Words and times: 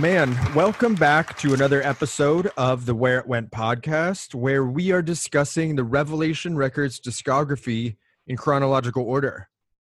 Man. 0.00 0.36
Welcome 0.54 0.94
back 0.94 1.38
to 1.38 1.54
another 1.54 1.82
episode 1.82 2.50
of 2.56 2.86
the 2.86 2.94
Where 2.94 3.18
It 3.18 3.26
Went 3.26 3.50
podcast, 3.50 4.34
where 4.34 4.64
we 4.64 4.92
are 4.92 5.00
discussing 5.00 5.74
the 5.74 5.84
Revelation 5.84 6.56
Records 6.56 7.00
discography 7.00 7.96
in 8.26 8.36
chronological 8.36 9.04
order. 9.04 9.48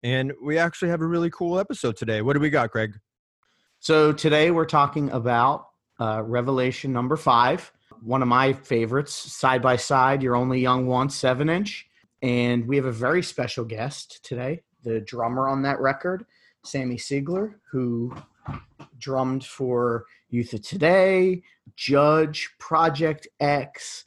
And 0.02 0.32
we 0.42 0.58
actually 0.58 0.88
have 0.88 1.02
a 1.02 1.06
really 1.06 1.28
cool 1.30 1.58
episode 1.58 1.96
today. 1.96 2.22
What 2.22 2.32
do 2.32 2.40
we 2.40 2.48
got, 2.48 2.70
Greg? 2.70 2.98
So 3.78 4.12
today 4.12 4.50
we're 4.50 4.64
talking 4.64 5.10
about 5.10 5.66
uh, 5.98 6.22
Revelation 6.24 6.92
number 6.92 7.16
five, 7.16 7.70
one 8.02 8.22
of 8.22 8.28
my 8.28 8.54
favorites, 8.54 9.12
side 9.12 9.60
by 9.60 9.76
side, 9.76 10.22
You're 10.22 10.36
Only 10.36 10.60
Young 10.60 10.86
Once, 10.86 11.14
seven 11.14 11.50
inch. 11.50 11.86
And 12.22 12.66
we 12.66 12.76
have 12.76 12.86
a 12.86 12.92
very 12.92 13.22
special 13.22 13.64
guest 13.64 14.24
today, 14.24 14.62
the 14.82 15.00
drummer 15.00 15.48
on 15.48 15.62
that 15.62 15.80
record, 15.80 16.24
Sammy 16.64 16.96
Siegler, 16.96 17.54
who 17.70 18.14
drummed 18.98 19.44
for 19.44 20.04
Youth 20.28 20.52
of 20.52 20.62
Today, 20.62 21.42
Judge, 21.76 22.50
Project 22.58 23.26
X, 23.40 24.04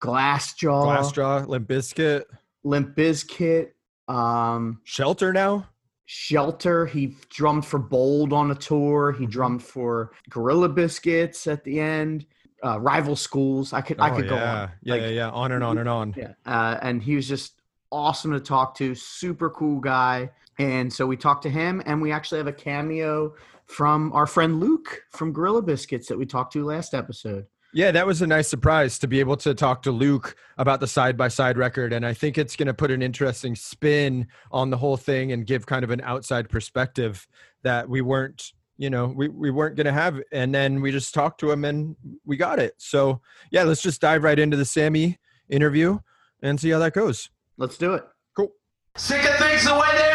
Glassjaw, 0.00 0.84
Glassjaw, 0.84 1.46
Limp 1.48 1.68
Bizkit, 1.68 2.24
Limp 2.62 2.96
Bizkit, 2.96 3.70
um, 4.08 4.80
Shelter 4.84 5.32
now. 5.32 5.66
Shelter. 6.06 6.84
He 6.84 7.16
drummed 7.30 7.64
for 7.64 7.78
Bold 7.78 8.32
on 8.34 8.50
a 8.50 8.54
tour. 8.54 9.12
He 9.12 9.24
drummed 9.26 9.62
for 9.62 10.12
Gorilla 10.28 10.68
Biscuits 10.68 11.46
at 11.46 11.64
the 11.64 11.80
end. 11.80 12.26
Uh, 12.62 12.78
rival 12.78 13.16
schools. 13.16 13.72
I 13.72 13.80
could 13.80 13.98
I 14.00 14.10
Oh, 14.10 14.16
could 14.16 14.28
go 14.28 14.36
yeah. 14.36 14.62
on. 14.62 14.70
Yeah, 14.82 14.92
Like, 14.94 15.02
yeah, 15.02 15.08
yeah. 15.08 15.30
On 15.30 15.52
and 15.52 15.64
on 15.64 15.78
and 15.78 15.88
on. 15.88 16.14
Yeah, 16.16 16.32
uh, 16.46 16.78
and 16.82 17.02
he 17.02 17.16
was 17.16 17.26
just 17.28 17.60
awesome 17.90 18.32
to 18.32 18.40
talk 18.40 18.74
to. 18.76 18.94
Super 18.94 19.50
cool 19.50 19.80
guy. 19.80 20.30
And 20.58 20.92
so 20.92 21.06
we 21.06 21.16
talked 21.16 21.42
to 21.44 21.50
him, 21.50 21.82
and 21.86 22.00
we 22.00 22.12
actually 22.12 22.38
have 22.38 22.46
a 22.46 22.52
cameo 22.52 23.34
from 23.66 24.12
our 24.12 24.26
friend 24.26 24.60
Luke 24.60 25.02
from 25.10 25.32
Gorilla 25.32 25.62
Biscuits 25.62 26.08
that 26.08 26.18
we 26.18 26.26
talked 26.26 26.52
to 26.52 26.64
last 26.64 26.94
episode. 26.94 27.46
Yeah, 27.72 27.90
that 27.90 28.06
was 28.06 28.22
a 28.22 28.26
nice 28.28 28.46
surprise 28.46 29.00
to 29.00 29.08
be 29.08 29.18
able 29.18 29.36
to 29.38 29.52
talk 29.52 29.82
to 29.82 29.90
Luke 29.90 30.36
about 30.58 30.78
the 30.78 30.86
side 30.86 31.16
by 31.16 31.26
side 31.26 31.58
record. 31.58 31.92
And 31.92 32.06
I 32.06 32.14
think 32.14 32.38
it's 32.38 32.54
going 32.54 32.68
to 32.68 32.74
put 32.74 32.92
an 32.92 33.02
interesting 33.02 33.56
spin 33.56 34.28
on 34.52 34.70
the 34.70 34.76
whole 34.76 34.96
thing 34.96 35.32
and 35.32 35.44
give 35.44 35.66
kind 35.66 35.82
of 35.82 35.90
an 35.90 36.00
outside 36.02 36.48
perspective 36.48 37.26
that 37.64 37.88
we 37.88 38.00
weren't, 38.00 38.52
you 38.76 38.90
know, 38.90 39.06
we, 39.06 39.28
we 39.28 39.50
weren't 39.50 39.74
going 39.74 39.86
to 39.86 39.92
have. 39.92 40.20
And 40.30 40.54
then 40.54 40.82
we 40.82 40.92
just 40.92 41.12
talked 41.12 41.40
to 41.40 41.50
him 41.50 41.64
and 41.64 41.96
we 42.24 42.36
got 42.36 42.60
it. 42.60 42.74
So, 42.78 43.20
yeah, 43.50 43.64
let's 43.64 43.82
just 43.82 44.00
dive 44.00 44.22
right 44.22 44.38
into 44.38 44.56
the 44.56 44.64
Sammy 44.64 45.18
interview 45.48 45.98
and 46.42 46.60
see 46.60 46.70
how 46.70 46.78
that 46.78 46.92
goes. 46.92 47.28
Let's 47.56 47.76
do 47.76 47.94
it. 47.94 48.04
Cool. 48.36 48.52
Sick 48.96 49.28
of 49.28 49.36
things 49.38 49.64
the 49.64 49.74
way 49.74 49.88
they 49.96 50.12
are? 50.12 50.13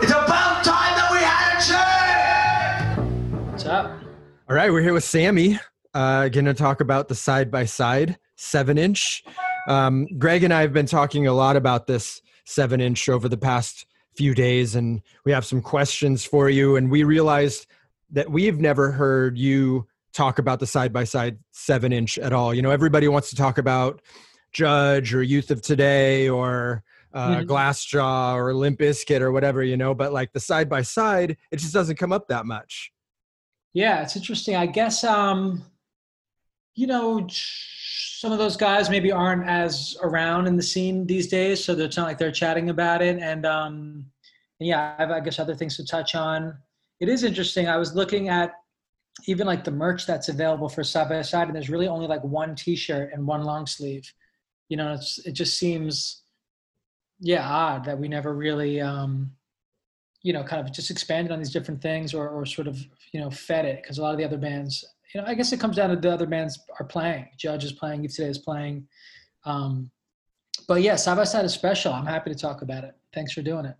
It's 0.00 0.12
about 0.12 0.64
time 0.64 0.94
that 0.96 1.08
we 1.10 1.18
had 1.18 1.58
a 1.58 2.98
change! 3.00 3.50
What's 3.50 3.66
up? 3.66 4.00
All 4.48 4.54
right, 4.54 4.70
we're 4.70 4.82
here 4.82 4.92
with 4.92 5.02
Sammy. 5.02 5.58
Uh, 5.92 6.28
going 6.28 6.44
to 6.44 6.54
talk 6.54 6.80
about 6.80 7.08
the 7.08 7.16
side 7.16 7.50
by 7.50 7.64
side 7.64 8.16
seven 8.36 8.78
inch. 8.78 9.24
Um, 9.66 10.06
Greg 10.16 10.44
and 10.44 10.54
I 10.54 10.60
have 10.60 10.72
been 10.72 10.86
talking 10.86 11.26
a 11.26 11.32
lot 11.32 11.56
about 11.56 11.88
this 11.88 12.22
seven 12.44 12.80
inch 12.80 13.08
over 13.08 13.28
the 13.28 13.36
past 13.36 13.86
few 14.16 14.36
days, 14.36 14.76
and 14.76 15.02
we 15.24 15.32
have 15.32 15.44
some 15.44 15.60
questions 15.60 16.24
for 16.24 16.48
you. 16.48 16.76
And 16.76 16.92
we 16.92 17.02
realized 17.02 17.66
that 18.10 18.30
we've 18.30 18.60
never 18.60 18.92
heard 18.92 19.36
you 19.36 19.88
talk 20.12 20.38
about 20.38 20.60
the 20.60 20.66
side 20.66 20.92
by 20.92 21.02
side 21.02 21.38
seven 21.50 21.92
inch 21.92 22.18
at 22.18 22.32
all. 22.32 22.54
You 22.54 22.62
know, 22.62 22.70
everybody 22.70 23.08
wants 23.08 23.30
to 23.30 23.36
talk 23.36 23.58
about 23.58 24.00
Judge 24.52 25.12
or 25.12 25.24
Youth 25.24 25.50
of 25.50 25.60
Today 25.60 26.28
or 26.28 26.84
uh, 27.14 27.36
Mhm. 27.36 27.46
Glassjaw 27.46 28.34
or 28.34 28.54
Limp 28.54 28.78
Bizkit 28.78 29.20
or 29.20 29.32
whatever, 29.32 29.62
you 29.62 29.76
know, 29.76 29.94
but 29.94 30.12
like 30.12 30.32
the 30.32 30.40
side 30.40 30.68
by 30.68 30.82
side, 30.82 31.36
it 31.50 31.56
just 31.58 31.72
doesn't 31.72 31.96
come 31.96 32.12
up 32.12 32.28
that 32.28 32.46
much. 32.46 32.92
Yeah, 33.74 34.02
it's 34.02 34.16
interesting. 34.16 34.56
I 34.56 34.66
guess 34.66 35.04
um, 35.04 35.64
you 36.74 36.86
know, 36.86 37.26
some 37.30 38.30
of 38.32 38.38
those 38.38 38.56
guys 38.56 38.88
maybe 38.88 39.10
aren't 39.10 39.48
as 39.48 39.96
around 40.02 40.46
in 40.46 40.56
the 40.56 40.62
scene 40.62 41.06
these 41.06 41.26
days, 41.28 41.64
so 41.64 41.72
it's 41.72 41.96
not 41.96 42.06
like 42.06 42.18
they're 42.18 42.30
chatting 42.32 42.70
about 42.70 43.02
it. 43.02 43.18
And 43.20 43.44
um, 43.46 44.06
yeah, 44.60 44.94
I 44.98 45.02
have, 45.02 45.10
I 45.10 45.20
guess 45.20 45.38
other 45.38 45.54
things 45.54 45.76
to 45.76 45.84
touch 45.84 46.14
on. 46.14 46.56
It 47.00 47.08
is 47.08 47.24
interesting. 47.24 47.68
I 47.68 47.76
was 47.76 47.94
looking 47.94 48.28
at 48.28 48.54
even 49.26 49.46
like 49.46 49.64
the 49.64 49.70
merch 49.70 50.06
that's 50.06 50.28
available 50.28 50.68
for 50.68 50.84
side 50.84 51.08
by 51.08 51.22
side, 51.22 51.48
and 51.48 51.54
there's 51.54 51.70
really 51.70 51.88
only 51.88 52.06
like 52.06 52.22
one 52.22 52.54
T-shirt 52.54 53.12
and 53.12 53.26
one 53.26 53.42
long 53.44 53.66
sleeve. 53.66 54.12
You 54.68 54.76
know, 54.76 54.94
it's 54.94 55.18
it 55.26 55.32
just 55.32 55.58
seems 55.58 56.22
yeah 57.20 57.48
odd 57.48 57.84
that 57.84 57.98
we 57.98 58.08
never 58.08 58.34
really 58.34 58.80
um, 58.80 59.30
you 60.22 60.32
know 60.32 60.42
kind 60.42 60.66
of 60.66 60.72
just 60.72 60.90
expanded 60.90 61.32
on 61.32 61.38
these 61.38 61.52
different 61.52 61.80
things 61.80 62.14
or 62.14 62.28
or 62.28 62.46
sort 62.46 62.66
of 62.66 62.78
you 63.12 63.20
know 63.20 63.30
fed 63.30 63.64
it 63.64 63.82
because 63.82 63.98
a 63.98 64.02
lot 64.02 64.12
of 64.12 64.18
the 64.18 64.24
other 64.24 64.38
bands 64.38 64.84
you 65.14 65.20
know 65.20 65.26
I 65.26 65.34
guess 65.34 65.52
it 65.52 65.60
comes 65.60 65.76
down 65.76 65.90
to 65.90 65.96
the 65.96 66.12
other 66.12 66.26
bands 66.26 66.58
are 66.78 66.84
playing. 66.84 67.28
Judge 67.36 67.64
is 67.64 67.72
playing. 67.72 68.02
Youth 68.02 68.14
Today 68.14 68.28
is 68.28 68.38
playing. 68.38 68.86
Um, 69.44 69.90
but 70.66 70.82
yeah, 70.82 70.96
side 70.96 71.16
by 71.16 71.24
side 71.24 71.44
is 71.44 71.54
special. 71.54 71.92
I'm 71.92 72.06
happy 72.06 72.30
to 72.30 72.36
talk 72.36 72.62
about 72.62 72.84
it. 72.84 72.94
Thanks 73.14 73.32
for 73.32 73.42
doing 73.42 73.64
it. 73.64 73.76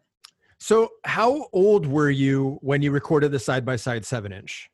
So, 0.60 0.90
how 1.04 1.48
old 1.52 1.86
were 1.86 2.10
you 2.10 2.58
when 2.62 2.82
you 2.82 2.90
recorded 2.90 3.30
the 3.30 3.38
side 3.38 3.64
by 3.64 3.76
side 3.76 4.04
seven 4.04 4.32
inch? 4.32 4.70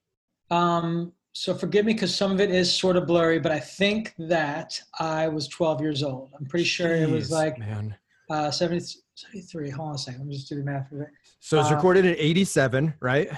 Um, 0.51 1.13
so 1.33 1.53
forgive 1.55 1.85
me 1.85 1.95
because 1.95 2.15
some 2.15 2.31
of 2.31 2.41
it 2.41 2.51
is 2.51 2.73
sort 2.73 2.97
of 2.97 3.07
blurry, 3.07 3.41
but 3.41 3.51
I 3.51 3.59
think 3.59 4.15
that 4.19 4.81
I 5.01 5.27
was 5.27 5.49
12 5.49 5.81
years 5.81 6.03
old. 6.03 6.31
I'm 6.39 6.47
pretty 6.47 6.65
sure 6.65 6.95
it 6.95 7.11
was 7.11 7.31
like 7.31 7.59
man. 7.59 7.97
Uh, 8.31 8.51
73. 8.51 9.71
Hold 9.71 9.89
on 9.91 9.95
a 9.95 9.99
second. 9.99 10.21
Let 10.21 10.29
me 10.29 10.35
just 10.37 10.49
do 10.49 10.57
the 10.57 10.65
math. 10.65 10.89
for 10.89 11.03
it. 11.03 11.09
So 11.41 11.61
it's 11.61 11.71
uh, 11.71 11.75
recorded 11.75 12.05
in 12.05 12.17
'87, 12.19 12.95
right? 13.01 13.29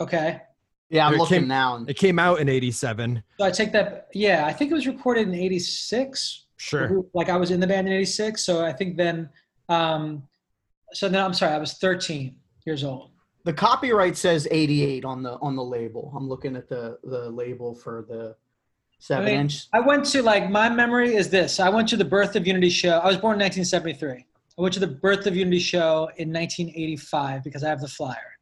Okay. 0.00 0.40
Yeah, 0.88 1.06
I'm 1.08 1.14
It 1.14 1.18
looking 1.18 1.40
came- 1.40 1.48
now. 1.48 1.84
It 1.88 1.96
came 1.96 2.18
out 2.18 2.40
in 2.40 2.48
'87. 2.48 3.22
So 3.38 3.44
I 3.46 3.50
take 3.50 3.72
that. 3.72 4.08
Yeah, 4.14 4.44
I 4.46 4.52
think 4.52 4.70
it 4.70 4.74
was 4.74 4.86
recorded 4.86 5.28
in 5.28 5.34
86. 5.34 6.46
Sure. 6.58 7.02
Like 7.12 7.28
I 7.28 7.36
was 7.36 7.50
in 7.50 7.60
the 7.60 7.66
band 7.66 7.86
in 7.86 7.92
86. 7.94 8.44
So 8.44 8.64
I 8.64 8.72
think 8.72 8.96
then, 8.96 9.28
um, 9.68 10.22
so 10.92 11.08
then 11.08 11.22
I'm 11.22 11.34
sorry, 11.34 11.52
I 11.54 11.58
was 11.58 11.74
13 11.74 12.36
years 12.64 12.82
old. 12.84 13.10
The 13.44 13.52
copyright 13.52 14.16
says 14.16 14.48
88 14.50 15.04
on 15.04 15.22
the 15.22 15.32
on 15.38 15.54
the 15.54 15.62
label. 15.64 16.12
I'm 16.16 16.28
looking 16.28 16.56
at 16.56 16.68
the 16.68 16.98
the 17.04 17.30
label 17.30 17.74
for 17.74 18.04
the 18.08 18.34
seven 18.98 19.24
I 19.24 19.30
mean, 19.30 19.40
inch. 19.40 19.66
I 19.72 19.80
went 19.80 20.04
to 20.06 20.22
like 20.22 20.50
my 20.50 20.68
memory 20.68 21.14
is 21.14 21.30
this. 21.30 21.60
I 21.60 21.68
went 21.68 21.88
to 21.88 21.96
the 21.96 22.04
Birth 22.04 22.36
of 22.36 22.46
Unity 22.46 22.70
show. 22.70 22.98
I 22.98 23.06
was 23.06 23.16
born 23.16 23.34
in 23.34 23.40
1973. 23.40 24.26
I 24.58 24.62
went 24.62 24.74
to 24.74 24.80
the 24.80 24.86
Birth 24.86 25.26
of 25.26 25.36
Unity 25.36 25.58
show 25.58 26.08
in 26.16 26.32
1985 26.32 27.44
because 27.44 27.62
I 27.62 27.68
have 27.68 27.80
the 27.80 27.88
flyer. 27.88 28.32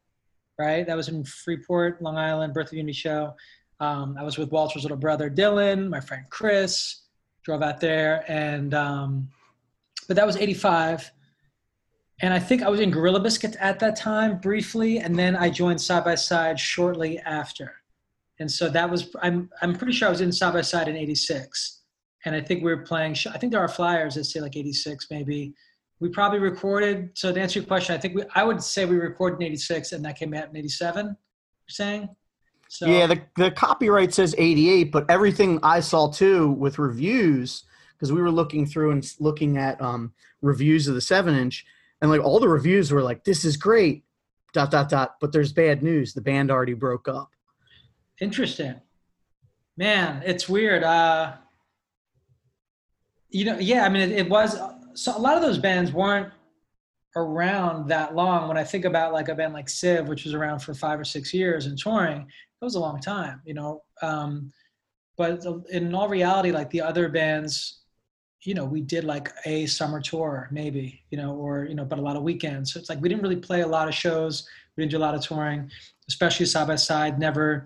Right, 0.57 0.87
that 0.87 0.95
was 0.95 1.09
in 1.09 1.25
Freeport, 1.25 2.01
Long 2.01 2.17
Island. 2.17 2.53
Birth 2.53 2.67
of 2.67 2.73
Unity 2.73 2.93
show. 2.93 3.35
Um, 3.81 4.15
I 4.17 4.23
was 4.23 4.37
with 4.37 4.51
Walter's 4.51 4.83
little 4.83 4.97
brother 4.97 5.29
Dylan, 5.29 5.89
my 5.89 5.99
friend 5.99 6.23
Chris. 6.29 7.01
Drove 7.43 7.61
out 7.61 7.79
there, 7.79 8.23
and 8.27 8.73
um, 8.73 9.29
but 10.07 10.15
that 10.15 10.25
was 10.25 10.37
85. 10.37 11.11
And 12.21 12.33
I 12.33 12.39
think 12.39 12.63
I 12.63 12.69
was 12.69 12.79
in 12.79 12.91
Gorilla 12.91 13.19
Biscuits 13.19 13.57
at 13.59 13.79
that 13.79 13.97
time 13.97 14.39
briefly, 14.39 14.99
and 14.99 15.19
then 15.19 15.35
I 15.35 15.49
joined 15.49 15.81
Side 15.81 16.05
by 16.05 16.15
Side 16.15 16.59
shortly 16.59 17.19
after 17.19 17.73
and 18.39 18.51
so 18.51 18.69
that 18.69 18.89
was 18.89 19.15
I'm 19.21 19.49
I'm 19.61 19.75
pretty 19.75 19.93
sure 19.93 20.07
I 20.07 20.11
was 20.11 20.21
in 20.21 20.31
side 20.31 20.53
by 20.53 20.61
side 20.61 20.87
in 20.87 20.95
'86, 20.95 21.81
and 22.25 22.35
I 22.35 22.41
think 22.41 22.63
we 22.63 22.73
were 22.73 22.83
playing. 22.83 23.15
I 23.31 23.37
think 23.37 23.51
there 23.51 23.61
are 23.61 23.67
flyers 23.67 24.15
that 24.15 24.25
say 24.25 24.41
like 24.41 24.55
'86 24.55 25.07
maybe. 25.09 25.53
We 26.01 26.09
probably 26.09 26.39
recorded. 26.39 27.11
So 27.13 27.33
to 27.33 27.39
answer 27.39 27.59
your 27.59 27.67
question, 27.67 27.95
I 27.95 27.97
think 27.97 28.15
we 28.15 28.23
I 28.35 28.43
would 28.43 28.61
say 28.61 28.85
we 28.85 28.97
recorded 28.97 29.37
in 29.37 29.47
'86 29.47 29.93
and 29.93 30.03
that 30.05 30.19
came 30.19 30.33
out 30.33 30.49
in 30.49 30.57
'87. 30.57 31.05
You're 31.05 31.15
saying? 31.69 32.09
So 32.67 32.87
yeah, 32.87 33.07
the, 33.07 33.21
the 33.37 33.51
copyright 33.51 34.13
says 34.13 34.35
88, 34.37 34.91
but 34.91 35.05
everything 35.09 35.59
I 35.61 35.79
saw 35.79 36.09
too 36.09 36.49
with 36.51 36.79
reviews, 36.79 37.63
because 37.93 38.11
we 38.11 38.21
were 38.21 38.31
looking 38.31 38.65
through 38.65 38.91
and 38.91 39.07
looking 39.19 39.57
at 39.57 39.79
um, 39.79 40.13
reviews 40.41 40.87
of 40.87 40.95
the 40.95 41.01
seven 41.01 41.35
inch, 41.35 41.65
and 42.01 42.09
like 42.09 42.21
all 42.21 42.39
the 42.39 42.49
reviews 42.49 42.91
were 42.91 43.03
like, 43.03 43.23
"This 43.23 43.45
is 43.45 43.55
great," 43.55 44.03
dot 44.51 44.71
dot 44.71 44.89
dot. 44.89 45.15
But 45.21 45.31
there's 45.31 45.53
bad 45.53 45.83
news. 45.83 46.13
The 46.13 46.21
band 46.21 46.51
already 46.51 46.73
broke 46.73 47.07
up. 47.07 47.34
Interesting. 48.21 48.75
Man, 49.77 50.23
it's 50.25 50.47
weird. 50.47 50.83
Uh, 50.83 51.33
you 53.29 53.45
know, 53.45 53.59
yeah, 53.59 53.85
I 53.85 53.89
mean, 53.89 54.09
it, 54.09 54.11
it 54.11 54.29
was, 54.29 54.57
so 54.93 55.17
a 55.17 55.19
lot 55.19 55.35
of 55.35 55.41
those 55.41 55.57
bands 55.57 55.91
weren't 55.91 56.31
around 57.17 57.87
that 57.89 58.15
long. 58.15 58.47
When 58.47 58.57
I 58.57 58.63
think 58.63 58.85
about 58.85 59.13
like 59.13 59.27
a 59.27 59.35
band 59.35 59.53
like 59.53 59.67
Civ, 59.67 60.07
which 60.07 60.23
was 60.23 60.33
around 60.33 60.59
for 60.59 60.73
five 60.73 60.99
or 60.99 61.03
six 61.03 61.33
years 61.33 61.65
and 61.65 61.77
touring, 61.77 62.19
that 62.19 62.65
was 62.65 62.75
a 62.75 62.79
long 62.79 62.99
time, 62.99 63.41
you 63.45 63.53
know. 63.53 63.83
Um, 64.01 64.51
but 65.17 65.45
in 65.69 65.93
all 65.93 66.09
reality, 66.09 66.51
like 66.51 66.69
the 66.69 66.81
other 66.81 67.09
bands, 67.09 67.81
you 68.43 68.53
know, 68.53 68.65
we 68.65 68.81
did 68.81 69.03
like 69.03 69.31
a 69.45 69.65
summer 69.65 70.01
tour, 70.01 70.47
maybe, 70.51 71.01
you 71.09 71.17
know, 71.17 71.33
or, 71.35 71.65
you 71.65 71.75
know, 71.75 71.85
but 71.85 71.99
a 71.99 72.01
lot 72.01 72.15
of 72.15 72.23
weekends. 72.23 72.73
So 72.73 72.79
it's 72.79 72.89
like 72.89 73.01
we 73.01 73.09
didn't 73.09 73.23
really 73.23 73.35
play 73.35 73.61
a 73.61 73.67
lot 73.67 73.87
of 73.87 73.93
shows. 73.93 74.47
We 74.75 74.83
didn't 74.83 74.91
do 74.91 74.97
a 74.97 74.99
lot 74.99 75.15
of 75.15 75.21
touring, 75.21 75.71
especially 76.07 76.45
side 76.45 76.67
by 76.67 76.75
side, 76.75 77.17
never 77.17 77.65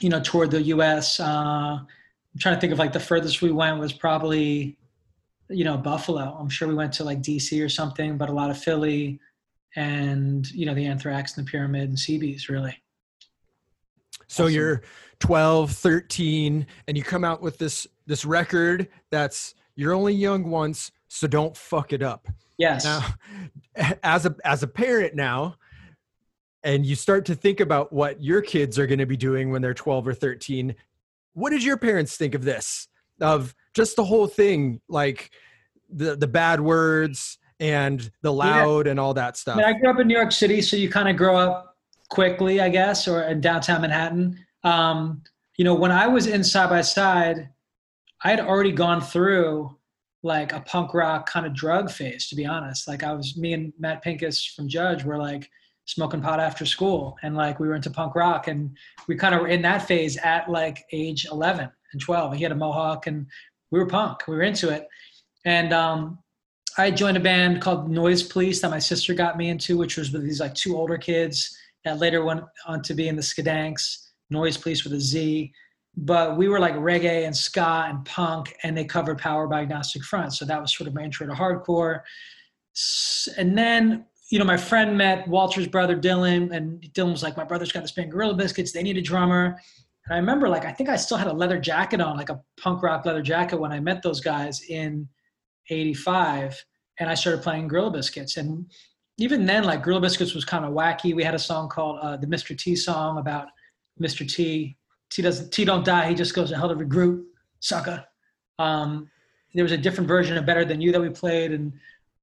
you 0.00 0.08
know, 0.08 0.20
toured 0.20 0.50
the 0.50 0.62
U.S. 0.62 1.20
Uh, 1.20 1.78
I'm 1.80 2.38
trying 2.38 2.54
to 2.54 2.60
think 2.60 2.72
of 2.72 2.78
like 2.78 2.92
the 2.92 3.00
furthest 3.00 3.42
we 3.42 3.50
went 3.50 3.78
was 3.78 3.92
probably, 3.92 4.76
you 5.48 5.64
know, 5.64 5.76
Buffalo. 5.76 6.36
I'm 6.38 6.48
sure 6.48 6.68
we 6.68 6.74
went 6.74 6.92
to 6.94 7.04
like 7.04 7.22
D.C. 7.22 7.60
or 7.60 7.68
something, 7.68 8.16
but 8.16 8.28
a 8.28 8.32
lot 8.32 8.50
of 8.50 8.58
Philly, 8.58 9.18
and 9.76 10.50
you 10.52 10.66
know, 10.66 10.74
the 10.74 10.86
Anthrax 10.86 11.36
and 11.36 11.46
the 11.46 11.50
Pyramid 11.50 11.88
and 11.88 11.98
CBs 11.98 12.48
really. 12.48 12.76
So 14.28 14.44
Awesome. 14.44 14.54
you're 14.54 14.82
12, 15.20 15.72
13, 15.72 16.66
and 16.86 16.96
you 16.96 17.02
come 17.02 17.24
out 17.24 17.42
with 17.42 17.58
this 17.58 17.86
this 18.06 18.24
record 18.24 18.88
that's 19.10 19.54
you're 19.74 19.94
only 19.94 20.14
young 20.14 20.50
once, 20.50 20.90
so 21.08 21.26
don't 21.26 21.56
fuck 21.56 21.92
it 21.92 22.02
up. 22.02 22.28
Yes. 22.58 22.84
Now, 22.84 23.04
as 24.02 24.26
a 24.26 24.36
as 24.44 24.62
a 24.62 24.68
parent 24.68 25.14
now, 25.14 25.56
and 26.64 26.84
you 26.84 26.94
start 26.94 27.24
to 27.26 27.34
think 27.34 27.60
about 27.60 27.92
what 27.92 28.22
your 28.22 28.40
kids 28.40 28.78
are 28.78 28.86
going 28.86 28.98
to 28.98 29.06
be 29.06 29.16
doing 29.16 29.50
when 29.50 29.62
they're 29.62 29.74
12 29.74 30.08
or 30.08 30.14
13, 30.14 30.74
what 31.34 31.50
did 31.50 31.62
your 31.62 31.76
parents 31.76 32.16
think 32.16 32.34
of 32.34 32.44
this? 32.44 32.88
Of 33.20 33.54
just 33.74 33.96
the 33.96 34.04
whole 34.04 34.26
thing, 34.26 34.80
like 34.88 35.30
the 35.90 36.16
the 36.16 36.28
bad 36.28 36.60
words 36.60 37.38
and 37.60 38.10
the 38.22 38.32
loud 38.32 38.86
and 38.86 39.00
all 39.00 39.14
that 39.14 39.34
I 39.34 39.36
stuff. 39.36 39.56
mean, 39.56 39.66
I 39.66 39.72
grew 39.72 39.90
up 39.90 39.98
in 39.98 40.06
New 40.06 40.16
York 40.16 40.32
City, 40.32 40.60
so 40.62 40.76
you 40.76 40.88
kind 40.88 41.08
of 41.08 41.16
grow 41.16 41.36
up 41.36 41.76
quickly, 42.10 42.60
I 42.60 42.68
guess, 42.68 43.08
or 43.08 43.22
in 43.24 43.40
downtown 43.40 43.82
Manhattan. 43.82 44.38
Um, 44.64 45.22
you 45.56 45.64
know, 45.64 45.74
when 45.74 45.90
I 45.90 46.06
was 46.06 46.26
in 46.26 46.44
Side 46.44 46.70
by 46.70 46.80
Side, 46.82 47.48
I 48.22 48.30
had 48.30 48.40
already 48.40 48.72
gone 48.72 49.00
through 49.00 49.76
like 50.22 50.52
a 50.52 50.60
punk 50.60 50.94
rock 50.94 51.28
kind 51.28 51.46
of 51.46 51.54
drug 51.54 51.90
phase, 51.90 52.28
to 52.28 52.36
be 52.36 52.46
honest. 52.46 52.88
Like 52.88 53.02
I 53.02 53.12
was, 53.12 53.36
me 53.36 53.52
and 53.52 53.72
Matt 53.78 54.02
Pincus 54.02 54.44
from 54.44 54.68
Judge 54.68 55.04
were 55.04 55.18
like 55.18 55.48
smoking 55.88 56.20
pot 56.20 56.38
after 56.38 56.66
school, 56.66 57.16
and 57.22 57.34
like 57.34 57.58
we 57.58 57.66
were 57.66 57.74
into 57.74 57.90
punk 57.90 58.14
rock, 58.14 58.46
and 58.46 58.76
we 59.08 59.16
kind 59.16 59.34
of 59.34 59.40
were 59.40 59.48
in 59.48 59.62
that 59.62 59.88
phase 59.88 60.18
at 60.18 60.50
like 60.50 60.84
age 60.92 61.26
11 61.32 61.68
and 61.92 62.00
12. 62.00 62.34
He 62.34 62.42
had 62.42 62.52
a 62.52 62.54
mohawk, 62.54 63.06
and 63.06 63.26
we 63.70 63.78
were 63.78 63.86
punk. 63.86 64.28
We 64.28 64.36
were 64.36 64.42
into 64.42 64.68
it, 64.68 64.86
and 65.46 65.72
um, 65.72 66.18
I 66.76 66.90
joined 66.90 67.16
a 67.16 67.20
band 67.20 67.62
called 67.62 67.90
Noise 67.90 68.22
Police 68.22 68.60
that 68.60 68.70
my 68.70 68.78
sister 68.78 69.14
got 69.14 69.38
me 69.38 69.48
into, 69.48 69.78
which 69.78 69.96
was 69.96 70.12
with 70.12 70.24
these 70.24 70.40
like 70.40 70.54
two 70.54 70.76
older 70.76 70.98
kids 70.98 71.56
that 71.84 71.98
later 71.98 72.22
went 72.22 72.42
on 72.66 72.82
to 72.82 72.94
be 72.94 73.08
in 73.08 73.16
the 73.16 73.22
Skadanks, 73.22 74.10
Noise 74.28 74.58
Police 74.58 74.84
with 74.84 74.92
a 74.92 75.00
Z. 75.00 75.50
But 75.96 76.36
we 76.36 76.48
were 76.48 76.60
like 76.60 76.74
reggae 76.74 77.24
and 77.24 77.34
ska 77.34 77.86
and 77.88 78.04
punk, 78.04 78.54
and 78.62 78.76
they 78.76 78.84
covered 78.84 79.18
Power 79.18 79.48
by 79.48 79.62
Agnostic 79.62 80.04
Front. 80.04 80.34
So 80.34 80.44
that 80.44 80.60
was 80.60 80.76
sort 80.76 80.86
of 80.86 80.94
my 80.94 81.02
intro 81.02 81.26
to 81.26 81.32
hardcore. 81.32 82.02
And 83.38 83.56
then, 83.56 84.04
you 84.30 84.38
know, 84.38 84.44
my 84.44 84.56
friend 84.56 84.96
met 84.96 85.26
Walter's 85.26 85.66
brother 85.66 85.96
Dylan, 85.96 86.54
and 86.54 86.82
Dylan 86.92 87.12
was 87.12 87.22
like, 87.22 87.36
"My 87.36 87.44
brother's 87.44 87.72
got 87.72 87.82
this 87.82 87.92
band, 87.92 88.12
Gorilla 88.12 88.34
Biscuits. 88.34 88.72
They 88.72 88.82
need 88.82 88.98
a 88.98 89.02
drummer." 89.02 89.58
And 90.06 90.14
I 90.14 90.16
remember, 90.18 90.48
like, 90.48 90.64
I 90.64 90.72
think 90.72 90.88
I 90.88 90.96
still 90.96 91.16
had 91.16 91.28
a 91.28 91.32
leather 91.32 91.58
jacket 91.58 92.00
on, 92.00 92.16
like 92.16 92.28
a 92.28 92.40
punk 92.60 92.82
rock 92.82 93.04
leather 93.06 93.22
jacket, 93.22 93.58
when 93.58 93.72
I 93.72 93.80
met 93.80 94.02
those 94.02 94.20
guys 94.20 94.60
in 94.62 95.08
'85 95.70 96.64
and 96.98 97.08
I 97.08 97.14
started 97.14 97.42
playing 97.42 97.68
Gorilla 97.68 97.90
Biscuits. 97.90 98.36
And 98.36 98.66
even 99.18 99.46
then, 99.46 99.64
like 99.64 99.82
Gorilla 99.82 100.00
Biscuits 100.00 100.34
was 100.34 100.44
kind 100.44 100.64
of 100.64 100.72
wacky. 100.72 101.14
We 101.14 101.24
had 101.24 101.34
a 101.34 101.38
song 101.38 101.68
called 101.68 101.98
uh, 102.02 102.16
the 102.16 102.26
Mr. 102.26 102.56
T 102.56 102.76
song 102.76 103.18
about 103.18 103.48
Mr. 104.00 104.28
T. 104.28 104.76
T 105.10 105.22
doesn't 105.22 105.50
T 105.52 105.64
don't 105.64 105.84
die. 105.84 106.08
He 106.08 106.14
just 106.14 106.34
goes 106.34 106.50
to 106.50 106.56
hell 106.56 106.68
to 106.68 106.74
regroup, 106.74 107.24
sucker. 107.60 108.04
Um, 108.58 109.08
there 109.54 109.64
was 109.64 109.72
a 109.72 109.78
different 109.78 110.08
version 110.08 110.36
of 110.36 110.44
Better 110.44 110.64
Than 110.64 110.80
You 110.80 110.92
that 110.92 111.00
we 111.00 111.08
played, 111.08 111.52
and 111.52 111.72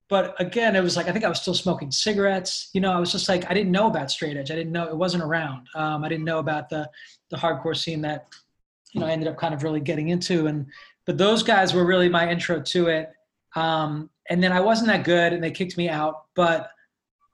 but 0.07 0.39
again, 0.39 0.75
it 0.75 0.83
was 0.83 0.95
like 0.95 1.07
I 1.07 1.11
think 1.11 1.25
I 1.25 1.29
was 1.29 1.41
still 1.41 1.53
smoking 1.53 1.91
cigarettes. 1.91 2.69
You 2.73 2.81
know, 2.81 2.91
I 2.91 2.99
was 2.99 3.11
just 3.11 3.27
like 3.27 3.49
I 3.49 3.53
didn't 3.53 3.71
know 3.71 3.87
about 3.87 4.11
straight 4.11 4.37
edge. 4.37 4.51
I 4.51 4.55
didn't 4.55 4.71
know 4.71 4.87
it 4.87 4.95
wasn't 4.95 5.23
around. 5.23 5.67
Um, 5.75 6.03
I 6.03 6.09
didn't 6.09 6.25
know 6.25 6.39
about 6.39 6.69
the 6.69 6.89
the 7.31 7.37
hardcore 7.37 7.75
scene 7.75 8.01
that 8.01 8.27
you 8.91 8.99
know 8.99 9.07
I 9.07 9.11
ended 9.11 9.27
up 9.27 9.37
kind 9.37 9.53
of 9.53 9.63
really 9.63 9.79
getting 9.79 10.09
into. 10.09 10.47
And 10.47 10.67
but 11.05 11.17
those 11.17 11.41
guys 11.41 11.73
were 11.73 11.85
really 11.85 12.09
my 12.09 12.29
intro 12.29 12.61
to 12.61 12.87
it. 12.87 13.11
Um, 13.55 14.09
and 14.29 14.43
then 14.43 14.51
I 14.51 14.59
wasn't 14.59 14.87
that 14.87 15.03
good, 15.05 15.33
and 15.33 15.43
they 15.43 15.51
kicked 15.51 15.77
me 15.77 15.89
out. 15.89 16.25
But 16.35 16.69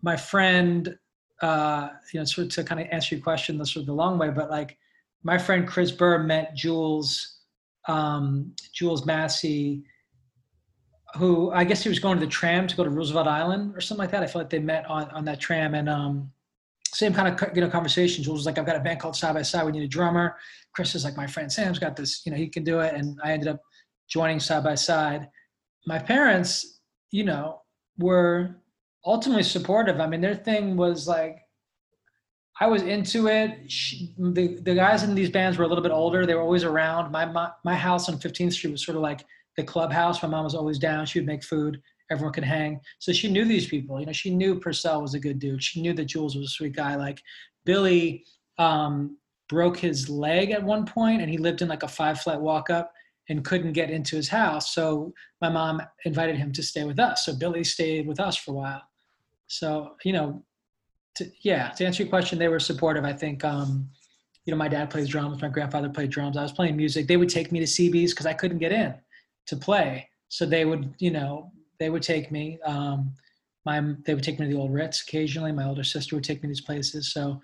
my 0.02 0.16
friend, 0.16 0.98
uh, 1.42 1.90
you 2.14 2.20
know, 2.20 2.26
sort 2.26 2.48
of 2.48 2.54
to 2.54 2.64
kind 2.64 2.80
of 2.80 2.88
answer 2.92 3.16
your 3.16 3.24
question 3.24 3.58
the 3.58 3.66
sort 3.66 3.82
of 3.82 3.88
the 3.88 3.94
long 3.94 4.18
way, 4.18 4.30
but 4.30 4.50
like 4.50 4.78
my 5.24 5.38
friend 5.38 5.68
Chris 5.68 5.92
Burr 5.92 6.24
met 6.24 6.56
Jules, 6.56 7.40
um, 7.88 8.54
Jules 8.74 9.06
Massey, 9.06 9.84
who 11.18 11.52
I 11.52 11.64
guess 11.64 11.84
he 11.84 11.90
was 11.90 12.00
going 12.00 12.20
to 12.20 12.26
the 12.26 12.32
tram 12.32 12.68
to 12.68 12.76
go 12.76 12.84
to 12.84 12.90
Roosevelt 12.90 13.28
Island 13.28 13.76
or 13.76 13.82
something 13.82 14.00
like 14.00 14.12
that. 14.12 14.24
I 14.24 14.28
feel 14.28 14.42
like 14.42 14.50
they 14.50 14.60
met 14.60 14.86
on 14.90 15.10
on 15.12 15.26
that 15.26 15.40
tram, 15.40 15.76
and 15.76 15.90
um, 15.90 16.32
same 16.94 17.14
kind 17.14 17.28
of 17.28 17.56
you 17.56 17.62
know 17.62 17.70
conversation. 17.70 18.24
Jules 18.24 18.40
was 18.40 18.46
like, 18.46 18.58
"I've 18.58 18.66
got 18.66 18.76
a 18.76 18.80
band 18.80 19.00
called 19.00 19.16
Side 19.16 19.34
by 19.34 19.42
Side. 19.42 19.66
We 19.66 19.72
need 19.72 19.84
a 19.84 19.88
drummer." 19.88 20.38
Chris 20.74 20.96
is 20.96 21.04
like, 21.04 21.18
"My 21.18 21.28
friend 21.28 21.52
Sam's 21.52 21.80
got 21.80 21.96
this. 21.96 22.22
You 22.26 22.32
know, 22.32 22.38
he 22.38 22.48
can 22.48 22.64
do 22.64 22.80
it." 22.80 22.94
And 22.94 23.20
I 23.24 23.34
ended 23.34 23.48
up 23.48 23.62
joining 24.10 24.40
Side 24.40 24.64
by 24.64 24.76
Side. 24.76 25.28
My 25.86 26.00
parents, 26.00 26.80
you 27.12 27.24
know, 27.24 27.62
were 27.98 28.62
ultimately 29.06 29.44
supportive. 29.44 30.00
I 30.00 30.08
mean, 30.08 30.22
their 30.22 30.36
thing 30.36 30.78
was 30.78 31.08
like, 31.08 31.40
I 32.60 32.68
was 32.68 32.84
into 32.84 33.28
it. 33.28 33.72
She, 33.72 34.14
the 34.18 34.60
the 34.62 34.76
guys 34.76 35.04
in 35.04 35.16
these 35.16 35.30
bands 35.30 35.58
were 35.58 35.66
a 35.66 35.68
little 35.68 35.84
bit 35.84 35.92
older. 35.92 36.26
They 36.26 36.36
were 36.36 36.42
always 36.42 36.64
around. 36.64 37.12
My 37.12 37.26
my, 37.26 37.52
my 37.66 37.76
house 37.76 38.08
on 38.08 38.20
15th 38.20 38.54
Street 38.54 38.72
was 38.72 38.86
sort 38.86 38.96
of 38.96 39.02
like 39.02 39.26
the 39.58 39.64
clubhouse. 39.64 40.22
My 40.22 40.30
mom 40.30 40.44
was 40.44 40.56
always 40.56 40.80
down. 40.80 41.06
She 41.06 41.20
would 41.20 41.28
make 41.28 41.44
food. 41.44 41.82
Everyone 42.10 42.34
could 42.34 42.44
hang. 42.44 42.80
So 43.00 43.14
she 43.14 43.32
knew 43.32 43.46
these 43.46 43.68
people. 43.68 44.00
You 44.00 44.06
know, 44.06 44.12
she 44.12 44.34
knew 44.34 44.60
Porcell 44.60 45.02
was 45.02 45.14
a 45.14 45.20
good 45.20 45.40
dude. 45.40 45.64
She 45.64 45.82
knew 45.82 45.94
that 45.94 46.06
Jules 46.06 46.36
was 46.36 46.48
a 46.48 46.50
sweet 46.50 46.76
guy. 46.76 46.96
Like 46.96 47.22
Billy 47.66 48.26
um, 48.58 49.18
broke 49.50 49.78
his 49.78 50.10
leg 50.10 50.52
at 50.52 50.64
one 50.64 50.86
point, 50.86 51.22
and 51.22 51.30
he 51.30 51.38
lived 51.38 51.62
in 51.62 51.68
like 51.68 51.84
a 51.84 51.88
five 51.88 52.20
flight 52.20 52.40
walk 52.40 52.70
up 52.70 52.92
and 53.30 53.46
couldn't 53.46 53.74
get 53.74 53.90
into 53.90 54.16
his 54.16 54.28
house. 54.28 54.74
So 54.74 55.14
my 55.42 55.50
mom 55.50 55.82
invited 56.06 56.36
him 56.36 56.52
to 56.54 56.64
stay 56.64 56.84
with 56.84 57.00
us. 57.00 57.26
So 57.26 57.36
Billy 57.36 57.64
stayed 57.64 58.08
with 58.08 58.20
us 58.20 58.36
for 58.36 58.52
a 58.52 58.56
while. 58.56 58.82
So 59.48 59.96
you 60.04 60.14
know, 60.14 60.44
to, 61.16 61.30
yeah, 61.42 61.70
to 61.70 61.86
answer 61.86 62.04
your 62.04 62.10
question, 62.10 62.40
they 62.40 62.50
were 62.50 62.60
supportive. 62.60 63.06
I 63.06 63.14
think, 63.14 63.46
um, 63.46 63.90
you 64.46 64.52
know, 64.52 64.58
my 64.58 64.68
dad 64.68 64.90
plays 64.90 65.08
drums, 65.08 65.42
my 65.42 65.50
grandfather 65.50 65.90
played 65.90 66.10
drums. 66.10 66.36
I 66.36 66.42
was 66.42 66.52
playing 66.52 66.76
music. 66.76 67.08
They 67.08 67.18
would 67.18 67.30
take 67.30 67.52
me 67.52 67.60
to 67.60 67.66
CBs 67.66 68.10
because 68.10 68.26
I 68.26 68.34
couldn't 68.34 68.58
get 68.58 68.72
in 68.72 68.96
to 69.52 69.58
play. 69.58 70.10
So 70.30 70.46
they 70.46 70.66
would, 70.66 70.94
you 70.98 71.12
know, 71.12 71.52
they 71.80 71.90
would 71.90 72.04
take 72.04 72.32
me. 72.32 72.58
Um, 72.66 73.14
my 73.66 73.94
they 74.06 74.16
would 74.16 74.24
take 74.24 74.40
me 74.40 74.48
to 74.48 74.54
the 74.54 74.60
old 74.60 74.74
Ritz 74.74 75.04
occasionally. 75.04 75.52
My 75.52 75.66
older 75.66 75.84
sister 75.84 76.16
would 76.16 76.24
take 76.24 76.38
me 76.42 76.48
to 76.48 76.48
these 76.48 76.62
places. 76.62 77.14
So, 77.14 77.40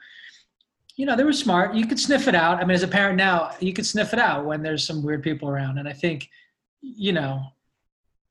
you 0.96 1.06
know, 1.06 1.16
they 1.16 1.24
were 1.24 1.34
smart. 1.34 1.76
You 1.76 1.86
could 1.86 2.00
sniff 2.00 2.28
it 2.28 2.34
out. 2.34 2.58
I 2.58 2.62
mean, 2.66 2.74
as 2.74 2.84
a 2.84 2.88
parent 2.88 3.18
now, 3.18 3.52
you 3.60 3.74
could 3.74 3.86
sniff 3.86 4.14
it 4.14 4.20
out 4.20 4.46
when 4.46 4.64
there's 4.64 4.86
some 4.86 5.04
weird 5.04 5.22
people 5.22 5.48
around. 5.48 5.78
And 5.78 5.88
I 5.88 5.94
think, 5.94 6.28
you 6.82 7.14
know, 7.14 7.42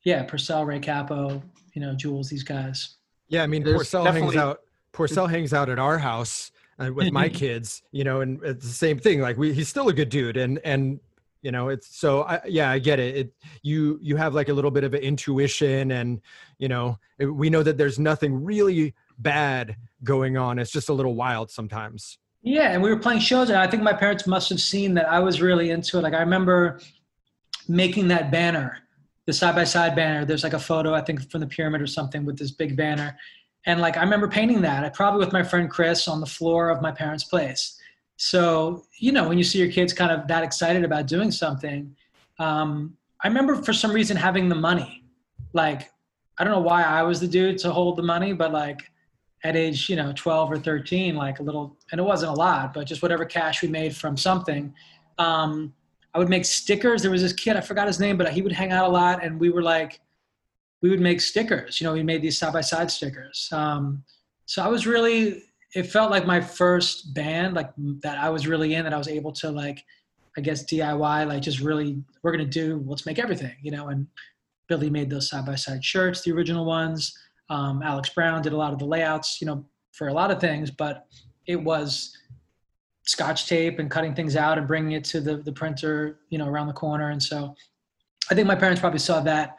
yeah, 0.04 0.24
Porcell, 0.24 0.66
Ray 0.66 0.80
Cappo, 0.80 1.42
you 1.74 1.82
know, 1.82 1.94
Jules, 1.94 2.28
these 2.28 2.42
guys. 2.42 2.96
Yeah, 3.28 3.42
I 3.42 3.46
mean, 3.46 3.62
There's 3.62 3.82
Porcell 3.82 4.12
hangs 4.12 4.36
out. 4.36 4.62
Porcell 4.92 5.28
hangs 5.28 5.52
out 5.52 5.68
at 5.68 5.78
our 5.78 5.98
house 5.98 6.50
uh, 6.78 6.92
with 6.92 7.12
my 7.12 7.28
kids, 7.42 7.82
you 7.92 8.04
know, 8.04 8.20
and 8.20 8.42
it's 8.42 8.66
the 8.66 8.72
same 8.72 8.98
thing. 8.98 9.20
Like 9.20 9.36
we, 9.36 9.52
he's 9.52 9.68
still 9.68 9.88
a 9.88 9.92
good 9.92 10.08
dude, 10.08 10.36
and 10.36 10.58
and 10.64 11.00
you 11.46 11.52
know, 11.52 11.68
it's 11.68 11.96
so. 11.96 12.24
I, 12.24 12.40
yeah, 12.48 12.68
I 12.72 12.80
get 12.80 12.98
it. 12.98 13.14
It 13.16 13.32
you 13.62 14.00
you 14.02 14.16
have 14.16 14.34
like 14.34 14.48
a 14.48 14.52
little 14.52 14.72
bit 14.72 14.82
of 14.82 14.94
an 14.94 15.00
intuition, 15.00 15.92
and 15.92 16.20
you 16.58 16.66
know, 16.66 16.98
it- 17.20 17.26
we 17.26 17.50
know 17.50 17.62
that 17.62 17.78
there's 17.78 18.00
nothing 18.00 18.42
really 18.42 18.94
bad 19.18 19.76
going 20.02 20.36
on. 20.36 20.58
It's 20.58 20.72
just 20.72 20.88
a 20.88 20.92
little 20.92 21.14
wild 21.14 21.52
sometimes. 21.52 22.18
Yeah, 22.42 22.72
and 22.72 22.82
we 22.82 22.90
were 22.90 22.98
playing 22.98 23.20
shows, 23.20 23.48
and 23.48 23.58
I 23.60 23.68
think 23.68 23.84
my 23.84 23.92
parents 23.92 24.26
must 24.26 24.48
have 24.48 24.60
seen 24.60 24.94
that 24.94 25.08
I 25.08 25.20
was 25.20 25.40
really 25.40 25.70
into 25.70 25.98
it. 25.98 26.02
Like 26.02 26.14
I 26.14 26.18
remember 26.20 26.80
making 27.68 28.08
that 28.08 28.32
banner, 28.32 28.78
the 29.26 29.32
side 29.32 29.54
by 29.54 29.62
side 29.62 29.94
banner. 29.94 30.24
There's 30.24 30.42
like 30.42 30.52
a 30.52 30.58
photo, 30.58 30.94
I 30.94 31.00
think, 31.00 31.30
from 31.30 31.42
the 31.42 31.46
pyramid 31.46 31.80
or 31.80 31.86
something 31.86 32.24
with 32.24 32.36
this 32.36 32.50
big 32.50 32.76
banner, 32.76 33.16
and 33.66 33.80
like 33.80 33.96
I 33.96 34.00
remember 34.02 34.26
painting 34.26 34.62
that. 34.62 34.84
I 34.84 34.88
probably 34.88 35.20
with 35.24 35.32
my 35.32 35.44
friend 35.44 35.70
Chris 35.70 36.08
on 36.08 36.18
the 36.18 36.26
floor 36.26 36.70
of 36.70 36.82
my 36.82 36.90
parents' 36.90 37.22
place. 37.22 37.80
So 38.16 38.84
you 38.98 39.12
know, 39.12 39.28
when 39.28 39.38
you 39.38 39.44
see 39.44 39.58
your 39.58 39.70
kids 39.70 39.92
kind 39.92 40.10
of 40.10 40.26
that 40.28 40.42
excited 40.42 40.84
about 40.84 41.06
doing 41.06 41.30
something, 41.30 41.94
um, 42.38 42.96
I 43.22 43.28
remember 43.28 43.56
for 43.56 43.72
some 43.72 43.92
reason 43.92 44.16
having 44.16 44.48
the 44.48 44.54
money. 44.54 45.04
Like 45.52 45.90
I 46.38 46.44
don't 46.44 46.52
know 46.52 46.60
why 46.60 46.82
I 46.82 47.02
was 47.02 47.20
the 47.20 47.28
dude 47.28 47.58
to 47.58 47.72
hold 47.72 47.96
the 47.96 48.02
money, 48.02 48.32
but 48.32 48.52
like 48.52 48.90
at 49.44 49.56
age 49.56 49.88
you 49.88 49.96
know 49.96 50.12
12 50.16 50.52
or 50.52 50.58
13 50.58 51.14
like 51.14 51.38
a 51.40 51.42
little 51.42 51.76
and 51.92 52.00
it 52.00 52.04
wasn't 52.04 52.30
a 52.30 52.34
lot 52.34 52.72
but 52.72 52.86
just 52.86 53.02
whatever 53.02 53.24
cash 53.24 53.62
we 53.62 53.68
made 53.68 53.94
from 53.94 54.16
something 54.16 54.74
um, 55.18 55.72
i 56.14 56.18
would 56.18 56.28
make 56.28 56.44
stickers. 56.44 57.02
There 57.02 57.10
was 57.10 57.22
this 57.22 57.32
kid 57.32 57.56
i 57.56 57.60
forgot 57.60 57.86
his 57.86 58.00
name 58.00 58.16
but 58.16 58.32
he 58.32 58.42
would 58.42 58.52
hang 58.52 58.72
out 58.72 58.88
a 58.88 58.92
lot 58.92 59.22
and 59.22 59.38
we 59.38 59.50
were 59.50 59.62
like 59.62 60.00
we 60.82 60.90
would 60.90 61.00
make 61.00 61.20
stickers. 61.20 61.80
You 61.80 61.86
know 61.86 61.92
we 61.92 62.02
made 62.02 62.22
these 62.22 62.38
side 62.38 62.52
by 62.52 62.60
side 62.60 62.90
stickers. 62.90 63.48
Um, 63.52 64.04
so 64.44 64.62
i 64.62 64.68
was 64.68 64.86
really 64.86 65.42
it 65.76 65.84
felt 65.84 66.10
like 66.10 66.26
my 66.26 66.40
first 66.40 67.14
band 67.14 67.54
like 67.54 67.70
that 68.02 68.18
i 68.18 68.30
was 68.30 68.46
really 68.46 68.74
in 68.74 68.84
that 68.84 68.94
i 68.94 68.98
was 68.98 69.08
able 69.08 69.32
to 69.32 69.50
like 69.50 69.84
i 70.36 70.40
guess 70.40 70.64
diy 70.64 71.26
like 71.26 71.42
just 71.42 71.60
really 71.60 72.02
we're 72.22 72.32
gonna 72.32 72.44
do 72.44 72.82
let's 72.86 73.06
make 73.06 73.18
everything 73.18 73.54
you 73.62 73.70
know 73.70 73.88
and 73.88 74.06
billy 74.68 74.90
made 74.90 75.10
those 75.10 75.28
side 75.28 75.44
by 75.44 75.54
side 75.54 75.84
shirts 75.84 76.22
the 76.22 76.32
original 76.32 76.64
ones 76.64 77.16
um, 77.48 77.82
Alex 77.82 78.10
Brown 78.10 78.42
did 78.42 78.52
a 78.52 78.56
lot 78.56 78.72
of 78.72 78.78
the 78.78 78.84
layouts, 78.84 79.40
you 79.40 79.46
know, 79.46 79.64
for 79.92 80.08
a 80.08 80.12
lot 80.12 80.30
of 80.30 80.40
things, 80.40 80.70
but 80.70 81.06
it 81.46 81.56
was 81.56 82.16
scotch 83.04 83.48
tape 83.48 83.78
and 83.78 83.90
cutting 83.90 84.14
things 84.14 84.36
out 84.36 84.58
and 84.58 84.66
bringing 84.66 84.92
it 84.92 85.04
to 85.04 85.20
the, 85.20 85.36
the 85.36 85.52
printer, 85.52 86.18
you 86.28 86.38
know, 86.38 86.48
around 86.48 86.66
the 86.66 86.72
corner. 86.72 87.10
And 87.10 87.22
so 87.22 87.54
I 88.30 88.34
think 88.34 88.48
my 88.48 88.56
parents 88.56 88.80
probably 88.80 88.98
saw 88.98 89.20
that 89.20 89.54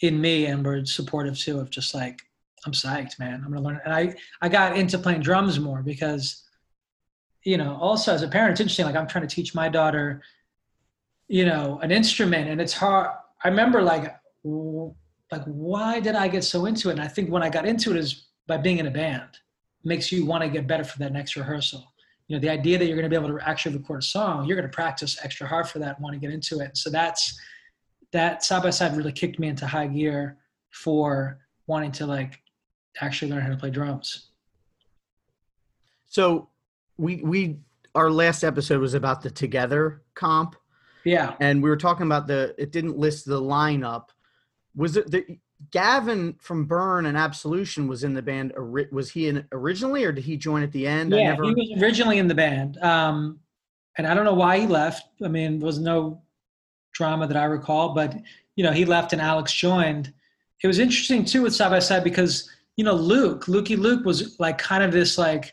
in 0.00 0.20
me 0.20 0.46
and 0.46 0.64
were 0.64 0.84
supportive 0.86 1.38
too 1.38 1.58
of 1.58 1.70
just 1.70 1.94
like, 1.94 2.22
I'm 2.66 2.72
psyched, 2.72 3.18
man. 3.18 3.42
I'm 3.44 3.52
to 3.52 3.60
learn. 3.60 3.80
And 3.84 3.92
I, 3.92 4.14
I 4.40 4.48
got 4.48 4.76
into 4.76 4.98
playing 4.98 5.20
drums 5.20 5.60
more 5.60 5.82
because 5.82 6.44
you 7.44 7.58
know, 7.58 7.76
also 7.80 8.12
as 8.12 8.22
a 8.22 8.28
parent, 8.28 8.52
it's 8.52 8.60
interesting. 8.60 8.86
Like 8.86 8.96
I'm 8.96 9.06
trying 9.06 9.26
to 9.26 9.34
teach 9.34 9.54
my 9.54 9.68
daughter, 9.68 10.22
you 11.28 11.44
know, 11.44 11.78
an 11.82 11.90
instrument, 11.90 12.48
and 12.48 12.60
it's 12.60 12.72
hard. 12.72 13.10
I 13.42 13.48
remember 13.48 13.82
like, 13.82 14.16
like 14.42 15.44
why 15.44 16.00
did 16.00 16.14
I 16.14 16.28
get 16.28 16.44
so 16.44 16.64
into 16.66 16.88
it? 16.88 16.92
And 16.92 17.02
I 17.02 17.08
think 17.08 17.30
when 17.30 17.42
I 17.42 17.50
got 17.50 17.66
into 17.66 17.90
it 17.90 17.98
is 17.98 18.28
by 18.46 18.56
being 18.56 18.78
in 18.78 18.86
a 18.86 18.90
band. 18.90 19.28
It 19.84 19.88
makes 19.88 20.10
you 20.10 20.24
want 20.24 20.42
to 20.42 20.48
get 20.48 20.66
better 20.66 20.84
for 20.84 20.98
that 20.98 21.12
next 21.12 21.36
rehearsal. 21.36 21.92
You 22.28 22.36
know, 22.36 22.40
the 22.40 22.48
idea 22.48 22.78
that 22.78 22.86
you're 22.86 22.96
going 22.96 23.10
to 23.10 23.10
be 23.10 23.22
able 23.22 23.36
to 23.38 23.48
actually 23.48 23.76
record 23.76 24.02
a 24.02 24.06
song, 24.06 24.46
you're 24.46 24.56
going 24.56 24.68
to 24.68 24.74
practice 24.74 25.18
extra 25.22 25.46
hard 25.46 25.68
for 25.68 25.78
that 25.80 26.00
want 26.00 26.14
to 26.14 26.20
get 26.20 26.30
into 26.30 26.60
it. 26.60 26.76
So 26.76 26.88
that's 26.88 27.38
that 28.12 28.42
side 28.42 28.62
by 28.62 28.70
side 28.70 28.96
really 28.96 29.12
kicked 29.12 29.38
me 29.38 29.48
into 29.48 29.66
high 29.66 29.88
gear 29.88 30.38
for 30.70 31.38
wanting 31.66 31.92
to 31.92 32.06
like 32.06 32.40
actually 33.00 33.30
learn 33.30 33.42
how 33.42 33.48
to 33.50 33.56
play 33.56 33.70
drums. 33.70 34.28
So 36.06 36.48
we 36.96 37.16
we 37.22 37.58
our 37.94 38.10
last 38.10 38.42
episode 38.44 38.80
was 38.80 38.94
about 38.94 39.22
the 39.22 39.30
Together 39.30 40.02
comp, 40.14 40.56
Yeah. 41.04 41.34
and 41.40 41.62
we 41.62 41.68
were 41.68 41.76
talking 41.76 42.06
about 42.06 42.26
the. 42.26 42.54
It 42.58 42.72
didn't 42.72 42.98
list 42.98 43.24
the 43.26 43.40
lineup. 43.40 44.08
Was 44.74 44.96
it 44.96 45.10
the 45.10 45.38
Gavin 45.70 46.34
from 46.40 46.64
Burn 46.66 47.06
and 47.06 47.16
Absolution 47.16 47.86
was 47.86 48.02
in 48.04 48.14
the 48.14 48.22
band? 48.22 48.52
Was 48.90 49.10
he 49.10 49.28
in 49.28 49.46
originally, 49.52 50.04
or 50.04 50.12
did 50.12 50.24
he 50.24 50.36
join 50.36 50.62
at 50.62 50.72
the 50.72 50.86
end? 50.86 51.14
I 51.14 51.18
Yeah, 51.18 51.30
never. 51.30 51.44
he 51.44 51.54
was 51.54 51.82
originally 51.82 52.18
in 52.18 52.26
the 52.28 52.34
band, 52.34 52.78
um, 52.78 53.38
and 53.96 54.06
I 54.06 54.14
don't 54.14 54.24
know 54.24 54.34
why 54.34 54.58
he 54.60 54.66
left. 54.66 55.04
I 55.24 55.28
mean, 55.28 55.58
there 55.60 55.66
was 55.66 55.78
no 55.78 56.20
drama 56.92 57.26
that 57.26 57.36
I 57.36 57.44
recall, 57.44 57.94
but 57.94 58.14
you 58.56 58.62
know, 58.64 58.72
he 58.72 58.84
left 58.84 59.12
and 59.12 59.20
Alex 59.22 59.52
joined. 59.52 60.12
It 60.62 60.66
was 60.68 60.78
interesting 60.78 61.24
too 61.24 61.42
with 61.42 61.54
side 61.54 61.70
by 61.70 61.80
side 61.80 62.04
because 62.04 62.48
you 62.76 62.84
know 62.84 62.94
Luke, 62.94 63.46
Lukey 63.46 63.78
Luke 63.78 64.04
was 64.04 64.38
like 64.38 64.58
kind 64.58 64.82
of 64.82 64.92
this 64.92 65.16
like 65.18 65.52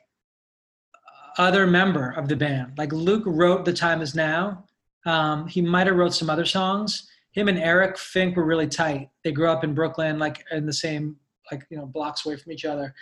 other 1.37 1.65
member 1.67 2.11
of 2.11 2.27
the 2.27 2.35
band. 2.35 2.73
Like 2.77 2.91
Luke 2.91 3.23
wrote 3.25 3.65
"The 3.65 3.73
Time 3.73 4.01
Is 4.01 4.15
Now." 4.15 4.65
Um, 5.05 5.47
he 5.47 5.61
might 5.61 5.87
have 5.87 5.95
wrote 5.95 6.13
some 6.13 6.29
other 6.29 6.45
songs. 6.45 7.07
Him 7.31 7.47
and 7.47 7.57
Eric 7.57 7.97
Fink 7.97 8.35
were 8.35 8.45
really 8.45 8.67
tight. 8.67 9.09
They 9.23 9.31
grew 9.31 9.49
up 9.49 9.63
in 9.63 9.73
Brooklyn, 9.73 10.19
like 10.19 10.43
in 10.51 10.65
the 10.65 10.73
same 10.73 11.15
like 11.51 11.65
you 11.69 11.77
know 11.77 11.85
blocks 11.85 12.25
away 12.25 12.37
from 12.37 12.51
each 12.51 12.65
other. 12.65 12.93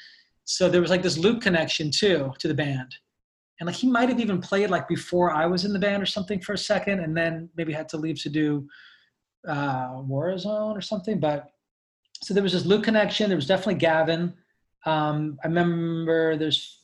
So 0.46 0.70
there 0.70 0.82
was 0.82 0.90
like 0.90 1.04
this 1.04 1.18
Luke 1.18 1.42
connection 1.42 1.92
too 1.92 2.34
to 2.40 2.48
the 2.48 2.54
band. 2.54 2.96
And 3.60 3.68
like 3.68 3.76
he 3.76 3.88
might 3.88 4.10
have 4.10 4.20
even 4.20 4.40
played 4.40 4.70
like 4.70 4.88
before 4.88 5.32
I 5.32 5.46
was 5.46 5.66
in 5.66 5.74
the 5.74 5.80
band 5.80 6.02
or 6.02 6.06
something 6.06 6.40
for 6.40 6.54
a 6.54 6.58
second, 6.58 7.02
and 7.02 7.16
then 7.16 7.50
maybe 7.56 7.74
had 7.74 7.90
to 7.90 7.98
leave 7.98 8.22
to 8.24 8.30
do 8.30 8.68
uh, 9.48 9.90
Warzone 9.90 10.76
or 10.76 10.82
something. 10.82 11.20
But 11.20 11.50
so 12.22 12.34
there 12.34 12.44
was 12.44 12.54
this 12.54 12.66
Luke 12.66 12.84
connection. 12.84 13.30
There 13.30 13.36
was 13.38 13.48
definitely 13.48 13.76
Gavin. 13.76 14.34
Um, 14.86 15.38
I 15.44 15.48
remember 15.48 16.36
there's 16.38 16.80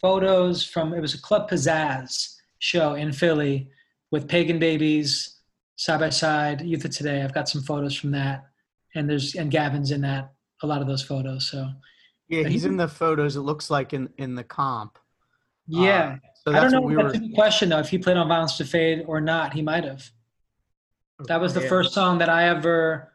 photos 0.00 0.64
from 0.64 0.92
it 0.94 1.00
was 1.00 1.14
a 1.14 1.20
Club 1.20 1.50
Pizzazz 1.50 2.34
show 2.58 2.94
in 2.94 3.12
Philly 3.12 3.68
with 4.10 4.28
Pagan 4.28 4.58
Babies 4.58 5.36
side 5.76 6.00
by 6.00 6.10
side. 6.10 6.60
Youth 6.62 6.84
of 6.84 6.90
Today. 6.92 7.22
I've 7.22 7.34
got 7.34 7.48
some 7.48 7.62
photos 7.62 7.94
from 7.96 8.10
that, 8.12 8.46
and 8.94 9.08
there's 9.08 9.34
and 9.34 9.50
Gavin's 9.50 9.90
in 9.90 10.00
that 10.02 10.32
a 10.62 10.66
lot 10.66 10.80
of 10.80 10.86
those 10.88 11.02
photos. 11.02 11.48
So 11.50 11.68
yeah, 12.28 12.48
he's 12.48 12.64
in 12.64 12.76
the 12.76 12.88
photos. 12.88 13.36
It 13.36 13.40
looks 13.40 13.70
like 13.70 13.92
in 13.92 14.08
in 14.18 14.34
the 14.34 14.44
comp. 14.44 14.98
yeah. 15.66 16.16
So 16.44 16.54
I 16.54 16.60
don't 16.60 16.70
know 16.72 16.80
what 16.80 16.88
we 16.88 16.96
if 16.96 17.02
were. 17.02 17.12
that's 17.12 17.24
a 17.26 17.34
question 17.34 17.68
though. 17.68 17.78
If 17.80 17.90
he 17.90 17.98
played 17.98 18.16
on 18.16 18.28
Violence 18.28 18.56
to 18.58 18.64
Fade 18.64 19.04
or 19.06 19.20
not, 19.20 19.52
he 19.52 19.60
might 19.60 19.84
have. 19.84 20.08
That 21.26 21.40
was 21.40 21.52
the 21.52 21.60
Yeah. 21.62 21.68
first 21.68 21.92
song 21.92 22.18
that 22.18 22.28
I 22.28 22.48
ever. 22.48 23.12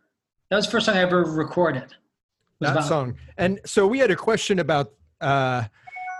That 0.53 0.57
was 0.57 0.65
the 0.67 0.71
first 0.73 0.85
song 0.85 0.97
I 0.97 0.99
ever 1.01 1.23
recorded. 1.23 1.95
that 2.59 2.67
Violence- 2.75 2.87
song. 2.87 3.15
And 3.39 3.59
so 3.65 3.87
we 3.87 3.97
had 3.97 4.11
a 4.11 4.15
question 4.15 4.59
about 4.59 4.93
uh, 5.19 5.63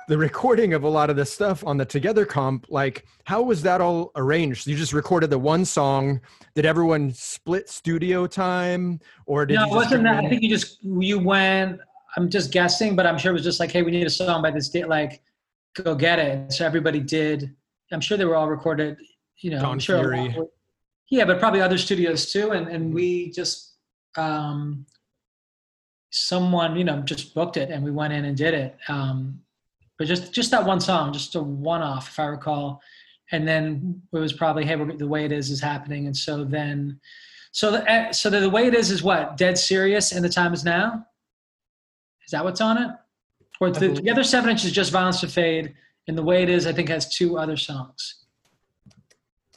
the 0.08 0.18
recording 0.18 0.74
of 0.74 0.82
a 0.84 0.90
lot 0.90 1.12
of 1.12 1.16
this 1.16 1.32
stuff 1.32 1.64
on 1.64 1.78
the 1.78 1.86
Together 1.86 2.26
comp. 2.26 2.66
Like, 2.68 3.06
how 3.26 3.44
was 3.44 3.62
that 3.62 3.80
all 3.80 4.12
arranged? 4.16 4.66
You 4.66 4.76
just 4.76 4.92
recorded 4.92 5.30
the 5.30 5.38
one 5.38 5.66
song. 5.66 6.20
Did 6.56 6.66
everyone 6.66 7.14
split 7.14 7.70
studio 7.70 8.26
time, 8.26 9.00
or 9.28 9.46
did 9.46 9.54
No, 9.54 9.60
you 9.60 9.66
it 9.66 9.70
just 9.70 9.76
wasn't 9.76 10.04
that. 10.06 10.26
I 10.26 10.30
think 10.30 10.42
you 10.42 10.50
just 10.50 10.84
you 10.84 11.20
went. 11.20 11.80
I'm 12.18 12.28
just 12.28 12.52
guessing, 12.52 12.96
but 12.96 13.06
I'm 13.06 13.20
sure 13.20 13.30
it 13.30 13.34
was 13.36 13.44
just 13.44 13.60
like, 13.60 13.72
hey, 13.72 13.84
we 13.84 13.92
need 13.92 14.08
a 14.08 14.10
song 14.10 14.42
by 14.42 14.50
this 14.50 14.68
date. 14.70 14.88
Like, 14.90 15.22
go 15.76 15.94
get 15.94 16.18
it. 16.18 16.52
So 16.54 16.66
everybody 16.66 17.02
did. 17.02 17.56
I'm 17.92 18.02
sure 18.02 18.18
they 18.18 18.26
were 18.26 18.36
all 18.36 18.50
recorded. 18.50 18.98
You 19.38 19.52
know, 19.52 19.60
Don 19.60 19.74
I'm 19.74 19.80
sure. 19.80 20.00
Fury. 20.00 20.36
yeah, 21.12 21.24
but 21.24 21.38
probably 21.40 21.62
other 21.62 21.78
studios 21.78 22.32
too, 22.32 22.50
and 22.50 22.68
and 22.68 22.92
we 22.92 23.30
just 23.30 23.73
um, 24.18 24.86
someone 26.12 26.76
you 26.76 26.84
know 26.84 27.02
just 27.02 27.34
booked 27.34 27.58
it, 27.58 27.70
and 27.70 27.84
we 27.84 27.92
went 27.92 28.14
in 28.14 28.26
and 28.26 28.38
did 28.38 28.54
it. 28.54 28.78
Um, 28.88 29.42
but 29.98 30.08
just 30.08 30.34
just 30.34 30.52
that 30.52 30.66
one 30.66 30.80
song, 30.80 31.14
just 31.14 31.36
a 31.36 31.42
one-off, 31.42 32.10
if 32.10 32.20
I 32.20 32.26
recall. 32.26 32.82
And 33.32 33.48
then 33.48 34.02
it 34.12 34.18
was 34.18 34.34
probably, 34.34 34.66
hey, 34.66 34.76
we're, 34.76 34.96
the 34.96 35.08
way 35.08 35.26
it 35.26 35.32
is 35.32 35.50
is 35.50 35.62
happening, 35.62 36.06
and 36.06 36.16
so 36.16 36.44
then, 36.44 37.00
so 37.52 37.72
the 37.72 37.90
eh, 37.90 38.12
so 38.12 38.30
the, 38.30 38.40
the 38.40 38.50
way 38.50 38.68
it 38.68 38.76
is 38.76 38.92
is 38.92 39.02
what 39.02 39.38
dead 39.38 39.58
serious, 39.58 40.12
and 40.12 40.24
the 40.24 40.30
time 40.30 40.54
is 40.54 40.64
now. 40.64 41.06
Is 42.26 42.32
that 42.32 42.44
what's 42.44 42.62
on 42.62 42.78
it? 42.78 42.92
Or 43.60 43.72
the, 43.72 43.90
the 43.90 44.12
other 44.12 44.24
seven 44.24 44.50
inches 44.50 44.72
just 44.72 44.92
violence 44.92 45.22
to 45.22 45.28
fade, 45.28 45.74
and 46.08 46.18
the 46.18 46.24
way 46.24 46.44
it 46.44 46.50
is, 46.50 46.68
I 46.68 46.74
think, 46.74 46.90
has 46.90 47.10
two 47.10 47.38
other 47.38 47.58
songs. 47.58 48.26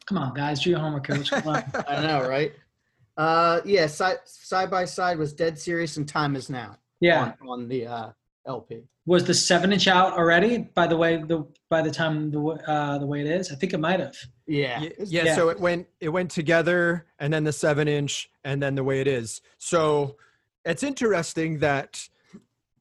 Come 0.07 0.19
on, 0.19 0.33
guys, 0.33 0.63
do 0.63 0.71
your 0.71 0.79
homework 0.79 1.09
here. 1.09 1.17
What's 1.17 1.31
going 1.31 1.47
on? 1.47 1.65
I 1.89 2.07
know, 2.07 2.29
right? 2.29 2.53
Uh, 3.17 3.61
yeah, 3.65 3.87
side 3.87 4.19
side 4.25 4.71
by 4.71 4.85
side 4.85 5.19
was 5.19 5.33
dead 5.33 5.59
serious 5.59 5.97
and 5.97 6.09
time 6.09 6.37
is 6.37 6.51
now. 6.51 6.77
Yeah, 7.01 7.35
on, 7.41 7.49
on 7.49 7.69
the 7.69 7.87
uh, 7.87 8.11
LP. 8.47 8.85
was 9.07 9.25
the 9.25 9.35
seven 9.35 9.73
inch 9.73 9.87
out 9.87 10.13
already? 10.13 10.59
By 10.75 10.87
the 10.87 10.97
way, 10.97 11.17
the 11.17 11.47
by 11.71 11.83
the 11.83 11.91
time 11.91 12.31
the 12.31 12.41
uh, 12.41 12.99
the 12.99 13.07
way 13.07 13.21
it 13.21 13.27
is, 13.27 13.51
I 13.53 13.55
think 13.57 13.73
it 13.73 13.81
might 13.81 14.01
have. 14.01 14.17
Yeah, 14.47 14.81
yeah, 14.81 14.89
yeah, 14.99 15.25
yeah. 15.25 15.35
so 15.35 15.49
it 15.49 15.59
went 15.59 15.87
it 16.01 16.09
went 16.09 16.31
together 16.31 17.07
and 17.19 17.33
then 17.33 17.45
the 17.45 17.53
seven 17.53 17.89
inch 17.89 18.31
and 18.45 18.63
then 18.63 18.77
the 18.77 18.85
way 18.85 19.01
it 19.01 19.09
is 19.09 19.41
so 19.59 20.17
it's 20.65 20.85
interesting 20.85 21.59
that 21.59 22.09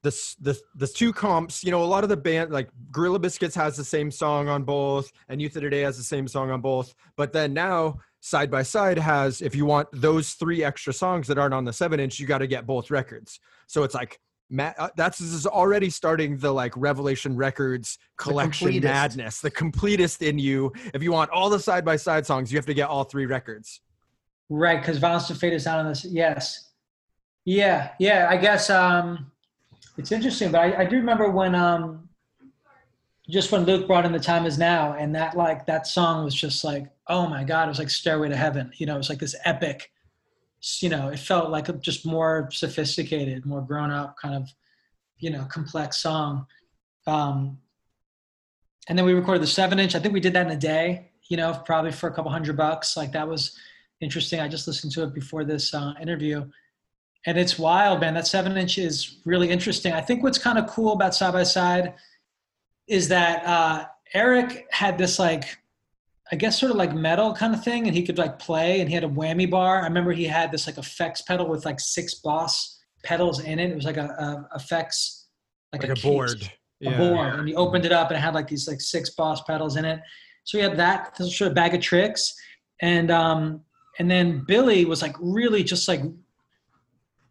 this 0.04 0.36
the 0.36 0.58
the 0.76 0.88
two 0.88 1.12
comps 1.12 1.64
you 1.64 1.72
know 1.72 1.84
a 1.84 1.86
lot 1.86 2.04
of 2.04 2.10
the 2.10 2.18
band 2.18 2.52
like 2.52 2.70
gorilla 2.92 3.18
biscuits 3.18 3.56
has 3.56 3.76
the 3.76 3.84
same 3.84 4.12
song 4.12 4.48
on 4.48 4.64
both 4.64 5.12
and 5.28 5.42
youth 5.42 5.56
of 5.56 5.64
today 5.64 5.82
has 5.82 5.98
the 5.98 6.04
same 6.04 6.28
song 6.28 6.52
on 6.52 6.62
both 6.62 6.94
but 7.16 7.34
then 7.34 7.54
now 7.54 7.98
side 8.26 8.50
by 8.50 8.64
side 8.64 8.98
has 8.98 9.40
if 9.40 9.56
you 9.56 9.68
want 9.68 9.88
those 9.94 10.34
three 10.34 10.64
extra 10.64 10.92
songs 10.92 11.28
that 11.28 11.38
aren't 11.38 11.54
on 11.54 11.64
the 11.64 11.72
seven 11.72 12.00
inch 12.00 12.20
you 12.20 12.26
got 12.26 12.40
to 12.40 12.48
get 12.48 12.66
both 12.66 12.90
records 12.90 13.40
so 13.68 13.84
it's 13.84 13.94
like 13.94 14.20
Ma- 14.50 14.74
uh, 14.78 14.90
that's 14.96 15.18
this 15.18 15.34
is 15.34 15.48
already 15.48 15.90
starting 15.90 16.38
the 16.38 16.52
like 16.52 16.72
Revelation 16.76 17.36
Records 17.36 17.98
collection 18.18 18.68
completest. 18.68 18.94
madness, 18.94 19.42
the 19.42 19.50
completest 19.50 20.22
in 20.22 20.38
you. 20.38 20.72
If 20.94 21.02
you 21.02 21.12
want 21.12 21.32
all 21.32 21.50
the 21.50 21.60
side 21.60 21.84
by 21.84 21.96
side 21.96 22.28
songs, 22.28 22.52
you 22.52 22.58
have 22.60 22.66
to 22.68 22.76
get 22.76 22.88
all 22.88 23.04
three 23.04 23.26
records. 23.26 23.82
Right, 24.50 24.80
because 24.80 25.00
violence 25.00 25.28
to 25.30 25.36
fade 25.36 25.54
is 25.54 25.66
not 25.66 25.80
on 25.80 25.88
this. 25.88 26.06
Yes, 26.06 26.70
yeah, 27.46 27.94
yeah. 28.00 28.28
I 28.30 28.38
guess 28.38 28.70
um, 28.70 29.32
it's 29.98 30.12
interesting, 30.12 30.52
but 30.52 30.62
I, 30.62 30.84
I 30.84 30.86
do 30.86 30.98
remember 30.98 31.28
when 31.32 31.56
um, 31.56 32.05
just 33.30 33.52
when 33.52 33.66
Luke 33.66 33.88
brought 33.88 34.06
in 34.06 34.12
the 34.12 34.20
time 34.20 34.46
is 34.46 34.58
now, 34.58 34.94
and 34.94 35.16
that 35.16 35.36
like 35.36 35.66
that 35.66 35.88
song 35.88 36.24
was 36.24 36.36
just 36.36 36.64
like, 36.64 36.88
oh 37.08 37.28
my 37.28 37.44
god, 37.44 37.66
it 37.66 37.70
was 37.70 37.80
like 37.80 37.90
Stairway 37.90 38.30
to 38.30 38.36
Heaven. 38.36 38.72
You 38.78 38.86
know, 38.86 38.96
it 38.96 39.00
was 39.00 39.10
like 39.10 39.20
this 39.20 39.36
epic. 39.46 39.92
You 40.80 40.90
know, 40.90 41.10
it 41.10 41.20
felt 41.20 41.50
like 41.50 41.70
a 41.70 41.74
just 41.74 42.06
more 42.06 42.50
sophisticated, 42.52 43.46
more 43.46 43.62
grown 43.62 43.92
up, 43.92 44.16
kind 44.20 44.36
of, 44.36 44.50
you 45.20 45.30
know, 45.30 45.46
complex 45.46 45.98
song. 45.98 46.46
Um, 47.08 47.60
and 48.88 48.98
then 48.98 49.06
we 49.06 49.14
recorded 49.14 49.42
the 49.42 49.48
seven 49.48 49.80
inch. 49.80 49.96
I 49.96 50.00
think 50.00 50.14
we 50.14 50.20
did 50.20 50.34
that 50.34 50.46
in 50.46 50.52
a 50.52 50.60
day. 50.60 51.12
You 51.28 51.38
know, 51.38 51.60
probably 51.66 51.92
for 51.92 52.08
a 52.08 52.14
couple 52.14 52.32
hundred 52.32 52.58
bucks. 52.58 52.96
Like 52.96 53.12
that 53.14 53.28
was 53.28 53.58
interesting. 54.02 54.40
I 54.40 54.48
just 54.48 54.68
listened 54.68 54.94
to 54.94 55.04
it 55.04 55.14
before 55.16 55.44
this 55.44 55.74
uh, 55.74 55.94
interview, 56.00 56.48
and 57.26 57.40
it's 57.40 57.58
wild, 57.58 58.02
man. 58.02 58.14
That 58.14 58.28
seven 58.28 58.56
inch 58.56 58.78
is 58.78 59.18
really 59.26 59.50
interesting. 59.50 59.94
I 59.94 60.02
think 60.02 60.22
what's 60.22 60.38
kind 60.38 60.60
of 60.60 60.68
cool 60.68 60.94
about 60.94 61.16
side 61.16 61.34
by 61.34 61.42
side 61.42 61.96
is 62.88 63.08
that 63.10 63.46
uh, 63.46 63.86
Eric 64.14 64.68
had 64.72 64.98
this 64.98 65.20
like, 65.20 65.58
I 66.32 66.36
guess 66.36 66.60
sort 66.60 66.72
of 66.72 66.78
like 66.78 66.94
metal 66.94 67.34
kind 67.34 67.54
of 67.54 67.64
thing, 67.64 67.88
and 67.88 67.96
he 67.96 68.04
could 68.04 68.18
like 68.18 68.40
play, 68.40 68.80
and 68.82 68.90
he 68.90 68.96
had 68.96 69.04
a 69.04 69.10
whammy 69.10 69.50
bar. 69.50 69.82
I 69.82 69.84
remember 69.88 70.12
he 70.12 70.26
had 70.26 70.52
this 70.52 70.66
like 70.68 70.78
effects 70.78 71.22
pedal 71.22 71.48
with 71.48 71.66
like 71.66 71.80
six 71.80 72.16
boss 72.16 72.80
pedals 73.04 73.40
in 73.44 73.60
it. 73.60 73.70
It 73.70 73.76
was 73.76 73.86
like 73.86 73.98
a, 73.98 74.06
a 74.08 74.56
effects 74.56 75.28
like, 75.72 75.84
Like 75.84 75.92
a 75.92 75.96
case 75.96 76.04
board. 76.04 76.52
a 76.84 76.98
board 76.98 77.34
and 77.40 77.48
he 77.48 77.56
opened 77.56 77.86
it 77.86 77.92
up 77.92 78.10
and 78.10 78.18
it 78.18 78.22
had 78.22 78.34
like 78.34 78.48
these 78.48 78.68
like 78.68 78.82
six 78.82 79.10
boss 79.12 79.42
pedals 79.44 79.76
in 79.76 79.86
it 79.86 80.00
so 80.44 80.58
he 80.58 80.64
had 80.64 80.78
that 80.78 81.16
sort 81.18 81.50
of 81.50 81.56
bag 81.56 81.74
of 81.74 81.82
tricks 81.82 82.34
and 82.82 83.10
um 83.12 83.62
and 84.00 84.10
then 84.12 84.44
billy 84.48 84.86
was 84.86 85.02
like 85.02 85.16
really 85.20 85.64
just 85.64 85.88
like 85.88 86.02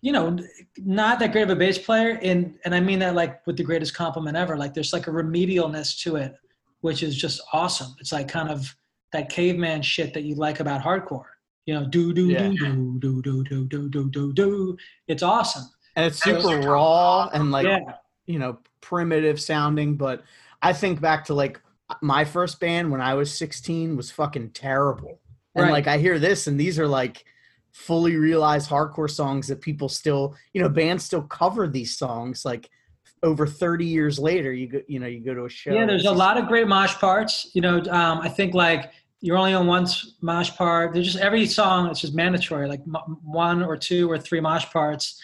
you 0.05 0.13
know 0.13 0.37
not 0.77 1.19
that 1.19 1.33
great 1.33 1.43
of 1.43 1.51
a 1.51 1.57
bass 1.57 1.79
player 1.79 2.19
and 2.23 2.59
and 2.65 2.75
i 2.75 2.81
mean 2.89 2.99
that 2.99 3.15
like 3.15 3.45
with 3.47 3.57
the 3.57 3.63
greatest 3.71 3.95
compliment 3.95 4.37
ever 4.37 4.55
like 4.63 4.75
there's 4.75 4.93
like 4.93 5.07
a 5.07 5.11
remedialness 5.11 5.89
to 6.03 6.17
it 6.17 6.35
which 6.83 7.03
is 7.03 7.17
just 7.17 7.41
awesome 7.53 7.91
it's 8.01 8.13
like 8.13 8.29
kind 8.29 8.51
of 8.51 8.61
that 9.13 9.29
caveman 9.29 9.81
shit 9.81 10.13
that 10.15 10.25
you 10.25 10.35
like 10.35 10.61
about 10.61 10.83
hardcore 10.83 11.31
you 11.67 11.73
know 11.75 11.87
do 11.87 12.13
do 12.13 12.31
Yeah. 12.31 12.49
do 12.51 12.99
do 12.99 13.23
do 13.23 13.45
do 13.45 13.67
do 13.67 13.89
do 13.89 14.11
do 14.11 14.33
do 14.33 14.77
it's 15.09 15.23
awesome 15.23 15.65
and 15.97 16.05
it's 16.07 16.23
super 16.23 16.57
raw 16.69 17.29
and 17.33 17.51
like 17.51 17.67
yeah 17.67 17.81
you 18.27 18.39
know 18.39 18.59
primitive 18.85 19.41
sounding. 19.41 19.97
But 19.97 20.23
I 20.63 20.73
think 20.73 21.01
back 21.01 21.25
to 21.27 21.35
like 21.35 21.61
my 22.03 22.25
first 22.25 22.61
band 22.61 22.91
when 22.91 23.01
I 23.01 23.15
was 23.15 23.33
16 23.33 23.97
was 23.97 24.11
fucking 24.11 24.51
terrible. 24.51 25.21
And 25.55 25.65
Right. 25.65 25.73
like 25.73 25.87
I 25.87 25.99
hear 25.99 26.19
this 26.19 26.47
and 26.47 26.59
these 26.61 26.79
are 26.79 26.89
like 26.89 27.25
fully 27.75 28.15
realized 28.17 28.71
hardcore 28.71 29.11
songs 29.11 29.49
that 29.49 29.61
people 29.61 29.89
still, 29.89 30.35
you 30.53 30.63
know, 30.63 30.69
bands 30.69 31.05
still 31.05 31.23
cover 31.23 31.67
these 31.69 31.99
songs 31.99 32.45
like 32.45 32.71
over 33.23 33.47
30 33.47 33.85
years 33.85 34.19
later 34.19 34.53
you 34.53 34.67
go 34.69 34.81
you 34.87 34.99
know 35.01 35.07
you 35.07 35.19
go 35.19 35.33
to 35.35 35.45
a 35.47 35.49
show 35.49 35.73
Yeah, 35.73 35.87
there's 35.87 36.05
a 36.05 36.13
lot 36.13 36.37
of 36.37 36.47
great 36.47 36.69
mosh 36.69 36.95
parts. 36.97 37.51
You 37.55 37.63
know, 37.63 37.79
um, 37.91 38.21
I 38.21 38.29
think 38.29 38.55
like 38.55 38.93
you're 39.23 39.39
only 39.39 39.55
on 39.55 39.67
one 39.67 39.85
s- 39.85 40.13
mosh 40.21 40.51
part. 40.55 40.93
There's 40.93 41.07
just 41.07 41.19
every 41.19 41.47
song. 41.47 41.89
It's 41.91 42.01
just 42.01 42.15
mandatory, 42.15 42.69
like 42.69 42.81
m- 42.81 43.17
one 43.25 43.63
or 43.63 43.77
two 43.77 44.11
or 44.11 44.19
three 44.19 44.41
mosh 44.41 44.67
parts, 44.67 45.21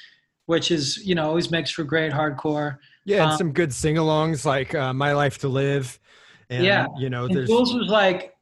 which 0.46 0.70
is 0.70 1.06
you 1.06 1.14
know 1.14 1.26
always 1.28 1.50
makes 1.50 1.70
for 1.70 1.84
great 1.84 2.10
hardcore. 2.12 2.78
Yeah, 3.04 3.22
and 3.24 3.32
Um, 3.32 3.38
some 3.38 3.52
good 3.52 3.70
sing-alongs 3.72 4.44
like 4.44 4.74
uh, 4.74 4.92
"My 4.94 5.12
Life 5.12 5.38
to 5.38 5.48
Live." 5.48 5.98
And, 6.48 6.64
Yeah, 6.64 6.86
you 6.98 7.10
know, 7.10 7.26
And 7.26 7.36
there's 7.36 7.48
Jules 7.48 7.74
was 7.74 7.88
like, 7.88 8.34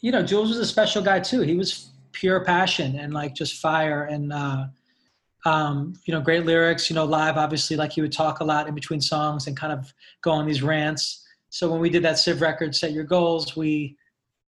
you 0.00 0.10
know, 0.12 0.22
Jules 0.22 0.48
was 0.48 0.58
a 0.58 0.66
special 0.66 1.02
guy 1.02 1.20
too. 1.20 1.40
He 1.42 1.54
was 1.56 1.91
pure 2.12 2.44
passion 2.44 2.98
and 2.98 3.12
like 3.12 3.34
just 3.34 3.60
fire 3.60 4.04
and 4.04 4.32
uh, 4.32 4.66
um, 5.44 5.94
you 6.04 6.14
know 6.14 6.20
great 6.20 6.44
lyrics. 6.44 6.88
You 6.88 6.94
know, 6.94 7.04
live 7.04 7.36
obviously 7.36 7.76
like 7.76 7.92
he 7.92 8.00
would 8.00 8.12
talk 8.12 8.40
a 8.40 8.44
lot 8.44 8.68
in 8.68 8.74
between 8.74 9.00
songs 9.00 9.46
and 9.46 9.56
kind 9.56 9.72
of 9.72 9.92
go 10.22 10.30
on 10.30 10.46
these 10.46 10.62
rants. 10.62 11.26
So 11.50 11.70
when 11.70 11.80
we 11.80 11.90
did 11.90 12.02
that 12.04 12.18
Civ 12.18 12.40
record, 12.40 12.74
set 12.74 12.92
your 12.92 13.04
goals, 13.04 13.56
we 13.56 13.96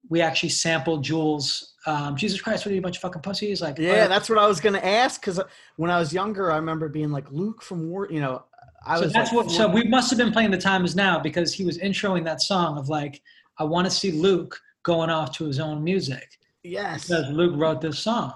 we 0.08 0.20
actually 0.20 0.48
sampled 0.48 1.04
Jules. 1.04 1.74
Um, 1.86 2.16
Jesus 2.16 2.40
Christ, 2.40 2.64
what 2.64 2.70
are 2.70 2.74
you 2.74 2.80
a 2.80 2.82
bunch 2.82 2.96
of 2.96 3.02
fucking 3.02 3.22
pussies? 3.22 3.60
Like, 3.60 3.78
Yeah, 3.78 4.04
uh, 4.04 4.08
that's 4.08 4.28
what 4.28 4.38
I 4.38 4.46
was 4.46 4.60
gonna 4.60 4.78
ask 4.78 5.20
because 5.20 5.40
when 5.76 5.90
I 5.90 5.98
was 5.98 6.12
younger, 6.12 6.50
I 6.50 6.56
remember 6.56 6.88
being 6.88 7.10
like 7.10 7.30
Luke 7.30 7.62
from 7.62 7.88
War. 7.88 8.08
You 8.10 8.20
know, 8.20 8.44
I 8.86 8.96
so 8.96 9.04
was. 9.04 9.12
that's 9.12 9.32
like, 9.32 9.46
what. 9.46 9.50
So 9.50 9.68
we 9.68 9.84
must 9.84 10.10
have 10.10 10.18
been 10.18 10.32
playing 10.32 10.50
the 10.50 10.58
time 10.58 10.84
is 10.84 10.96
now 10.96 11.18
because 11.18 11.52
he 11.52 11.64
was 11.64 11.78
introing 11.78 12.24
that 12.24 12.42
song 12.42 12.78
of 12.78 12.88
like, 12.88 13.22
I 13.58 13.64
want 13.64 13.86
to 13.86 13.90
see 13.90 14.12
Luke 14.12 14.60
going 14.82 15.10
off 15.10 15.32
to 15.36 15.44
his 15.44 15.60
own 15.60 15.84
music. 15.84 16.38
Yes, 16.68 17.08
because 17.08 17.30
Luke 17.30 17.54
wrote 17.56 17.80
this 17.80 17.98
song. 17.98 18.32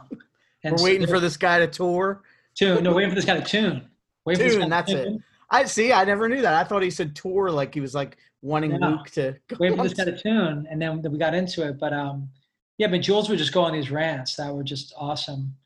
And 0.65 0.77
we're 0.77 0.85
waiting 0.85 1.01
they're- 1.07 1.17
for 1.17 1.21
this 1.21 1.37
guy 1.37 1.59
to 1.59 1.67
tour. 1.67 2.23
tune. 2.55 2.83
No, 2.85 2.93
waiting 2.95 3.11
for 3.11 3.17
this 3.17 3.25
guy 3.25 3.39
to 3.39 3.45
tune. 3.45 3.89
Waiting 4.25 4.51
Tune, 4.51 4.69
that's 4.71 4.93
it. 4.93 5.09
I 5.51 5.65
see. 5.65 5.93
I 5.93 6.05
never 6.05 6.29
knew 6.29 6.43
that. 6.43 6.55
I 6.55 6.62
thought 6.65 6.83
he 6.83 6.91
said 6.91 7.17
tour, 7.17 7.51
like 7.51 7.75
he 7.75 7.81
was 7.81 7.95
like 7.95 8.17
wanting 8.41 8.79
No. 8.79 8.91
Luke 8.91 9.11
to. 9.11 9.37
Go 9.49 9.57
Waiting 9.59 9.77
for 9.77 9.83
this 9.83 9.95
guy 9.95 10.05
to 10.05 10.17
tune, 10.17 10.67
and 10.71 10.81
then 10.81 11.03
we 11.03 11.19
got 11.19 11.35
into 11.35 11.67
it. 11.67 11.79
But 11.79 11.93
um, 11.93 12.29
yeah, 12.79 12.87
but 12.87 12.99
Jules 13.03 13.29
would 13.29 13.39
just 13.39 13.53
go 13.53 13.62
on 13.62 13.73
these 13.73 13.91
rants 13.91 14.37
that 14.37 14.55
were 14.55 14.62
just 14.62 14.95
awesome. 14.97 15.57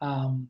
Um, 0.00 0.48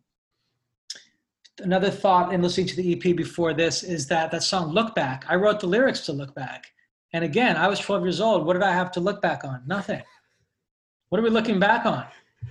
another 1.61 1.91
thought 1.91 2.33
in 2.33 2.43
listening 2.43 2.67
to 2.67 2.77
the 2.77 2.93
EP 2.95 3.17
before 3.17 3.55
this 3.55 3.83
is 3.83 4.07
that 4.09 4.31
that 4.31 4.43
song 4.43 4.73
"Look 4.73 4.95
Back." 4.95 5.25
I 5.29 5.37
wrote 5.37 5.61
the 5.61 5.67
lyrics 5.67 6.01
to 6.07 6.13
"Look 6.13 6.35
Back," 6.35 6.67
and 7.13 7.25
again, 7.25 7.57
I 7.57 7.69
was 7.69 7.79
12 7.81 8.03
years 8.05 8.21
old. 8.21 8.45
What 8.47 8.53
did 8.55 8.63
I 8.63 8.73
have 8.73 8.93
to 8.93 9.01
look 9.01 9.23
back 9.23 9.45
on? 9.45 9.63
Nothing. 9.67 10.03
What 11.15 11.21
are 11.21 11.23
we 11.23 11.31
looking 11.31 11.61
back 11.61 11.87
on? 11.87 12.05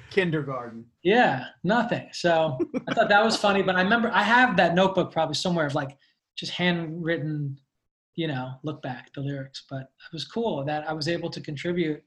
kindergarten. 0.10 0.86
Yeah, 1.04 1.48
nothing. 1.66 2.08
So 2.14 2.58
I 2.88 2.94
thought 2.94 3.10
that 3.10 3.22
was 3.22 3.36
funny, 3.36 3.62
but 3.62 3.76
I 3.76 3.82
remember 3.82 4.10
I 4.14 4.24
have 4.24 4.56
that 4.56 4.74
notebook 4.74 5.12
probably 5.12 5.36
somewhere 5.36 5.66
of 5.66 5.76
like 5.76 5.98
just 6.38 6.54
handwritten, 6.54 7.60
you 8.16 8.30
know, 8.30 8.54
look 8.64 8.82
back 8.82 9.12
the 9.14 9.20
lyrics. 9.20 9.64
But 9.70 9.82
it 9.82 10.14
was 10.14 10.24
cool 10.24 10.64
that 10.64 10.90
I 10.90 10.94
was 10.94 11.10
able 11.10 11.30
to 11.32 11.42
contribute. 11.42 12.06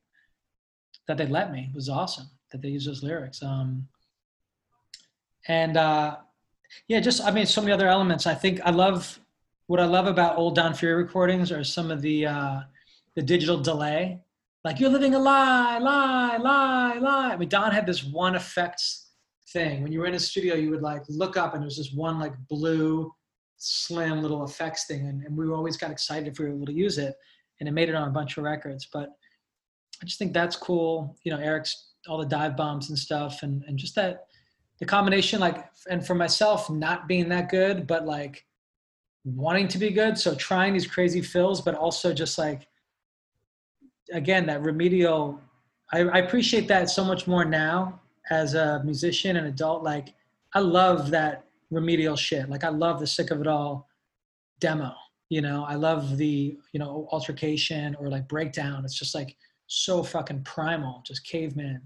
That 1.09 1.19
they 1.19 1.27
let 1.27 1.53
me 1.53 1.69
it 1.69 1.75
was 1.75 1.91
awesome 1.91 2.31
that 2.53 2.63
they 2.63 2.69
used 2.69 2.89
those 2.89 3.03
lyrics. 3.03 3.43
Um, 3.43 3.87
and 5.49 5.77
uh, 5.77 6.17
yeah, 6.89 7.01
just 7.01 7.23
I 7.23 7.33
mean, 7.33 7.45
so 7.45 7.61
many 7.61 7.75
other 7.75 7.87
elements. 7.87 8.27
I 8.27 8.35
think 8.35 8.63
I 8.65 8.71
love 8.71 9.21
what 9.67 9.79
I 9.79 9.85
love 9.85 10.07
about 10.07 10.39
old 10.39 10.55
Don 10.55 10.73
Fury 10.73 10.95
recordings 10.95 11.53
are 11.53 11.63
some 11.63 11.91
of 11.91 12.01
the 12.01 12.25
uh, 12.25 12.61
the 13.15 13.21
digital 13.21 13.61
delay 13.61 14.23
like 14.67 14.81
you're 14.81 14.91
living 14.91 15.15
a 15.15 15.19
lie, 15.19 15.79
lie, 15.79 16.39
lie, 16.39 16.99
lie. 16.99 17.33
I 17.33 17.37
mean, 17.37 17.49
Don 17.49 17.71
had 17.71 17.87
this 17.87 18.03
one 18.03 18.35
effects 18.35 19.11
thing. 19.53 19.81
When 19.81 19.93
you 19.93 20.01
were 20.01 20.07
in 20.07 20.13
his 20.13 20.27
studio, 20.29 20.57
you 20.57 20.71
would 20.71 20.83
like 20.83 21.03
look 21.09 21.37
up 21.37 21.55
and 21.55 21.63
there 21.63 21.67
was 21.67 21.77
this 21.77 21.93
one 21.93 22.19
like 22.19 22.33
blue, 22.49 23.15
slim 23.59 24.23
little 24.23 24.45
effects 24.45 24.87
thing, 24.87 25.07
and, 25.07 25.23
and 25.23 25.37
we 25.37 25.49
always 25.49 25.77
got 25.77 25.93
excited 25.93 26.27
if 26.27 26.41
we 26.41 26.47
were 26.47 26.55
able 26.57 26.67
to 26.67 26.73
use 26.73 26.99
it, 26.99 27.15
and 27.61 27.69
it 27.69 27.73
made 27.73 27.89
it 27.89 27.95
on 27.95 28.09
a 28.09 28.11
bunch 28.11 28.39
of 28.39 28.43
records. 28.43 28.89
But 28.93 29.11
I 30.03 30.05
just 30.05 30.19
think 30.19 30.33
that's 30.35 30.57
cool. 30.57 31.17
You 31.23 31.31
know, 31.31 31.39
Eric's 31.39 31.93
all 32.09 32.19
the 32.19 32.27
dive 32.27 32.57
bombs 32.57 32.89
and 32.89 32.99
stuff, 32.99 33.45
and 33.45 33.63
and 33.69 33.79
just 33.79 33.95
that 33.95 34.25
the 34.81 34.85
combination, 34.85 35.39
like, 35.39 35.65
and 35.89 36.05
for 36.05 36.17
myself, 36.17 36.69
not 36.69 37.07
being 37.07 37.29
that 37.29 37.51
good, 37.51 37.87
but 37.87 38.05
like 38.05 38.45
wanting 39.25 39.69
to 39.69 39.79
be 39.79 39.91
good, 39.91 40.19
so 40.19 40.35
trying 40.35 40.73
these 40.73 40.89
crazy 40.89 41.23
fills, 41.23 41.61
but 41.61 41.77
also 41.77 42.13
just 42.13 42.37
like 42.37 42.67
again 44.13 44.47
that 44.47 44.63
remedial 44.63 45.41
I, 45.93 46.01
I 46.01 46.19
appreciate 46.19 46.69
that 46.69 46.91
so 46.91 47.05
much 47.05 47.27
more 47.27 47.45
now 47.45 48.01
as 48.31 48.55
a 48.55 48.83
musician 48.85 49.37
and 49.37 49.47
adult 49.47 49.83
like 49.83 50.15
i 50.55 50.61
love 50.61 51.11
that 51.11 51.45
remedial 51.71 52.17
shit 52.17 52.49
like 52.49 52.65
i 52.65 52.69
love 52.69 53.01
the 53.01 53.07
sick 53.07 53.31
of 53.31 53.41
it 53.41 53.47
all 53.47 53.89
demo 54.61 54.93
you 55.29 55.41
know 55.41 55.65
i 55.69 55.75
love 55.75 56.17
the 56.17 56.57
you 56.73 56.79
know 56.81 57.09
altercation 57.11 57.97
or 57.97 58.09
like 58.09 58.27
breakdown 58.29 58.85
it's 58.85 58.99
just 58.99 59.15
like 59.15 59.37
so 59.67 60.03
fucking 60.03 60.43
primal 60.45 61.03
just 61.07 61.27
caveman 61.27 61.83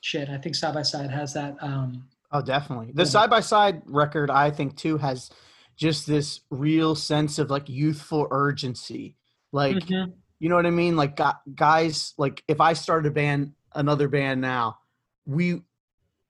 shit 0.00 0.28
i 0.30 0.38
think 0.38 0.54
side 0.54 0.74
by 0.74 0.82
side 0.82 1.10
has 1.10 1.32
that 1.34 1.56
um 1.60 2.04
Oh, 2.32 2.40
definitely. 2.40 2.92
The 2.94 3.04
side 3.04 3.28
by 3.28 3.40
side 3.40 3.82
record, 3.84 4.30
I 4.30 4.50
think, 4.50 4.76
too, 4.76 4.96
has 4.96 5.30
just 5.76 6.06
this 6.06 6.40
real 6.50 6.94
sense 6.94 7.38
of 7.38 7.50
like 7.50 7.68
youthful 7.68 8.26
urgency. 8.30 9.16
Like, 9.52 9.76
mhm. 9.76 10.14
You 10.42 10.48
know 10.48 10.56
what 10.56 10.66
I 10.66 10.70
mean? 10.70 10.96
Like, 10.96 11.20
guys, 11.54 12.14
like 12.18 12.42
if 12.48 12.60
I 12.60 12.72
started 12.72 13.06
a 13.06 13.12
band, 13.12 13.52
another 13.76 14.08
band 14.08 14.40
now, 14.40 14.78
we, 15.24 15.62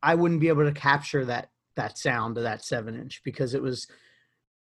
I 0.03 0.17
wouldn't 0.17 0.39
be 0.39 0.49
able 0.49 0.65
to 0.65 0.73
capture 0.73 1.25
that 1.25 1.49
that 1.77 1.97
sound 1.97 2.37
of 2.37 2.43
that 2.43 2.63
seven 2.63 2.95
inch 2.95 3.23
because 3.25 3.55
it 3.55 3.63
was 3.63 3.87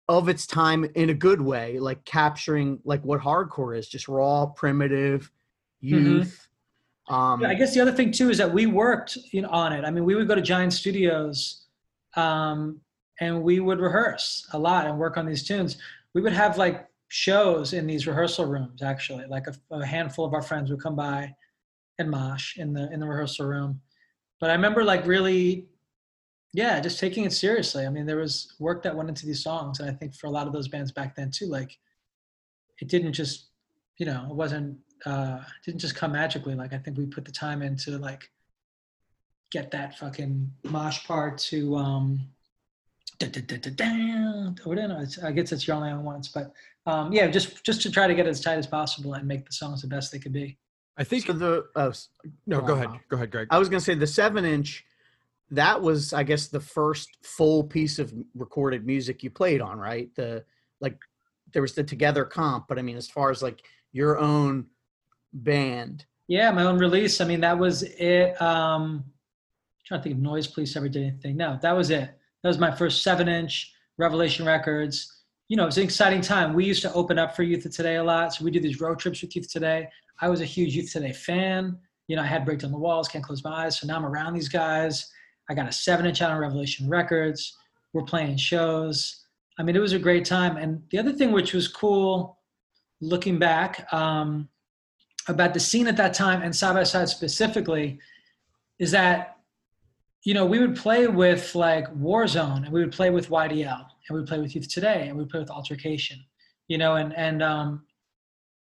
of 0.09 0.31
its 0.31 0.47
time 0.47 0.91
in 0.95 1.11
a 1.11 1.15
good 1.15 1.43
way, 1.43 1.79
like 1.79 2.03
capturing 2.07 2.81
like 2.87 3.05
what 3.05 3.21
hardcore 3.21 3.77
is, 3.77 3.87
just 3.88 4.09
raw, 4.09 4.47
primitive, 4.47 5.31
youth. 5.81 6.49
Um, 7.11 7.43
Yeah, 7.43 7.49
I 7.49 7.55
guess 7.55 7.75
the 7.75 7.81
other 7.81 7.93
thing 7.93 8.11
too 8.11 8.31
is 8.31 8.38
that 8.38 8.51
we 8.51 8.65
worked 8.65 9.19
you 9.33 9.43
know, 9.43 9.51
on 9.51 9.75
it. 9.75 9.85
I 9.85 9.91
mean, 9.91 10.07
we 10.07 10.15
would 10.15 10.29
go 10.29 10.35
to 10.35 10.41
Giant 10.41 10.73
Studios, 10.73 11.67
um, 12.17 12.81
and 13.21 13.43
we 13.43 13.61
would 13.61 13.81
rehearse 13.81 14.49
a 14.55 14.59
lot 14.59 14.87
and 14.87 14.99
work 14.99 15.19
on 15.19 15.27
these 15.27 15.47
tunes. 15.47 15.77
We 16.15 16.23
would 16.23 16.33
have 16.33 16.57
like 16.57 16.88
shows 17.12 17.75
in 17.75 17.87
these 17.87 18.07
rehearsal 18.07 18.46
rooms. 18.46 18.83
Actually, 18.83 19.27
like 19.27 19.46
a, 19.46 19.55
a 19.75 19.85
handful 19.85 20.25
of 20.25 20.33
our 20.33 20.40
friends 20.40 20.70
would 20.70 20.83
come 20.83 20.96
by 20.96 21.35
and 21.98 22.11
mosh 22.11 22.57
in 22.57 22.72
the 22.72 22.90
in 22.90 23.01
the 23.01 23.07
rehearsal 23.07 23.46
room. 23.46 23.81
But 24.40 24.51
I 24.51 24.55
remember 24.55 24.83
like 24.83 25.07
really, 25.07 25.68
yeah, 26.55 26.81
just 26.81 26.98
taking 26.98 27.25
it 27.25 27.33
seriously. 27.33 27.87
I 27.87 27.90
mean, 27.90 28.07
there 28.07 28.16
was 28.16 28.55
work 28.59 28.83
that 28.85 28.96
went 28.96 29.11
into 29.11 29.27
these 29.27 29.42
songs, 29.42 29.79
and 29.79 29.90
I 29.90 29.92
think 29.92 30.14
for 30.14 30.27
a 30.27 30.31
lot 30.31 30.46
of 30.46 30.55
those 30.55 30.68
bands 30.68 30.90
back 30.90 31.14
then 31.14 31.31
too, 31.31 31.46
like 31.46 31.77
it 32.81 32.88
didn't 32.88 33.12
just, 33.12 33.51
you 33.98 34.07
know, 34.07 34.27
it 34.31 34.35
wasn't 34.35 34.79
uh 35.05 35.40
didn't 35.66 35.81
just 35.81 35.96
come 35.96 36.12
magically 36.12 36.55
like 36.55 36.72
i 36.72 36.79
think 36.79 36.96
we 36.96 37.07
put 37.07 37.25
the 37.25 37.33
time 37.33 37.61
in 37.61 37.77
to 37.77 37.98
like 37.98 38.31
get 39.51 39.68
that 39.72 39.98
fucking 39.98 40.48
mosh 40.62 41.05
part 41.07 41.37
to 41.38 41.75
um 41.75 42.20
da, 43.27 43.41
da, 43.41 43.57
da, 43.57 43.71
da, 43.71 43.71
da, 43.71 43.85
I 43.85 44.75
don't 44.75 44.89
know, 44.89 45.01
it's, 45.01 45.23
I 45.23 45.33
guess 45.33 45.53
it's 45.53 45.67
your 45.67 45.77
only 45.77 45.91
on 45.91 46.05
once, 46.05 46.29
but 46.29 46.53
um, 46.87 47.13
yeah, 47.13 47.29
just 47.29 47.65
just 47.65 47.83
to 47.83 47.91
try 47.91 48.07
to 48.07 48.15
get 48.15 48.27
it 48.27 48.31
as 48.31 48.41
tight 48.41 48.59
as 48.59 48.67
possible 48.67 49.15
and 49.15 49.27
make 49.27 49.47
the 49.47 49.53
songs 49.53 49.83
the 49.83 49.89
best 49.89 50.11
they 50.11 50.19
could 50.19 50.33
be. 50.33 50.59
I 50.97 51.05
think 51.05 51.27
so 51.27 51.33
the 51.33 51.65
oh, 51.77 51.93
no. 52.47 52.61
go 52.61 52.67
Go 52.67 52.75
ahead. 52.75 52.91
Go 53.09 53.17
ahead, 53.17 53.31
Greg. 53.31 53.49
I 53.51 53.59
was 53.59 53.69
gonna 53.69 53.81
say 53.81 53.95
the 53.95 54.07
seven 54.07 54.45
inch. 54.45 54.85
That 55.51 55.83
was, 55.83 56.13
I 56.13 56.23
guess, 56.23 56.49
the 56.49 56.61
first 56.61 57.11
full 57.23 57.65
piece 57.65 57.99
of 57.99 58.13
recorded 58.35 58.87
music 58.87 59.23
you 59.23 59.31
played 59.31 59.61
on, 59.61 59.79
right? 59.79 60.09
The 60.17 60.45
like, 60.81 60.99
there 61.53 61.61
was 61.61 61.75
the 61.75 61.85
Together 61.85 62.25
comp, 62.25 62.69
but 62.69 62.79
I 62.79 62.83
mean, 62.83 62.97
as 62.97 63.09
far 63.09 63.31
as 63.31 63.43
like 63.43 63.63
your 63.93 64.19
own 64.19 64.67
band, 65.33 66.07
Yeah, 66.27 66.51
my 66.51 66.65
own 66.65 66.79
release. 66.79 67.21
I 67.21 67.27
mean, 67.27 67.41
that 67.41 67.59
was 67.59 67.83
it. 67.83 68.41
Um, 68.41 69.05
trying 69.85 70.01
to 70.01 70.05
think 70.05 70.17
of 70.17 70.23
Noise 70.23 70.47
Police 70.47 70.77
ever 70.77 70.89
did 70.89 71.03
anything. 71.03 71.37
No, 71.37 71.59
that 71.61 71.77
was 71.77 71.91
it. 71.91 72.19
That 72.43 72.49
was 72.49 72.59
my 72.59 72.71
first 72.71 73.03
seven 73.03 73.29
inch 73.29 73.73
Revelation 73.99 74.45
Records. 74.45 75.21
You 75.49 75.57
know, 75.57 75.65
it 75.65 75.67
was 75.67 75.79
an 75.79 75.85
exciting 75.85 76.21
time. 76.21 76.55
We 76.55 76.65
used 76.65 76.83
to 76.83 76.93
open 76.93 77.19
up 77.19 77.37
for 77.37 77.43
Youth 77.43 77.65
of 77.67 77.73
Today 77.73 77.97
a 77.97 78.05
lot. 78.05 78.35
So 78.35 78.45
we 78.45 78.51
did 78.51 78.63
these 78.63 78.81
road 78.81 78.99
trips 78.99 79.23
with 79.23 79.37
Youth 79.37 79.51
Today. 79.51 79.89
I 80.21 80.29
was 80.29 80.41
a 80.41 80.47
huge 80.47 80.75
Youth 80.75 80.93
Today 80.93 81.13
fan. 81.13 81.79
You 82.09 82.17
know, 82.17 82.23
I 82.23 82.27
had 82.27 82.45
Break 82.45 82.61
Down 82.61 82.73
the 82.73 82.79
Walls, 82.79 83.09
Can't 83.09 83.25
Close 83.25 83.45
My 83.45 83.67
Eyes. 83.67 83.79
So 83.79 83.87
now 83.87 83.97
I'm 83.97 84.07
around 84.07 84.35
these 84.35 84.49
guys. 84.49 85.11
I 85.51 85.55
got 85.55 85.69
a 85.69 85.73
seven 85.73 86.07
inch 86.07 86.23
out 86.23 86.31
on 86.31 86.39
Revelation 86.39 86.89
Records. 86.89 87.57
We're 87.93 88.03
playing 88.03 88.37
shows. 88.39 89.25
I 89.59 89.63
mean, 89.63 89.77
it 89.77 89.81
was 89.81 89.93
a 89.93 89.99
great 89.99 90.25
time. 90.25 90.57
And 90.57 90.83
the 90.91 90.99
other 90.99 91.13
thing 91.13 91.33
which 91.33 91.53
was 91.53 91.69
cool 91.69 92.39
looking 93.01 93.39
back, 93.39 93.93
um, 93.93 94.49
about 95.29 95.55
the 95.55 95.61
scene 95.61 95.87
at 95.87 95.97
that 95.97 96.15
time 96.15 96.43
and 96.43 96.55
side 96.55 96.75
by 96.75 96.83
side 96.83 97.09
specifically 97.09 97.99
is 98.79 98.91
that 98.91 99.32
you 100.25 100.35
know 100.35 100.47
we 100.47 100.59
would 100.59 100.77
play 100.77 101.07
with 101.07 101.55
like 101.55 101.93
warzone 101.95 102.65
and 102.65 102.73
we 102.73 102.81
would 102.81 102.93
play 102.93 103.11
with 103.11 103.29
ydl 103.29 103.87
and 104.09 104.15
we 104.15 104.21
would 104.21 104.29
play 104.29 104.41
with 104.41 104.55
youth 104.55 104.69
today 104.69 105.09
and 105.09 105.17
we 105.17 105.23
would 105.23 105.31
play 105.31 105.41
with 105.41 105.51
altercation 105.51 106.19
you 106.69 106.79
know 106.79 106.97
and 106.97 107.15
and 107.17 107.43
um 107.43 107.83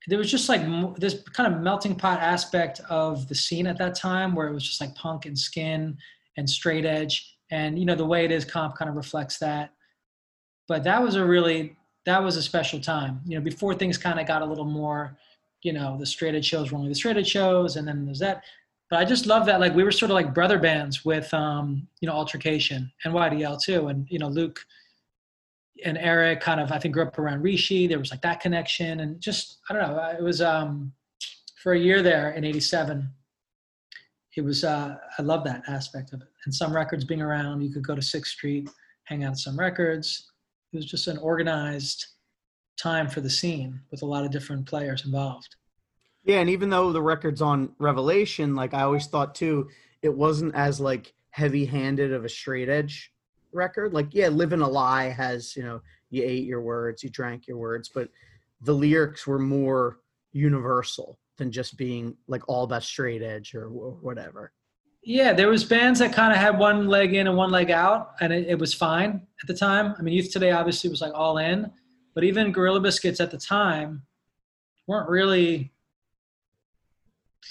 there 0.06 0.18
was 0.18 0.30
just 0.30 0.48
like 0.48 0.62
this 0.96 1.22
kind 1.34 1.52
of 1.52 1.60
melting 1.60 1.94
pot 1.94 2.20
aspect 2.20 2.80
of 2.88 3.28
the 3.28 3.34
scene 3.34 3.66
at 3.66 3.76
that 3.78 3.94
time 3.94 4.34
where 4.34 4.48
it 4.48 4.54
was 4.54 4.64
just 4.64 4.80
like 4.80 4.94
punk 4.94 5.26
and 5.26 5.38
skin 5.38 5.96
and 6.36 6.48
straight 6.48 6.86
edge 6.86 7.36
and 7.50 7.78
you 7.78 7.84
know 7.84 7.94
the 7.94 8.04
way 8.04 8.24
it 8.24 8.32
is 8.32 8.44
comp 8.44 8.76
kind 8.76 8.88
of 8.88 8.96
reflects 8.96 9.38
that. 9.38 9.72
But 10.68 10.84
that 10.84 11.02
was 11.02 11.16
a 11.16 11.24
really 11.24 11.76
that 12.06 12.22
was 12.22 12.36
a 12.36 12.42
special 12.42 12.80
time 12.80 13.20
you 13.26 13.36
know 13.36 13.44
before 13.44 13.74
things 13.74 13.98
kind 13.98 14.18
of 14.18 14.26
got 14.26 14.42
a 14.42 14.46
little 14.46 14.64
more 14.64 15.18
you 15.62 15.72
know 15.72 15.98
the 15.98 16.06
straight 16.06 16.34
edge 16.34 16.46
shows 16.46 16.72
were 16.72 16.78
only 16.78 16.88
the 16.88 16.94
straight 16.94 17.16
edge 17.16 17.28
shows 17.28 17.76
and 17.76 17.86
then 17.86 18.06
there's 18.06 18.20
that 18.20 18.42
but 18.90 18.98
i 18.98 19.04
just 19.04 19.26
love 19.26 19.46
that 19.46 19.60
like 19.60 19.74
we 19.74 19.84
were 19.84 19.92
sort 19.92 20.10
of 20.10 20.14
like 20.14 20.34
brother 20.34 20.58
bands 20.58 21.04
with 21.04 21.32
um 21.32 21.86
you 22.00 22.08
know 22.08 22.14
altercation 22.14 22.90
and 23.04 23.14
ydl 23.14 23.60
too 23.62 23.88
and 23.88 24.06
you 24.10 24.18
know 24.18 24.28
luke 24.28 24.60
and 25.84 25.98
Eric 25.98 26.40
kind 26.40 26.60
of 26.60 26.72
I 26.72 26.78
think 26.78 26.94
grew 26.94 27.02
up 27.02 27.18
around 27.18 27.42
Rishi. 27.42 27.86
There 27.86 27.98
was 27.98 28.10
like 28.10 28.22
that 28.22 28.40
connection, 28.40 29.00
and 29.00 29.20
just 29.20 29.58
I 29.68 29.74
don't 29.74 29.82
know. 29.82 30.14
It 30.18 30.22
was 30.22 30.40
um, 30.40 30.92
for 31.62 31.72
a 31.72 31.78
year 31.78 32.02
there 32.02 32.32
in 32.32 32.44
'87. 32.44 33.08
It 34.36 34.42
was 34.42 34.64
uh, 34.64 34.96
I 35.18 35.22
love 35.22 35.44
that 35.44 35.62
aspect 35.68 36.12
of 36.12 36.22
it, 36.22 36.28
and 36.44 36.54
some 36.54 36.74
records 36.74 37.04
being 37.04 37.22
around. 37.22 37.62
You 37.62 37.72
could 37.72 37.86
go 37.86 37.94
to 37.94 38.02
Sixth 38.02 38.32
Street, 38.32 38.68
hang 39.04 39.24
out 39.24 39.32
at 39.32 39.38
some 39.38 39.58
records. 39.58 40.30
It 40.72 40.76
was 40.76 40.86
just 40.86 41.08
an 41.08 41.18
organized 41.18 42.06
time 42.80 43.08
for 43.08 43.20
the 43.20 43.30
scene 43.30 43.80
with 43.90 44.02
a 44.02 44.06
lot 44.06 44.24
of 44.24 44.30
different 44.30 44.66
players 44.66 45.04
involved. 45.04 45.56
Yeah, 46.24 46.40
and 46.40 46.50
even 46.50 46.70
though 46.70 46.92
the 46.92 47.02
record's 47.02 47.40
on 47.42 47.74
Revelation, 47.78 48.54
like 48.54 48.74
I 48.74 48.82
always 48.82 49.06
thought 49.06 49.34
too, 49.34 49.68
it 50.02 50.14
wasn't 50.14 50.54
as 50.54 50.80
like 50.80 51.14
heavy-handed 51.30 52.12
of 52.12 52.24
a 52.24 52.28
straight 52.28 52.68
edge 52.68 53.12
record. 53.52 53.94
Like, 53.94 54.08
yeah, 54.12 54.28
Living 54.28 54.60
a 54.60 54.68
Lie 54.68 55.08
has, 55.08 55.56
you 55.56 55.62
know, 55.62 55.80
you 56.10 56.22
ate 56.24 56.44
your 56.44 56.60
words, 56.60 57.02
you 57.02 57.10
drank 57.10 57.46
your 57.46 57.56
words, 57.56 57.88
but 57.88 58.08
the 58.62 58.74
lyrics 58.74 59.26
were 59.26 59.38
more 59.38 60.00
universal 60.32 61.18
than 61.38 61.50
just 61.50 61.76
being 61.76 62.16
like 62.28 62.46
all 62.48 62.66
that 62.66 62.82
straight 62.82 63.22
edge 63.22 63.54
or 63.54 63.68
whatever. 63.68 64.52
Yeah, 65.02 65.32
there 65.32 65.48
was 65.48 65.64
bands 65.64 65.98
that 66.00 66.12
kind 66.12 66.32
of 66.32 66.38
had 66.38 66.58
one 66.58 66.86
leg 66.86 67.14
in 67.14 67.26
and 67.26 67.36
one 67.36 67.50
leg 67.50 67.70
out, 67.70 68.12
and 68.20 68.32
it, 68.32 68.48
it, 68.48 68.58
was 68.58 68.74
fine 68.74 69.26
at 69.42 69.46
the 69.46 69.54
time. 69.54 69.94
I 69.98 70.02
mean, 70.02 70.12
Youth 70.12 70.30
Today 70.30 70.50
obviously 70.50 70.90
was 70.90 71.00
like 71.00 71.14
all 71.14 71.38
in, 71.38 71.70
but 72.14 72.22
even 72.22 72.52
Gorilla 72.52 72.80
Biscuits 72.80 73.18
at 73.18 73.30
the 73.30 73.38
time 73.38 74.02
weren't 74.86 75.08
really 75.08 75.72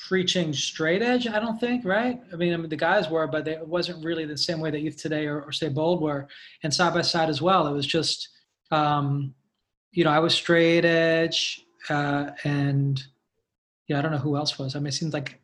preaching 0.08 0.54
straight 0.54 1.02
edge. 1.02 1.28
I 1.28 1.39
don't 1.39 1.60
think, 1.60 1.86
right? 1.86 2.21
I 2.32 2.36
mean, 2.36 2.54
I 2.54 2.58
mean 2.58 2.69
the 2.69 2.75
guys 2.75 3.10
were, 3.10 3.28
but 3.28 3.45
they, 3.45 3.54
it 3.54 3.67
wasn't 3.67 4.04
really 4.04 4.25
the 4.25 4.38
same 4.38 4.60
way 4.60 4.71
that 4.71 4.82
Youth 4.82 4.97
Today 4.97 5.25
or, 5.25 5.41
or 5.41 5.52
Stay 5.52 5.69
Bold 5.69 6.02
were, 6.02 6.28
and 6.63 6.73
side 6.73 6.93
by 6.93 7.02
side 7.02 7.30
as 7.30 7.41
well. 7.41 7.67
It 7.67 7.73
was 7.73 7.88
just, 7.88 8.30
um, 8.71 9.34
you 9.91 10.04
know, 10.04 10.12
I 10.12 10.19
was 10.19 10.34
straight 10.34 10.86
edge, 10.86 11.65
uh, 11.89 12.32
and 12.43 13.02
yeah, 13.88 13.99
I 13.99 14.02
don't 14.02 14.12
know 14.12 14.17
who 14.17 14.36
else 14.36 14.60
was. 14.60 14.75
I 14.75 14.80
mean, 14.80 14.88
it 14.88 14.93
seemed 14.93 15.13
like 15.13 15.39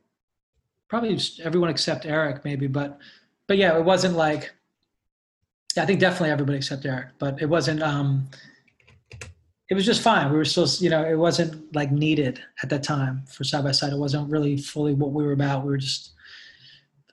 probably 0.88 1.20
everyone 1.44 1.70
except 1.70 2.06
Eric, 2.06 2.46
maybe, 2.46 2.68
but 2.68 3.00
but 3.48 3.58
yeah, 3.58 3.78
it 3.78 3.84
wasn't 3.84 4.16
like. 4.16 4.54
Yeah, 5.76 5.84
I 5.84 5.86
think 5.86 6.00
definitely 6.00 6.30
everybody 6.30 6.58
except 6.58 6.86
Eric, 6.86 7.08
but 7.20 7.42
it 7.42 7.48
wasn't. 7.48 7.82
Um, 7.82 8.30
it 9.70 9.74
was 9.74 9.86
just 9.86 10.02
fine. 10.02 10.32
We 10.32 10.38
were 10.38 10.46
still, 10.46 10.68
you 10.80 10.90
know, 10.90 11.04
it 11.04 11.18
wasn't 11.18 11.74
like 11.76 11.92
needed 11.92 12.40
at 12.62 12.70
that 12.70 12.84
time 12.84 13.24
for 13.28 13.44
side 13.44 13.64
by 13.64 13.72
side. 13.72 13.94
It 13.94 14.00
wasn't 14.00 14.30
really 14.30 14.58
fully 14.58 14.94
what 14.94 15.12
we 15.12 15.24
were 15.24 15.32
about. 15.32 15.64
We 15.64 15.70
were 15.70 15.78
just 15.78 16.12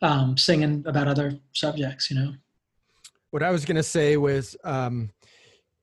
um, 0.02 0.36
singing 0.36 0.84
about 0.86 1.08
other 1.08 1.38
subjects, 1.52 2.10
you 2.10 2.18
know. 2.18 2.34
What 3.30 3.42
I 3.42 3.50
was 3.50 3.64
gonna 3.64 3.82
say 3.82 4.18
was, 4.18 4.54
um, 4.64 5.10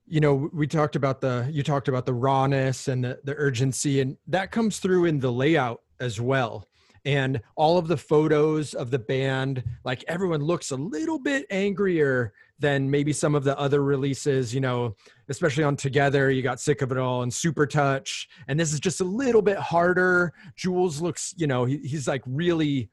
you 0.06 0.20
know, 0.20 0.48
we 0.52 0.68
talked 0.68 0.94
about 0.94 1.20
the 1.20 1.48
you 1.50 1.64
talked 1.64 1.88
about 1.88 2.06
the 2.06 2.14
rawness 2.14 2.86
and 2.86 3.02
the, 3.02 3.18
the 3.24 3.34
urgency, 3.34 4.00
and 4.00 4.16
that 4.28 4.52
comes 4.52 4.78
through 4.78 5.06
in 5.06 5.18
the 5.18 5.32
layout 5.32 5.82
as 5.98 6.20
well. 6.20 6.68
And 7.04 7.40
all 7.56 7.78
of 7.78 7.88
the 7.88 7.96
photos 7.96 8.74
of 8.74 8.90
the 8.90 8.98
band, 8.98 9.64
like 9.84 10.04
everyone 10.06 10.42
looks 10.42 10.70
a 10.70 10.76
little 10.76 11.18
bit 11.18 11.46
angrier 11.50 12.32
than 12.60 12.90
maybe 12.90 13.12
some 13.12 13.34
of 13.34 13.42
the 13.42 13.58
other 13.58 13.82
releases, 13.82 14.54
you 14.54 14.60
know, 14.60 14.94
especially 15.28 15.64
on 15.64 15.76
Together, 15.76 16.30
you 16.30 16.42
got 16.42 16.60
Sick 16.60 16.82
of 16.82 16.92
It 16.92 16.98
All 16.98 17.22
and 17.22 17.32
Super 17.32 17.66
Touch. 17.66 18.28
And 18.48 18.60
this 18.60 18.72
is 18.72 18.80
just 18.80 19.00
a 19.00 19.04
little 19.04 19.42
bit 19.42 19.56
harder. 19.56 20.32
Jules 20.56 21.00
looks, 21.00 21.34
you 21.36 21.46
know, 21.46 21.64
he, 21.64 21.78
he's 21.78 22.06
like 22.06 22.22
really 22.26 22.90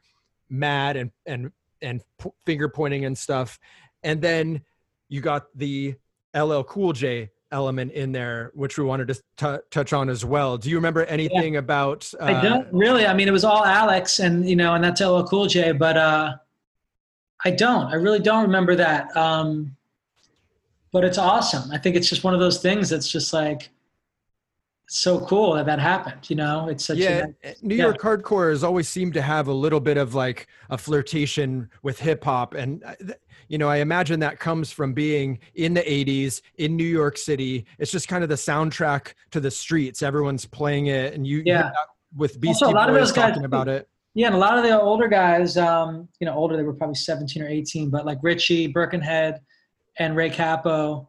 mad 0.49 0.95
and, 0.95 1.11
and, 1.25 1.51
and 1.81 2.01
p- 2.21 2.29
finger 2.45 2.69
pointing 2.69 3.05
and 3.05 3.17
stuff. 3.17 3.59
And 4.03 4.21
then 4.21 4.61
you 5.09 5.19
got 5.21 5.47
the 5.55 5.95
LL 6.35 6.61
Cool 6.63 6.93
J 6.93 7.29
element 7.51 7.91
in 7.91 8.11
there, 8.11 8.51
which 8.53 8.77
we 8.77 8.85
wanted 8.85 9.07
to 9.09 9.15
t- 9.37 9.63
touch 9.69 9.93
on 9.93 10.09
as 10.09 10.23
well. 10.23 10.57
Do 10.57 10.69
you 10.69 10.75
remember 10.75 11.05
anything 11.05 11.53
yeah. 11.53 11.59
about? 11.59 12.09
Uh, 12.19 12.25
I 12.25 12.41
don't 12.41 12.67
really. 12.71 13.05
I 13.05 13.13
mean, 13.13 13.27
it 13.27 13.31
was 13.31 13.43
all 13.43 13.65
Alex, 13.65 14.19
and 14.19 14.47
you 14.47 14.55
know, 14.55 14.75
and 14.75 14.83
that's 14.83 15.01
LL 15.01 15.23
Cool 15.23 15.47
J, 15.47 15.71
but 15.71 15.97
uh, 15.97 16.35
I 17.45 17.51
don't. 17.51 17.85
I 17.87 17.95
really 17.95 18.19
don't 18.19 18.43
remember 18.43 18.75
that. 18.75 19.15
Um, 19.15 19.75
but 20.91 21.03
it's 21.03 21.17
awesome. 21.17 21.71
I 21.71 21.77
think 21.77 21.95
it's 21.95 22.09
just 22.09 22.23
one 22.23 22.33
of 22.33 22.39
those 22.39 22.61
things 22.61 22.89
that's 22.89 23.09
just 23.09 23.33
like 23.33 23.69
so 24.87 25.19
cool 25.19 25.53
that 25.53 25.65
that 25.65 25.79
happened. 25.79 26.29
You 26.29 26.37
know, 26.37 26.69
it's 26.69 26.85
such 26.85 26.97
yeah. 26.97 27.25
A, 27.43 27.55
New 27.61 27.75
yeah. 27.75 27.83
York 27.83 28.01
hardcore 28.01 28.49
has 28.49 28.63
always 28.63 28.87
seemed 28.87 29.13
to 29.15 29.21
have 29.21 29.47
a 29.47 29.53
little 29.53 29.79
bit 29.79 29.97
of 29.97 30.15
like 30.15 30.47
a 30.69 30.77
flirtation 30.77 31.69
with 31.83 31.99
hip 31.99 32.23
hop, 32.23 32.53
and 32.53 32.83
uh, 32.83 32.93
you 33.47 33.57
know, 33.57 33.69
I 33.69 33.77
imagine 33.77 34.19
that 34.21 34.39
comes 34.39 34.71
from 34.71 34.93
being 34.93 35.39
in 35.55 35.73
the 35.73 35.81
'80s 35.81 36.41
in 36.57 36.75
New 36.75 36.85
York 36.85 37.17
City. 37.17 37.65
It's 37.79 37.91
just 37.91 38.07
kind 38.07 38.23
of 38.23 38.29
the 38.29 38.35
soundtrack 38.35 39.13
to 39.31 39.39
the 39.39 39.51
streets. 39.51 40.01
Everyone's 40.01 40.45
playing 40.45 40.87
it, 40.87 41.13
and 41.13 41.27
you 41.27 41.43
yeah. 41.45 41.71
with 42.15 42.39
Beastie 42.39 42.65
also, 42.65 42.75
a 42.75 42.75
lot 42.75 42.87
Boys 42.87 42.95
of 42.95 43.01
those 43.01 43.11
talking 43.11 43.41
guys, 43.41 43.45
about 43.45 43.67
it. 43.67 43.89
Yeah, 44.17 44.25
and 44.25 44.35
a 44.35 44.39
lot 44.39 44.57
of 44.57 44.63
the 44.63 44.81
older 44.81 45.07
guys, 45.07 45.57
um, 45.57 46.09
you 46.19 46.25
know, 46.25 46.33
older, 46.33 46.57
they 46.57 46.63
were 46.63 46.73
probably 46.73 46.95
17 46.95 47.43
or 47.43 47.47
18, 47.47 47.91
but 47.91 48.03
like 48.03 48.17
Richie, 48.23 48.65
Birkenhead, 48.65 49.39
and 49.99 50.15
Ray 50.15 50.31
Cappo, 50.31 51.07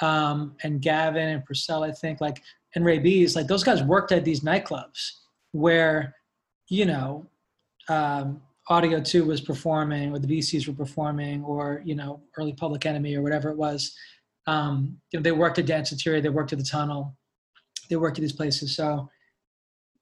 um, 0.00 0.56
and 0.62 0.80
Gavin 0.80 1.28
and 1.28 1.46
Porcell, 1.46 1.86
I 1.86 1.92
think, 1.92 2.22
like, 2.22 2.40
and 2.74 2.86
Raybeez, 2.86 3.36
like 3.36 3.48
those 3.48 3.62
guys 3.62 3.82
worked 3.82 4.12
at 4.12 4.24
these 4.24 4.40
nightclubs 4.40 5.10
where, 5.52 6.14
you 6.70 6.86
know, 6.86 7.26
um, 7.90 8.40
Audio 8.70 8.98
2 8.98 9.26
was 9.26 9.42
performing, 9.42 10.14
or 10.14 10.18
the 10.18 10.26
VCs 10.26 10.66
were 10.66 10.72
performing, 10.72 11.44
or, 11.44 11.82
you 11.84 11.94
know, 11.94 12.22
early 12.38 12.54
Public 12.54 12.86
Enemy 12.86 13.14
or 13.14 13.20
whatever 13.20 13.50
it 13.50 13.58
was. 13.58 13.94
Um, 14.46 14.96
you 15.12 15.18
know, 15.18 15.22
they 15.22 15.32
worked 15.32 15.58
at 15.58 15.66
Danceteria, 15.66 16.22
they 16.22 16.30
worked 16.30 16.54
at 16.54 16.58
the 16.58 16.64
Tunnel, 16.64 17.14
they 17.90 17.96
worked 17.96 18.16
at 18.16 18.22
these 18.22 18.32
places. 18.32 18.74
So, 18.74 19.10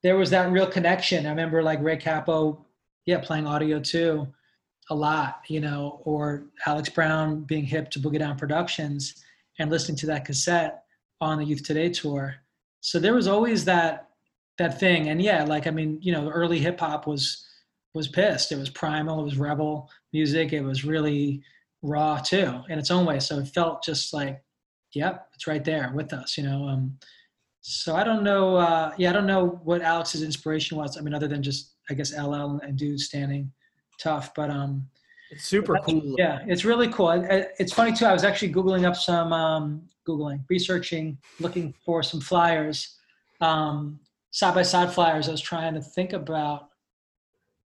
there 0.07 0.15
was 0.15 0.29
that 0.29 0.49
real 0.53 0.65
connection. 0.65 1.25
I 1.25 1.29
remember 1.31 1.61
like 1.61 1.83
Ray 1.83 1.97
Cappo, 1.97 2.65
yeah, 3.05 3.19
playing 3.19 3.45
Audio 3.45 3.81
Two 3.81 4.25
a 4.89 4.95
lot, 4.95 5.41
you 5.49 5.59
know, 5.59 5.99
or 6.05 6.45
Alex 6.65 6.87
Brown 6.87 7.41
being 7.41 7.65
hip 7.65 7.89
to 7.91 7.99
Boogie 7.99 8.19
Down 8.19 8.37
Productions 8.37 9.21
and 9.59 9.69
listening 9.69 9.97
to 9.97 10.05
that 10.05 10.23
cassette 10.23 10.83
on 11.19 11.37
the 11.37 11.43
Youth 11.43 11.61
Today 11.63 11.89
tour. 11.89 12.35
So 12.79 13.01
there 13.01 13.13
was 13.13 13.27
always 13.27 13.65
that 13.65 14.07
that 14.57 14.79
thing. 14.79 15.09
And 15.09 15.21
yeah, 15.21 15.43
like 15.43 15.67
I 15.67 15.71
mean, 15.71 15.99
you 16.01 16.13
know, 16.13 16.29
early 16.29 16.59
hip 16.59 16.79
hop 16.79 17.05
was 17.05 17.45
was 17.93 18.07
pissed. 18.07 18.53
It 18.53 18.57
was 18.57 18.69
primal, 18.69 19.19
it 19.19 19.25
was 19.25 19.37
rebel 19.37 19.89
music, 20.13 20.53
it 20.53 20.61
was 20.61 20.85
really 20.85 21.43
raw 21.81 22.17
too 22.19 22.61
in 22.69 22.79
its 22.79 22.91
own 22.91 23.05
way. 23.05 23.19
So 23.19 23.39
it 23.39 23.49
felt 23.49 23.83
just 23.83 24.13
like, 24.13 24.41
yep, 24.93 25.27
it's 25.35 25.47
right 25.47 25.65
there 25.65 25.91
with 25.93 26.13
us, 26.13 26.37
you 26.37 26.45
know. 26.45 26.65
Um, 26.69 26.97
so 27.69 27.97
I 27.97 28.05
don't 28.05 28.23
know. 28.23 28.55
Uh, 28.55 28.93
yeah, 28.97 29.09
I 29.09 29.13
don't 29.13 29.27
know 29.27 29.59
what 29.65 29.81
Alex's 29.81 30.23
inspiration 30.23 30.77
was. 30.77 30.97
I 30.97 31.01
mean, 31.01 31.13
other 31.13 31.27
than 31.27 31.43
just 31.43 31.73
I 31.89 31.95
guess 31.95 32.17
LL 32.17 32.61
and 32.63 32.77
dude 32.77 33.01
standing 33.01 33.51
tough, 33.99 34.33
but 34.33 34.49
um, 34.49 34.87
it's 35.31 35.43
super 35.43 35.77
cool. 35.85 36.15
Yeah, 36.17 36.39
it's 36.47 36.63
really 36.63 36.87
cool. 36.87 37.11
It's 37.59 37.73
funny 37.73 37.91
too. 37.91 38.05
I 38.05 38.13
was 38.13 38.23
actually 38.23 38.53
googling 38.53 38.85
up 38.85 38.95
some 38.95 39.33
um, 39.33 39.81
googling, 40.07 40.45
researching, 40.49 41.17
looking 41.41 41.73
for 41.83 42.01
some 42.03 42.21
flyers, 42.21 42.95
um, 43.41 43.99
side 44.31 44.55
by 44.55 44.61
side 44.61 44.93
flyers. 44.93 45.27
I 45.27 45.31
was 45.31 45.41
trying 45.41 45.73
to 45.73 45.81
think 45.81 46.13
about. 46.13 46.69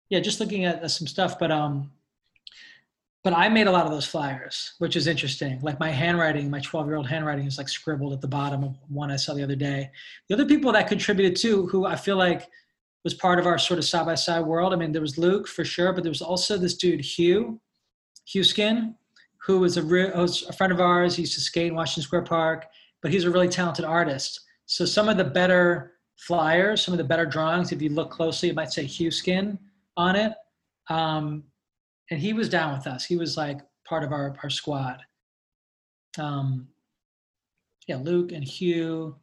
Yeah, 0.09 0.19
just 0.19 0.41
looking 0.41 0.65
at 0.65 0.91
some 0.91 1.07
stuff, 1.07 1.39
but 1.39 1.53
um, 1.53 1.93
but 3.25 3.33
I 3.33 3.49
made 3.49 3.69
a 3.69 3.71
lot 3.71 3.87
of 3.87 3.93
those 3.93 4.07
flyers, 4.07 4.75
which 4.79 4.97
is 4.97 5.07
interesting. 5.07 5.61
Like 5.61 5.79
my 5.79 5.91
handwriting, 5.91 6.51
my 6.51 6.61
12 6.61 6.87
year 6.87 6.97
old 6.97 7.07
handwriting 7.07 7.47
is 7.47 7.57
like 7.57 7.69
scribbled 7.69 8.13
at 8.13 8.21
the 8.21 8.29
bottom 8.29 8.65
of 8.65 8.77
one 8.89 9.13
I 9.13 9.17
saw 9.17 9.35
the 9.35 9.45
other 9.45 9.55
day. 9.55 9.91
The 10.29 10.35
other 10.35 10.47
people 10.47 10.73
that 10.73 10.89
contributed 10.89 11.37
too, 11.37 11.67
who 11.69 11.87
I 11.87 11.95
feel 11.95 12.17
like 12.17 12.49
was 13.05 13.15
part 13.15 13.39
of 13.39 13.47
our 13.47 13.59
sort 13.59 13.79
of 13.79 13.85
side 13.85 14.07
by 14.07 14.17
side 14.17 14.45
world. 14.45 14.73
I 14.73 14.77
mean, 14.77 14.93
there 14.93 15.03
was 15.03 15.19
Luke 15.19 15.47
for 15.47 15.65
sure, 15.65 15.93
but 15.93 16.03
there 16.03 16.11
was 16.11 16.23
also 16.23 16.57
this 16.57 16.75
dude, 16.75 17.01
Hugh, 17.01 17.61
Hugh 18.27 18.45
Skin, 18.45 18.97
who 19.45 19.61
was 19.61 19.77
a, 19.77 19.83
re- 19.83 20.11
was 20.11 20.45
a 20.49 20.53
friend 20.53 20.73
of 20.73 20.81
ours. 20.81 21.17
He 21.17 21.23
used 21.23 21.35
to 21.35 21.41
skate 21.41 21.69
in 21.69 21.75
Washington 21.75 22.03
Square 22.03 22.23
Park, 22.23 22.67
but 23.03 23.13
he's 23.13 23.25
a 23.25 23.31
really 23.31 23.49
talented 23.49 23.85
artist. 23.85 24.41
So 24.67 24.85
some 24.85 25.09
of 25.09 25.17
the 25.17 25.25
better 25.25 25.95
flyers, 26.17 26.83
some 26.83 26.95
of 26.95 26.99
the 26.99 27.05
better 27.05 27.27
drawings, 27.27 27.73
if 27.73 27.83
you 27.83 27.89
look 27.89 28.11
closely, 28.11 28.49
it 28.49 28.55
might 28.55 28.73
say 28.73 28.85
Hugh 28.85 29.11
Skin 29.11 29.59
on 29.97 30.17
it. 30.17 30.33
Um, 30.89 31.45
and 32.13 32.21
he 32.21 32.35
was 32.35 32.51
down 32.51 32.77
with 32.77 32.87
us. 32.87 33.07
He 33.07 33.17
was 33.17 33.39
like 33.39 33.61
part 33.87 34.05
of 34.05 34.13
our 34.13 34.37
our 34.43 34.51
squad. 34.51 35.01
Um, 36.19 36.69
yeah, 37.89 37.97
Luke 37.97 38.33
and 38.33 38.45
Hugh. 38.45 39.17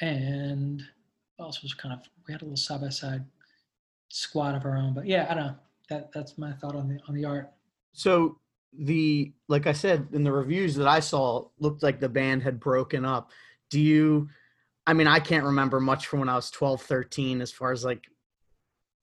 and 0.00 0.82
also 1.38 1.60
was 1.62 1.74
kind 1.74 1.92
of 1.92 2.00
we 2.26 2.32
had 2.32 2.40
a 2.40 2.46
little 2.46 2.56
side 2.56 2.80
by 2.80 2.88
side 2.88 3.26
squad 4.08 4.54
of 4.54 4.64
our 4.64 4.78
own. 4.78 4.94
But 4.94 5.06
yeah, 5.06 5.26
I 5.28 5.34
don't 5.34 5.46
know. 5.48 5.56
That 5.90 6.12
that's 6.12 6.38
my 6.38 6.52
thought 6.52 6.74
on 6.74 6.88
the 6.88 6.98
on 7.08 7.14
the 7.14 7.26
art. 7.26 7.52
So 7.92 8.38
the 8.72 9.30
like 9.48 9.66
I 9.66 9.72
said 9.72 10.08
in 10.14 10.24
the 10.24 10.32
reviews 10.32 10.74
that 10.76 10.88
I 10.88 11.00
saw 11.00 11.48
looked 11.58 11.82
like 11.82 12.00
the 12.00 12.08
band 12.08 12.42
had 12.42 12.58
broken 12.58 13.04
up. 13.04 13.32
Do 13.68 13.78
you 13.78 14.30
I 14.86 14.94
mean 14.94 15.06
I 15.06 15.20
can't 15.20 15.44
remember 15.44 15.78
much 15.78 16.06
from 16.06 16.20
when 16.20 16.30
I 16.30 16.36
was 16.36 16.50
12, 16.50 16.80
13 16.80 17.42
as 17.42 17.52
far 17.52 17.70
as 17.70 17.84
like 17.84 18.06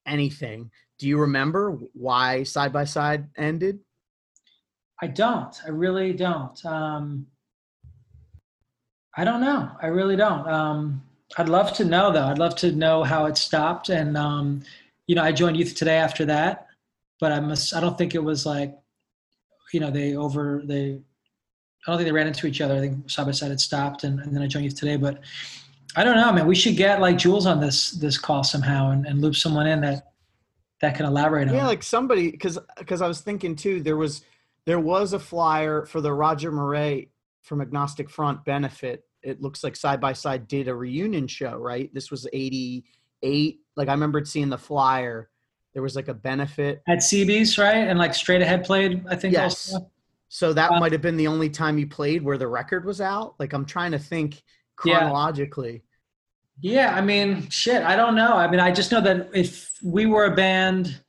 anything. 0.08 0.72
Do 0.98 1.08
you 1.08 1.18
remember 1.18 1.78
why 1.94 2.44
side 2.44 2.72
by 2.72 2.86
side 2.86 3.28
ended? 3.38 3.80
I 5.02 5.08
don't. 5.08 5.54
I 5.66 5.70
really 5.70 6.14
don't. 6.14 6.64
Um, 6.66 7.28
I 9.18 9.24
don't 9.24 9.42
know. 9.42 9.72
I 9.82 9.88
really 9.88 10.16
don't. 10.16 10.48
Um, 10.48 11.04
I'd 11.38 11.50
love 11.50 11.74
to 11.74 11.86
know 11.86 12.12
though. 12.12 12.26
I'd 12.26 12.40
love 12.40 12.56
to 12.58 12.72
know 12.72 13.04
how 13.04 13.26
it 13.26 13.38
stopped. 13.38 13.90
And 13.90 14.16
um, 14.16 14.64
you 15.08 15.16
know, 15.16 15.24
I 15.24 15.32
joined 15.32 15.58
Youth 15.58 15.76
Today 15.76 15.98
after 15.98 16.26
that, 16.26 16.68
but 17.20 17.32
I 17.32 17.40
must. 17.40 17.76
I 17.76 17.82
don't 17.82 17.98
think 17.98 18.16
it 18.16 18.24
was 18.24 18.46
like, 18.46 18.74
you 19.74 19.80
know, 19.80 19.92
they 19.92 20.16
over 20.16 20.62
they. 20.66 21.00
I 21.88 21.92
don't 21.92 21.98
think 21.98 22.08
they 22.08 22.14
ran 22.14 22.28
into 22.28 22.48
each 22.48 22.62
other. 22.62 22.76
I 22.76 22.80
think 22.80 23.10
side 23.10 23.26
by 23.26 23.32
side 23.32 23.52
had 23.52 23.60
stopped, 23.60 24.06
and, 24.06 24.20
and 24.20 24.36
then 24.36 24.42
I 24.42 24.48
joined 24.48 24.66
Youth 24.66 24.80
Today. 24.80 24.96
But 24.96 25.20
I 25.96 26.04
don't 26.04 26.16
know, 26.16 26.32
man. 26.32 26.48
We 26.48 26.56
should 26.56 26.78
get 26.78 27.02
like 27.02 27.18
Jules 27.18 27.46
on 27.46 27.60
this 27.60 27.92
this 27.92 28.18
call 28.18 28.44
somehow 28.44 28.92
and, 28.92 29.06
and 29.06 29.22
loop 29.22 29.36
someone 29.36 29.68
in 29.68 29.82
that 29.82 30.14
that 30.82 30.96
can 30.96 31.06
elaborate 31.06 31.48
on. 31.48 31.56
Yeah, 31.56 31.66
like 31.68 31.84
somebody 31.84 32.32
because 32.32 32.60
because 32.78 33.02
I 33.02 33.08
was 33.08 33.22
thinking 33.22 33.56
too. 33.56 33.82
There 33.82 33.98
was 33.98 34.24
there 34.66 34.80
was 34.80 35.14
a 35.14 35.20
flyer 35.20 35.86
for 35.86 36.02
the 36.02 36.14
Roger 36.14 36.52
Miret 36.52 37.10
from 37.44 37.62
Agnostic 37.62 38.10
Front 38.10 38.44
benefit. 38.46 39.04
It 39.22 39.42
looks 39.42 39.64
like 39.64 39.76
side 39.76 40.00
by 40.02 40.14
side 40.14 40.48
did 40.48 40.68
a 40.68 40.76
reunion 40.76 41.28
show, 41.28 41.58
right? 41.58 41.92
This 41.94 42.12
was 42.12 42.28
eighty 42.34 42.86
eight. 43.24 43.60
Like 43.76 43.88
I 43.88 43.94
remembered 43.94 44.28
seeing 44.28 44.50
the 44.50 44.58
flyer. 44.58 45.30
There 45.74 45.82
was 45.84 45.96
like 45.96 46.08
a 46.08 46.14
benefit. 46.14 46.82
at 46.88 47.00
CB's, 47.00 47.58
right? 47.58 47.88
And 47.88 48.00
like 48.00 48.14
straight 48.14 48.42
ahead 48.42 48.64
played, 48.64 49.04
I 49.10 49.16
think. 49.16 49.34
Yes. 49.34 49.74
Also. 49.74 49.92
So 50.30 50.54
that 50.54 50.72
Um, 50.72 50.80
might 50.80 50.92
have 50.92 51.02
been 51.02 51.18
the 51.18 51.28
only 51.28 51.50
time 51.50 51.78
you 51.78 51.88
played 51.88 52.24
where 52.24 52.38
the 52.38 52.48
record 52.48 52.84
was 52.86 53.00
out. 53.02 53.36
Like 53.40 53.54
I'm 53.54 53.66
trying 53.66 53.92
to 53.92 54.00
think 54.00 54.42
chronologically. 54.76 55.84
Yeah, 56.62 56.96
I 56.96 57.02
mean, 57.02 57.50
shit, 57.50 57.84
I 57.84 57.96
don't 57.96 58.16
know. 58.16 58.36
I 58.36 58.50
mean, 58.50 58.60
I 58.60 58.72
just 58.72 58.92
know 58.92 59.02
that 59.02 59.30
if 59.34 59.72
we 59.84 60.06
were 60.06 60.26
a 60.26 60.36
band, 60.36 61.02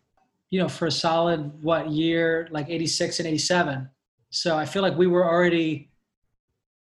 you 0.50 0.60
know, 0.60 0.68
for 0.68 0.86
a 0.86 0.90
solid 0.90 1.62
what 1.62 1.90
year, 1.90 2.48
like 2.50 2.68
86 2.68 3.20
and 3.20 3.28
87. 3.28 3.88
So 4.30 4.56
I 4.56 4.66
feel 4.66 4.82
like 4.82 4.96
we 4.96 5.06
were 5.06 5.24
already, 5.24 5.90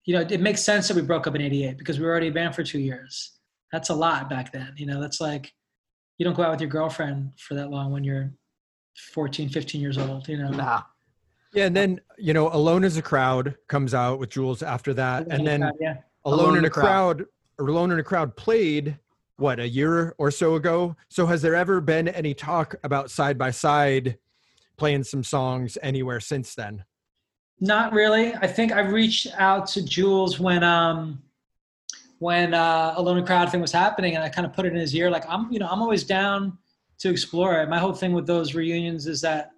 you 0.05 0.14
know, 0.14 0.20
it 0.29 0.40
makes 0.40 0.62
sense 0.62 0.88
that 0.88 0.96
we 0.96 1.03
broke 1.03 1.27
up 1.27 1.35
in 1.35 1.42
88 1.42 1.77
because 1.77 1.98
we 1.98 2.05
were 2.05 2.11
already 2.11 2.29
a 2.29 2.33
band 2.33 2.55
for 2.55 2.62
two 2.62 2.79
years. 2.79 3.33
That's 3.72 3.90
a 3.90 3.94
lot 3.94 4.31
back 4.31 4.53
then. 4.53 4.72
You 4.77 4.87
know, 4.87 5.01
that's 5.01 5.20
like, 5.20 5.53
you 6.18 6.25
don't 6.25 6.37
go 6.37 6.42
out 6.42 6.53
with 6.53 6.61
your 6.61 6.70
girlfriend 6.70 7.33
for 7.38 7.55
that 7.55 7.70
long 7.70 7.90
when 7.92 8.05
you're 8.05 8.33
14, 9.12 9.48
15 9.48 9.81
years 9.81 9.98
old, 9.98 10.29
you 10.29 10.37
know? 10.38 10.51
Nah. 10.51 10.83
Yeah, 11.55 11.66
and 11.66 11.77
then 11.77 12.01
you 12.18 12.33
know, 12.33 12.51
Alone 12.53 12.83
as 12.85 12.96
a 12.96 13.03
Crowd 13.03 13.57
comes 13.68 13.92
out 13.92 14.18
with 14.18 14.31
Jules 14.31 14.62
after 14.62 14.94
that, 14.94 15.27
and 15.29 15.46
then 15.46 15.70
yeah. 15.81 15.96
Alone, 16.25 16.57
in 16.57 16.64
a 16.64 16.70
crowd. 16.70 17.22
or 17.22 17.27
Alone 17.59 17.93
in 17.93 17.99
a 17.99 18.03
Crowd 18.03 18.37
played 18.37 18.99
what 19.37 19.59
a 19.59 19.69
year 19.69 20.15
or 20.19 20.31
so 20.31 20.55
ago. 20.55 20.97
So 21.09 21.27
has 21.27 21.43
there 21.43 21.55
ever 21.55 21.81
been 21.81 22.09
any 22.09 22.35
talk 22.35 22.75
about 22.85 23.11
side 23.11 23.38
by 23.38 23.51
side 23.51 24.19
playing 24.77 25.05
some 25.05 25.25
songs 25.25 25.77
anywhere 25.83 26.21
since 26.21 26.55
then? 26.55 26.85
Not 27.61 27.93
really. 27.93 28.35
I 28.35 28.47
think 28.47 28.73
I 28.73 28.81
reached 28.81 29.29
out 29.37 29.67
to 29.69 29.85
Jules 29.85 30.41
when 30.41 30.62
um 30.65 31.23
when 32.19 32.55
uh 32.55 32.95
Alone 32.97 33.19
in 33.19 33.25
a 33.25 33.27
Crowd 33.27 33.51
thing 33.51 33.61
was 33.61 33.73
happening 33.73 34.15
and 34.15 34.25
I 34.25 34.29
kind 34.29 34.47
of 34.47 34.53
put 34.53 34.67
it 34.67 34.73
in 34.73 34.79
his 34.79 34.95
ear 34.95 35.11
like 35.11 35.25
I'm 35.29 35.53
you 35.53 35.59
know 35.59 35.69
I'm 35.69 35.83
always 35.83 36.05
down 36.05 36.59
to 36.99 37.11
explore 37.11 37.61
it. 37.61 37.69
My 37.69 37.79
whole 37.79 37.93
thing 37.93 38.12
with 38.12 38.27
those 38.27 38.55
reunions 38.55 39.07
is 39.07 39.21
that 39.23 39.51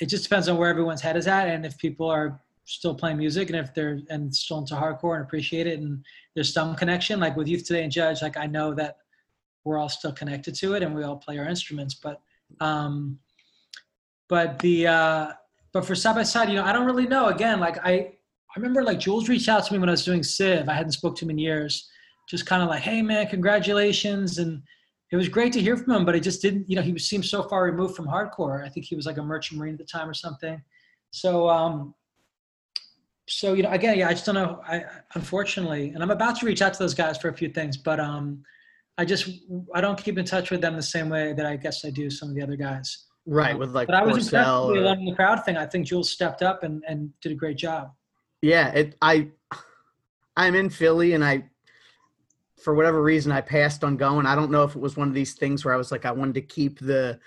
it 0.00 0.06
just 0.06 0.24
depends 0.24 0.48
on 0.48 0.56
where 0.56 0.68
everyone's 0.68 1.00
head 1.00 1.16
is 1.16 1.26
at 1.26 1.48
and 1.48 1.64
if 1.66 1.76
people 1.78 2.08
are 2.08 2.40
still 2.64 2.94
playing 2.94 3.16
music 3.18 3.50
and 3.50 3.58
if 3.58 3.74
they're 3.74 4.00
and 4.10 4.34
still 4.34 4.58
into 4.58 4.74
hardcore 4.74 5.16
and 5.16 5.24
appreciate 5.24 5.66
it 5.66 5.80
and 5.80 6.04
there's 6.34 6.52
some 6.52 6.74
connection 6.76 7.18
like 7.18 7.36
with 7.36 7.48
Youth 7.48 7.64
Today 7.64 7.82
and 7.82 7.92
Judge 7.92 8.22
like 8.22 8.36
I 8.36 8.46
know 8.46 8.74
that 8.74 8.98
we're 9.64 9.78
all 9.78 9.88
still 9.88 10.12
connected 10.12 10.54
to 10.56 10.74
it 10.74 10.82
and 10.82 10.94
we 10.94 11.02
all 11.02 11.16
play 11.16 11.38
our 11.38 11.46
instruments 11.46 11.94
but 11.94 12.20
um 12.60 13.18
but 14.28 14.58
the 14.60 14.86
uh 14.86 15.32
but 15.72 15.84
for 15.84 15.94
side 15.94 16.16
by 16.16 16.22
side, 16.22 16.48
you 16.48 16.56
know, 16.56 16.64
I 16.64 16.72
don't 16.72 16.86
really 16.86 17.06
know. 17.06 17.26
Again, 17.26 17.60
like 17.60 17.78
I, 17.84 17.92
I 17.92 18.56
remember 18.56 18.82
like 18.82 18.98
Jules 18.98 19.28
reached 19.28 19.48
out 19.48 19.64
to 19.66 19.72
me 19.72 19.78
when 19.78 19.88
I 19.88 19.92
was 19.92 20.04
doing 20.04 20.22
Civ. 20.22 20.68
I 20.68 20.74
hadn't 20.74 20.92
spoke 20.92 21.16
to 21.16 21.24
him 21.24 21.30
in 21.30 21.38
years. 21.38 21.88
Just 22.28 22.46
kind 22.46 22.62
of 22.62 22.68
like, 22.68 22.82
hey 22.82 23.02
man, 23.02 23.26
congratulations, 23.26 24.38
and 24.38 24.62
it 25.10 25.16
was 25.16 25.28
great 25.28 25.52
to 25.54 25.60
hear 25.60 25.76
from 25.76 25.92
him. 25.92 26.04
But 26.04 26.14
it 26.16 26.20
just 26.20 26.42
didn't, 26.42 26.68
you 26.68 26.76
know, 26.76 26.82
he 26.82 26.96
seemed 26.98 27.24
so 27.24 27.42
far 27.44 27.64
removed 27.64 27.96
from 27.96 28.06
hardcore. 28.06 28.64
I 28.64 28.68
think 28.68 28.86
he 28.86 28.96
was 28.96 29.06
like 29.06 29.18
a 29.18 29.22
merchant 29.22 29.60
marine 29.60 29.74
at 29.74 29.78
the 29.78 29.84
time 29.84 30.08
or 30.08 30.14
something. 30.14 30.60
So, 31.12 31.48
um, 31.48 31.94
so 33.30 33.54
you 33.54 33.62
know, 33.62 33.70
again, 33.70 33.96
yeah, 33.96 34.08
I 34.08 34.12
just 34.12 34.26
don't 34.26 34.34
know. 34.34 34.60
I 34.66 34.84
unfortunately, 35.14 35.90
and 35.90 36.02
I'm 36.02 36.10
about 36.10 36.38
to 36.40 36.46
reach 36.46 36.62
out 36.62 36.72
to 36.74 36.78
those 36.80 36.94
guys 36.94 37.16
for 37.16 37.28
a 37.28 37.32
few 37.32 37.48
things, 37.48 37.76
but 37.76 38.00
um, 38.00 38.42
I 38.98 39.04
just 39.04 39.30
I 39.72 39.80
don't 39.80 40.02
keep 40.02 40.18
in 40.18 40.24
touch 40.24 40.50
with 40.50 40.60
them 40.60 40.74
the 40.74 40.82
same 40.82 41.08
way 41.08 41.32
that 41.34 41.46
I 41.46 41.56
guess 41.56 41.84
I 41.84 41.90
do 41.90 42.10
some 42.10 42.28
of 42.28 42.34
the 42.34 42.42
other 42.42 42.56
guys. 42.56 43.06
Right, 43.26 43.56
with 43.56 43.70
like 43.70 43.86
But 43.86 43.94
I 43.94 44.02
was 44.02 44.26
impressed 44.26 44.48
Porcell 44.48 44.72
with 44.72 44.84
or- 44.84 44.92
in 44.94 45.04
the 45.04 45.14
crowd 45.14 45.44
thing. 45.44 45.56
I 45.56 45.66
think 45.66 45.86
Jules 45.86 46.10
stepped 46.10 46.42
up 46.42 46.64
and, 46.64 46.82
and 46.88 47.10
did 47.20 47.30
a 47.30 47.36
great 47.36 47.56
job. 47.56 47.92
Yeah, 48.42 48.68
it 48.70 48.96
I 49.00 49.28
I'm 50.36 50.56
in 50.56 50.68
Philly 50.68 51.12
and 51.12 51.24
I 51.24 51.44
for 52.60 52.74
whatever 52.74 53.00
reason 53.00 53.30
I 53.30 53.42
passed 53.42 53.84
on 53.84 53.96
going. 53.96 54.26
I 54.26 54.34
don't 54.34 54.50
know 54.50 54.64
if 54.64 54.74
it 54.74 54.80
was 54.80 54.96
one 54.96 55.06
of 55.06 55.14
these 55.14 55.34
things 55.34 55.64
where 55.64 55.72
I 55.72 55.76
was 55.76 55.92
like 55.92 56.04
I 56.04 56.10
wanted 56.10 56.34
to 56.34 56.42
keep 56.42 56.80
the 56.80 57.20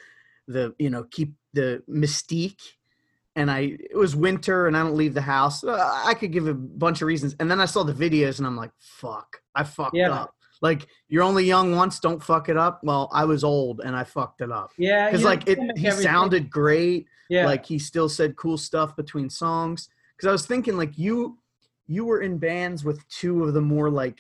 the 0.50 0.76
you 0.78 0.90
know, 0.90 1.06
keep 1.06 1.34
the 1.54 1.82
mystique 1.90 2.60
and 3.36 3.50
I 3.50 3.78
it 3.80 3.96
was 3.98 4.16
winter 4.16 4.68
and 4.68 4.78
I 4.78 4.84
don't 4.84 4.96
leave 4.96 5.14
the 5.14 5.22
house. 5.22 5.64
Uh, 5.64 6.02
I 6.06 6.14
could 6.14 6.32
give 6.32 6.48
a 6.48 6.54
bunch 6.54 7.02
of 7.02 7.08
reasons. 7.08 7.36
And 7.40 7.50
then 7.50 7.60
I 7.60 7.66
saw 7.66 7.84
the 7.84 7.94
videos 7.94 8.38
and 8.38 8.46
I'm 8.48 8.56
like, 8.58 8.72
fuck. 8.80 9.42
I 9.56 9.64
fucked 9.64 9.96
Yeah. 9.96 10.12
up. 10.12 10.36
Like 10.62 10.88
you're 11.10 11.24
only 11.24 11.44
young 11.46 11.76
once, 11.76 12.00
don't 12.00 12.24
fuck 12.24 12.48
it 12.48 12.58
up. 12.58 12.80
Well, 12.84 13.10
I 13.12 13.26
was 13.26 13.44
old 13.44 13.82
and 13.84 13.96
I 13.96 14.04
fucked 14.04 14.42
it 14.42 14.52
up. 14.52 14.72
Yeah, 14.78 15.10
Cuz 15.12 15.24
like 15.24 15.48
it 15.48 15.58
he 15.58 15.88
everything- 15.88 15.92
sounded 16.04 16.50
great 16.50 17.08
yeah, 17.30 17.46
like 17.46 17.66
he 17.66 17.80
still 17.80 18.08
said 18.10 18.36
cool 18.36 18.58
stuff 18.58 18.96
between 18.96 19.30
songs 19.30 19.90
because 20.16 20.28
i 20.28 20.32
was 20.32 20.46
thinking 20.46 20.76
like 20.78 20.98
you 20.98 21.40
you 21.88 22.04
were 22.06 22.22
in 22.22 22.38
bands 22.38 22.84
with 22.84 23.08
two 23.08 23.44
of 23.46 23.54
the 23.54 23.62
more 23.62 23.90
like 23.90 24.20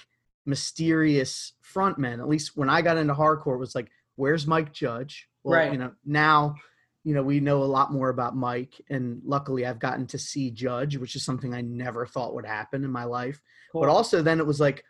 mysterious 0.63 1.53
frontmen 1.63 2.19
at 2.19 2.27
least 2.29 2.55
when 2.55 2.69
i 2.69 2.81
got 2.81 2.97
into 2.97 3.13
hardcore 3.13 3.55
it 3.55 3.59
was 3.59 3.75
like 3.75 3.89
where's 4.15 4.47
mike 4.47 4.71
judge 4.73 5.27
well 5.43 5.59
Right. 5.59 5.71
you 5.73 5.77
know 5.77 5.91
now 6.05 6.55
you 7.03 7.13
know 7.13 7.23
we 7.23 7.39
know 7.39 7.63
a 7.63 7.65
lot 7.65 7.91
more 7.91 8.09
about 8.09 8.35
mike 8.35 8.79
and 8.89 9.21
luckily 9.25 9.65
i've 9.65 9.79
gotten 9.79 10.05
to 10.07 10.17
see 10.17 10.49
judge 10.49 10.97
which 10.97 11.15
is 11.15 11.23
something 11.23 11.53
i 11.53 11.61
never 11.61 12.05
thought 12.05 12.33
would 12.33 12.45
happen 12.45 12.83
in 12.83 12.91
my 12.91 13.03
life 13.03 13.41
cool. 13.71 13.81
but 13.81 13.89
also 13.89 14.21
then 14.21 14.39
it 14.39 14.45
was 14.45 14.59
like 14.59 14.83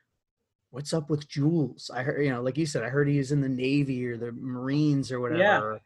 what's 0.71 0.93
up 0.93 1.10
with 1.10 1.28
jules 1.28 1.89
i 1.93 2.02
heard 2.04 2.23
you 2.23 2.32
know 2.32 2.41
like 2.41 2.58
you 2.58 2.65
said 2.65 2.84
i 2.84 2.89
heard 2.89 3.08
he 3.08 3.17
is 3.19 3.32
in 3.32 3.41
the 3.41 3.49
navy 3.49 4.06
or 4.06 4.17
the 4.17 4.32
marines 4.32 5.12
or 5.12 5.19
whatever 5.19 5.39
Yeah. 5.73 5.78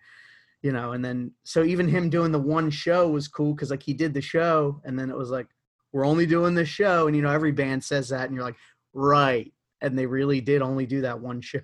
you 0.62 0.72
know 0.72 0.92
and 0.92 1.04
then 1.04 1.32
so 1.44 1.63
even 1.63 1.88
him 1.88 2.10
doing 2.10 2.32
the 2.32 2.40
one 2.40 2.70
show 2.70 3.08
was 3.10 3.28
cool 3.28 3.54
because 3.54 3.72
like 3.72 3.84
he 3.84 3.94
did 3.94 4.13
the 4.13 4.22
show 4.22 4.82
and 4.86 4.98
then 4.98 5.10
it 5.10 5.18
was 5.18 5.30
like 5.30 5.48
we're 5.94 6.06
only 6.06 6.26
doing 6.26 6.54
this 6.54 6.70
show 6.70 7.08
and 7.08 7.16
you 7.16 7.22
know 7.22 7.32
every 7.32 7.52
band 7.52 7.84
says 7.84 8.10
that 8.10 8.26
and 8.26 8.36
you're 8.36 8.44
like 8.44 8.58
right 8.94 9.54
and 9.82 9.98
they 9.98 10.06
really 10.06 10.42
did 10.42 10.62
only 10.62 10.86
do 10.86 11.02
that 11.02 11.20
one 11.20 11.40
show 11.52 11.60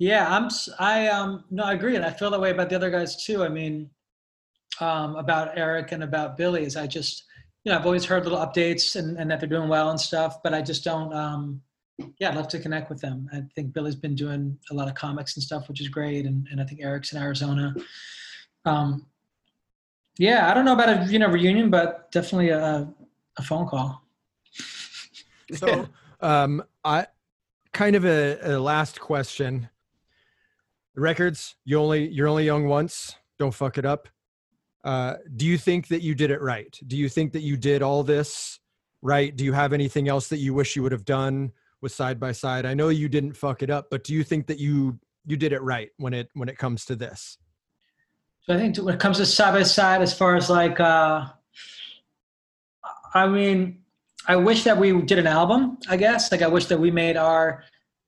yeah, 0.00 0.34
I'm. 0.34 0.48
I 0.78 1.08
um. 1.08 1.44
No, 1.50 1.62
I 1.62 1.74
agree, 1.74 1.94
and 1.94 2.04
I 2.04 2.10
feel 2.10 2.30
that 2.30 2.40
way 2.40 2.50
about 2.50 2.70
the 2.70 2.76
other 2.76 2.90
guys 2.90 3.22
too. 3.22 3.44
I 3.44 3.50
mean, 3.50 3.90
um, 4.80 5.14
about 5.16 5.58
Eric 5.58 5.92
and 5.92 6.02
about 6.02 6.38
Billy 6.38 6.64
is 6.64 6.74
I 6.74 6.86
just, 6.86 7.24
you 7.64 7.70
know, 7.70 7.78
I've 7.78 7.84
always 7.84 8.06
heard 8.06 8.24
little 8.24 8.38
updates 8.38 8.96
and, 8.96 9.18
and 9.18 9.30
that 9.30 9.40
they're 9.40 9.48
doing 9.48 9.68
well 9.68 9.90
and 9.90 10.00
stuff, 10.00 10.42
but 10.42 10.54
I 10.54 10.62
just 10.62 10.84
don't. 10.84 11.12
Um, 11.12 11.60
yeah, 12.18 12.30
I'd 12.30 12.34
love 12.34 12.48
to 12.48 12.58
connect 12.58 12.88
with 12.88 13.02
them. 13.02 13.28
I 13.30 13.42
think 13.54 13.74
Billy's 13.74 13.94
been 13.94 14.14
doing 14.14 14.58
a 14.70 14.74
lot 14.74 14.88
of 14.88 14.94
comics 14.94 15.36
and 15.36 15.42
stuff, 15.42 15.68
which 15.68 15.82
is 15.82 15.88
great, 15.88 16.24
and 16.24 16.48
and 16.50 16.62
I 16.62 16.64
think 16.64 16.80
Eric's 16.80 17.12
in 17.12 17.20
Arizona. 17.20 17.74
Um, 18.64 19.04
yeah, 20.16 20.50
I 20.50 20.54
don't 20.54 20.64
know 20.64 20.72
about 20.72 20.88
a 20.88 21.12
you 21.12 21.18
know 21.18 21.28
reunion, 21.28 21.68
but 21.68 22.10
definitely 22.10 22.48
a 22.48 22.88
a 23.36 23.42
phone 23.42 23.68
call. 23.68 24.02
So, 25.52 25.86
um, 26.22 26.64
I 26.86 27.06
kind 27.74 27.96
of 27.96 28.06
a, 28.06 28.38
a 28.42 28.58
last 28.58 28.98
question. 28.98 29.68
Records, 30.96 31.56
you 31.64 31.78
only 31.78 32.08
you're 32.08 32.28
only 32.28 32.44
young 32.44 32.66
once. 32.66 33.14
Don't 33.38 33.54
fuck 33.54 33.78
it 33.78 33.84
up. 33.84 34.08
Uh, 34.84 35.16
do 35.36 35.46
you 35.46 35.58
think 35.58 35.88
that 35.88 36.02
you 36.02 36.14
did 36.14 36.30
it 36.30 36.40
right? 36.40 36.78
Do 36.86 36.96
you 36.96 37.08
think 37.08 37.32
that 37.32 37.42
you 37.42 37.56
did 37.56 37.82
all 37.82 38.02
this 38.02 38.58
right? 39.02 39.34
Do 39.34 39.44
you 39.44 39.52
have 39.52 39.72
anything 39.72 40.08
else 40.08 40.28
that 40.28 40.38
you 40.38 40.54
wish 40.54 40.76
you 40.76 40.82
would 40.82 40.92
have 40.92 41.04
done 41.04 41.52
with 41.80 41.92
side 41.92 42.18
by 42.18 42.32
side? 42.32 42.66
I 42.66 42.74
know 42.74 42.88
you 42.88 43.08
didn't 43.08 43.34
fuck 43.34 43.62
it 43.62 43.70
up, 43.70 43.86
but 43.90 44.04
do 44.04 44.14
you 44.14 44.24
think 44.24 44.46
that 44.48 44.58
you 44.58 44.98
you 45.26 45.36
did 45.36 45.52
it 45.52 45.62
right 45.62 45.90
when 45.98 46.14
it 46.14 46.28
when 46.34 46.48
it 46.48 46.58
comes 46.58 46.84
to 46.86 46.96
this? 46.96 47.38
So 48.42 48.54
I 48.54 48.58
think 48.58 48.76
when 48.78 48.94
it 48.94 49.00
comes 49.00 49.18
to 49.18 49.26
side 49.26 49.52
by 49.52 49.62
side, 49.62 50.02
as 50.02 50.16
far 50.16 50.34
as 50.34 50.48
like, 50.48 50.80
uh, 50.80 51.26
I 53.14 53.28
mean, 53.28 53.82
I 54.26 54.36
wish 54.36 54.64
that 54.64 54.78
we 54.78 55.00
did 55.02 55.18
an 55.18 55.26
album. 55.26 55.78
I 55.88 55.96
guess 55.96 56.32
like 56.32 56.42
I 56.42 56.48
wish 56.48 56.66
that 56.66 56.80
we 56.80 56.90
made 56.90 57.16
our 57.16 57.64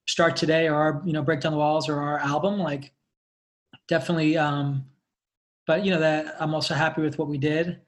start 0.07 0.37
today 0.37 0.69
or 0.69 0.75
our 0.75 1.03
you 1.05 1.13
know 1.13 1.23
break 1.23 1.41
down 1.41 1.53
the 1.53 1.59
walls 1.59 1.89
or 1.89 2.01
our 2.01 2.19
album 2.19 2.59
like 2.59 2.93
definitely 3.89 4.37
um 4.37 4.85
but 5.67 5.85
you 5.85 5.91
know 5.91 6.01
that 6.01 6.35
i'm 6.41 6.55
also 6.55 6.75
happy 6.75 7.03
with 7.03 7.19
what 7.19 7.29
we 7.29 7.39
did. 7.39 7.81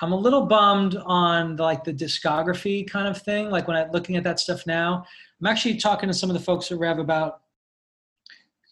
I'm 0.00 0.12
a 0.12 0.16
little 0.16 0.46
bummed 0.46 0.96
on 0.96 1.56
like 1.56 1.84
the 1.84 1.92
discography 1.92 2.88
kind 2.88 3.06
of 3.06 3.20
thing 3.20 3.50
like 3.50 3.68
when 3.68 3.76
i'm 3.76 3.90
looking 3.92 4.16
at 4.16 4.24
that 4.24 4.40
stuff 4.40 4.66
now 4.66 5.04
i'm 5.40 5.46
actually 5.46 5.76
talking 5.76 6.08
to 6.08 6.14
some 6.14 6.30
of 6.30 6.34
the 6.34 6.42
folks 6.42 6.72
at 6.72 6.78
rev 6.78 6.98
about 6.98 7.40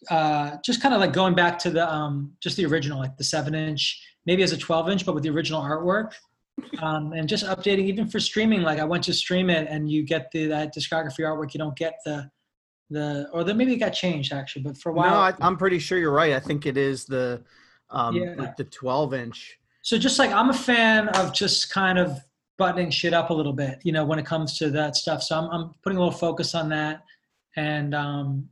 uh 0.09 0.57
just 0.65 0.81
kind 0.81 0.95
of 0.95 0.99
like 0.99 1.13
going 1.13 1.35
back 1.35 1.59
to 1.59 1.69
the 1.69 1.89
um 1.89 2.33
just 2.41 2.57
the 2.57 2.65
original 2.65 2.97
like 2.97 3.15
the 3.17 3.23
seven 3.23 3.53
inch 3.53 4.03
maybe 4.25 4.41
as 4.41 4.51
a 4.51 4.57
12 4.57 4.89
inch 4.89 5.05
but 5.05 5.13
with 5.13 5.23
the 5.23 5.29
original 5.29 5.61
artwork 5.61 6.13
um, 6.81 7.13
and 7.13 7.27
just 7.27 7.45
updating 7.45 7.85
even 7.85 8.07
for 8.07 8.19
streaming. 8.19 8.61
Like 8.61 8.79
i 8.79 8.83
went 8.83 9.03
to 9.05 9.13
stream 9.13 9.49
it 9.49 9.67
and 9.69 9.89
you 9.89 10.03
get 10.03 10.31
the 10.31 10.47
that 10.47 10.73
discography 10.75 11.19
artwork. 11.19 11.53
You 11.53 11.59
don't 11.59 11.75
get 11.75 11.99
the 12.05 12.29
the 12.91 13.27
or 13.33 13.43
then 13.43 13.57
maybe 13.57 13.73
it 13.73 13.77
got 13.77 13.89
changed 13.91 14.31
actually 14.33 14.61
but 14.61 14.77
for 14.77 14.89
a 14.89 14.93
while 14.93 15.11
No, 15.15 15.19
I, 15.19 15.33
I'm 15.41 15.57
pretty 15.57 15.79
sure 15.79 15.97
you're 15.97 16.11
right. 16.13 16.33
I 16.33 16.39
think 16.39 16.65
it 16.65 16.77
is 16.77 17.05
the 17.05 17.43
um 17.89 18.15
Yeah. 18.15 18.35
like 18.37 18.55
the 18.57 18.63
12 18.65 19.13
inch. 19.13 19.57
so 19.81 19.97
just 19.97 20.19
like 20.19 20.31
i'm 20.31 20.49
a 20.49 20.53
fan 20.53 21.09
of 21.09 21.33
just 21.33 21.71
kind 21.71 21.97
of 21.97 22.19
buttoning 22.57 22.91
shit 22.91 23.13
up 23.13 23.29
a 23.31 23.33
little 23.33 23.53
bit 23.53 23.79
you 23.83 23.91
know 23.91 24.05
when 24.05 24.19
it 24.19 24.25
comes 24.25 24.57
to 24.59 24.69
that 24.69 24.95
stuff 24.95 25.23
so 25.23 25.37
i'm, 25.39 25.49
I'm 25.49 25.73
putting 25.83 25.97
a 25.97 26.01
little 26.01 26.17
focus 26.17 26.53
on 26.55 26.69
that 26.69 27.03
and 27.55 27.95
um 27.95 28.47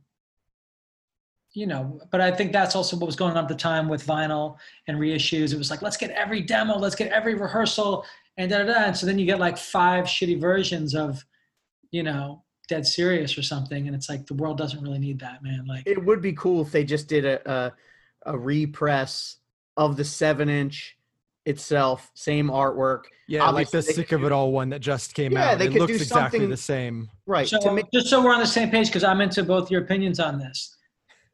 you 1.52 1.66
know 1.66 2.00
but 2.10 2.20
i 2.20 2.30
think 2.30 2.52
that's 2.52 2.74
also 2.76 2.96
what 2.96 3.06
was 3.06 3.16
going 3.16 3.32
on 3.36 3.44
at 3.44 3.48
the 3.48 3.54
time 3.54 3.88
with 3.88 4.04
vinyl 4.06 4.56
and 4.88 4.98
reissues 4.98 5.52
it 5.52 5.58
was 5.58 5.70
like 5.70 5.82
let's 5.82 5.96
get 5.96 6.10
every 6.10 6.40
demo 6.40 6.76
let's 6.78 6.94
get 6.94 7.10
every 7.12 7.34
rehearsal 7.34 8.04
and 8.36 8.50
da 8.50 8.58
da 8.58 8.64
da 8.72 8.84
and 8.84 8.96
so 8.96 9.06
then 9.06 9.18
you 9.18 9.26
get 9.26 9.38
like 9.38 9.56
five 9.58 10.04
shitty 10.04 10.40
versions 10.40 10.94
of 10.94 11.24
you 11.92 12.02
know 12.02 12.42
dead 12.70 12.86
serious 12.86 13.36
or 13.36 13.42
something 13.42 13.86
and 13.88 13.96
it's 13.96 14.08
like 14.08 14.24
the 14.28 14.34
world 14.34 14.56
doesn't 14.56 14.80
really 14.80 14.98
need 15.00 15.18
that 15.18 15.42
man 15.42 15.66
like 15.66 15.82
It 15.86 16.02
would 16.02 16.22
be 16.22 16.32
cool 16.32 16.62
if 16.62 16.70
they 16.70 16.84
just 16.84 17.08
did 17.08 17.24
a 17.24 17.36
a, 17.50 17.72
a 18.32 18.38
repress 18.38 19.36
of 19.76 19.96
the 19.96 20.04
seven 20.04 20.48
inch 20.48 20.96
itself, 21.46 22.10
same 22.14 22.48
artwork. 22.48 23.04
Yeah, 23.26 23.48
like 23.50 23.70
the 23.70 23.80
sick 23.82 24.08
could 24.08 24.20
of 24.20 24.24
it 24.26 24.32
all 24.32 24.52
one 24.52 24.68
that 24.68 24.80
just 24.80 25.14
came 25.14 25.32
Yeah, 25.32 25.50
out. 25.52 25.58
they 25.58 25.66
it 25.66 25.72
could 25.72 25.80
looks 25.80 25.92
do 25.92 25.96
exactly 25.96 26.46
the 26.46 26.56
same. 26.56 27.08
Right. 27.26 27.48
So 27.48 27.58
to 27.60 27.72
make 27.72 27.86
just 27.92 28.08
so 28.08 28.22
we're 28.22 28.32
on 28.34 28.40
the 28.40 28.46
same 28.46 28.70
page, 28.70 28.86
because 28.88 29.02
I'm 29.04 29.20
into 29.20 29.42
both 29.42 29.70
your 29.70 29.82
opinions 29.82 30.20
on 30.20 30.38
this. 30.38 30.76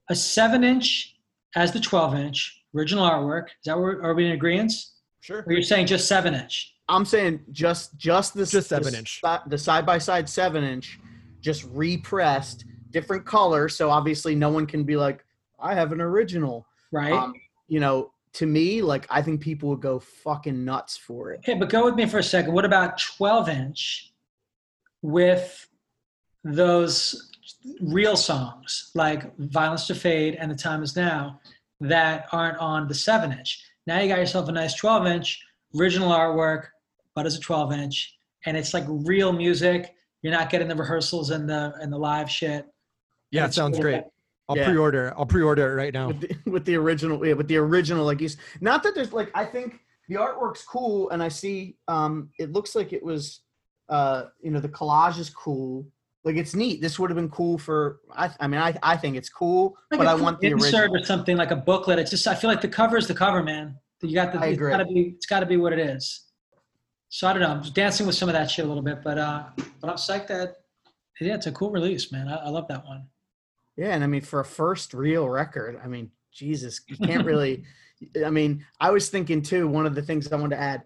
A 0.09 0.15
seven 0.15 0.63
inch 0.65 1.17
as 1.57 1.73
the 1.73 1.81
12 1.81 2.15
inch 2.15 2.63
original 2.75 3.05
artwork. 3.09 3.47
Is 3.49 3.65
that 3.67 3.77
where 3.79 4.01
are 4.03 4.15
we 4.15 4.27
in 4.27 4.33
agreement? 4.33 4.73
Sure. 5.21 5.43
Or 5.47 5.53
you're 5.53 5.63
saying 5.63 5.87
just 5.87 6.07
seven 6.09 6.35
inch? 6.35 6.73
I'm 6.89 7.05
saying 7.05 7.41
just 7.51 7.99
just 7.99 8.35
this 8.35 8.53
Just 8.53 8.69
the 8.71 8.77
seven 8.77 8.95
s- 8.95 8.99
inch. 9.01 9.21
the 9.49 9.59
side 9.59 9.85
by 9.85 9.99
side 9.99 10.29
seven 10.29 10.63
inch, 10.63 11.01
just 11.47 11.65
repressed, 11.71 12.65
different 12.91 13.25
color. 13.25 13.69
So 13.69 13.89
obviously 13.89 14.35
no 14.35 14.49
one 14.51 14.67
can 14.67 14.83
be 14.83 14.97
like, 14.97 15.25
I 15.61 15.75
have 15.75 15.93
an 15.93 16.01
original. 16.01 16.67
Right. 16.91 17.13
Um, 17.13 17.35
you 17.69 17.79
know, 17.79 18.11
to 18.33 18.47
me, 18.47 18.83
like 18.83 19.07
I 19.11 19.23
think 19.23 19.41
people 19.41 19.69
would 19.69 19.81
go 19.81 20.01
fucking 20.01 20.65
nuts 20.65 20.97
for 20.97 21.31
it. 21.31 21.39
okay, 21.39 21.55
but 21.55 21.69
go 21.69 21.85
with 21.85 21.95
me 21.95 22.05
for 22.07 22.19
a 22.19 22.23
second. 22.23 22.53
What 22.53 22.65
about 22.65 22.99
12 22.99 23.49
inch 23.49 24.13
with 25.03 25.69
those 26.43 27.31
real 27.81 28.17
songs 28.17 28.91
like 28.97 29.37
Violence 29.39 29.87
to 29.87 29.95
Fade 29.95 30.35
and 30.35 30.51
The 30.51 30.57
Time 30.57 30.83
Is 30.83 30.97
Now 30.97 31.41
that 31.81 32.27
aren't 32.33 32.59
on 32.59 32.89
the 32.89 32.95
seven 32.95 33.31
inch? 33.31 33.65
Now 33.87 34.01
you 34.01 34.09
got 34.09 34.19
yourself 34.19 34.49
a 34.49 34.53
nice 34.53 34.75
12 34.75 35.07
inch 35.07 35.41
original 35.79 36.11
artwork, 36.11 36.67
but 37.15 37.25
it's 37.25 37.37
a 37.37 37.41
12 37.41 37.73
inch, 37.73 38.19
and 38.47 38.57
it's 38.57 38.75
like 38.75 38.85
real 38.89 39.33
music. 39.33 39.96
You're 40.27 40.35
not 40.35 40.51
getting 40.51 40.67
the 40.67 40.75
rehearsals 40.75 41.31
and 41.31 41.49
the 41.49 41.73
and 41.81 41.93
the 41.93 41.97
live 41.99 42.29
shit. 42.29 42.67
Yeah, 43.31 43.45
it 43.45 43.55
sounds 43.55 43.79
great. 43.79 44.03
I'll 44.49 44.57
Yeah. 44.57 44.67
pre-order. 44.67 45.15
I'll 45.17 45.25
pre-order 45.25 45.71
it 45.71 45.75
right 45.77 45.95
now. 45.95 46.09
with 46.09 46.21
the, 46.23 46.51
with 46.51 46.65
the 46.65 46.75
original 46.75 47.25
yeah, 47.25 47.35
with 47.35 47.47
the 47.47 47.59
original 47.59 48.05
like 48.05 48.21
you 48.21 48.27
s- 48.27 48.37
not 48.61 48.83
that 48.83 48.97
there's 48.97 49.13
like 49.13 49.31
i 49.37 49.45
think 49.45 49.79
the 50.09 50.17
artwork's 50.17 50.65
cool 50.65 51.11
and 51.11 51.23
i 51.23 51.29
see 51.29 51.77
um 51.87 52.31
it 52.41 52.51
looks 52.53 52.75
like 52.75 52.93
it 52.93 53.05
was 53.05 53.43
uh 53.89 54.25
you 54.43 54.51
know 54.51 54.59
the 54.59 54.69
collage 54.69 55.17
is 55.21 55.31
cool 55.31 55.87
like 56.25 56.35
it's 56.35 56.57
neat 56.57 56.81
this 56.81 56.99
would 56.99 57.09
have 57.09 57.17
been 57.17 57.29
cool 57.31 57.57
for 57.57 58.01
i 58.17 58.29
i 58.41 58.49
mean 58.49 58.61
i 58.61 58.77
i 58.83 58.97
think 58.97 59.17
it's 59.17 59.29
cool 59.29 59.77
Like 59.93 59.99
but 59.99 60.09
I 60.09 60.15
want 60.15 60.41
the 60.41 60.49
insert 60.49 60.91
original 60.91 60.97
or 60.97 61.05
something 61.05 61.37
like 61.37 61.53
a 61.53 61.57
booklet. 61.71 62.01
It's 62.01 62.11
just 62.11 62.27
I 62.27 62.35
feel 62.35 62.51
like 62.51 62.61
the 62.61 62.69
cover 62.81 62.97
is 62.97 63.07
the 63.07 63.15
cover, 63.15 63.45
man. 63.45 63.77
You 64.03 64.13
got 64.15 64.33
the. 64.33 64.41
I 64.41 64.47
It's 64.47 64.57
agree. 64.59 64.71
got 64.73 64.79
to 64.79 64.85
be. 64.87 65.01
It's 65.17 65.27
got 65.27 65.41
to 65.41 65.47
be 65.47 65.57
what 65.57 65.73
it 65.73 65.79
is. 65.79 66.23
So 67.09 67.27
I 67.29 67.33
don't 67.33 67.43
know. 67.43 67.51
I'm 67.51 67.63
dancing 67.73 68.07
with 68.07 68.17
some 68.17 68.29
of 68.29 68.33
that 68.35 68.51
shit 68.51 68.65
a 68.65 68.69
little 68.69 68.83
bit, 68.83 69.03
but 69.03 69.17
uh, 69.19 69.45
but 69.81 69.91
I'm 69.91 69.97
psyched 69.97 70.27
that. 70.29 70.57
Yeah, 71.21 71.35
it's 71.35 71.47
a 71.47 71.53
cool 71.53 71.71
release, 71.71 72.13
man. 72.13 72.29
I, 72.29 72.37
I 72.37 72.49
love 72.51 72.69
that 72.69 72.85
one. 72.85 73.07
yeah 73.77 73.95
and 73.95 74.03
i 74.05 74.07
mean 74.07 74.21
for 74.23 74.41
a 74.41 74.45
first 74.45 74.93
real 74.95 75.29
record 75.29 75.79
i 75.83 75.87
mean 75.87 76.11
jesus 76.33 76.81
you 76.89 76.97
can't 77.07 77.25
really 77.25 77.65
i 78.25 78.31
mean 78.31 78.65
i 78.81 78.91
was 78.91 79.09
thinking 79.09 79.41
too 79.43 79.67
one 79.69 79.87
of 79.87 79.95
the 79.95 80.03
things 80.03 80.31
i 80.33 80.37
wanted 80.37 80.57
to 80.57 80.63
add 80.63 80.83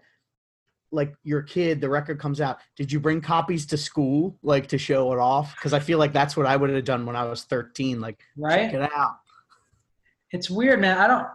like 0.91 1.13
your 1.23 1.41
kid 1.41 1.79
the 1.81 1.89
record 1.89 2.19
comes 2.19 2.39
out 2.41 2.59
did 2.77 2.91
you 2.91 2.99
bring 2.99 3.19
copies 3.21 3.65
to 3.65 3.77
school 3.77 4.37
like 4.43 4.67
to 4.67 4.77
show 4.77 5.11
it 5.13 5.19
off 5.19 5.55
because 5.55 5.73
i 5.73 5.79
feel 5.79 5.99
like 5.99 6.11
that's 6.13 6.35
what 6.37 6.45
i 6.45 6.55
would 6.55 6.69
have 6.69 6.83
done 6.85 7.05
when 7.05 7.15
i 7.15 7.23
was 7.25 7.43
13 7.43 7.99
like 8.01 8.19
Right? 8.37 8.71
check 8.71 8.73
it 8.81 8.91
out 8.95 9.15
It's 10.31 10.49
weird, 10.49 10.79
man. 10.79 10.97
I 10.97 11.07
don't 11.07 11.27